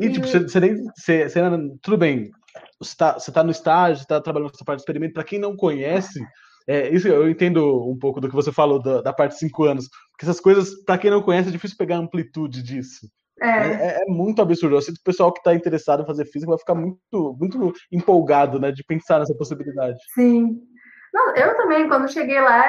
E, 0.00 0.10
tipo, 0.10 0.26
você, 0.26 0.40
você 0.40 0.60
nem. 0.60 0.76
Você, 0.96 1.28
você 1.28 1.40
tudo 1.82 1.98
bem, 1.98 2.30
você 2.78 2.96
tá, 2.96 3.14
você 3.14 3.32
tá 3.32 3.42
no 3.42 3.50
estágio, 3.50 4.02
você 4.02 4.06
tá 4.06 4.20
trabalhando 4.20 4.52
nessa 4.52 4.64
parte 4.64 4.78
de 4.78 4.82
experimento. 4.82 5.14
Para 5.14 5.24
quem 5.24 5.38
não 5.38 5.56
conhece, 5.56 6.20
é, 6.68 6.90
isso 6.90 7.08
eu 7.08 7.28
entendo 7.30 7.90
um 7.90 7.98
pouco 7.98 8.20
do 8.20 8.28
que 8.28 8.34
você 8.34 8.52
falou 8.52 8.80
da, 8.80 9.00
da 9.00 9.12
parte 9.12 9.32
de 9.32 9.38
cinco 9.38 9.64
anos. 9.64 9.88
Porque 10.12 10.26
essas 10.26 10.38
coisas, 10.38 10.84
para 10.84 10.98
quem 10.98 11.10
não 11.10 11.22
conhece, 11.22 11.48
é 11.48 11.52
difícil 11.52 11.78
pegar 11.78 11.96
a 11.96 12.00
amplitude 12.00 12.62
disso. 12.62 13.08
É, 13.40 13.46
É, 13.46 14.02
é 14.02 14.04
muito 14.06 14.42
absurdo. 14.42 14.76
Eu 14.76 14.82
sinto 14.82 14.96
que 14.96 15.00
o 15.00 15.04
pessoal 15.04 15.32
que 15.32 15.38
está 15.38 15.54
interessado 15.54 16.02
em 16.02 16.06
fazer 16.06 16.26
física 16.26 16.50
vai 16.50 16.58
ficar 16.58 16.74
muito, 16.74 17.36
muito 17.38 17.72
empolgado, 17.90 18.60
né, 18.60 18.70
de 18.70 18.84
pensar 18.84 19.18
nessa 19.18 19.34
possibilidade. 19.34 19.98
sim. 20.14 20.60
Não, 21.12 21.34
eu 21.34 21.56
também, 21.56 21.88
quando 21.88 22.12
cheguei 22.12 22.38
lá, 22.38 22.68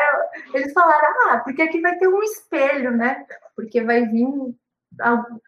eles 0.53 0.71
falaram, 0.71 1.29
ah, 1.29 1.39
porque 1.39 1.61
aqui 1.61 1.81
vai 1.81 1.97
ter 1.97 2.07
um 2.07 2.23
espelho, 2.23 2.91
né? 2.91 3.25
Porque 3.53 3.83
vai 3.83 4.05
vir 4.05 4.25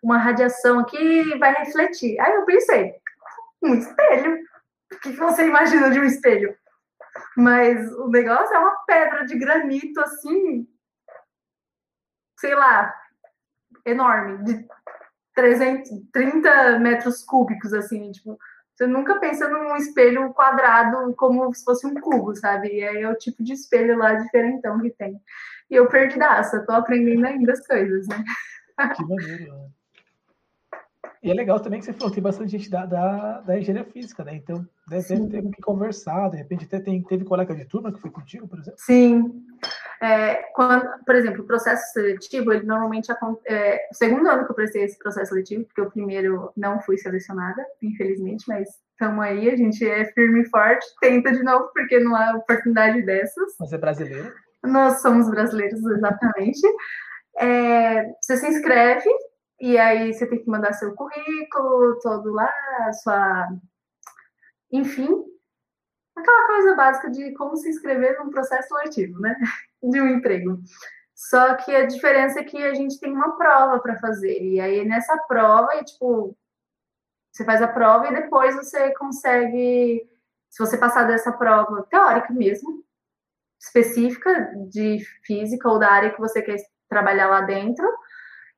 uma 0.04 0.18
radiação 0.18 0.80
aqui 0.80 0.98
e 0.98 1.38
vai 1.38 1.54
refletir. 1.54 2.20
Aí 2.20 2.34
eu 2.36 2.44
pensei, 2.44 2.94
um 3.64 3.76
espelho? 3.76 4.38
O 4.94 5.00
que 5.00 5.12
você 5.14 5.48
imagina 5.48 5.90
de 5.90 6.00
um 6.00 6.04
espelho? 6.04 6.54
Mas 7.36 7.92
o 7.94 8.08
negócio 8.08 8.54
é 8.54 8.60
uma 8.60 8.76
pedra 8.86 9.26
de 9.26 9.38
granito, 9.38 10.00
assim, 10.02 10.68
sei 12.38 12.56
lá, 12.56 12.94
enorme, 13.86 14.44
de 14.44 14.68
330 15.34 16.80
metros 16.80 17.24
cúbicos, 17.24 17.74
assim, 17.74 18.12
tipo, 18.12 18.38
você 18.76 18.88
nunca 18.88 19.20
pensa 19.20 19.48
num 19.48 19.76
espelho 19.76 20.34
quadrado 20.34 21.14
como 21.16 21.54
se 21.54 21.64
fosse 21.64 21.86
um 21.86 21.94
cubo, 21.94 22.36
sabe? 22.36 22.68
E 22.68 22.84
aí 22.84 23.02
é 23.04 23.10
o 23.10 23.16
tipo 23.16 23.44
de 23.44 23.54
espelho 23.54 23.98
lá 23.98 24.16
diferentão 24.16 24.80
que 24.80 24.90
tem. 24.90 25.22
E 25.70 25.76
eu 25.76 25.88
perdidaça, 25.88 26.66
tô 26.66 26.74
aprendendo 26.74 27.26
ainda 27.26 27.54
as 27.54 27.66
coisas, 27.66 28.08
né? 28.08 28.24
Que 28.96 29.04
maneiro. 29.04 29.54
né? 29.54 29.70
E 31.24 31.30
é 31.30 31.34
legal 31.34 31.60
também 31.60 31.80
que 31.80 31.86
você 31.86 31.94
falou, 31.94 32.12
tem 32.12 32.24
bastante 32.24 32.52
gente 32.52 32.70
da, 32.70 32.84
da, 32.86 33.42
da 33.42 33.60
engenharia 33.60 33.90
física, 33.92 34.24
né? 34.24 34.36
Então 34.36 34.68
deve 34.88 35.04
Sim. 35.04 35.30
ter 35.30 35.44
que 35.44 35.62
conversar, 35.62 36.30
de 36.30 36.38
repente 36.38 36.66
até 36.66 36.80
tem, 36.80 37.04
teve 37.04 37.24
colega 37.24 37.54
de 37.54 37.64
turma 37.66 37.94
que 37.94 38.02
foi 38.02 38.10
contigo, 38.10 38.48
por 38.48 38.58
exemplo. 38.58 38.80
Sim. 38.80 39.44
É, 40.02 40.36
quando, 40.56 40.84
por 41.06 41.14
exemplo, 41.14 41.44
o 41.44 41.46
processo 41.46 41.94
seletivo, 41.94 42.52
ele 42.52 42.66
normalmente 42.66 43.12
acontece. 43.12 43.56
É, 43.56 43.88
o 43.92 43.96
segundo 43.96 44.28
ano 44.28 44.46
que 44.46 44.52
eu 44.52 44.56
prestei 44.56 44.84
esse 44.84 44.98
processo 44.98 45.30
seletivo, 45.30 45.64
porque 45.66 45.82
o 45.82 45.92
primeiro 45.92 46.52
não 46.58 46.82
fui 46.82 46.98
selecionada, 46.98 47.64
infelizmente, 47.84 48.46
mas 48.48 48.68
estamos 48.94 49.24
aí, 49.24 49.48
a 49.48 49.56
gente 49.56 49.88
é 49.88 50.06
firme 50.06 50.42
e 50.42 50.50
forte, 50.50 50.86
tenta 51.00 51.32
de 51.32 51.44
novo, 51.44 51.70
porque 51.72 52.00
não 52.00 52.16
há 52.16 52.36
oportunidade 52.36 53.04
dessas. 53.04 53.56
Você 53.60 53.76
é 53.76 53.78
brasileiro. 53.78 54.34
Nós 54.64 55.02
somos 55.04 55.30
brasileiros, 55.30 55.86
exatamente. 55.86 56.62
É, 57.40 58.12
você 58.20 58.38
se 58.38 58.48
inscreve 58.48 59.08
e 59.62 59.78
aí 59.78 60.14
você 60.14 60.26
tem 60.28 60.40
que 60.44 60.50
mandar 60.50 60.74
seu 60.74 60.96
currículo 60.96 62.00
todo 62.02 62.32
lá, 62.32 62.52
sua. 63.04 63.48
Enfim, 64.72 65.08
aquela 66.16 66.48
coisa 66.48 66.76
básica 66.76 67.12
de 67.12 67.34
como 67.34 67.56
se 67.56 67.70
inscrever 67.70 68.18
num 68.20 68.32
processo 68.32 68.70
seletivo, 68.70 69.20
né? 69.20 69.36
De 69.84 70.02
um 70.02 70.08
emprego. 70.08 70.60
Só 71.16 71.56
que 71.56 71.76
a 71.76 71.86
diferença 71.86 72.40
é 72.40 72.44
que 72.44 72.58
a 72.58 72.74
gente 72.74 73.00
tem 73.00 73.12
uma 73.12 73.38
prova 73.38 73.80
para 73.80 74.00
fazer. 74.00 74.42
E 74.42 74.60
aí 74.60 74.86
nessa 74.86 75.18
prova, 75.28 75.74
é 75.76 75.84
tipo, 75.84 76.36
você 77.32 77.46
faz 77.46 77.62
a 77.62 77.68
prova 77.68 78.08
e 78.08 78.14
depois 78.14 78.56
você 78.56 78.94
consegue, 78.96 80.10
se 80.50 80.60
você 80.60 80.78
passar 80.78 81.04
dessa 81.06 81.32
prova 81.32 81.84
teórica 81.84 82.34
mesmo, 82.34 82.84
específica 83.60 84.54
de 84.70 85.00
física 85.24 85.70
ou 85.70 85.80
da 85.80 85.92
área 85.92 86.12
que 86.12 86.20
você 86.20 86.42
quer 86.42 86.58
trabalhar 86.90 87.28
lá 87.28 87.42
dentro. 87.42 87.88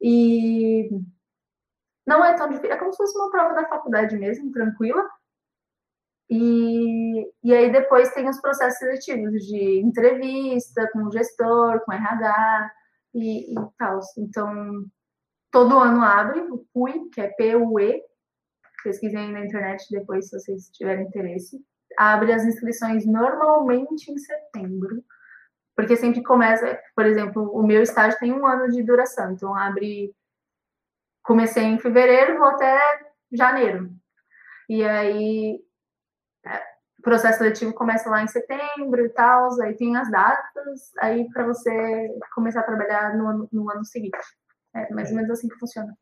E 0.03 0.89
não 2.05 2.23
é 2.23 2.33
tão 2.33 2.49
difícil, 2.49 2.73
é 2.73 2.77
como 2.77 2.91
se 2.91 2.97
fosse 2.97 3.17
uma 3.17 3.31
prova 3.31 3.53
da 3.53 3.67
faculdade 3.67 4.17
mesmo, 4.17 4.51
tranquila. 4.51 5.07
E, 6.29 7.31
e 7.43 7.53
aí 7.53 7.71
depois 7.71 8.13
tem 8.13 8.27
os 8.27 8.41
processos 8.41 8.79
seletivos 8.79 9.45
de 9.45 9.79
entrevista 9.79 10.89
com 10.91 11.05
o 11.05 11.11
gestor, 11.11 11.79
com 11.85 11.91
o 11.91 11.95
RH 11.95 12.71
e, 13.13 13.53
e 13.53 13.55
tal. 13.77 13.99
Então, 14.17 14.85
todo 15.51 15.79
ano 15.79 16.01
abre 16.03 16.41
o 16.41 16.65
PUI, 16.73 17.09
que 17.09 17.21
é 17.21 17.27
P-U-E. 17.29 18.03
Pesquisem 18.83 19.31
na 19.31 19.45
internet 19.45 19.85
depois 19.89 20.27
se 20.27 20.37
vocês 20.37 20.69
tiverem 20.69 21.07
interesse 21.07 21.63
abre 21.97 22.33
as 22.33 22.45
inscrições 22.45 23.05
normalmente 23.05 24.11
em 24.11 24.17
setembro, 24.17 25.03
porque 25.75 25.95
sempre 25.95 26.23
começa, 26.23 26.79
por 26.95 27.05
exemplo, 27.05 27.51
o 27.51 27.63
meu 27.63 27.81
estágio 27.81 28.19
tem 28.19 28.31
um 28.31 28.45
ano 28.45 28.71
de 28.71 28.83
duração, 28.83 29.31
então 29.31 29.55
abre, 29.55 30.15
comecei 31.23 31.63
em 31.63 31.79
fevereiro, 31.79 32.37
vou 32.37 32.47
até 32.47 32.79
janeiro, 33.31 33.89
e 34.69 34.83
aí 34.83 35.59
é, 36.45 36.57
o 36.99 37.01
processo 37.01 37.39
seletivo 37.39 37.73
começa 37.73 38.09
lá 38.09 38.23
em 38.23 38.27
setembro 38.27 39.05
e 39.05 39.09
tal, 39.09 39.49
aí 39.61 39.75
tem 39.75 39.95
as 39.95 40.09
datas, 40.09 40.91
aí 40.99 41.29
para 41.31 41.45
você 41.45 42.09
começar 42.33 42.61
a 42.61 42.63
trabalhar 42.63 43.17
no 43.17 43.27
ano, 43.27 43.49
no 43.51 43.71
ano 43.71 43.83
seguinte. 43.83 44.17
É 44.75 44.91
mais 44.93 45.09
ou 45.09 45.15
menos 45.15 45.29
assim 45.29 45.47
que 45.47 45.59
funciona. 45.59 45.95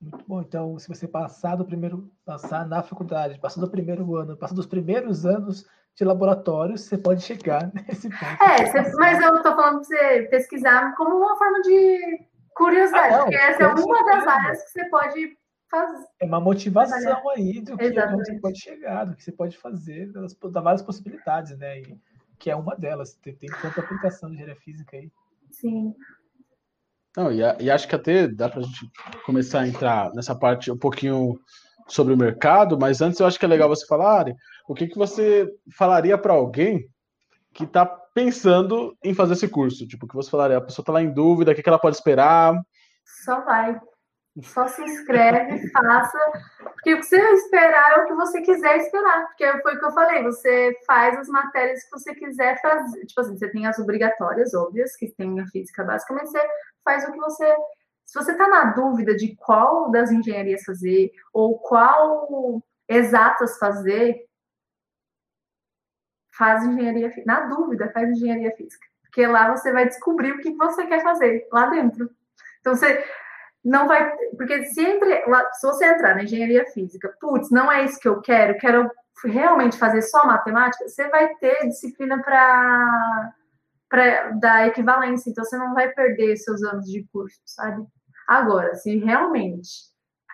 Muito 0.00 0.24
bom. 0.26 0.40
Então, 0.40 0.78
se 0.78 0.88
você 0.88 1.06
passar 1.06 1.56
do 1.56 1.64
primeiro, 1.64 2.10
passar 2.24 2.66
na 2.66 2.82
faculdade, 2.82 3.38
passar 3.40 3.60
do 3.60 3.70
primeiro 3.70 4.16
ano, 4.16 4.36
passar 4.36 4.54
dos 4.54 4.66
primeiros 4.66 5.26
anos 5.26 5.66
de 5.98 6.04
laboratório, 6.04 6.78
você 6.78 6.96
pode 6.96 7.22
chegar 7.22 7.70
nesse 7.74 8.08
ponto. 8.08 8.42
É, 8.42 8.92
mas 8.96 9.20
eu 9.20 9.42
tô 9.42 9.54
falando 9.56 9.80
pra 9.80 9.84
você 9.84 10.28
pesquisar 10.30 10.94
como 10.96 11.16
uma 11.16 11.36
forma 11.36 11.60
de 11.62 11.98
curiosidade, 12.54 13.14
Ah, 13.14 13.18
não, 13.18 13.24
porque 13.24 13.36
essa 13.36 13.62
é 13.64 13.66
uma 13.66 14.04
das 14.04 14.26
áreas 14.26 14.62
que 14.64 14.70
você 14.70 14.84
pode 14.88 15.36
fazer. 15.68 16.06
É 16.20 16.24
uma 16.24 16.40
motivação 16.40 17.28
aí 17.30 17.60
do 17.60 17.76
que 17.76 17.84
Exatamente. 17.84 18.26
você 18.32 18.40
pode 18.40 18.60
chegar, 18.60 19.04
do 19.06 19.16
que 19.16 19.24
você 19.24 19.32
pode 19.32 19.58
fazer, 19.58 20.12
das, 20.12 20.34
das 20.34 20.62
várias 20.64 20.82
possibilidades, 20.82 21.58
né? 21.58 21.80
E, 21.80 21.98
que 22.38 22.48
é 22.50 22.54
uma 22.54 22.76
delas. 22.76 23.14
Tem, 23.14 23.34
tem 23.34 23.50
tanta 23.60 23.80
aplicação 23.80 24.28
de 24.28 24.36
engenharia 24.36 24.60
física 24.60 24.96
aí. 24.96 25.10
Sim. 25.50 25.92
Não, 27.16 27.32
e, 27.32 27.42
a- 27.42 27.56
e 27.58 27.68
acho 27.70 27.88
que 27.88 27.96
até 27.96 28.28
dá 28.28 28.48
para 28.48 28.60
a 28.60 28.62
gente 28.62 28.88
começar 29.26 29.60
a 29.60 29.66
entrar 29.68 30.12
nessa 30.14 30.34
parte 30.38 30.70
um 30.70 30.78
pouquinho 30.78 31.38
sobre 31.88 32.14
o 32.14 32.16
mercado, 32.16 32.78
mas 32.78 33.00
antes 33.00 33.18
eu 33.18 33.26
acho 33.26 33.38
que 33.38 33.44
é 33.44 33.48
legal 33.48 33.68
você 33.68 33.86
falar, 33.86 34.20
Ari, 34.20 34.36
o 34.68 34.74
que, 34.74 34.86
que 34.86 34.98
você 34.98 35.48
falaria 35.76 36.16
para 36.18 36.34
alguém 36.34 36.86
que 37.54 37.64
está 37.64 37.86
pensando 37.86 38.96
em 39.02 39.14
fazer 39.14 39.32
esse 39.32 39.48
curso? 39.48 39.86
Tipo, 39.86 40.04
o 40.04 40.08
que 40.08 40.14
você 40.14 40.30
falaria? 40.30 40.58
A 40.58 40.60
pessoa 40.60 40.82
está 40.82 40.92
lá 40.92 41.02
em 41.02 41.12
dúvida, 41.12 41.52
o 41.52 41.54
que, 41.54 41.62
que 41.62 41.68
ela 41.68 41.78
pode 41.78 41.96
esperar? 41.96 42.54
Só 43.24 43.40
vai. 43.40 43.80
Só 44.42 44.68
se 44.68 44.82
inscreve, 44.82 45.68
faça. 45.72 46.18
Porque 46.58 46.94
o 46.94 46.98
que 46.98 47.06
você 47.06 47.16
esperar 47.16 47.98
é 47.98 48.02
o 48.02 48.06
que 48.06 48.14
você 48.14 48.40
quiser 48.42 48.76
esperar. 48.76 49.26
Porque 49.26 49.62
foi 49.62 49.74
o 49.74 49.78
que 49.78 49.84
eu 49.84 49.92
falei, 49.92 50.22
você 50.22 50.76
faz 50.86 51.18
as 51.18 51.28
matérias 51.28 51.82
que 51.84 51.90
você 51.90 52.14
quiser 52.14 52.60
fazer. 52.60 53.06
Tipo 53.06 53.20
assim, 53.20 53.36
você 53.36 53.50
tem 53.50 53.66
as 53.66 53.78
obrigatórias, 53.78 54.54
óbvias, 54.54 54.94
que 54.96 55.08
tem 55.16 55.40
a 55.40 55.46
física 55.46 55.84
básica, 55.84 56.14
mas 56.14 56.30
você 56.30 56.40
faz 56.84 57.08
o 57.08 57.12
que 57.12 57.18
você. 57.18 57.56
Se 58.08 58.18
você 58.18 58.32
está 58.32 58.48
na 58.48 58.72
dúvida 58.72 59.14
de 59.14 59.36
qual 59.36 59.90
das 59.90 60.10
engenharias 60.10 60.64
fazer, 60.64 61.12
ou 61.30 61.58
qual 61.58 62.62
exatas 62.88 63.58
fazer, 63.58 64.26
faz 66.34 66.64
engenharia. 66.64 67.12
Na 67.26 67.40
dúvida, 67.40 67.90
faz 67.92 68.08
engenharia 68.08 68.56
física. 68.56 68.86
Porque 69.02 69.26
lá 69.26 69.54
você 69.54 69.70
vai 69.70 69.86
descobrir 69.86 70.32
o 70.32 70.40
que 70.40 70.54
você 70.54 70.86
quer 70.86 71.02
fazer 71.02 71.46
lá 71.52 71.66
dentro. 71.66 72.08
Então 72.60 72.74
você 72.74 73.04
não 73.62 73.86
vai. 73.86 74.10
Porque 74.38 74.64
se, 74.64 74.82
entre, 74.82 75.24
se 75.52 75.66
você 75.66 75.84
entrar 75.84 76.14
na 76.14 76.22
engenharia 76.22 76.64
física, 76.72 77.14
putz, 77.20 77.50
não 77.50 77.70
é 77.70 77.84
isso 77.84 78.00
que 78.00 78.08
eu 78.08 78.22
quero, 78.22 78.56
quero 78.56 78.90
realmente 79.22 79.76
fazer 79.76 80.00
só 80.00 80.24
matemática, 80.24 80.88
você 80.88 81.08
vai 81.10 81.34
ter 81.34 81.68
disciplina 81.68 82.22
para 82.22 83.34
dar 84.40 84.66
equivalência, 84.66 85.28
então 85.28 85.44
você 85.44 85.58
não 85.58 85.74
vai 85.74 85.90
perder 85.90 86.38
seus 86.38 86.62
anos 86.62 86.86
de 86.86 87.06
curso, 87.12 87.38
sabe? 87.44 87.86
Agora, 88.28 88.74
se 88.74 88.98
realmente. 88.98 89.88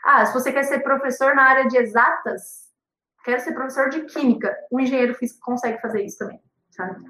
Ah, 0.05 0.27
se 0.27 0.35
você 0.35 0.53
quer 0.53 0.65
ser 0.65 0.81
professor 0.81 1.35
na 1.35 1.45
área 1.45 1.69
de 1.69 1.79
exatas, 1.79 2.65
quer 3.25 3.39
ser 3.39 3.55
professor 3.55 3.89
de 3.89 4.03
química, 4.03 4.55
o 4.71 4.81
engenheiro 4.81 5.15
físico 5.15 5.41
consegue 5.41 5.81
fazer 5.81 6.05
isso 6.05 6.19
também, 6.19 6.41
sabe? 6.71 7.05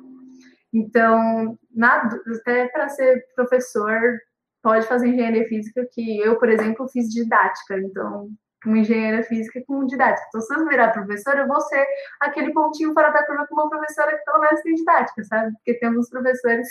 Então, 0.73 1.59
na, 1.75 2.09
até 2.37 2.69
para 2.69 2.89
ser 2.91 3.25
professor, 3.35 4.19
pode 4.63 4.87
fazer 4.87 5.09
engenharia 5.09 5.49
física, 5.49 5.89
que 5.91 6.19
eu, 6.21 6.39
por 6.39 6.51
exemplo, 6.51 6.87
fiz 6.89 7.09
didática, 7.09 7.79
então 7.79 8.29
uma 8.67 8.79
engenheira 8.79 9.23
física 9.23 9.63
com 9.67 9.85
didática. 9.87 10.27
Então, 10.29 10.41
se 10.41 10.55
eu 10.55 10.67
virar 10.67 10.91
professora, 10.91 11.41
eu 11.41 11.49
vou 11.49 11.61
ser 11.61 11.87
aquele 12.21 12.53
pontinho 12.53 12.95
fora 12.95 13.11
da 13.11 13.25
curva 13.27 13.47
com 13.47 13.55
uma 13.55 13.69
professora 13.69 14.17
que 14.17 14.25
pelo 14.25 14.41
menos 14.41 14.61
tem 14.63 14.75
didática, 14.75 15.25
sabe? 15.25 15.53
Porque 15.53 15.75
temos 15.75 16.09
professores 16.09 16.69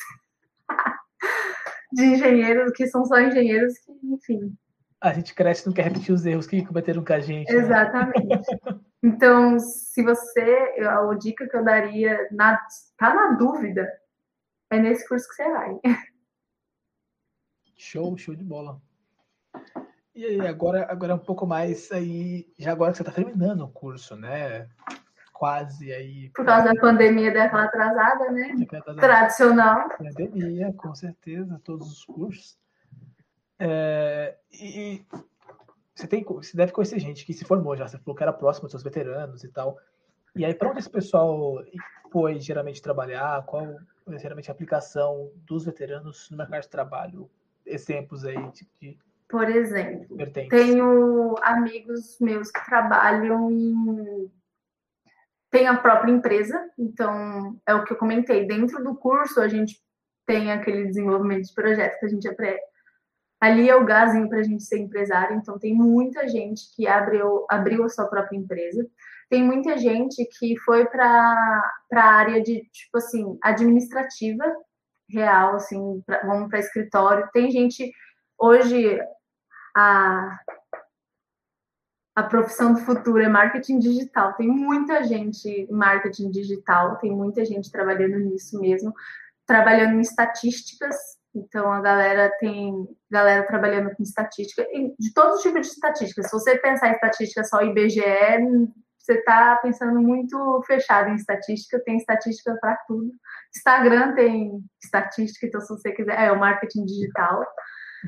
de 1.93 2.03
engenheiros 2.03 2.71
que 2.73 2.87
são 2.87 3.05
só 3.05 3.19
engenheiros 3.19 3.77
que, 3.79 3.91
enfim. 4.03 4.55
A 4.99 5.13
gente 5.13 5.33
cresce 5.35 5.65
não 5.65 5.73
quer 5.73 5.83
repetir 5.83 6.13
os 6.13 6.25
erros 6.25 6.47
que 6.47 6.65
cometeram 6.65 7.03
com 7.03 7.13
a 7.13 7.19
gente. 7.19 7.51
Né? 7.51 7.59
Exatamente. 7.59 8.59
Então, 9.03 9.59
se 9.59 10.01
você, 10.01 10.75
a 10.79 11.13
dica 11.15 11.47
que 11.47 11.57
eu 11.57 11.63
daria, 11.63 12.17
na, 12.31 12.57
tá 12.97 13.13
na 13.13 13.31
dúvida, 13.31 13.85
é 14.71 14.79
nesse 14.79 15.05
curso 15.07 15.27
que 15.27 15.35
você 15.35 15.51
vai. 15.51 15.77
Show, 17.75 18.17
show 18.17 18.33
de 18.33 18.45
bola. 18.45 18.81
E 20.15 20.23
aí, 20.23 20.47
agora, 20.47 20.89
agora 20.89 21.15
um 21.15 21.19
pouco 21.19 21.45
mais 21.45 21.91
aí, 21.91 22.47
já 22.57 22.71
agora 22.71 22.91
que 22.91 22.97
você 22.97 23.03
está 23.03 23.11
terminando 23.11 23.61
o 23.61 23.71
curso, 23.71 24.15
né? 24.15 24.69
Quase 25.33 25.91
aí. 25.91 26.29
Por 26.29 26.45
causa 26.45 26.73
da 26.73 26.79
pandemia 26.79 27.33
daquela 27.33 27.63
atrasada, 27.65 28.31
né? 28.31 28.55
Tradicional. 28.95 29.89
Pandemia, 29.97 30.71
com 30.73 30.95
certeza, 30.95 31.59
todos 31.63 31.91
os 31.91 32.05
cursos. 32.05 32.57
É, 33.59 34.37
e 34.51 35.03
você, 35.93 36.07
tem, 36.07 36.23
você 36.23 36.55
deve 36.55 36.71
conhecer 36.71 36.99
gente 36.99 37.25
que 37.25 37.33
se 37.33 37.43
formou 37.43 37.75
já, 37.75 37.87
você 37.87 37.97
falou 37.97 38.15
que 38.15 38.23
era 38.23 38.31
próximo 38.31 38.63
dos 38.63 38.71
seus 38.71 38.83
veteranos 38.83 39.43
e 39.43 39.49
tal. 39.49 39.77
E 40.35 40.45
aí, 40.45 40.53
para 40.53 40.69
onde 40.69 40.79
esse 40.79 40.89
pessoal 40.89 41.63
foi 42.11 42.39
geralmente 42.39 42.81
trabalhar? 42.81 43.43
Qual 43.45 43.75
geralmente 44.17 44.49
a 44.49 44.53
aplicação 44.53 45.31
dos 45.35 45.65
veteranos 45.65 46.29
no 46.29 46.37
mercado 46.37 46.61
de 46.61 46.69
trabalho? 46.69 47.29
Exemplos 47.65 48.23
aí 48.25 48.51
de, 48.51 48.67
de 48.79 48.99
por 49.33 49.49
exemplo, 49.49 50.15
Vertentes. 50.15 50.49
tenho 50.49 51.35
amigos 51.41 52.19
meus 52.21 52.51
que 52.51 52.63
trabalham 52.65 53.49
em. 53.49 54.31
Tem 55.53 55.67
a 55.67 55.77
própria 55.77 56.11
empresa, 56.11 56.67
então 56.79 57.55
é 57.67 57.75
o 57.75 57.83
que 57.85 57.93
eu 57.93 57.97
comentei. 57.97 58.47
Dentro 58.47 58.83
do 58.83 58.95
curso, 58.95 59.39
a 59.39 59.47
gente 59.47 59.79
tem 60.25 60.51
aquele 60.51 60.87
desenvolvimento 60.87 61.45
de 61.45 61.53
projetos 61.53 61.99
que 61.99 62.05
a 62.07 62.09
gente 62.09 62.27
aprende. 62.27 62.59
Ali 63.39 63.69
é 63.69 63.75
o 63.75 63.85
gásinho 63.85 64.27
para 64.27 64.39
a 64.39 64.43
gente 64.43 64.63
ser 64.63 64.79
empresário, 64.79 65.37
então 65.37 65.59
tem 65.59 65.75
muita 65.75 66.27
gente 66.27 66.75
que 66.75 66.87
abriu, 66.87 67.45
abriu 67.51 67.83
a 67.83 67.89
sua 67.89 68.07
própria 68.07 68.35
empresa. 68.35 68.83
Tem 69.29 69.43
muita 69.43 69.77
gente 69.77 70.27
que 70.39 70.57
foi 70.61 70.87
para 70.87 71.61
a 71.93 72.03
área 72.03 72.41
de, 72.41 72.67
tipo 72.71 72.97
assim, 72.97 73.37
administrativa, 73.43 74.43
real, 75.07 75.55
assim, 75.55 76.01
pra, 76.03 76.25
vamos 76.25 76.49
para 76.49 76.59
escritório. 76.59 77.29
Tem 77.31 77.51
gente, 77.51 77.91
hoje, 78.39 78.99
a, 79.77 80.39
a 82.15 82.23
profissão 82.23 82.73
do 82.73 82.79
futuro 82.81 83.21
é 83.21 83.27
marketing 83.27 83.79
digital. 83.79 84.33
Tem 84.33 84.47
muita 84.47 85.03
gente 85.03 85.47
em 85.47 85.71
marketing 85.71 86.29
digital, 86.29 86.97
tem 86.97 87.11
muita 87.11 87.43
gente 87.43 87.71
trabalhando 87.71 88.19
nisso 88.19 88.59
mesmo, 88.59 88.93
trabalhando 89.47 89.95
em 89.95 90.01
estatísticas. 90.01 90.95
Então 91.35 91.71
a 91.71 91.81
galera 91.81 92.31
tem 92.39 92.87
galera 93.09 93.45
trabalhando 93.47 93.95
com 93.95 94.03
estatística, 94.03 94.63
de 94.99 95.13
todos 95.13 95.37
os 95.37 95.41
tipos 95.41 95.61
de 95.61 95.73
estatísticas. 95.73 96.27
Se 96.27 96.31
você 96.31 96.57
pensar 96.59 96.89
em 96.89 96.93
estatística 96.93 97.43
só 97.43 97.61
IBGE, 97.63 98.01
você 98.99 99.15
está 99.15 99.57
pensando 99.57 99.99
muito 99.99 100.63
fechado 100.65 101.09
em 101.09 101.15
estatística, 101.15 101.83
tem 101.83 101.97
estatística 101.97 102.55
para 102.61 102.77
tudo. 102.87 103.11
Instagram 103.55 104.13
tem 104.13 104.63
estatística, 104.81 105.47
então 105.47 105.59
se 105.59 105.69
você 105.69 105.91
quiser, 105.91 106.17
é 106.17 106.31
o 106.31 106.39
marketing 106.39 106.85
digital. 106.85 107.43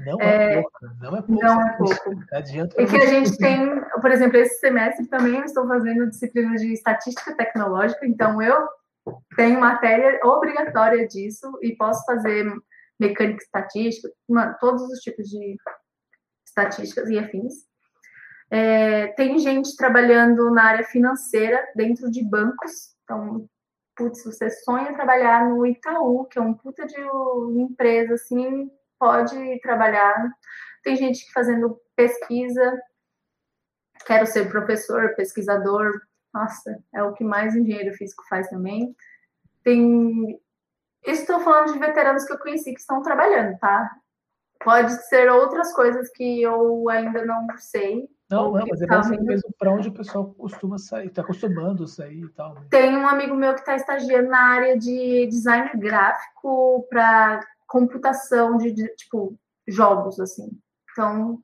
Não 0.04 0.20
é, 0.20 0.56
é 0.56 0.62
pouco, 0.62 0.80
não 1.00 1.16
é 1.16 1.22
pouco. 1.22 1.44
Não 1.44 1.62
é 1.62 1.78
pouco. 1.78 2.24
Adianta 2.34 2.82
e 2.82 2.86
que 2.86 2.98
a 2.98 3.06
gente 3.06 3.38
tem, 3.38 3.82
por 4.02 4.12
exemplo, 4.12 4.38
esse 4.38 4.60
semestre 4.60 5.08
também 5.08 5.38
eu 5.38 5.46
estou 5.46 5.68
fazendo 5.68 6.10
disciplina 6.10 6.56
de 6.56 6.74
estatística 6.74 7.36
tecnológica, 7.36 8.06
então 8.06 8.42
eu 8.42 8.68
tenho 9.38 9.60
matéria 9.60 10.20
obrigatória 10.24 11.08
disso 11.08 11.58
e 11.62 11.76
posso 11.76 12.04
fazer 12.06 12.46
mecânica 13.00 13.44
estatística, 13.44 14.10
todos 14.60 14.84
os 14.84 15.00
tipos 15.00 15.28
de 15.28 15.56
estatísticas 16.46 17.10
e 17.10 17.18
afins. 17.18 17.54
É, 18.52 19.08
tem 19.14 19.40
gente 19.40 19.76
trabalhando 19.76 20.52
na 20.52 20.64
área 20.64 20.84
financeira 20.86 21.66
dentro 21.76 22.12
de 22.12 22.24
bancos, 22.24 22.96
então, 23.04 23.48
putz, 23.96 24.24
você 24.24 24.50
sonha 24.50 24.94
trabalhar 24.94 25.50
no 25.50 25.66
Itaú, 25.66 26.26
que 26.26 26.38
é 26.38 26.42
um 26.42 26.54
puta 26.54 26.86
de 26.86 27.00
empresa 27.60 28.16
assim 28.16 28.70
pode 29.00 29.60
trabalhar. 29.62 30.30
Tem 30.84 30.96
gente 30.96 31.32
fazendo 31.32 31.80
pesquisa, 31.96 32.80
quero 34.06 34.26
ser 34.26 34.50
professor, 34.50 35.16
pesquisador. 35.16 35.92
Nossa, 36.34 36.78
é 36.94 37.04
o 37.04 37.14
que 37.14 37.24
mais 37.24 37.56
engenheiro 37.56 37.96
físico 37.96 38.24
faz 38.30 38.50
também. 38.50 38.96
Tem. 39.64 40.40
Estou 41.04 41.40
falando 41.40 41.74
de 41.74 41.80
veteranos 41.80 42.26
que 42.26 42.34
eu 42.34 42.40
conheci 42.40 42.74
que 42.74 42.80
estão 42.80 43.02
trabalhando, 43.02 43.58
tá? 43.60 43.90
Pode 44.64 44.92
ser 45.08 45.30
outras 45.30 45.74
coisas 45.74 46.10
que 46.12 46.42
eu 46.42 46.90
ainda 46.90 47.26
não 47.26 47.48
sei. 47.58 48.10
Não, 48.30 48.52
não, 48.52 48.66
mas 48.68 48.82
é 48.82 48.88
tá 48.88 49.04
mesmo 49.22 49.54
para 49.58 49.72
onde 49.72 49.90
o 49.90 49.94
pessoal 49.94 50.34
costuma 50.34 50.80
sair, 50.80 51.08
está 51.08 51.22
acostumando 51.22 51.84
a 51.84 51.88
sair 51.88 52.24
e 52.24 52.30
tal. 52.30 52.56
Né? 52.56 52.62
Tem 52.72 52.98
um 52.98 53.08
amigo 53.08 53.36
meu 53.36 53.54
que 53.54 53.60
está 53.60 53.76
estagiando 53.76 54.30
na 54.30 54.40
área 54.40 54.78
de 54.78 55.28
design 55.28 55.70
gráfico 55.76 56.88
para 56.90 57.40
computação 57.76 58.58
de, 58.58 58.72
de, 58.72 58.88
tipo, 58.96 59.38
jogos, 59.68 60.18
assim. 60.18 60.50
Então. 60.92 61.44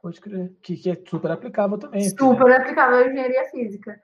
Pode 0.00 0.18
crer. 0.18 0.50
Que, 0.62 0.76
que 0.78 0.90
é 0.90 1.02
super 1.06 1.30
aplicável 1.30 1.76
também. 1.76 2.08
Super 2.08 2.48
né? 2.48 2.56
aplicável 2.56 2.96
à 2.96 3.06
engenharia 3.06 3.50
física. 3.50 4.00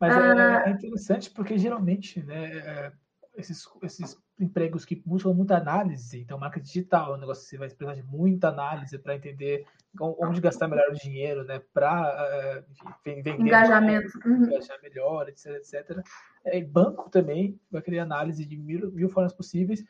Mas 0.00 0.16
é, 0.16 0.18
ah, 0.18 0.64
é, 0.66 0.70
interessante 0.70 1.30
porque 1.30 1.56
geralmente, 1.56 2.22
né, 2.24 2.56
é, 2.56 2.92
esses, 3.36 3.64
esses 3.82 4.16
empregos 4.38 4.84
que 4.84 4.96
buscam 5.06 5.32
muita 5.32 5.56
análise, 5.56 6.20
então 6.20 6.38
marca 6.38 6.60
digital, 6.60 7.14
é 7.14 7.16
um 7.16 7.20
negócio 7.20 7.44
que 7.44 7.50
você 7.50 7.58
vai 7.58 7.68
precisar 7.68 7.94
de 7.94 8.02
muita 8.02 8.48
análise 8.48 8.96
para 8.98 9.16
entender 9.16 9.64
onde 10.00 10.40
gastar 10.40 10.68
melhor 10.68 10.88
o 10.90 10.94
dinheiro, 10.94 11.42
né, 11.42 11.60
para 11.72 12.62
vender 13.04 13.40
engajamento, 13.40 14.18
mais, 14.18 14.38
uhum. 14.38 14.46
engajar 14.46 14.80
melhor, 14.82 15.28
etc, 15.28 15.46
etc. 15.56 16.04
É, 16.44 16.60
banco 16.62 17.10
também 17.10 17.60
vai 17.70 17.82
querer 17.82 17.98
análise 17.98 18.44
de 18.44 18.56
mil, 18.56 18.92
mil 18.92 19.08
formas 19.08 19.32
possíveis 19.32 19.84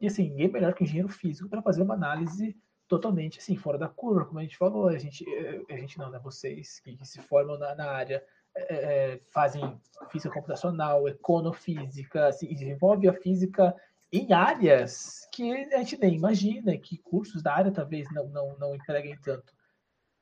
e 0.00 0.06
assim, 0.06 0.28
ninguém 0.30 0.50
melhor 0.50 0.74
que 0.74 0.84
engenheiro 0.84 1.08
físico 1.08 1.48
para 1.48 1.62
fazer 1.62 1.82
uma 1.82 1.94
análise 1.94 2.56
totalmente 2.86 3.38
assim, 3.38 3.56
fora 3.56 3.78
da 3.78 3.88
curva, 3.88 4.26
como 4.26 4.38
a 4.38 4.42
gente 4.42 4.56
falou, 4.56 4.88
a 4.88 4.98
gente, 4.98 5.24
eh, 5.28 5.62
a 5.70 5.76
gente 5.76 5.98
não, 5.98 6.10
né? 6.10 6.18
Vocês 6.22 6.80
que, 6.80 6.96
que 6.96 7.06
se 7.06 7.20
formam 7.22 7.58
na, 7.58 7.74
na 7.74 7.90
área 7.90 8.22
é, 8.56 9.20
fazem 9.32 9.80
física 10.10 10.32
computacional, 10.32 11.08
econofísica, 11.08 12.28
assim, 12.28 12.46
desenvolve 12.48 13.08
a 13.08 13.12
física 13.12 13.74
em 14.12 14.32
áreas 14.32 15.28
que 15.32 15.50
a 15.74 15.78
gente 15.78 15.98
nem 15.98 16.14
imagina, 16.14 16.76
que 16.78 16.98
cursos 16.98 17.42
da 17.42 17.54
área 17.54 17.72
talvez 17.72 18.08
não, 18.12 18.28
não, 18.28 18.56
não 18.58 18.74
empreguem 18.74 19.18
tanto. 19.18 19.52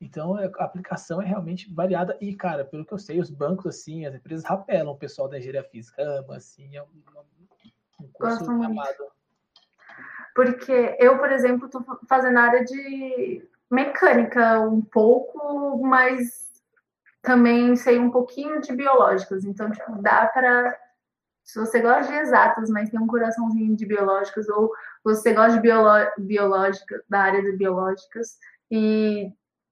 Então, 0.01 0.35
a 0.35 0.45
aplicação 0.65 1.21
é 1.21 1.25
realmente 1.25 1.71
variada. 1.73 2.17
E, 2.19 2.35
cara, 2.35 2.65
pelo 2.65 2.85
que 2.85 2.93
eu 2.93 2.97
sei, 2.97 3.19
os 3.19 3.29
bancos, 3.29 3.67
assim, 3.67 4.05
as 4.05 4.13
empresas 4.13 4.43
rapelam 4.43 4.93
o 4.93 4.97
pessoal 4.97 5.29
da 5.29 5.37
engenharia 5.37 5.63
física. 5.63 6.01
Ama, 6.01 6.37
assim, 6.37 6.75
é 6.75 6.83
um, 6.83 7.03
um 8.01 8.07
curso 8.11 8.43
amado. 8.49 9.11
Porque 10.35 10.95
eu, 10.99 11.17
por 11.17 11.31
exemplo, 11.31 11.65
estou 11.67 11.83
fazendo 12.07 12.39
área 12.39 12.63
de 12.63 13.47
mecânica 13.69 14.59
um 14.61 14.81
pouco, 14.81 15.81
mas 15.83 16.51
também 17.21 17.75
sei 17.75 17.99
um 17.99 18.11
pouquinho 18.11 18.61
de 18.61 18.73
biológicas. 18.73 19.45
Então, 19.45 19.71
tipo, 19.71 20.01
dá 20.01 20.27
para. 20.27 20.77
Se 21.43 21.59
você 21.59 21.81
gosta 21.81 22.11
de 22.11 22.17
exatas, 22.19 22.69
mas 22.69 22.89
tem 22.89 22.99
um 22.99 23.07
coraçãozinho 23.07 23.75
de 23.75 23.85
biológicas, 23.85 24.47
ou 24.49 24.71
você 25.03 25.33
gosta 25.33 25.59
de 25.59 25.61
biológica, 26.17 27.03
da 27.09 27.19
área 27.19 27.41
de 27.41 27.51
biológicas, 27.57 28.37
e 28.71 29.29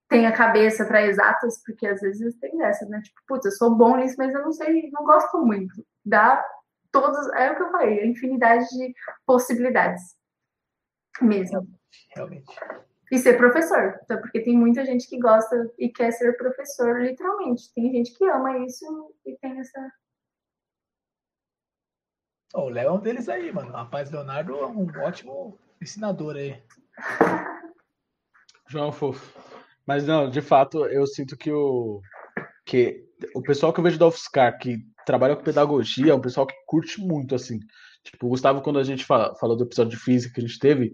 tem 0.10 0.28
a 0.28 0.34
cabeça 0.34 0.84
para 0.86 1.04
exatas, 1.04 1.64
porque 1.66 1.88
às 1.88 2.02
vezes 2.02 2.36
tem 2.36 2.58
dessas, 2.58 2.90
né? 2.90 3.02
Tipo, 3.02 3.22
putz, 3.26 3.46
eu 3.46 3.52
sou 3.54 3.74
bom 3.74 3.96
nisso, 3.96 4.16
mas 4.18 4.34
eu 4.34 4.42
não 4.42 4.52
sei, 4.52 4.90
não 4.92 5.06
gosto 5.06 5.38
muito. 5.46 5.74
Dá 6.06 6.44
todos, 6.92 7.26
é 7.36 7.52
o 7.52 7.56
que 7.56 7.62
eu 7.64 7.72
falei, 7.72 8.02
a 8.02 8.06
infinidade 8.06 8.68
de 8.70 8.94
possibilidades 9.26 10.16
mesmo. 11.22 11.68
Realmente. 12.16 12.54
E 13.12 13.18
ser 13.18 13.38
professor, 13.38 14.00
então, 14.04 14.22
porque 14.22 14.42
tem 14.42 14.58
muita 14.58 14.86
gente 14.86 15.08
que 15.08 15.20
gosta 15.20 15.70
e 15.78 15.90
quer 15.90 16.12
ser 16.12 16.38
professor, 16.38 17.02
literalmente. 17.02 17.74
Tem 17.74 17.92
gente 17.92 18.18
que 18.18 18.24
ama 18.26 18.66
isso 18.66 18.86
e 19.26 19.36
tem 19.38 19.60
essa. 19.60 19.92
Oh, 22.54 22.64
o 22.64 22.70
Léo 22.70 22.88
é 22.88 22.92
um 22.92 23.00
deles 23.00 23.28
aí, 23.28 23.52
mano. 23.52 23.70
O 23.70 23.74
rapaz 23.74 24.10
Leonardo 24.10 24.56
é 24.56 24.66
um 24.66 24.88
ótimo 25.02 25.60
ensinador 25.82 26.38
aí. 26.38 26.62
João 28.68 28.94
Fofo. 28.94 29.38
Mas 29.86 30.08
não, 30.08 30.30
de 30.30 30.42
fato, 30.42 30.86
eu 30.86 31.06
sinto 31.06 31.36
que 31.36 31.52
o, 31.52 32.02
que 32.66 33.04
o 33.36 33.42
pessoal 33.42 33.74
que 33.74 33.80
eu 33.82 33.84
vejo 33.84 34.00
da 34.00 34.08
UFSCar, 34.08 34.58
que 34.58 34.78
trabalha 35.06 35.36
com 35.36 35.44
pedagogia, 35.44 36.14
é 36.14 36.16
um 36.16 36.22
pessoal 36.22 36.48
que 36.48 36.56
curte 36.66 37.02
muito, 37.02 37.36
assim. 37.36 37.60
Tipo, 38.04 38.26
o 38.26 38.30
Gustavo, 38.30 38.62
quando 38.62 38.80
a 38.80 38.84
gente 38.84 39.06
fala, 39.06 39.36
falou 39.36 39.56
do 39.56 39.64
episódio 39.64 39.92
de 39.92 40.04
física 40.04 40.34
que 40.34 40.42
a 40.42 40.48
gente 40.48 40.58
teve, 40.58 40.94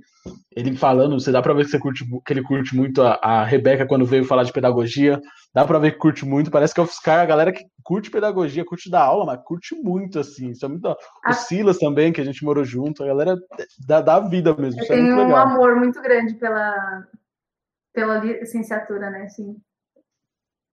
ele 0.54 0.76
falando, 0.76 1.18
você 1.18 1.32
dá 1.32 1.42
pra 1.42 1.54
ver 1.54 1.64
que, 1.64 1.72
você 1.72 1.80
curte, 1.80 2.06
que 2.26 2.34
ele 2.34 2.44
curte 2.44 2.76
muito 2.76 3.02
a, 3.02 3.14
a 3.22 3.46
Rebeca 3.46 3.88
quando 3.88 4.06
veio 4.06 4.26
falar 4.26 4.44
de 4.44 4.52
pedagogia, 4.52 5.22
dá 5.54 5.66
pra 5.66 5.80
ver 5.80 5.92
que 5.92 6.00
curte 6.00 6.26
muito, 6.26 6.52
parece 6.52 6.74
que 6.74 6.82
a 6.82 6.84
UFSCar, 6.84 7.22
a 7.22 7.26
galera 7.26 7.54
que 7.54 7.64
curte 7.82 8.12
pedagogia, 8.12 8.66
curte 8.66 8.90
dar 8.90 9.04
aula, 9.04 9.26
mas 9.26 9.42
curte 9.46 9.74
muito, 9.76 10.20
assim. 10.20 10.50
Isso 10.50 10.66
é 10.66 10.68
muito, 10.68 10.86
o 10.90 11.34
Silas 11.34 11.78
também, 11.78 12.12
que 12.12 12.20
a 12.20 12.26
gente 12.26 12.44
morou 12.44 12.66
junto, 12.66 13.02
a 13.02 13.08
galera 13.08 13.38
dá, 13.88 14.02
dá 14.02 14.20
vida 14.20 14.54
mesmo. 14.58 14.82
Eu 14.82 14.88
tenho 14.88 15.20
é 15.20 15.26
um 15.26 15.36
amor 15.36 15.78
muito 15.78 16.02
grande 16.02 16.34
pela, 16.36 17.08
pela 17.94 18.18
licenciatura, 18.20 19.10
né? 19.10 19.24
Assim, 19.24 19.56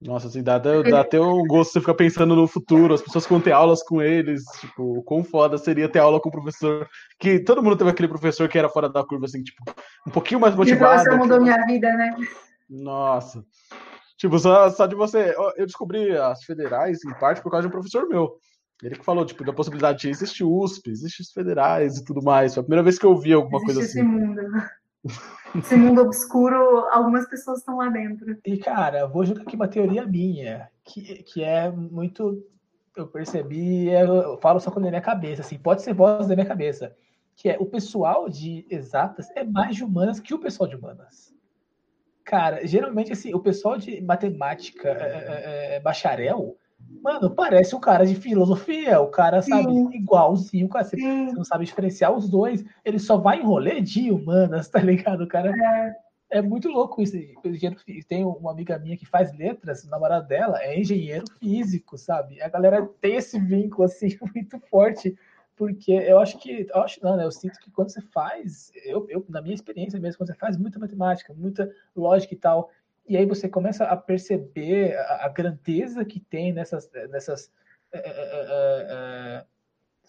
nossa, 0.05 0.29
assim, 0.29 0.43
dá, 0.43 0.59
dá 0.59 1.01
até 1.01 1.19
um 1.19 1.47
gosto 1.47 1.73
você 1.73 1.81
ficar 1.81 1.95
pensando 1.95 2.37
no 2.37 2.47
futuro, 2.47 2.93
as 2.93 3.01
pessoas 3.01 3.25
que 3.25 3.33
vão 3.33 3.41
ter 3.41 3.53
aulas 3.53 3.83
com 3.83 4.03
eles, 4.03 4.45
tipo, 4.61 5.03
quão 5.03 5.25
foda 5.25 5.57
seria 5.57 5.89
ter 5.89 5.99
aula 5.99 6.21
com 6.21 6.29
o 6.29 6.33
professor, 6.33 6.87
que 7.19 7.41
todo 7.41 7.63
mundo 7.63 7.77
teve 7.77 7.89
aquele 7.89 8.09
professor 8.09 8.47
que 8.47 8.59
era 8.59 8.69
fora 8.69 8.87
da 8.87 9.03
curva, 9.03 9.25
assim, 9.25 9.43
tipo, 9.43 9.65
um 10.07 10.11
pouquinho 10.11 10.41
mais 10.41 10.55
motivado. 10.55 11.09
E 11.09 11.15
o 11.15 11.17
mudou 11.17 11.39
tipo... 11.39 11.45
minha 11.45 11.65
vida, 11.65 11.91
né? 11.95 12.15
Nossa. 12.69 13.43
Tipo, 14.19 14.39
só, 14.39 14.69
só 14.69 14.87
de 14.87 14.95
você. 14.95 15.35
Eu 15.57 15.65
descobri 15.65 16.17
as 16.17 16.45
federais, 16.45 17.03
em 17.05 17.15
parte, 17.19 17.43
por 17.43 17.51
causa 17.51 17.63
de 17.63 17.69
um 17.69 17.73
professor 17.73 18.07
meu. 18.07 18.37
Ele 18.83 18.97
que 18.97 19.05
falou, 19.05 19.25
tipo, 19.25 19.43
da 19.43 19.55
possibilidade 19.55 20.01
de 20.01 20.11
existir 20.11 20.45
USP, 20.45 20.91
existir 20.91 21.23
os 21.23 21.33
federais 21.33 21.97
e 21.97 22.05
tudo 22.05 22.23
mais. 22.23 22.53
Foi 22.53 22.61
a 22.61 22.65
primeira 22.65 22.83
vez 22.83 22.99
que 22.99 23.07
eu 23.07 23.11
ouvi 23.11 23.33
alguma 23.33 23.57
Existe 23.57 23.75
coisa 23.75 23.81
assim. 23.81 24.01
Esse 24.01 24.09
mundo. 24.09 24.43
Esse 25.57 25.77
mundo 25.77 26.03
obscuro, 26.03 26.57
algumas 26.91 27.29
pessoas 27.29 27.59
estão 27.59 27.77
lá 27.77 27.89
dentro. 27.89 28.37
E, 28.45 28.59
cara, 28.59 29.07
vou 29.07 29.25
jogar 29.25 29.43
aqui 29.43 29.55
uma 29.55 29.69
teoria 29.69 30.05
minha, 30.05 30.69
que, 30.85 31.23
que 31.23 31.45
é 31.45 31.71
muito. 31.71 32.45
Eu 32.97 33.07
percebi, 33.09 33.89
eu 33.89 34.39
falo 34.41 34.61
só 34.61 34.71
quando 34.71 34.87
é 34.87 34.91
minha 34.91 35.01
cabeça, 35.01 35.43
assim, 35.43 35.59
pode 35.59 35.83
ser 35.83 35.95
voz 35.95 36.27
da 36.27 36.35
minha 36.35 36.47
cabeça. 36.47 36.95
Que 37.37 37.51
é 37.51 37.57
o 37.59 37.67
pessoal 37.67 38.29
de 38.29 38.65
exatas 38.71 39.29
é 39.35 39.43
mais 39.43 39.75
de 39.75 39.85
humanas 39.85 40.21
que 40.21 40.35
o 40.35 40.39
pessoal 40.39 40.69
de 40.69 40.77
humanas. 40.77 41.35
Cara, 42.25 42.67
geralmente, 42.67 43.13
assim, 43.13 43.35
o 43.35 43.41
pessoal 43.41 43.77
de 43.77 44.01
matemática, 44.01 44.89
é, 44.89 44.93
é, 44.93 45.77
é, 45.77 45.81
bacharel, 45.81 46.57
Mano, 47.03 47.31
parece 47.35 47.77
um 47.77 47.81
cara 47.81 48.07
de 48.07 48.15
filosofia. 48.15 49.01
O 49.01 49.09
cara 49.09 49.43
Sim. 49.43 49.51
sabe 49.51 49.97
igualzinho. 49.97 50.69
Cara, 50.69 50.85
você, 50.85 50.97
não 50.97 51.45
sabe 51.45 51.67
diferenciar 51.67 52.13
os 52.13 52.29
dois. 52.29 52.65
Ele 52.85 52.99
só 52.99 53.19
vai 53.19 53.41
em 53.41 53.45
rolê 53.45 53.81
de 53.81 54.11
humanas, 54.11 54.69
tá 54.71 54.79
ligado? 54.81 55.25
O 55.25 55.29
cara 55.29 55.51
é, 56.31 56.39
é 56.39 56.43
muito 56.43 56.69
louco 56.69 57.03
isso. 57.03 57.17
Tem 58.09 58.25
uma 58.25 58.51
amiga 58.51 58.79
minha 58.79 58.97
que 58.97 59.05
faz 59.05 59.37
letras, 59.37 59.85
o 59.85 59.91
namorado 59.91 60.27
dela 60.27 60.63
é 60.63 60.81
engenheiro 60.81 61.25
físico, 61.39 61.99
sabe? 61.99 62.41
A 62.41 62.49
galera 62.49 62.89
tem 63.01 63.17
esse 63.17 63.39
vínculo 63.39 63.85
assim 63.85 64.17
muito 64.35 64.59
forte. 64.71 65.15
Porque 65.57 65.93
eu 65.93 66.19
acho 66.19 66.39
que, 66.39 66.67
eu 66.69 66.83
acho 66.83 66.99
não, 67.03 67.17
né? 67.17 67.25
Eu 67.25 67.31
sinto 67.31 67.61
que 67.61 67.71
quando 67.71 67.91
você 67.91 68.01
faz, 68.01 68.73
eu, 68.85 69.07
eu, 69.09 69.25
na 69.29 69.41
minha 69.41 69.55
experiência 69.55 70.01
mesmo, 70.01 70.19
quando 70.19 70.29
você 70.29 70.35
faz 70.35 70.57
muita 70.57 70.81
matemática, 70.81 71.33
muita 71.33 71.71
lógica 71.95 72.35
e 72.35 72.37
tal, 72.37 72.71
e 73.07 73.17
aí 73.17 73.27
você 73.27 73.49
começa 73.49 73.85
a 73.85 73.97
perceber 73.97 74.97
a, 74.97 75.27
a 75.27 75.29
grandeza 75.29 76.05
que 76.05 76.19
tem 76.19 76.53
nessas, 76.53 76.91
nessas 77.11 77.53
é, 77.93 77.99
é, 77.99 79.45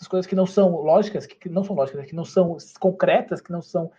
é, 0.01 0.07
coisas 0.07 0.25
que 0.25 0.35
não 0.35 0.45
são 0.45 0.71
lógicas, 0.81 1.25
que, 1.25 1.35
que 1.35 1.49
não 1.49 1.63
são 1.63 1.75
lógicas, 1.75 2.05
que 2.05 2.15
não 2.15 2.25
são 2.25 2.57
concretas, 2.79 3.41
que 3.41 3.51
não 3.51 3.61
são. 3.61 3.91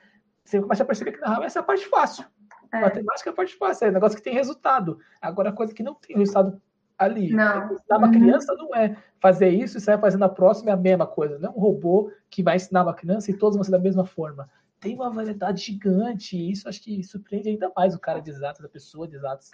Você 0.44 0.60
começa 0.60 0.82
a 0.82 0.86
perceber 0.86 1.12
que 1.12 1.20
na 1.20 1.28
real 1.28 1.44
essa 1.44 1.59
é 1.59 1.60
a 1.60 1.64
parte 1.64 1.86
fácil. 1.86 2.24
É. 2.73 2.81
Matemática 2.81 3.31
é 3.31 3.32
a 3.32 3.36
parte 3.36 3.55
fácil, 3.56 3.86
é 3.86 3.90
um 3.90 3.94
negócio 3.94 4.16
que 4.16 4.24
tem 4.24 4.35
resultado. 4.35 4.98
Agora, 5.20 5.51
a 5.51 5.52
coisa 5.52 5.74
que 5.74 5.82
não 5.82 5.94
tem 5.94 6.16
resultado 6.16 6.60
ali. 6.98 7.31
Não. 7.32 7.73
Ensinar 7.73 7.98
uma 7.98 8.06
uhum. 8.06 8.12
criança 8.12 8.55
não 8.55 8.74
é 8.74 8.97
fazer 9.20 9.48
isso 9.48 9.77
e 9.77 9.81
sair 9.81 10.01
fazendo 10.01 10.24
a 10.24 10.28
próxima 10.28 10.70
é 10.70 10.74
a 10.74 10.77
mesma 10.77 11.06
coisa. 11.06 11.39
Não 11.39 11.51
é 11.51 11.52
um 11.52 11.60
robô 11.60 12.10
que 12.31 12.43
vai 12.43 12.56
ensinar 12.56 12.82
uma 12.82 12.94
criança 12.94 13.31
e 13.31 13.36
todos 13.36 13.56
vão 13.56 13.64
ser 13.64 13.73
da 13.73 13.78
mesma 13.78 14.06
forma 14.06 14.48
tem 14.81 14.94
uma 14.94 15.11
variedade 15.11 15.62
gigante, 15.62 16.36
e 16.36 16.53
isso 16.53 16.69
acho 16.69 16.82
que 16.82 17.03
surpreende 17.03 17.48
ainda 17.48 17.73
mais 17.77 17.94
o 17.94 18.01
cara 18.01 18.20
de 18.20 18.31
exatos, 18.31 18.65
a 18.65 18.69
pessoa 18.69 19.09
de 19.09 19.16
exatos. 19.16 19.51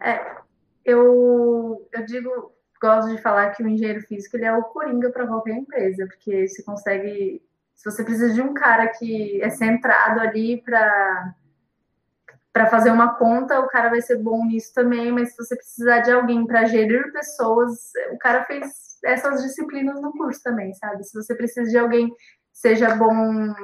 É, 0.00 0.36
eu, 0.84 1.88
eu 1.92 2.04
digo, 2.04 2.52
gosto 2.80 3.10
de 3.10 3.22
falar 3.22 3.50
que 3.50 3.62
o 3.62 3.68
engenheiro 3.68 4.00
físico 4.02 4.36
ele 4.36 4.46
é 4.46 4.52
o 4.52 4.64
coringa 4.64 5.10
para 5.10 5.26
qualquer 5.26 5.54
empresa, 5.54 6.06
porque 6.06 6.48
se 6.48 6.64
consegue, 6.64 7.42
se 7.74 7.90
você 7.90 8.04
precisa 8.04 8.32
de 8.32 8.42
um 8.42 8.54
cara 8.54 8.88
que 8.88 9.42
é 9.42 9.50
centrado 9.50 10.20
ali 10.20 10.62
para 10.62 11.34
para 12.52 12.66
fazer 12.66 12.90
uma 12.90 13.14
conta, 13.14 13.60
o 13.60 13.68
cara 13.68 13.90
vai 13.90 14.02
ser 14.02 14.16
bom 14.16 14.44
nisso 14.44 14.74
também, 14.74 15.12
mas 15.12 15.30
se 15.30 15.36
você 15.36 15.54
precisar 15.54 16.00
de 16.00 16.10
alguém 16.10 16.44
para 16.44 16.64
gerir 16.64 17.12
pessoas, 17.12 17.92
o 18.12 18.18
cara 18.18 18.44
fez 18.44 18.98
essas 19.04 19.40
disciplinas 19.40 20.02
no 20.02 20.10
curso 20.10 20.42
também, 20.42 20.74
sabe? 20.74 21.04
Se 21.04 21.14
você 21.14 21.32
precisa 21.32 21.70
de 21.70 21.78
alguém 21.78 22.12
seja 22.52 22.94
bom 22.96 23.54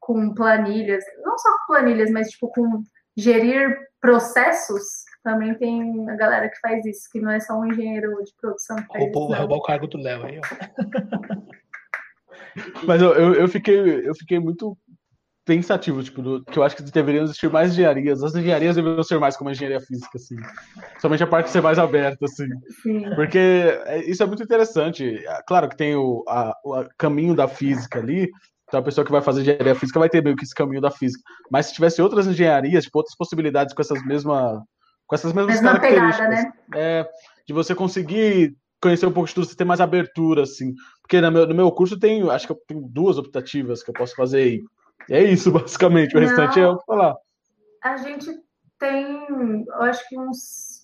com 0.00 0.34
planilhas, 0.34 1.04
não 1.22 1.38
só 1.38 1.50
com 1.50 1.74
planilhas, 1.74 2.10
mas 2.10 2.28
tipo 2.28 2.48
com 2.48 2.82
gerir 3.16 3.76
processos, 4.00 4.82
também 5.22 5.54
tem 5.54 6.08
a 6.08 6.16
galera 6.16 6.48
que 6.48 6.58
faz 6.60 6.84
isso, 6.86 7.08
que 7.12 7.20
não 7.20 7.30
é 7.30 7.38
só 7.38 7.58
um 7.58 7.66
engenheiro 7.66 8.22
de 8.24 8.32
produção. 8.40 8.76
Que 8.76 8.86
faz 8.86 9.04
roubou, 9.04 9.30
isso, 9.30 9.38
roubou 9.38 9.58
o 9.58 9.62
cargo 9.62 9.86
do 9.86 9.98
Léo 9.98 10.24
aí, 10.24 10.38
ó. 10.38 11.50
Mas 12.84 13.00
eu, 13.00 13.12
eu, 13.14 13.34
eu, 13.34 13.48
fiquei, 13.48 14.08
eu 14.08 14.14
fiquei 14.14 14.40
muito 14.40 14.76
pensativo, 15.44 16.02
tipo, 16.02 16.22
do, 16.22 16.44
que 16.44 16.58
eu 16.58 16.62
acho 16.62 16.76
que 16.76 16.82
deveriam 16.82 17.24
existir 17.24 17.50
mais 17.50 17.72
engenharias. 17.72 18.22
As 18.22 18.34
engenharias 18.34 18.76
deveriam 18.76 19.02
ser 19.02 19.18
mais 19.18 19.36
como 19.36 19.50
a 19.50 19.52
engenharia 19.52 19.80
física, 19.80 20.10
assim. 20.16 20.36
Somente 21.00 21.22
a 21.22 21.26
parte 21.26 21.50
ser 21.50 21.60
mais 21.60 21.78
aberta, 21.78 22.24
assim. 22.24 22.48
Sim. 22.82 23.14
Porque 23.14 23.38
é, 23.38 23.98
isso 24.08 24.22
é 24.22 24.26
muito 24.26 24.42
interessante. 24.42 25.22
Claro 25.46 25.68
que 25.68 25.76
tem 25.76 25.94
o, 25.94 26.24
a, 26.28 26.54
o 26.64 26.84
caminho 26.96 27.34
da 27.34 27.48
física 27.48 27.98
ali, 27.98 28.30
então 28.70 28.78
a 28.78 28.82
pessoa 28.84 29.04
que 29.04 29.10
vai 29.10 29.20
fazer 29.20 29.40
engenharia 29.40 29.74
física 29.74 29.98
vai 29.98 30.08
ter 30.08 30.22
meio 30.22 30.36
que 30.36 30.44
esse 30.44 30.54
caminho 30.54 30.80
da 30.80 30.92
física. 30.92 31.20
Mas 31.50 31.66
se 31.66 31.74
tivesse 31.74 32.00
outras 32.00 32.28
engenharias, 32.28 32.84
tipo, 32.84 32.98
outras 32.98 33.16
possibilidades 33.16 33.74
com 33.74 33.82
essas 33.82 34.00
mesmas, 34.06 34.60
com 35.08 35.14
essas 35.16 35.32
mesmas 35.32 35.56
Mesma 35.56 35.72
características, 35.72 36.28
pegada, 36.28 36.42
né? 36.42 36.52
é, 36.76 37.10
de 37.44 37.52
você 37.52 37.74
conseguir 37.74 38.56
conhecer 38.80 39.06
um 39.06 39.12
pouco 39.12 39.28
de 39.28 39.34
tudo, 39.34 39.44
você 39.44 39.56
ter 39.56 39.64
mais 39.64 39.80
abertura, 39.80 40.44
assim. 40.44 40.72
Porque 41.02 41.20
no 41.20 41.32
meu, 41.32 41.48
no 41.48 41.54
meu 41.54 41.72
curso 41.72 41.98
tem, 41.98 42.22
acho 42.30 42.46
que 42.46 42.52
eu 42.52 42.60
tenho 42.68 42.82
duas 42.82 43.18
optativas 43.18 43.82
que 43.82 43.90
eu 43.90 43.94
posso 43.94 44.14
fazer 44.14 44.38
aí. 44.38 44.62
E 45.08 45.14
é 45.14 45.24
isso, 45.24 45.50
basicamente. 45.50 46.16
O 46.16 46.20
Não, 46.20 46.28
restante 46.28 46.60
é 46.60 46.68
o 46.68 46.78
que 46.78 46.86
falar. 46.86 47.16
A 47.82 47.96
gente 47.96 48.30
tem, 48.78 49.26
eu 49.66 49.82
acho 49.82 50.08
que 50.08 50.16
uns. 50.16 50.78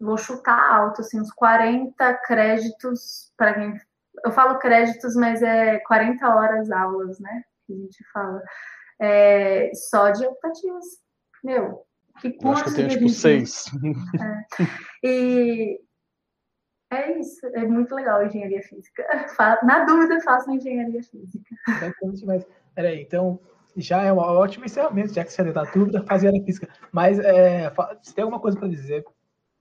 Vou 0.00 0.18
chutar 0.18 0.58
alto, 0.74 1.00
assim, 1.00 1.20
uns 1.20 1.30
40 1.30 2.14
créditos 2.26 3.32
para 3.36 3.54
quem 3.54 3.72
eu 4.24 4.32
falo 4.32 4.58
créditos, 4.58 5.14
mas 5.14 5.42
é 5.42 5.78
40 5.80 6.28
horas 6.28 6.70
aulas, 6.70 7.18
né? 7.20 7.42
Que 7.66 7.72
a 7.72 7.76
gente 7.76 8.04
fala. 8.12 8.42
É, 9.00 9.70
só 9.74 10.10
de 10.10 10.26
optativas. 10.26 10.84
Meu, 11.44 11.82
que 12.20 12.32
curso. 12.32 12.46
Eu 12.46 12.52
acho 12.52 12.64
que 12.64 12.70
eu 12.70 12.74
tenho 12.74 12.88
tipo 12.88 13.08
seis. 13.08 13.66
É. 14.20 15.06
E 15.06 15.80
é 16.90 17.18
isso, 17.18 17.44
é 17.46 17.66
muito 17.66 17.94
legal 17.94 18.20
a 18.20 18.26
engenharia 18.26 18.62
física. 18.62 19.04
Na 19.62 19.84
dúvida, 19.84 20.20
façam 20.20 20.54
engenharia 20.54 21.02
física. 21.02 21.54
Mas, 22.24 22.46
peraí, 22.74 23.02
então 23.02 23.40
já 23.76 24.02
é 24.02 24.12
um 24.12 24.18
ótimo 24.18 24.64
encerramento, 24.64 25.12
já 25.12 25.24
que 25.24 25.32
você 25.32 25.44
já 25.44 25.52
deu 25.52 25.72
dúvida, 25.72 26.04
fazer 26.04 26.28
a 26.28 26.44
física. 26.44 26.68
Mas 26.92 27.18
é, 27.18 27.70
você 28.02 28.14
tem 28.14 28.22
alguma 28.22 28.40
coisa 28.40 28.58
para 28.58 28.68
dizer 28.68 29.04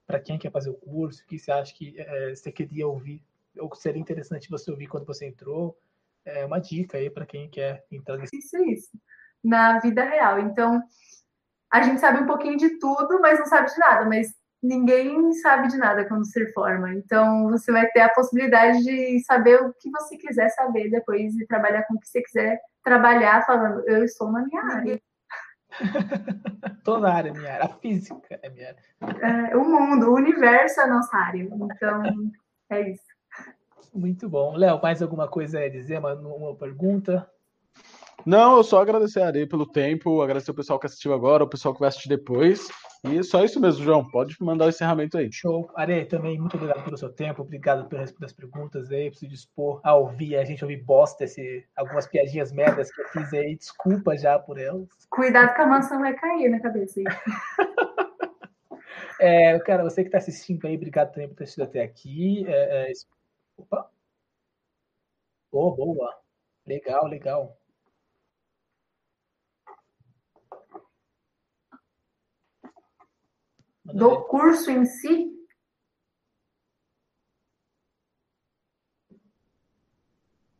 para 0.07 0.19
quem 0.19 0.37
quer 0.37 0.51
fazer 0.51 0.69
o 0.69 0.75
curso, 0.75 1.25
que 1.25 1.39
você 1.39 1.51
acha 1.51 1.73
que 1.73 1.95
é, 1.97 2.35
você 2.35 2.51
queria 2.51 2.87
ouvir 2.87 3.21
ou 3.59 3.73
seria 3.75 4.01
interessante 4.01 4.49
você 4.49 4.71
ouvir 4.71 4.87
quando 4.87 5.05
você 5.05 5.25
entrou. 5.25 5.77
É 6.23 6.45
uma 6.45 6.59
dica 6.59 6.97
aí 6.97 7.09
para 7.09 7.25
quem 7.25 7.49
quer 7.49 7.85
entrar 7.91 8.17
nesse. 8.17 8.37
Isso, 8.37 8.57
isso. 8.65 8.99
Na 9.43 9.79
vida 9.79 10.03
real. 10.03 10.39
Então, 10.39 10.81
a 11.71 11.81
gente 11.81 11.99
sabe 11.99 12.23
um 12.23 12.25
pouquinho 12.25 12.57
de 12.57 12.79
tudo, 12.79 13.19
mas 13.21 13.39
não 13.39 13.45
sabe 13.45 13.71
de 13.71 13.77
nada. 13.77 14.05
Mas 14.05 14.33
ninguém 14.61 15.31
sabe 15.33 15.67
de 15.67 15.77
nada 15.77 16.05
quando 16.05 16.25
se 16.25 16.51
forma. 16.51 16.93
Então, 16.93 17.49
você 17.49 17.71
vai 17.71 17.87
ter 17.87 18.01
a 18.01 18.09
possibilidade 18.09 18.83
de 18.83 19.23
saber 19.23 19.61
o 19.61 19.73
que 19.73 19.89
você 19.91 20.17
quiser 20.17 20.49
saber 20.49 20.89
depois 20.89 21.35
e 21.35 21.45
trabalhar 21.45 21.83
com 21.83 21.95
o 21.95 21.99
que 21.99 22.07
você 22.07 22.21
quiser 22.21 22.59
trabalhar, 22.83 23.45
falando, 23.45 23.87
eu 23.87 24.03
estou 24.03 24.31
na 24.31 24.45
minha 24.45 24.63
área. 24.63 25.01
Toda 26.83 27.13
área 27.13 27.29
é 27.29 27.33
minha 27.33 27.53
área. 27.53 27.65
A 27.65 27.69
física 27.69 28.39
é 28.41 28.49
minha 28.49 28.67
área. 28.69 29.49
É, 29.51 29.57
o 29.57 29.63
mundo, 29.63 30.11
o 30.11 30.15
universo 30.15 30.79
é 30.79 30.83
a 30.83 30.87
nossa 30.87 31.15
área. 31.17 31.43
Então, 31.43 32.03
é 32.69 32.91
isso. 32.91 33.14
Muito 33.93 34.29
bom. 34.29 34.55
Léo, 34.55 34.81
mais 34.81 35.01
alguma 35.01 35.27
coisa 35.27 35.59
a 35.59 35.69
dizer? 35.69 35.99
Uma, 35.99 36.13
uma 36.13 36.55
pergunta? 36.55 37.29
Não, 38.25 38.57
eu 38.57 38.63
só 38.63 38.81
agradecer 38.81 39.21
a 39.21 39.27
Ari 39.27 39.45
pelo 39.45 39.67
tempo, 39.67 40.21
agradecer 40.21 40.49
o 40.49 40.55
pessoal 40.55 40.79
que 40.79 40.87
assistiu 40.87 41.13
agora, 41.13 41.43
o 41.43 41.47
pessoal 41.47 41.73
que 41.73 41.79
vai 41.79 41.89
assistir 41.89 42.09
depois. 42.09 42.67
E 43.03 43.23
só 43.23 43.43
isso 43.43 43.59
mesmo, 43.59 43.83
João. 43.83 44.09
Pode 44.09 44.35
mandar 44.41 44.65
o 44.65 44.69
encerramento 44.69 45.17
aí. 45.17 45.31
Show. 45.31 45.69
Are, 45.75 46.05
também 46.05 46.39
muito 46.39 46.55
obrigado 46.55 46.83
pelo 46.83 46.97
seu 46.97 47.09
tempo, 47.09 47.43
obrigado 47.43 47.87
por 47.87 47.99
responder 47.99 48.25
as 48.25 48.33
perguntas 48.33 48.91
aí, 48.91 49.11
por 49.11 49.17
se 49.17 49.27
dispor 49.27 49.79
a 49.83 49.93
ouvir, 49.93 50.37
a 50.37 50.43
gente 50.43 50.63
ouvir 50.63 50.83
bosta, 50.83 51.25
esse, 51.25 51.63
algumas 51.75 52.07
piadinhas 52.07 52.51
merdas 52.51 52.91
que 52.91 52.99
eu 52.99 53.07
fiz 53.09 53.31
aí. 53.33 53.55
Desculpa 53.55 54.17
já 54.17 54.39
por 54.39 54.59
elas. 54.59 54.87
Cuidado 55.09 55.53
que 55.53 55.61
a 55.61 55.67
maçã 55.67 55.99
vai 55.99 56.15
cair 56.15 56.49
na 56.49 56.59
cabeça 56.59 56.99
aí. 56.99 57.05
é, 59.21 59.59
cara, 59.59 59.83
você 59.83 60.01
que 60.01 60.07
está 60.07 60.17
assistindo 60.17 60.65
aí, 60.65 60.75
obrigado 60.75 61.11
também 61.11 61.29
por 61.29 61.35
ter 61.35 61.43
assistido 61.43 61.65
até 61.65 61.83
aqui. 61.83 62.43
É, 62.47 62.89
é... 62.89 62.91
Opa! 63.57 63.91
Oh, 65.51 65.71
boa! 65.71 66.21
Legal, 66.65 67.07
legal. 67.07 67.57
do 73.93 74.23
curso 74.23 74.71
em 74.71 74.85
si? 74.85 75.31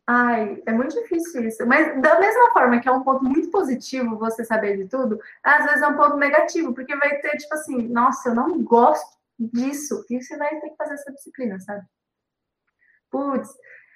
Ai, 0.06 0.62
é 0.64 0.72
muito 0.72 0.94
difícil 0.94 1.44
isso. 1.46 1.66
Mas 1.66 2.00
da 2.00 2.20
mesma 2.20 2.52
forma 2.52 2.80
que 2.80 2.88
é 2.88 2.92
um 2.92 3.02
ponto 3.02 3.24
muito 3.24 3.50
positivo 3.50 4.16
você 4.18 4.44
saber 4.44 4.76
de 4.76 4.88
tudo, 4.88 5.20
às 5.42 5.64
vezes 5.64 5.82
é 5.82 5.88
um 5.88 5.96
ponto 5.96 6.16
negativo, 6.16 6.72
porque 6.72 6.96
vai 6.96 7.18
ter, 7.18 7.36
tipo 7.36 7.52
assim, 7.54 7.88
nossa, 7.88 8.28
eu 8.28 8.34
não 8.34 8.62
gosto 8.62 9.18
disso. 9.38 10.04
E 10.08 10.22
você 10.22 10.36
vai 10.36 10.60
ter 10.60 10.70
que 10.70 10.76
fazer 10.76 10.94
essa 10.94 11.12
disciplina, 11.12 11.58
sabe? 11.60 11.84
Putz, 13.10 13.48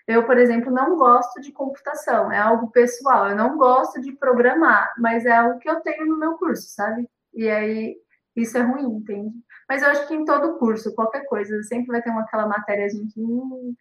eu, 0.06 0.24
por 0.26 0.38
exemplo, 0.38 0.72
não 0.72 0.96
gosto 0.96 1.40
de 1.40 1.52
computação, 1.52 2.32
é 2.32 2.38
algo 2.38 2.70
pessoal. 2.70 3.28
Eu 3.28 3.36
não 3.36 3.56
gosto 3.56 4.00
de 4.00 4.12
programar, 4.12 4.92
mas 4.98 5.24
é 5.24 5.32
algo 5.32 5.58
que 5.58 5.70
eu 5.70 5.80
tenho 5.80 6.06
no 6.06 6.18
meu 6.18 6.36
curso, 6.36 6.68
sabe? 6.68 7.08
E 7.34 7.48
aí 7.48 7.96
isso 8.34 8.56
é 8.58 8.62
ruim, 8.62 8.86
entende? 8.96 9.34
Mas 9.68 9.82
eu 9.82 9.88
acho 9.90 10.08
que 10.08 10.14
em 10.14 10.24
todo 10.24 10.58
curso, 10.58 10.94
qualquer 10.94 11.24
coisa, 11.26 11.62
sempre 11.62 11.88
vai 11.88 12.02
ter 12.02 12.10
uma, 12.10 12.22
aquela 12.22 12.46
matéria 12.46 12.88
que, 12.88 13.20
hum, 13.20 13.74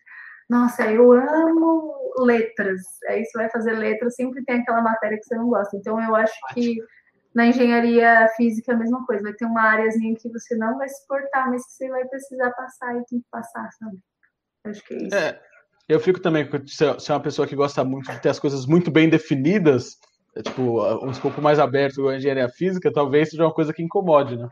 nossa, 0.49 0.85
eu 0.91 1.11
amo 1.11 1.93
letras. 2.19 2.81
Aí 3.07 3.25
você 3.25 3.37
vai 3.37 3.49
fazer 3.49 3.73
letras, 3.73 4.15
sempre 4.15 4.43
tem 4.43 4.61
aquela 4.61 4.81
matéria 4.81 5.17
que 5.17 5.25
você 5.25 5.35
não 5.35 5.49
gosta. 5.49 5.75
Então 5.77 6.01
eu 6.01 6.15
acho 6.15 6.33
que 6.53 6.77
na 7.33 7.47
engenharia 7.47 8.27
física 8.35 8.71
é 8.71 8.75
a 8.75 8.77
mesma 8.77 9.05
coisa. 9.05 9.23
Vai 9.23 9.33
ter 9.33 9.45
uma 9.45 9.63
áreazinha 9.63 10.15
que 10.15 10.29
você 10.29 10.55
não 10.55 10.77
vai 10.77 10.89
suportar, 10.89 11.49
mas 11.49 11.65
que 11.65 11.71
você 11.73 11.89
vai 11.89 12.05
precisar 12.05 12.51
passar 12.51 12.95
e 12.97 13.05
tem 13.05 13.19
que 13.19 13.27
passar, 13.31 13.69
sabe? 13.73 13.97
Eu 14.69 14.71
acho 14.71 14.85
que 14.85 14.93
é 14.93 14.97
isso. 14.97 15.15
É, 15.15 15.39
eu 15.87 15.99
fico 15.99 16.19
também, 16.19 16.47
se 16.67 16.85
é 16.85 17.13
uma 17.13 17.19
pessoa 17.19 17.47
que 17.47 17.55
gosta 17.55 17.83
muito 17.83 18.11
de 18.11 18.21
ter 18.21 18.29
as 18.29 18.39
coisas 18.39 18.65
muito 18.67 18.91
bem 18.91 19.09
definidas, 19.09 19.97
é, 20.35 20.41
tipo, 20.43 20.83
um 21.03 21.09
escopo 21.09 21.41
mais 21.41 21.57
aberto 21.57 22.07
a 22.07 22.15
engenharia 22.15 22.47
física, 22.49 22.93
talvez 22.93 23.29
seja 23.31 23.43
uma 23.43 23.53
coisa 23.53 23.73
que 23.73 23.81
incomode, 23.81 24.37
né? 24.37 24.47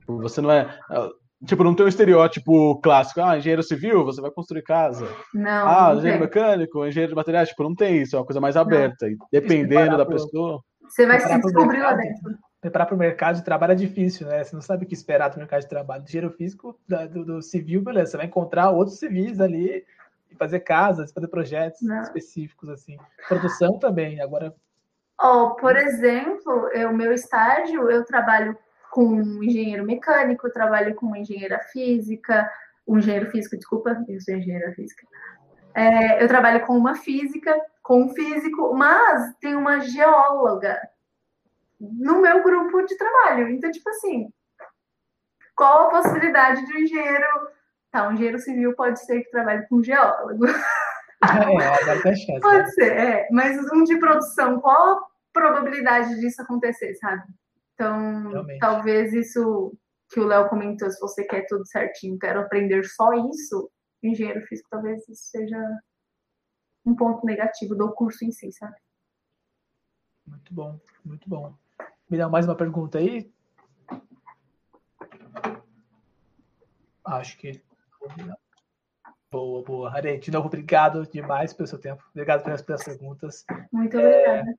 Tipo, 0.00 0.18
você 0.18 0.40
não 0.40 0.50
é. 0.50 0.78
é 0.90 1.08
tipo, 1.46 1.62
não 1.62 1.74
tem 1.74 1.84
um 1.84 1.88
estereótipo 1.88 2.80
clássico. 2.80 3.20
Ah, 3.20 3.36
engenheiro 3.36 3.62
civil, 3.62 4.04
você 4.04 4.22
vai 4.22 4.30
construir 4.30 4.62
casa. 4.62 5.06
Não. 5.34 5.68
Ah, 5.68 5.90
não 5.90 5.98
engenheiro 5.98 6.18
tem. 6.18 6.42
mecânico, 6.42 6.86
engenheiro 6.86 7.12
de 7.12 7.16
materiais. 7.16 7.50
Tipo, 7.50 7.64
não 7.64 7.74
tem 7.74 7.98
isso. 8.00 8.16
É 8.16 8.18
uma 8.18 8.24
coisa 8.24 8.40
mais 8.40 8.56
aberta. 8.56 9.06
Dependendo 9.30 9.98
da 9.98 10.06
pessoa. 10.06 10.60
Você 10.88 11.06
vai 11.06 11.20
se 11.20 11.38
descobrir 11.38 11.80
lá 11.80 11.92
dentro. 11.92 12.34
Preparar 12.60 12.86
para 12.86 12.96
o 12.96 12.98
mercado 12.98 13.36
de 13.36 13.44
trabalho 13.44 13.72
é 13.72 13.76
difícil, 13.76 14.26
né? 14.26 14.42
Você 14.42 14.54
não 14.54 14.62
sabe 14.62 14.84
o 14.84 14.88
que 14.88 14.94
esperar 14.94 15.28
do 15.28 15.38
mercado 15.38 15.60
de 15.60 15.68
trabalho. 15.68 16.02
Do 16.02 16.08
engenheiro 16.08 16.34
físico, 16.34 16.78
do, 16.88 17.24
do, 17.24 17.42
civil, 17.42 17.82
beleza. 17.82 18.12
Você 18.12 18.16
vai 18.16 18.26
encontrar 18.26 18.70
outros 18.70 18.98
civis 18.98 19.40
ali 19.40 19.84
e 20.30 20.34
fazer 20.34 20.60
casas, 20.60 21.12
fazer 21.12 21.28
projetos 21.28 21.82
não. 21.82 22.02
específicos, 22.02 22.68
assim. 22.68 22.98
Produção 23.28 23.78
também. 23.78 24.20
Agora, 24.20 24.54
Oh, 25.20 25.56
por 25.56 25.76
exemplo, 25.76 26.70
o 26.88 26.94
meu 26.94 27.12
estágio, 27.12 27.90
eu 27.90 28.04
trabalho 28.04 28.56
com 28.92 29.04
um 29.04 29.42
engenheiro 29.42 29.84
mecânico, 29.84 30.50
trabalho 30.50 30.94
com 30.94 31.06
uma 31.06 31.18
engenheira 31.18 31.58
física, 31.72 32.48
um 32.86 32.98
engenheiro 32.98 33.28
físico, 33.30 33.56
desculpa, 33.56 34.00
eu 34.08 34.20
sou 34.20 34.34
engenheira 34.34 34.72
física. 34.72 35.04
É, 35.74 36.22
eu 36.22 36.28
trabalho 36.28 36.64
com 36.64 36.76
uma 36.76 36.94
física, 36.94 37.54
com 37.82 38.04
um 38.04 38.08
físico, 38.10 38.72
mas 38.74 39.34
tem 39.40 39.56
uma 39.56 39.80
geóloga 39.80 40.80
no 41.80 42.20
meu 42.20 42.42
grupo 42.42 42.82
de 42.82 42.96
trabalho. 42.96 43.48
Então, 43.48 43.70
tipo 43.70 43.88
assim, 43.90 44.30
qual 45.58 45.88
a 45.88 45.90
possibilidade 45.90 46.64
de 46.64 46.72
um 46.72 46.78
engenheiro. 46.78 47.26
Tá, 47.90 48.06
um 48.06 48.12
engenheiro 48.12 48.38
civil 48.38 48.74
pode 48.74 49.04
ser 49.04 49.22
que 49.22 49.30
trabalhe 49.30 49.66
com 49.66 49.82
geólogo. 49.82 50.44
É, 51.20 52.00
tá 52.00 52.14
chance, 52.14 52.40
Pode 52.40 52.58
né? 52.58 52.66
ser, 52.66 52.96
é. 52.96 53.28
Mas 53.32 53.58
um 53.72 53.82
de 53.82 53.98
produção, 53.98 54.60
qual 54.60 54.98
a 54.98 55.06
probabilidade 55.32 56.14
disso 56.20 56.40
acontecer, 56.40 56.94
sabe? 56.94 57.24
Então, 57.74 58.28
Realmente. 58.28 58.60
talvez 58.60 59.12
isso 59.12 59.76
que 60.10 60.20
o 60.20 60.24
Léo 60.24 60.48
comentou, 60.48 60.88
se 60.88 61.00
você 61.00 61.24
quer 61.24 61.44
tudo 61.48 61.66
certinho, 61.66 62.20
quero 62.20 62.38
aprender 62.38 62.84
só 62.84 63.12
isso, 63.14 63.68
engenheiro 64.00 64.40
físico, 64.42 64.68
talvez 64.70 65.08
isso 65.08 65.24
seja 65.24 65.58
um 66.86 66.94
ponto 66.94 67.26
negativo 67.26 67.74
do 67.74 67.92
curso 67.92 68.24
em 68.24 68.30
si, 68.30 68.52
sabe? 68.52 68.76
Muito 70.24 70.54
bom, 70.54 70.80
muito 71.04 71.28
bom. 71.28 71.58
Me 72.10 72.16
dá 72.16 72.26
mais 72.26 72.46
uma 72.46 72.56
pergunta 72.56 72.98
aí? 72.98 73.30
Acho 77.04 77.36
que. 77.36 77.62
Boa, 79.30 79.62
boa. 79.62 79.90
Are, 79.90 80.18
de 80.18 80.30
novo, 80.30 80.46
obrigado 80.46 81.06
demais 81.06 81.52
pelo 81.52 81.66
seu 81.66 81.78
tempo. 81.78 82.02
Obrigado 82.10 82.44
pelas, 82.44 82.62
pelas 82.62 82.82
perguntas. 82.82 83.44
Muito 83.70 83.98
obrigada. 83.98 84.50
É, 84.50 84.54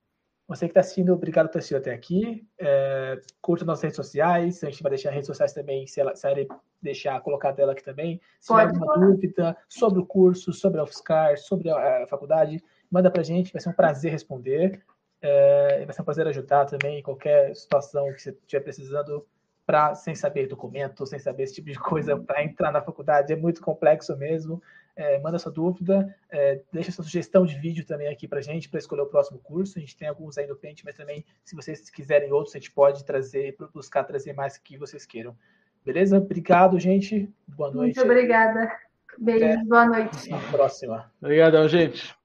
você 0.48 0.66
que 0.66 0.72
está 0.72 0.82
assistindo, 0.82 1.12
obrigado 1.12 1.48
por 1.48 1.54
ter 1.54 1.60
assistido 1.60 1.78
até 1.78 1.92
aqui. 1.92 2.48
É, 2.60 3.20
curta 3.42 3.66
nossas 3.66 3.84
redes 3.84 3.96
sociais. 3.96 4.64
A 4.64 4.70
gente 4.70 4.84
vai 4.84 4.92
deixar 4.92 5.10
redes 5.10 5.28
sociais 5.28 5.54
também, 5.54 5.88
se 5.88 6.00
ela, 6.00 6.16
se 6.16 6.28
ela 6.28 6.60
deixar, 6.80 7.20
colocar 7.22 7.52
dela 7.52 7.72
aqui 7.72 7.84
também. 7.84 8.22
Se 8.40 8.50
tiver 8.50 8.68
alguma 8.68 8.94
dúvida 9.00 9.58
sobre 9.68 10.00
o 10.00 10.06
curso, 10.06 10.54
sobre 10.54 10.80
a 10.80 10.84
UFSCar, 10.84 11.36
sobre 11.38 11.70
a, 11.72 12.04
a 12.04 12.08
faculdade, 12.08 12.64
manda 12.92 13.10
para 13.10 13.22
a 13.22 13.26
gente. 13.26 13.52
Vai 13.52 13.62
ser 13.62 13.70
um 13.70 13.74
prazer 13.74 14.12
responder. 14.12 14.84
É, 15.22 15.84
vai 15.86 15.94
ser 15.94 16.02
um 16.02 16.06
prazer 16.06 16.28
ajudar 16.28 16.66
também 16.66 17.00
em 17.00 17.04
qualquer 17.04 17.56
situação 17.56 18.12
que 18.14 18.22
você 18.22 18.30
estiver 18.30 18.62
precisando 18.62 19.26
para 19.66 19.94
sem 19.94 20.16
saber 20.16 20.48
documento, 20.48 21.06
sem 21.06 21.20
saber 21.20 21.44
esse 21.44 21.54
tipo 21.54 21.70
de 21.70 21.78
coisa 21.78 22.18
para 22.18 22.44
entrar 22.44 22.72
na 22.72 22.82
faculdade. 22.82 23.32
É 23.32 23.36
muito 23.36 23.62
complexo 23.62 24.18
mesmo. 24.18 24.62
É, 24.96 25.20
manda 25.20 25.40
sua 25.40 25.52
dúvida, 25.52 26.14
é, 26.30 26.62
deixa 26.74 26.92
sua 26.92 27.04
sugestão 27.06 27.46
de 27.46 27.58
vídeo 27.58 27.86
também 27.86 28.08
aqui 28.08 28.28
para 28.28 28.42
gente 28.42 28.68
para 28.68 28.80
escolher 28.80 29.04
o 29.04 29.06
próximo 29.06 29.40
curso. 29.40 29.78
A 29.78 29.82
gente 29.82 29.96
tem 29.96 30.08
alguns 30.08 30.38
aí 30.38 30.48
no 30.48 30.56
Pente, 30.56 30.84
mas 30.84 30.96
também 30.96 31.24
se 31.46 31.56
vocês 31.56 31.90
quiserem 31.90 32.34
outros, 32.34 32.56
a 32.56 32.58
gente 32.58 32.72
pode 32.72 33.06
trazer, 33.06 33.56
buscar 33.74 34.04
trazer 34.04 34.34
mais 34.34 34.58
que 34.58 34.78
vocês 34.78 35.06
queiram. 35.06 35.38
Beleza? 35.86 36.18
Obrigado, 36.18 36.78
gente. 36.80 37.34
Boa 37.48 37.72
noite. 37.72 37.96
Muito 37.96 38.12
obrigada. 38.12 38.72
Beijo, 39.18 39.66
boa 39.66 39.86
noite. 39.86 40.34
Até 40.34 40.48
a 40.48 40.52
próxima. 40.52 41.12
Obrigadão, 41.22 41.68
gente. 41.68 42.19